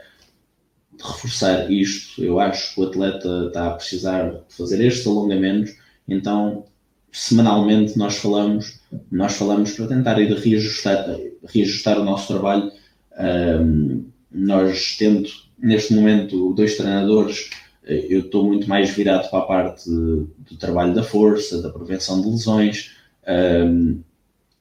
de 0.93 1.03
reforçar 1.03 1.71
isto. 1.71 2.23
Eu 2.23 2.41
acho 2.41 2.75
que 2.75 2.81
o 2.81 2.85
atleta 2.85 3.47
está 3.47 3.69
a 3.69 3.75
precisar 3.75 4.31
de 4.31 4.57
fazer 4.57 4.85
estes 4.85 5.07
alongamentos, 5.07 5.75
então 6.09 6.65
semanalmente 7.13 7.97
nós 7.97 8.17
falamos, 8.17 8.81
nós 9.11 9.35
falamos 9.35 9.73
para 9.73 9.87
tentar 9.87 10.21
ir 10.21 10.33
reajustar, 10.33 11.17
reajustar 11.47 12.01
o 12.01 12.05
nosso 12.05 12.27
trabalho. 12.27 12.73
Um, 13.17 14.07
nós 14.33 14.97
tendo 14.99 15.29
neste 15.57 15.95
momento 15.95 16.53
dois 16.55 16.77
treinadores, 16.77 17.51
eu 17.85 18.21
estou 18.21 18.45
muito 18.45 18.69
mais 18.69 18.91
virado 18.91 19.31
para 19.31 19.39
a 19.39 19.47
parte 19.47 19.89
do 19.89 20.57
trabalho 20.59 20.95
da 20.95 21.05
força, 21.05 21.63
da 21.63 21.71
prevenção 21.71 22.21
de 22.21 22.29
lesões, 22.29 22.91
um, 23.29 24.01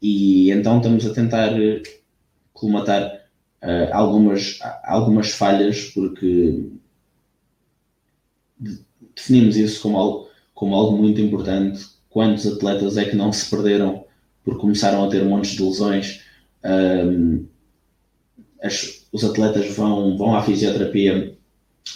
e 0.03 0.51
então 0.51 0.77
estamos 0.77 1.05
a 1.05 1.13
tentar 1.13 1.51
colmatar 2.51 3.21
uh, 3.63 3.93
algumas, 3.93 4.59
algumas 4.83 5.31
falhas, 5.31 5.85
porque 5.95 6.69
definimos 9.15 9.55
isso 9.55 9.81
como 9.81 9.97
algo, 9.97 10.29
como 10.53 10.75
algo 10.75 10.97
muito 10.97 11.21
importante 11.21 11.85
quantos 12.09 12.45
atletas 12.45 12.97
é 12.97 13.05
que 13.05 13.15
não 13.15 13.31
se 13.31 13.49
perderam 13.49 14.05
porque 14.43 14.59
começaram 14.59 15.05
a 15.05 15.09
ter 15.09 15.23
montes 15.23 15.51
de 15.51 15.63
lesões. 15.63 16.21
Um, 16.63 17.45
as, 18.61 19.07
os 19.11 19.23
atletas 19.23 19.73
vão, 19.75 20.17
vão 20.17 20.35
à 20.35 20.43
fisioterapia, 20.43 21.35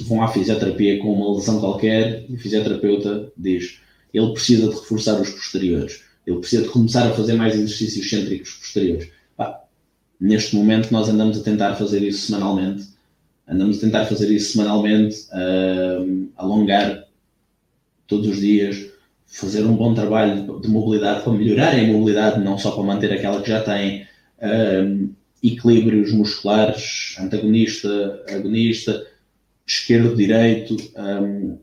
vão 0.02 0.24
à 0.24 0.30
fisioterapia 0.30 1.00
com 1.00 1.14
uma 1.14 1.36
lesão 1.36 1.60
qualquer 1.60 2.26
e 2.30 2.34
o 2.36 2.40
fisioterapeuta 2.40 3.32
diz 3.38 3.82
ele 4.14 4.34
precisa 4.34 4.70
de 4.70 4.76
reforçar 4.76 5.20
os 5.20 5.30
posteriores, 5.30 6.04
ele 6.28 6.40
precisa 6.40 6.64
de 6.64 6.70
começar 6.70 7.08
a 7.08 7.14
fazer 7.14 7.34
mais 7.34 7.56
exercícios 7.56 8.10
cêntricos 8.10 8.52
posteriores. 8.52 9.10
neste 10.20 10.56
momento 10.56 10.92
nós 10.92 11.08
andamos 11.08 11.40
a 11.40 11.44
tentar 11.44 11.76
fazer 11.76 12.04
isso 12.04 12.28
semanalmente, 12.28 12.86
andamos 13.48 13.78
a 13.78 13.82
tentar 13.82 14.06
fazer 14.06 14.30
isso 14.30 14.52
semanalmente, 14.52 15.16
uh, 15.32 16.30
alongar 16.36 17.06
todos 18.08 18.28
os 18.28 18.40
dias, 18.42 18.86
fazer 19.26 19.64
um 19.64 19.76
bom 19.76 19.94
trabalho 19.94 20.60
de 20.60 20.68
mobilidade 20.68 21.24
para 21.24 21.34
melhorar 21.34 21.74
a 21.74 21.88
mobilidade, 21.88 22.44
não 22.44 22.58
só 22.58 22.72
para 22.72 22.84
manter 22.84 23.14
aquela 23.14 23.42
que 23.42 23.50
já 23.50 23.62
tem, 23.62 24.06
um, 24.42 25.14
equilíbrios 25.42 26.12
musculares, 26.12 27.16
antagonista, 27.20 28.24
agonista, 28.30 29.06
esquerdo, 29.66 30.16
direito, 30.16 30.76
um, 30.98 31.58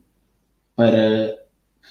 para 0.76 1.30
que 1.30 1.43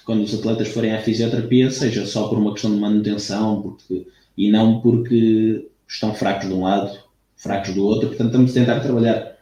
quando 0.04 0.22
os 0.22 0.34
atletas 0.34 0.68
forem 0.68 0.92
à 0.92 1.00
fisioterapia 1.00 1.70
seja 1.70 2.06
só 2.06 2.28
por 2.28 2.38
uma 2.38 2.52
questão 2.52 2.74
de 2.74 2.80
manutenção 2.80 3.62
porque, 3.62 4.06
e 4.36 4.50
não 4.50 4.80
porque 4.80 5.66
estão 5.88 6.14
fracos 6.14 6.48
de 6.48 6.54
um 6.54 6.62
lado, 6.62 6.98
fracos 7.36 7.74
do 7.74 7.84
outro. 7.84 8.08
Portanto, 8.08 8.28
estamos 8.28 8.50
a 8.50 8.54
tentar 8.54 8.80
trabalhar 8.80 9.36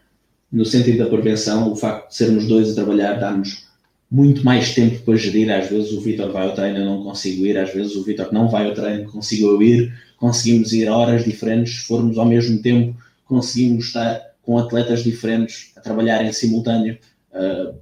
no 0.50 0.64
sentido 0.64 0.98
da 0.98 1.10
prevenção. 1.10 1.72
O 1.72 1.76
facto 1.76 2.10
de 2.10 2.16
sermos 2.16 2.46
dois 2.46 2.70
a 2.70 2.74
trabalhar 2.74 3.14
dá-nos 3.14 3.66
muito 4.10 4.44
mais 4.44 4.74
tempo 4.74 5.00
para 5.02 5.16
gerir. 5.16 5.50
Às 5.50 5.68
vezes 5.68 5.92
o 5.92 6.00
Vitor 6.00 6.30
vai 6.30 6.46
ao 6.46 6.54
treino, 6.54 6.78
eu 6.78 6.84
não 6.84 7.02
consigo 7.02 7.46
ir. 7.46 7.56
Às 7.56 7.72
vezes 7.72 7.96
o 7.96 8.02
Vitor 8.02 8.32
não 8.32 8.48
vai 8.48 8.66
ao 8.66 8.74
treino, 8.74 9.10
consigo 9.10 9.48
eu 9.48 9.62
ir. 9.62 9.94
Conseguimos 10.18 10.72
ir 10.72 10.88
horas 10.88 11.24
diferentes. 11.24 11.80
Se 11.80 11.86
formos 11.86 12.18
ao 12.18 12.26
mesmo 12.26 12.60
tempo, 12.60 12.96
conseguimos 13.24 13.86
estar 13.86 14.20
com 14.42 14.58
atletas 14.58 15.02
diferentes 15.02 15.72
a 15.76 15.80
trabalhar 15.80 16.24
em 16.24 16.32
simultâneo. 16.32 16.98
Uh, 17.32 17.74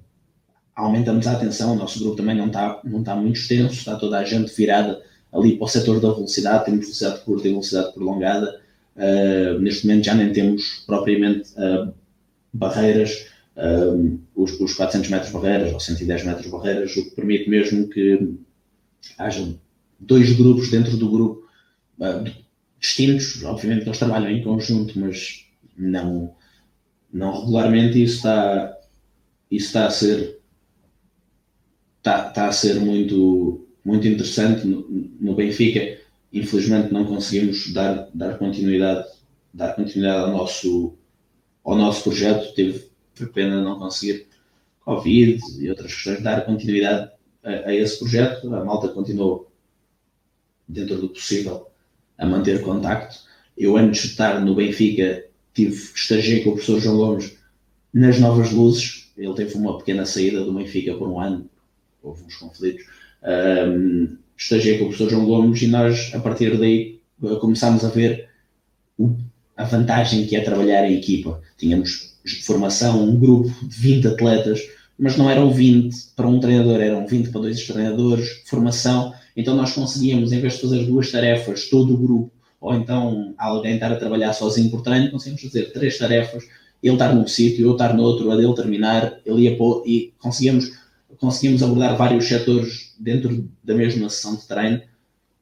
aumentamos 0.84 1.26
a 1.26 1.32
atenção. 1.32 1.74
O 1.74 1.76
nosso 1.76 1.98
grupo 2.00 2.16
também 2.16 2.36
não 2.36 2.46
está, 2.46 2.80
não 2.84 3.00
está 3.00 3.14
muito 3.14 3.38
extenso, 3.38 3.74
está 3.74 3.96
toda 3.96 4.18
a 4.18 4.24
gente 4.24 4.54
virada 4.54 5.00
ali 5.32 5.56
para 5.56 5.64
o 5.64 5.68
setor 5.68 6.00
da 6.00 6.12
velocidade. 6.12 6.64
Temos 6.64 6.80
velocidade 6.80 7.20
curta 7.24 7.48
e 7.48 7.50
velocidade 7.50 7.92
prolongada. 7.92 8.60
Uh, 8.96 9.58
neste 9.60 9.86
momento 9.86 10.04
já 10.04 10.14
nem 10.14 10.32
temos 10.32 10.82
propriamente 10.86 11.50
uh, 11.52 11.92
barreiras 12.52 13.26
um, 13.56 14.18
os, 14.34 14.58
os 14.60 14.74
400 14.74 15.10
metros 15.10 15.32
barreiras 15.32 15.72
ou 15.72 15.80
110 15.80 16.24
metros 16.24 16.46
barreiras, 16.46 16.96
o 16.96 17.04
que 17.04 17.10
permite 17.10 17.48
mesmo 17.48 17.88
que 17.88 18.34
haja 19.18 19.54
dois 19.98 20.32
grupos 20.32 20.70
dentro 20.70 20.96
do 20.96 21.10
grupo 21.10 21.48
uh, 21.98 22.30
distintos. 22.78 23.42
Obviamente 23.44 23.82
que 23.82 23.88
eles 23.88 23.98
trabalham 23.98 24.30
em 24.30 24.42
conjunto, 24.42 24.98
mas 24.98 25.46
não, 25.76 26.34
não 27.12 27.40
regularmente. 27.40 28.02
Isso 28.02 28.16
está, 28.16 28.76
isso 29.50 29.66
está 29.66 29.86
a 29.86 29.90
ser 29.90 30.39
está, 32.00 32.28
está 32.28 32.48
a 32.48 32.52
ser 32.52 32.80
muito, 32.80 33.66
muito 33.84 34.08
interessante 34.08 34.66
no, 34.66 34.86
no 35.20 35.34
Benfica. 35.34 35.98
Infelizmente 36.32 36.92
não 36.92 37.04
conseguimos 37.04 37.72
dar, 37.72 38.08
dar 38.12 38.38
continuidade 38.38 39.06
dar 39.52 39.74
continuidade 39.74 40.22
ao 40.22 40.30
nosso 40.30 40.94
ao 41.64 41.76
nosso 41.76 42.04
projeto. 42.04 42.54
Teve 42.54 42.88
pena 43.34 43.62
não 43.62 43.78
conseguir 43.78 44.26
Covid 44.80 45.40
e 45.58 45.68
outras 45.68 45.92
questões 45.92 46.22
dar 46.22 46.44
continuidade 46.46 47.10
a, 47.44 47.50
a, 47.50 47.74
esse 47.74 47.98
projeto. 47.98 48.52
A 48.54 48.64
malta 48.64 48.88
continuou, 48.88 49.52
dentro 50.66 50.98
do 50.98 51.08
possível, 51.10 51.66
a 52.16 52.26
manter 52.26 52.62
contacto. 52.62 53.18
Eu, 53.56 53.76
antes 53.76 54.02
de 54.02 54.08
estar 54.08 54.40
no 54.40 54.54
Benfica, 54.54 55.26
tive, 55.52 55.74
estagiei 55.74 56.42
com 56.42 56.50
o 56.50 56.52
professor 56.54 56.80
João 56.80 56.96
Gomes 56.96 57.36
nas 57.92 58.18
Novas 58.18 58.52
Luzes. 58.52 59.12
Ele 59.16 59.34
teve 59.34 59.54
uma 59.56 59.76
pequena 59.76 60.06
saída 60.06 60.42
do 60.42 60.54
Benfica 60.54 60.94
por 60.94 61.08
um 61.08 61.20
ano, 61.20 61.48
houve 62.02 62.24
uns 62.24 62.36
conflitos. 62.36 62.84
Um, 63.22 64.16
estagiei 64.36 64.78
com 64.78 64.84
o 64.84 64.88
professor 64.88 65.10
João 65.10 65.26
Gomes 65.26 65.60
e 65.62 65.66
nós, 65.66 66.10
a 66.14 66.20
partir 66.20 66.56
daí, 66.58 67.00
começámos 67.40 67.84
a 67.84 67.88
ver 67.88 68.28
a 69.56 69.64
vantagem 69.64 70.26
que 70.26 70.36
é 70.36 70.40
trabalhar 70.40 70.90
em 70.90 70.96
equipa. 70.96 71.40
Tínhamos 71.58 72.16
formação, 72.42 73.02
um 73.02 73.18
grupo 73.18 73.48
de 73.66 73.76
20 73.76 74.08
atletas, 74.08 74.60
mas 74.98 75.16
não 75.16 75.30
eram 75.30 75.50
20 75.50 75.94
para 76.16 76.26
um 76.26 76.40
treinador, 76.40 76.80
eram 76.80 77.06
20 77.06 77.30
para 77.30 77.40
dois 77.42 77.66
treinadores, 77.66 78.42
formação. 78.46 79.14
Então 79.36 79.54
nós 79.54 79.72
conseguíamos, 79.72 80.32
em 80.32 80.40
vez 80.40 80.54
de 80.54 80.60
fazer 80.60 80.84
duas 80.84 81.10
tarefas, 81.10 81.68
todo 81.68 81.94
o 81.94 81.98
grupo, 81.98 82.32
ou 82.60 82.74
então 82.74 83.34
alguém 83.38 83.74
estar 83.74 83.90
a 83.90 83.96
trabalhar 83.96 84.32
sozinho 84.32 84.70
por 84.70 84.82
treino, 84.82 85.10
conseguimos 85.10 85.42
fazer 85.42 85.72
três 85.72 85.96
tarefas, 85.96 86.44
ele 86.82 86.94
estar 86.94 87.14
num 87.14 87.26
sítio, 87.26 87.66
eu 87.66 87.72
estar 87.72 87.94
no 87.94 88.02
outro, 88.02 88.30
a 88.30 88.36
dele 88.36 88.54
terminar, 88.54 89.18
ele 89.24 89.42
ia 89.42 89.56
pôr, 89.56 89.82
e 89.86 90.12
conseguimos, 90.18 90.70
conseguimos 91.20 91.62
abordar 91.62 91.96
vários 91.96 92.26
setores 92.26 92.94
dentro 92.98 93.48
da 93.62 93.74
mesma 93.74 94.08
sessão 94.08 94.36
de 94.36 94.48
treino. 94.48 94.82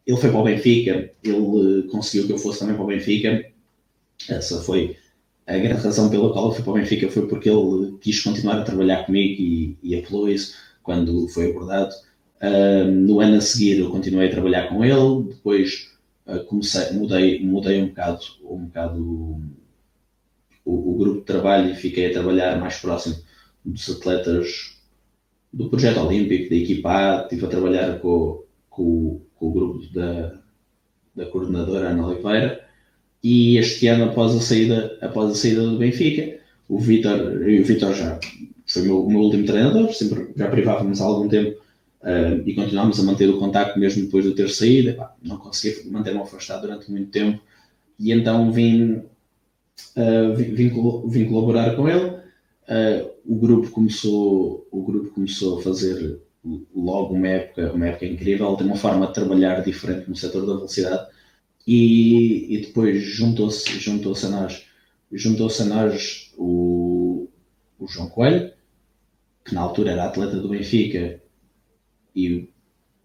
Ele 0.05 0.17
foi 0.17 0.31
para 0.31 0.41
o 0.41 0.45
Benfica, 0.45 1.11
ele 1.23 1.83
conseguiu 1.91 2.27
que 2.27 2.33
eu 2.33 2.39
fosse 2.39 2.59
também 2.59 2.75
para 2.75 2.85
o 2.85 2.89
Benfica. 2.89 3.45
Essa 4.29 4.61
foi 4.61 4.97
a 5.47 5.57
grande 5.57 5.83
razão 5.83 6.11
pela 6.11 6.33
qual 6.33 6.47
eu 6.47 6.53
fui 6.53 6.63
para 6.63 6.73
o 6.73 6.75
Benfica 6.75 7.09
foi 7.11 7.27
porque 7.27 7.49
ele 7.49 7.97
quis 8.01 8.23
continuar 8.23 8.59
a 8.59 8.65
trabalhar 8.65 9.07
comigo 9.07 9.41
e, 9.41 9.79
e 9.83 9.97
apelou 9.97 10.29
isso 10.29 10.55
quando 10.83 11.27
foi 11.29 11.51
abordado. 11.51 11.95
Uh, 12.41 12.91
no 12.91 13.21
ano 13.21 13.37
a 13.37 13.41
seguir 13.41 13.81
eu 13.81 13.91
continuei 13.91 14.29
a 14.29 14.31
trabalhar 14.31 14.69
com 14.69 14.85
ele, 14.85 15.29
depois 15.29 15.91
uh, 16.27 16.45
comecei, 16.45 16.93
mudei, 16.93 17.45
mudei 17.45 17.83
um 17.83 17.89
bocado, 17.89 18.21
um 18.45 18.67
bocado 18.67 19.03
o, 20.65 20.93
o, 20.93 20.99
grupo 20.99 21.21
de 21.21 21.25
trabalho 21.25 21.73
e 21.73 21.75
fiquei 21.75 22.07
a 22.07 22.13
trabalhar 22.13 22.61
mais 22.61 22.77
próximo 22.77 23.17
dos 23.65 23.89
atletas 23.89 24.68
do 25.59 25.69
projeto 25.69 25.99
olímpico, 25.99 26.49
da 26.49 26.57
equipa 26.57 27.23
estive 27.25 27.47
a 27.47 27.49
trabalhar 27.49 27.99
com, 27.99 28.45
com, 28.71 29.21
com 29.35 29.49
o 29.49 29.53
grupo 29.53 29.93
da, 29.93 30.39
da 31.17 31.27
coordenadora 31.27 31.89
Ana 31.89 32.07
Oliveira 32.07 32.65
e 33.25 33.57
este 33.57 33.89
ano, 33.89 34.05
após 34.05 34.37
a 34.37 34.41
saída, 34.41 34.97
após 35.03 35.33
a 35.33 35.35
saída 35.35 35.63
do 35.63 35.77
Benfica, 35.77 36.39
o 36.69 36.79
Vitor, 36.79 37.19
o 37.19 37.65
Vitor 37.65 37.93
já 37.93 38.21
foi 38.69 38.83
o 38.83 38.85
meu, 38.85 39.07
meu, 39.09 39.21
último 39.23 39.47
treinador, 39.47 39.93
sempre 39.93 40.29
já 40.37 40.49
privávamos 40.49 41.01
há 41.01 41.05
algum 41.05 41.29
tempo 41.29 41.59
uh, 42.03 42.41
e 42.47 42.55
continuámos 42.55 43.01
a 43.01 43.03
manter 43.03 43.29
o 43.29 43.41
contacto 43.41 43.81
mesmo 43.81 44.05
depois 44.05 44.25
de 44.25 44.35
ter 44.35 44.49
saído. 44.51 44.97
Não 45.21 45.39
consegui 45.39 45.91
manter-me 45.91 46.21
afastado 46.21 46.61
durante 46.61 46.89
muito 46.89 47.11
tempo 47.11 47.43
e 47.99 48.13
então 48.13 48.53
vim, 48.53 49.03
uh, 49.97 50.37
vim, 50.37 50.55
vim, 50.55 50.71
vim, 51.09 51.25
colaborar 51.25 51.75
com 51.75 51.89
ele. 51.89 52.18
Uh, 52.69 53.11
o 53.25 53.37
grupo 53.37 53.71
começou, 53.71 54.69
o 54.71 54.83
grupo 54.83 55.11
começou 55.11 55.59
a 55.59 55.63
fazer 55.63 56.21
logo 56.75 57.15
uma 57.15 57.29
época, 57.29 57.73
uma 57.73 57.87
época 57.87 58.05
incrível, 58.05 58.57
tem 58.57 58.67
uma 58.67 58.77
forma 58.77 59.07
de 59.07 59.15
trabalhar 59.15 59.63
diferente 59.65 60.09
no 60.09 60.15
setor 60.15 60.47
da 60.47 60.55
velocidade 60.55 61.09
e, 61.67 62.55
e 62.55 62.61
depois 62.61 63.03
juntou-se 63.03 63.79
juntou 63.79 64.15
a 64.15 64.29
nós, 64.29 64.67
juntou-se 65.11 65.63
a 65.63 65.65
nós 65.65 66.33
o, 66.37 67.29
o 67.79 67.87
João 67.87 68.09
Coelho, 68.11 68.53
que 69.45 69.55
na 69.55 69.63
altura 69.63 69.93
era 69.93 70.05
atleta 70.05 70.37
do 70.37 70.49
Benfica 70.49 71.23
e 72.15 72.51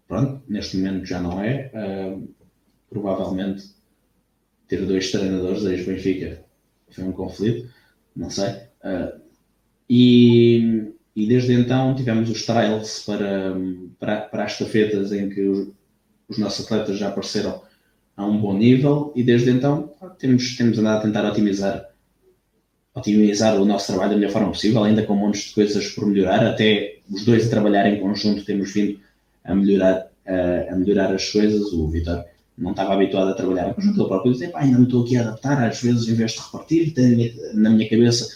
pronto, 0.06 0.42
neste 0.46 0.76
momento 0.76 1.06
já 1.06 1.20
não 1.20 1.42
é. 1.42 1.70
Uh, 1.74 2.28
provavelmente 2.88 3.74
ter 4.68 4.86
dois 4.86 5.10
treinadores 5.10 5.64
ex-Benfica 5.64 6.44
foi 6.90 7.04
um 7.04 7.12
conflito, 7.12 7.68
não 8.14 8.30
sei. 8.30 8.50
Uh, 8.84 9.23
e, 9.88 10.92
e 11.14 11.26
desde 11.26 11.52
então 11.52 11.94
tivemos 11.94 12.30
os 12.30 12.44
trials 12.44 13.04
para, 13.04 13.54
para, 13.98 14.20
para 14.22 14.44
as 14.44 14.52
estafetas 14.52 15.12
em 15.12 15.28
que 15.28 15.40
os, 15.42 15.68
os 16.28 16.38
nossos 16.38 16.64
atletas 16.64 16.98
já 16.98 17.08
apareceram 17.08 17.62
a 18.16 18.24
um 18.24 18.40
bom 18.40 18.54
nível 18.54 19.12
e 19.14 19.22
desde 19.22 19.50
então 19.50 19.92
temos, 20.18 20.56
temos 20.56 20.78
andado 20.78 20.98
a 20.98 21.02
tentar 21.02 21.28
otimizar, 21.28 21.88
otimizar 22.94 23.60
o 23.60 23.64
nosso 23.64 23.88
trabalho 23.88 24.10
da 24.10 24.16
melhor 24.16 24.32
forma 24.32 24.50
possível, 24.50 24.84
ainda 24.84 25.02
com 25.02 25.14
montes 25.14 25.44
de 25.44 25.54
coisas 25.54 25.88
por 25.90 26.06
melhorar, 26.06 26.46
até 26.46 26.98
os 27.10 27.24
dois 27.24 27.46
a 27.46 27.50
trabalhar 27.50 27.86
em 27.86 28.00
conjunto 28.00 28.44
temos 28.44 28.72
vindo 28.72 28.98
a 29.44 29.54
melhorar, 29.54 30.06
a, 30.26 30.72
a 30.72 30.76
melhorar 30.76 31.12
as 31.12 31.30
coisas. 31.30 31.72
O 31.72 31.88
Vitor 31.88 32.24
não 32.56 32.70
estava 32.70 32.94
habituado 32.94 33.30
a 33.30 33.34
trabalhar 33.34 33.68
em 33.68 33.74
conjunto, 33.74 34.00
ele 34.00 34.08
próprio 34.08 34.50
pá, 34.50 34.60
ainda 34.60 34.78
me 34.78 34.84
estou 34.84 35.04
aqui 35.04 35.16
a 35.16 35.22
adaptar, 35.22 35.68
às 35.68 35.82
vezes 35.82 36.08
em 36.08 36.14
vez 36.14 36.32
de 36.32 36.40
repartir, 36.40 36.94
na 37.54 37.70
minha 37.70 37.90
cabeça 37.90 38.28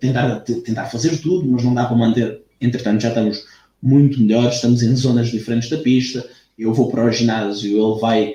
tentar, 0.00 0.40
tentar 0.40 0.86
fazer 0.86 1.18
tudo, 1.18 1.50
mas 1.50 1.62
não 1.64 1.74
dá 1.74 1.86
para 1.86 1.96
manter. 1.96 2.42
Entretanto, 2.60 3.02
já 3.02 3.08
estamos 3.08 3.44
muito 3.82 4.20
melhores, 4.20 4.56
estamos 4.56 4.82
em 4.82 4.94
zonas 4.94 5.28
diferentes 5.28 5.70
da 5.70 5.78
pista, 5.78 6.28
eu 6.58 6.74
vou 6.74 6.90
para 6.90 7.04
o 7.04 7.10
ginásio, 7.10 7.70
ele 7.70 8.00
vai 8.00 8.34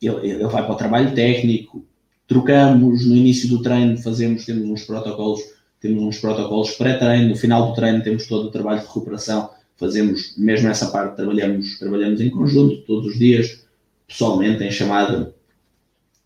ele, 0.00 0.30
ele 0.30 0.48
vai 0.48 0.64
para 0.64 0.72
o 0.72 0.76
trabalho 0.76 1.14
técnico, 1.14 1.84
trocamos 2.26 3.06
no 3.06 3.16
início 3.16 3.48
do 3.48 3.62
treino, 3.62 3.96
fazemos, 3.98 4.44
temos 4.44 4.68
uns 4.68 4.84
protocolos, 4.84 5.40
temos 5.80 6.02
uns 6.02 6.18
protocolos 6.18 6.72
pré-treino, 6.72 7.28
no 7.28 7.36
final 7.36 7.68
do 7.68 7.74
treino 7.74 8.02
temos 8.02 8.26
todo 8.26 8.48
o 8.48 8.50
trabalho 8.50 8.80
de 8.80 8.86
recuperação. 8.86 9.50
Fazemos 9.76 10.34
mesmo 10.36 10.68
essa 10.68 10.90
parte, 10.90 11.16
trabalhamos, 11.16 11.78
trabalhamos 11.78 12.20
em 12.20 12.30
conjunto 12.30 12.82
todos 12.82 13.12
os 13.12 13.18
dias, 13.18 13.64
pessoalmente, 14.06 14.62
em 14.62 14.70
chamada, 14.70 15.34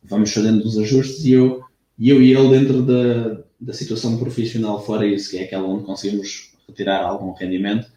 vamos 0.03 0.33
fazendo 0.33 0.65
os 0.65 0.79
ajustes 0.79 1.25
e 1.25 1.33
eu, 1.33 1.63
e 1.99 2.11
eu 2.11 2.23
e 2.23 2.35
ele 2.35 2.59
dentro 2.59 2.83
da, 2.83 3.43
da 3.61 3.73
situação 3.73 4.19
profissional 4.19 4.85
fora 4.85 5.07
isso, 5.07 5.31
que 5.31 5.39
é 5.39 5.45
aquela 5.45 5.67
onde 5.67 5.85
conseguimos 5.85 6.53
retirar 6.69 7.05
algum 7.05 7.33
rendimento, 7.33 7.91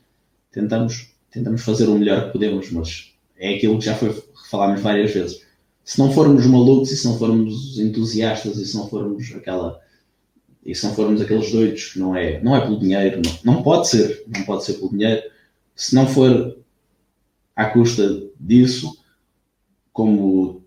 tentamos, 0.52 1.14
tentamos 1.32 1.62
fazer 1.62 1.88
o 1.88 1.96
melhor 1.96 2.28
que 2.28 2.34
podemos, 2.34 2.72
mas 2.72 3.14
é 3.38 3.56
aquilo 3.56 3.78
que 3.78 3.86
já 3.86 3.96
foi 3.96 4.14
falámos 4.50 4.82
várias 4.82 5.12
vezes. 5.12 5.46
Se 5.84 6.00
não 6.00 6.12
formos 6.12 6.46
malucos 6.46 6.92
e 6.92 6.98
se 6.98 7.06
não 7.06 7.18
formos 7.18 7.80
entusiastas 7.80 8.58
e 8.58 8.66
se 8.66 8.76
não 8.76 8.88
formos 8.88 9.34
aquela 9.36 9.80
e 10.66 10.76
se 10.76 10.86
não 10.86 10.94
formos 10.94 11.22
aqueles 11.22 11.52
doidos 11.52 11.94
que 11.94 12.00
não 12.00 12.16
é, 12.16 12.42
não 12.42 12.56
é 12.56 12.62
pelo 12.62 12.80
dinheiro, 12.80 13.22
não, 13.24 13.56
não 13.56 13.64
pode 13.64 13.88
ser, 13.88 14.24
não 14.28 14.44
pode 14.44 14.66
ser 14.66 14.74
pelo 14.74 14.90
dinheiro, 14.90 15.24
se 15.76 15.96
não 15.96 16.06
for 16.06 16.58
à 17.56 17.66
custa 17.66 18.24
disso, 18.40 18.98
como 19.94 20.59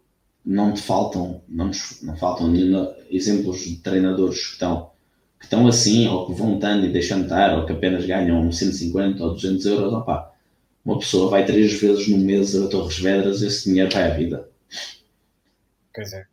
não 0.45 0.73
te 0.73 0.83
faltam, 0.83 1.43
não, 1.49 1.71
não 2.03 2.17
faltam 2.17 2.53
exemplos 3.11 3.61
de 3.61 3.77
treinadores 3.77 4.47
que 4.47 4.53
estão, 4.53 4.91
que 5.39 5.47
estão 5.47 5.67
assim, 5.67 6.09
ou 6.09 6.27
que 6.27 6.35
vão 6.35 6.55
estando 6.55 6.87
e 6.87 6.93
deixando 6.93 7.25
estar, 7.25 7.57
ou 7.59 7.67
que 7.67 7.73
apenas 7.73 8.05
ganham 8.05 8.51
150 8.51 9.23
ou 9.23 9.35
200 9.35 9.67
euros, 9.67 9.93
opá, 9.93 10.33
uma 10.85 10.99
pessoa 10.99 11.31
vai 11.31 11.45
três 11.45 11.81
vezes 11.81 12.09
no 12.09 12.19
mês 12.19 12.57
a 12.57 12.69
Torres 12.69 12.99
Vedras, 12.99 13.43
esse 13.43 13.69
dinheiro 13.69 13.93
vai 13.93 14.11
à 14.11 14.15
vida. 14.15 14.49
Pois 15.95 16.13
é. 16.13 16.25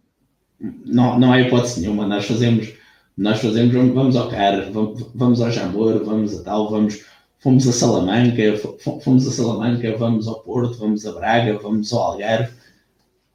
Não, 0.86 1.20
não 1.20 1.32
há 1.32 1.40
hipótese 1.40 1.82
nenhuma, 1.82 2.08
nós 2.08 2.26
fazemos, 2.26 2.74
nós 3.16 3.40
fazemos, 3.40 3.74
vamos 3.94 4.16
ao 4.16 4.30
CAR, 4.30 4.70
vamos 5.16 5.42
ao 5.42 5.52
Jamor, 5.52 6.04
vamos 6.04 6.38
a 6.38 6.44
tal, 6.44 6.70
vamos 6.70 7.06
fomos 7.40 7.68
a 7.68 7.72
Salamanca, 7.72 8.42
fomos 9.02 9.28
a 9.28 9.32
Salamanca, 9.32 9.96
vamos 9.98 10.28
ao 10.28 10.42
Porto, 10.42 10.78
vamos 10.78 11.06
a 11.06 11.14
Braga, 11.14 11.58
vamos 11.58 11.92
ao 11.94 12.14
Algarve. 12.14 12.54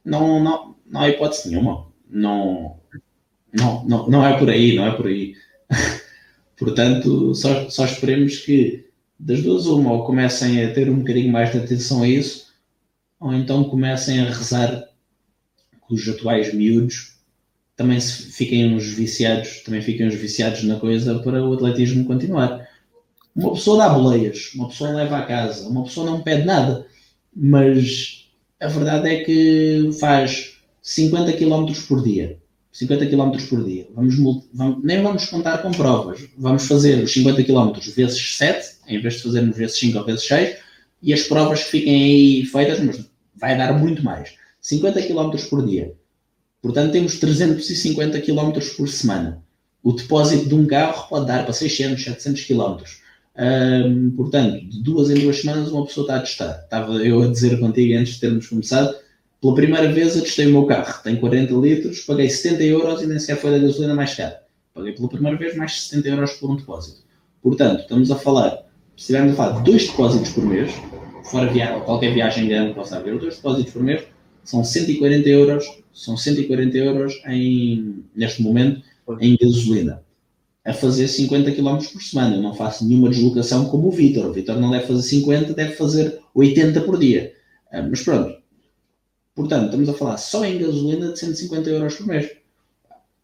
Não, 0.05 0.41
não, 0.41 0.75
não 0.85 1.01
há 1.01 1.09
hipótese 1.09 1.49
nenhuma. 1.49 1.87
Não, 2.09 2.79
não, 3.51 3.83
não, 3.85 4.07
não 4.07 4.25
é 4.25 4.37
por 4.37 4.49
aí, 4.49 4.75
não 4.75 4.85
é 4.85 4.91
por 4.95 5.07
aí. 5.07 5.35
Portanto, 6.57 7.33
só, 7.33 7.69
só 7.69 7.85
esperemos 7.85 8.37
que 8.37 8.85
das 9.19 9.41
duas 9.41 9.65
uma, 9.65 9.91
ou 9.91 10.05
comecem 10.05 10.63
a 10.63 10.73
ter 10.73 10.89
um 10.89 10.99
bocadinho 10.99 11.31
mais 11.31 11.51
de 11.51 11.57
atenção 11.57 12.03
a 12.03 12.07
isso, 12.07 12.53
ou 13.19 13.33
então 13.33 13.63
comecem 13.63 14.19
a 14.19 14.25
rezar 14.25 14.89
que 15.87 15.93
os 15.93 16.07
atuais 16.07 16.53
miúdos 16.53 17.15
também 17.75 17.99
fiquem 17.99 18.73
uns 18.73 18.85
viciados, 18.85 19.61
também 19.63 19.81
fiquem 19.81 20.07
uns 20.07 20.15
viciados 20.15 20.63
na 20.63 20.79
coisa 20.79 21.19
para 21.19 21.43
o 21.43 21.53
atletismo 21.53 22.05
continuar. 22.05 22.67
Uma 23.35 23.53
pessoa 23.53 23.77
dá 23.77 23.89
boleias, 23.89 24.53
uma 24.55 24.69
pessoa 24.69 24.91
leva 24.91 25.17
a 25.17 25.25
casa, 25.25 25.67
uma 25.67 25.83
pessoa 25.83 26.09
não 26.09 26.21
pede 26.21 26.45
nada, 26.45 26.87
mas 27.35 28.24
a 28.59 28.67
verdade 28.67 29.09
é 29.09 29.23
que 29.23 29.89
faz 29.99 30.57
50 30.81 31.33
km 31.33 31.73
por 31.87 32.03
dia. 32.03 32.37
50 32.71 33.05
km 33.07 33.31
por 33.49 33.63
dia. 33.63 33.87
Vamos, 33.95 34.15
vamos, 34.53 34.83
nem 34.83 35.01
vamos 35.01 35.25
contar 35.27 35.59
com 35.59 35.71
provas. 35.71 36.27
Vamos 36.37 36.67
fazer 36.67 37.01
os 37.03 37.11
50 37.13 37.43
km 37.43 37.71
vezes 37.95 38.35
7, 38.37 38.77
em 38.87 39.01
vez 39.01 39.15
de 39.15 39.23
fazermos 39.23 39.55
vezes 39.55 39.77
5 39.79 39.97
ou 39.97 40.05
vezes 40.05 40.27
6, 40.27 40.57
e 41.01 41.13
as 41.13 41.23
provas 41.23 41.63
que 41.63 41.71
fiquem 41.71 41.95
aí 41.95 42.45
feitas, 42.45 42.79
mas 42.79 42.99
vai 43.35 43.57
dar 43.57 43.73
muito 43.79 44.03
mais. 44.03 44.33
50 44.59 45.01
km 45.03 45.31
por 45.49 45.65
dia. 45.65 45.93
Portanto, 46.61 46.91
temos 46.91 47.19
350 47.19 48.19
km 48.21 48.51
por 48.75 48.89
semana. 48.89 49.43
O 49.83 49.93
depósito 49.93 50.49
de 50.49 50.55
um 50.55 50.65
carro 50.65 51.07
pode 51.07 51.27
dar 51.27 51.43
para 51.43 51.53
600, 51.53 52.03
700 52.03 52.43
km. 52.43 52.83
Um, 53.37 54.11
portanto, 54.11 54.65
de 54.65 54.81
duas 54.81 55.09
em 55.09 55.15
duas 55.15 55.41
semanas 55.41 55.69
uma 55.69 55.85
pessoa 55.85 56.05
está 56.05 56.15
a 56.17 56.19
testar. 56.21 56.61
Estava 56.63 56.93
eu 57.03 57.21
a 57.21 57.27
dizer 57.27 57.59
contigo 57.59 57.97
antes 57.97 58.13
de 58.13 58.19
termos 58.21 58.47
começado, 58.47 58.95
pela 59.41 59.53
primeira 59.53 59.91
vez 59.91 60.15
eu 60.15 60.23
testei 60.23 60.47
o 60.47 60.51
meu 60.51 60.65
carro, 60.65 61.03
tem 61.03 61.17
40 61.17 61.53
litros, 61.55 61.99
paguei 62.01 62.29
70 62.29 62.63
euros 62.63 63.01
e 63.01 63.07
nem 63.07 63.19
sequer 63.19 63.37
foi 63.37 63.51
da 63.51 63.59
gasolina 63.59 63.93
mais 63.93 64.15
cara. 64.15 64.41
Paguei 64.73 64.93
pela 64.93 65.09
primeira 65.09 65.37
vez 65.37 65.55
mais 65.55 65.71
de 65.71 65.81
70 65.81 66.09
euros 66.09 66.33
por 66.33 66.49
um 66.49 66.55
depósito. 66.55 67.03
Portanto, 67.41 67.81
estamos 67.81 68.09
a 68.09 68.15
falar, 68.15 68.51
se 68.95 69.03
estivermos 69.03 69.33
a 69.33 69.35
falar 69.35 69.57
de 69.57 69.71
dois 69.71 69.87
depósitos 69.87 70.31
por 70.31 70.45
mês, 70.45 70.71
fora 71.25 71.51
via 71.51 71.79
qualquer 71.81 72.13
viagem 72.13 72.47
grande 72.47 72.73
possa 72.73 72.97
haver, 72.97 73.19
dois 73.19 73.35
depósitos 73.35 73.73
por 73.73 73.83
mês, 73.83 74.03
são 74.43 74.63
140 74.63 75.27
euros, 75.27 75.65
são 75.93 76.15
140 76.15 76.77
euros 76.77 77.21
em, 77.27 78.03
neste 78.15 78.41
momento 78.41 78.81
em 79.19 79.37
gasolina 79.37 80.04
a 80.65 80.73
fazer 80.73 81.07
50 81.07 81.51
km 81.51 81.77
por 81.93 82.01
semana. 82.01 82.35
Eu 82.35 82.41
não 82.41 82.55
faço 82.55 82.85
nenhuma 82.85 83.09
deslocação 83.09 83.65
como 83.65 83.87
o 83.87 83.91
Vitor. 83.91 84.25
O 84.25 84.33
Vitor 84.33 84.59
não 84.59 84.71
deve 84.71 84.87
fazer 84.87 85.03
50, 85.03 85.53
deve 85.53 85.75
fazer 85.75 86.19
80 86.33 86.81
por 86.81 86.97
dia. 86.97 87.33
Ah, 87.71 87.83
mas 87.83 88.01
pronto. 88.01 88.35
Portanto, 89.35 89.65
estamos 89.65 89.89
a 89.89 89.93
falar 89.93 90.17
só 90.17 90.43
em 90.43 90.57
gasolina 90.57 91.11
de 91.11 91.19
150 91.19 91.69
euros 91.69 91.95
por 91.95 92.07
mês. 92.07 92.31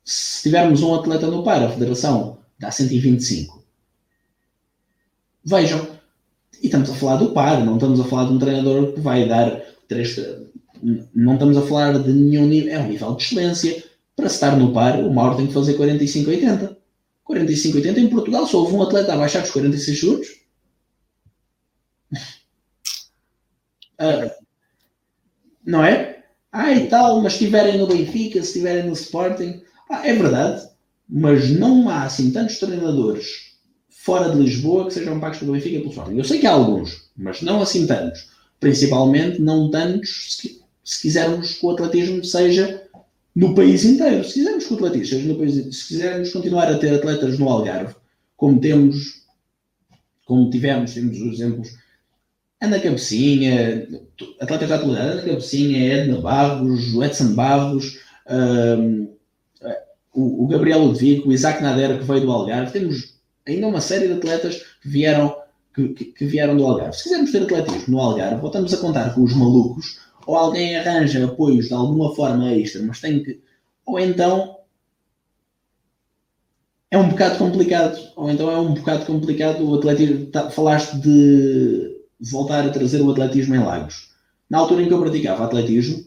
Se 0.06 0.44
tivermos 0.44 0.84
um 0.84 0.94
atleta 0.94 1.28
no 1.28 1.44
par, 1.44 1.64
a 1.64 1.70
federação 1.70 2.38
dá 2.60 2.70
125. 2.70 3.64
Vejam. 5.44 5.88
E 6.62 6.68
estamos 6.68 6.92
a 6.92 6.94
falar 6.94 7.16
do 7.16 7.32
par, 7.32 7.66
não 7.66 7.76
estamos 7.76 8.00
a 8.00 8.04
falar 8.04 8.26
de 8.26 8.34
um 8.34 8.40
treinador 8.40 8.94
que 8.94 9.00
vai 9.00 9.28
dar 9.28 9.60
3. 9.88 10.38
Não 11.16 11.34
estamos 11.34 11.58
a 11.58 11.62
falar 11.64 11.98
de 11.98 12.14
nenhum 12.14 12.46
nível. 12.46 12.74
É 12.74 12.80
um 12.80 12.88
nível 12.88 13.16
de 13.16 13.24
excelência. 13.24 13.84
Para 14.16 14.28
estar 14.28 14.56
no 14.56 14.72
par, 14.72 15.00
o 15.00 15.12
Mauro 15.12 15.38
tem 15.38 15.48
que 15.48 15.54
fazer 15.54 15.74
45, 15.74 16.30
80. 16.30 16.81
45, 17.32 17.78
80 17.78 18.00
em 18.00 18.10
Portugal 18.10 18.46
só 18.46 18.60
houve 18.60 18.76
um 18.76 18.84
atleta 18.84 19.14
a 19.14 19.18
baixar 19.18 19.42
dos 19.42 19.52
46 19.52 20.00
segundos. 20.00 20.28
Uh, 24.00 24.32
não 25.66 25.84
é? 25.84 26.24
Ah, 26.52 26.74
e 26.74 26.88
tal, 26.88 27.22
mas 27.22 27.34
se 27.34 27.44
estiverem 27.44 27.78
no 27.78 27.88
Benfica, 27.88 28.42
se 28.42 28.48
estiverem 28.48 28.86
no 28.86 28.94
Sporting, 28.94 29.62
ah, 29.90 30.06
é 30.06 30.14
verdade, 30.14 30.68
mas 31.08 31.50
não 31.50 31.88
há 31.88 32.04
assim 32.04 32.32
tantos 32.32 32.60
treinadores 32.60 33.52
fora 33.90 34.30
de 34.32 34.42
Lisboa 34.42 34.88
que 34.88 34.94
sejam 34.94 35.20
pagos 35.20 35.38
pelo 35.38 35.54
Benfica 35.54 35.76
e 35.76 35.80
pelo 35.80 35.92
Sporting. 35.92 36.18
Eu 36.18 36.24
sei 36.26 36.40
que 36.40 36.48
há 36.48 36.52
alguns, 36.52 37.10
mas 37.16 37.42
não 37.42 37.62
assim 37.62 37.88
tantos. 37.88 38.30
Principalmente 38.60 39.40
não 39.40 39.70
tantos 39.70 40.36
se, 40.36 40.62
se 40.84 41.02
quisermos 41.02 41.54
que 41.54 41.66
o 41.66 41.70
atletismo 41.70 42.24
seja 42.24 42.81
no 43.36 43.56
país 43.56 43.86
inteiro. 43.86 44.24
Se 44.24 44.34
quisermos 44.36 44.66
que 44.66 44.74
atletistas 44.74 45.24
no 45.24 45.38
país, 45.38 45.56
se 45.56 45.88
quisermos 45.88 46.32
continuar 46.32 46.72
a 46.72 46.78
ter 46.78 46.94
atletas 46.94 47.40
no 47.40 47.50
Algarve, 47.50 47.96
como 48.36 48.60
temos, 48.60 49.26
como 50.26 50.50
tivemos, 50.50 50.94
temos 50.94 51.20
os 51.20 51.34
exemplos, 51.34 51.70
Ana 52.62 52.80
Cabecinha, 52.80 53.88
atletas 54.40 54.70
da 54.70 54.76
atualidade, 54.76 55.12
Ana 55.12 55.22
Cabecinha, 55.24 55.94
Edna 55.94 56.22
Barros, 56.22 56.94
o 56.94 57.04
Edson 57.04 57.34
Barros, 57.34 57.98
um, 58.30 59.12
o, 60.14 60.48
Gabriel 60.48 60.84
Ludwig, 60.86 61.24
o 61.26 61.32
Isaac 61.32 61.62
Nader, 61.64 61.98
que 61.98 62.06
veio 62.06 62.22
do 62.22 62.32
Algarve, 62.32 62.72
temos 62.72 63.16
ainda 63.48 63.68
uma 63.68 63.82
série 63.82 64.08
de 64.08 64.14
atletas 64.14 64.58
que 64.82 64.90
vieram, 64.90 65.36
que, 65.74 65.90
que, 65.90 66.06
que 66.06 66.26
vieram 66.26 66.56
do 66.56 66.66
Algarve. 66.66 66.96
Se 66.96 67.04
quisermos 67.04 67.32
ter 67.32 67.44
atletismo 67.44 67.96
no 67.96 68.02
Algarve, 68.02 68.42
voltamos 68.42 68.74
a 68.74 68.78
contar 68.78 69.16
com 69.16 69.24
os 69.24 69.34
malucos 69.34 70.00
ou 70.26 70.36
alguém 70.36 70.78
arranja 70.78 71.26
apoios 71.26 71.68
de 71.68 71.74
alguma 71.74 72.16
forma 72.16 72.52
extra, 72.54 72.82
mas 72.84 73.00
tem 73.00 73.24
que. 73.24 73.42
Ou 73.86 74.00
então 74.00 74.58
é 76.90 76.98
um 76.98 77.10
bocado 77.10 77.38
complicado. 77.38 77.98
Ou 78.16 78.30
então 78.30 78.52
é 78.52 78.60
um 78.60 78.74
bocado 78.74 79.06
complicado 79.06 79.68
o 79.68 79.76
atletismo. 79.76 80.26
Tá, 80.28 80.50
falaste 80.50 80.96
de 80.96 82.02
voltar 82.20 82.66
a 82.66 82.70
trazer 82.70 83.02
o 83.02 83.10
atletismo 83.12 83.56
em 83.56 83.64
Lagos. 83.64 84.12
Na 84.50 84.60
altura 84.60 84.84
em 84.84 84.88
que 84.88 84.94
eu 84.94 85.02
praticava 85.02 85.46
atletismo, 85.46 86.06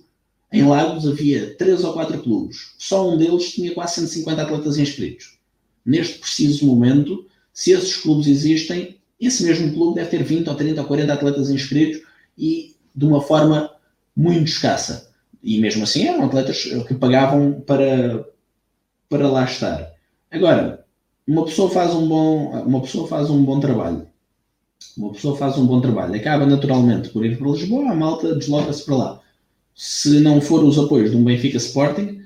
em 0.53 0.63
Lagos 0.63 1.09
havia 1.09 1.57
três 1.57 1.83
ou 1.83 1.95
quatro 1.95 2.23
clubes. 2.23 2.75
Só 2.79 3.11
um 3.11 3.17
deles 3.17 3.53
tinha 3.53 3.73
quase 3.75 3.95
150 3.95 4.43
atletas 4.43 4.79
inscritos. 4.79 5.39
Neste 5.85 6.19
preciso 6.19 6.67
momento, 6.67 7.27
se 7.53 7.73
esses 7.73 7.97
clubes 7.97 8.27
existem, 8.27 8.97
esse 9.21 9.43
mesmo 9.45 9.73
clube 9.73 9.97
deve 9.97 10.11
ter 10.11 10.23
20 10.23 10.49
ou 10.49 10.55
30 10.55 10.81
ou 10.81 10.87
40 10.87 11.13
atletas 11.13 11.51
inscritos 11.51 12.03
e 12.37 12.77
de 12.95 13.05
uma 13.05 13.21
forma 13.21 13.74
muito 14.17 14.49
escassa. 14.49 15.11
E 15.43 15.61
mesmo 15.61 15.85
assim 15.85 16.07
eram 16.07 16.25
atletas 16.25 16.63
que 16.63 16.95
pagavam 16.95 17.61
para, 17.61 18.25
para 19.09 19.29
lá 19.29 19.45
estar. 19.45 19.93
Agora, 20.31 20.85
uma 21.27 21.45
pessoa 21.45 21.71
faz 21.71 21.95
um 21.95 22.09
bom, 22.09 22.51
uma 22.63 22.81
pessoa 22.81 23.07
faz 23.07 23.29
um 23.31 23.45
bom 23.45 23.61
trabalho. 23.61 24.07
Uma 24.97 25.13
pessoa 25.13 25.37
faz 25.37 25.59
um 25.59 25.67
bom 25.67 25.81
trabalho. 25.81 26.15
Acaba 26.15 26.47
naturalmente 26.47 27.09
por 27.11 27.25
ir 27.25 27.39
para 27.39 27.51
Lisboa, 27.51 27.91
a 27.91 27.95
malta 27.95 28.35
desloca-se 28.35 28.85
para 28.85 28.97
lá. 28.97 29.21
Se 29.75 30.21
não 30.21 30.41
for 30.41 30.63
os 30.63 30.79
apoios 30.79 31.11
de 31.11 31.17
um 31.17 31.25
Benfica 31.25 31.57
Sporting, 31.57 32.23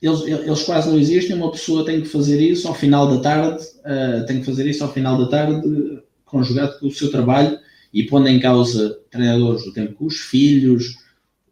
eles, 0.00 0.22
eles 0.22 0.62
quase 0.62 0.88
não 0.88 0.98
existem. 0.98 1.36
Uma 1.36 1.50
pessoa 1.50 1.84
tem 1.84 2.00
que 2.00 2.08
fazer 2.08 2.40
isso 2.40 2.68
ao 2.68 2.74
final 2.74 3.06
da 3.08 3.20
tarde, 3.20 3.64
uh, 3.64 4.26
tem 4.26 4.40
que 4.40 4.46
fazer 4.46 4.66
isso 4.66 4.82
ao 4.82 4.92
final 4.92 5.18
da 5.18 5.28
tarde, 5.28 6.02
conjugado 6.24 6.78
com 6.78 6.86
o 6.86 6.92
seu 6.92 7.10
trabalho 7.10 7.58
e 7.92 8.04
pondo 8.04 8.28
em 8.28 8.40
causa 8.40 8.98
treinadores 9.10 9.66
o 9.66 9.72
tempo 9.72 9.94
com 9.94 10.06
os 10.06 10.16
filhos, 10.16 10.96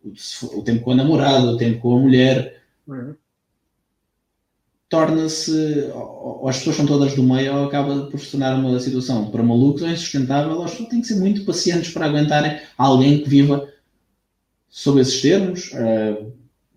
o, 0.02 0.62
tempo 0.62 0.82
com 0.82 0.92
a 0.92 0.96
namorada, 0.96 1.52
o 1.52 1.56
tempo 1.56 1.80
com 1.80 1.96
a 1.96 2.00
mulher. 2.00 2.62
Uhum. 2.86 3.14
torna-se, 4.88 5.88
ou 5.94 6.48
as 6.48 6.58
pessoas 6.58 6.76
são 6.76 6.86
todas 6.86 7.14
do 7.14 7.22
meio, 7.22 7.54
ou 7.54 7.66
acaba 7.66 8.06
por 8.06 8.18
se 8.18 8.32
tornar 8.32 8.58
uma 8.58 8.80
situação 8.80 9.30
para 9.30 9.42
malucos 9.42 9.82
ou 9.82 9.88
insustentável, 9.88 10.56
ou 10.56 10.64
as 10.64 10.72
pessoas 10.72 10.88
têm 10.88 11.00
que 11.00 11.06
ser 11.06 11.16
muito 11.16 11.44
pacientes 11.44 11.92
para 11.92 12.06
aguentarem 12.06 12.60
alguém 12.76 13.22
que 13.22 13.28
viva 13.28 13.72
sob 14.68 15.00
esses 15.00 15.20
termos, 15.20 15.70
uh, 15.72 16.32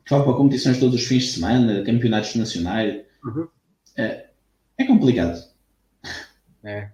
que 0.05 0.13
vá 0.13 0.23
para 0.23 0.33
competições 0.33 0.79
todos 0.79 0.95
os 0.95 1.07
fins 1.07 1.23
de 1.23 1.31
semana, 1.31 1.83
campeonatos 1.83 2.35
nacionais. 2.35 3.03
Uhum. 3.23 3.47
É, 3.97 4.27
é 4.77 4.85
complicado. 4.85 5.41
É. 6.63 6.91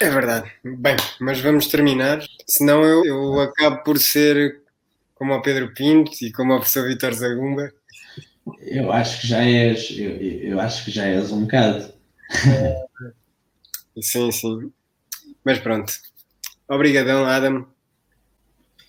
É 0.00 0.10
verdade. 0.10 0.52
Bem, 0.62 0.96
mas 1.20 1.40
vamos 1.40 1.68
terminar. 1.68 2.22
Senão 2.46 2.84
eu, 2.84 3.04
eu 3.04 3.40
acabo 3.40 3.82
por 3.82 3.98
ser 3.98 4.60
como 5.14 5.34
o 5.34 5.42
Pedro 5.42 5.72
Pinto 5.72 6.12
e 6.22 6.30
como 6.30 6.52
o 6.52 6.56
professor 6.58 6.86
Vitor 6.86 7.12
Zagumba. 7.14 7.72
Eu 8.60 8.92
acho 8.92 9.22
que 9.22 9.26
já 9.26 9.42
és, 9.42 9.90
eu, 9.98 10.10
eu 10.10 10.60
acho 10.60 10.84
que 10.84 10.90
já 10.90 11.04
és 11.06 11.32
um 11.32 11.42
bocado. 11.42 11.92
sim, 14.00 14.30
sim. 14.30 14.72
Mas 15.42 15.58
pronto. 15.58 15.92
Obrigadão, 16.68 17.24
Adam. 17.24 17.66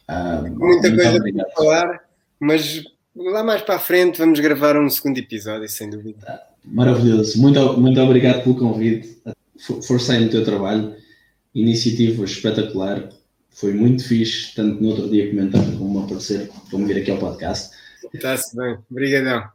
Ah, 0.08 0.42
Muita 0.42 0.94
coisa 0.94 1.20
para 1.22 1.52
falar, 1.52 2.04
mas 2.40 2.84
lá 3.16 3.44
mais 3.44 3.62
para 3.62 3.76
a 3.76 3.80
frente 3.80 4.20
vamos 4.20 4.40
gravar 4.40 4.78
um 4.78 4.90
segundo 4.90 5.18
episódio, 5.18 5.68
sem 5.68 5.90
dúvida. 5.90 6.42
Maravilhoso. 6.64 7.40
Muito, 7.42 7.80
muito 7.80 8.00
obrigado 8.02 8.44
pelo 8.44 8.58
convite. 8.58 9.18
Forcei 9.60 10.20
no 10.20 10.30
teu 10.30 10.44
trabalho. 10.44 10.96
Iniciativa 11.54 12.24
espetacular. 12.24 13.10
Foi 13.50 13.74
muito 13.74 14.08
fixe, 14.08 14.54
tanto 14.54 14.82
no 14.82 14.90
outro 14.90 15.10
dia 15.10 15.30
comentar 15.30 15.64
como 15.78 16.04
aparecer, 16.04 16.50
como 16.70 16.86
vir 16.86 17.02
aqui 17.02 17.10
ao 17.10 17.18
podcast. 17.18 17.76
Está-se 18.14 18.56
bem, 18.56 18.78
obrigadão. 18.90 19.50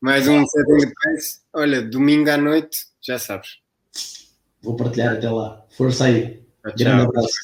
Mais 0.00 0.26
um 0.26 0.46
setting 0.46 0.78
de 0.78 0.92
pace. 0.94 1.40
Olha, 1.52 1.82
domingo 1.82 2.30
à 2.30 2.36
noite, 2.36 2.86
já 3.02 3.18
sabes. 3.18 3.58
Vou 4.62 4.76
partilhar 4.76 5.14
até 5.14 5.30
lá. 5.30 5.62
Força 5.70 6.04
aí. 6.04 6.42
Tchau. 6.62 6.72
Grande 6.78 7.02
abraço. 7.04 7.34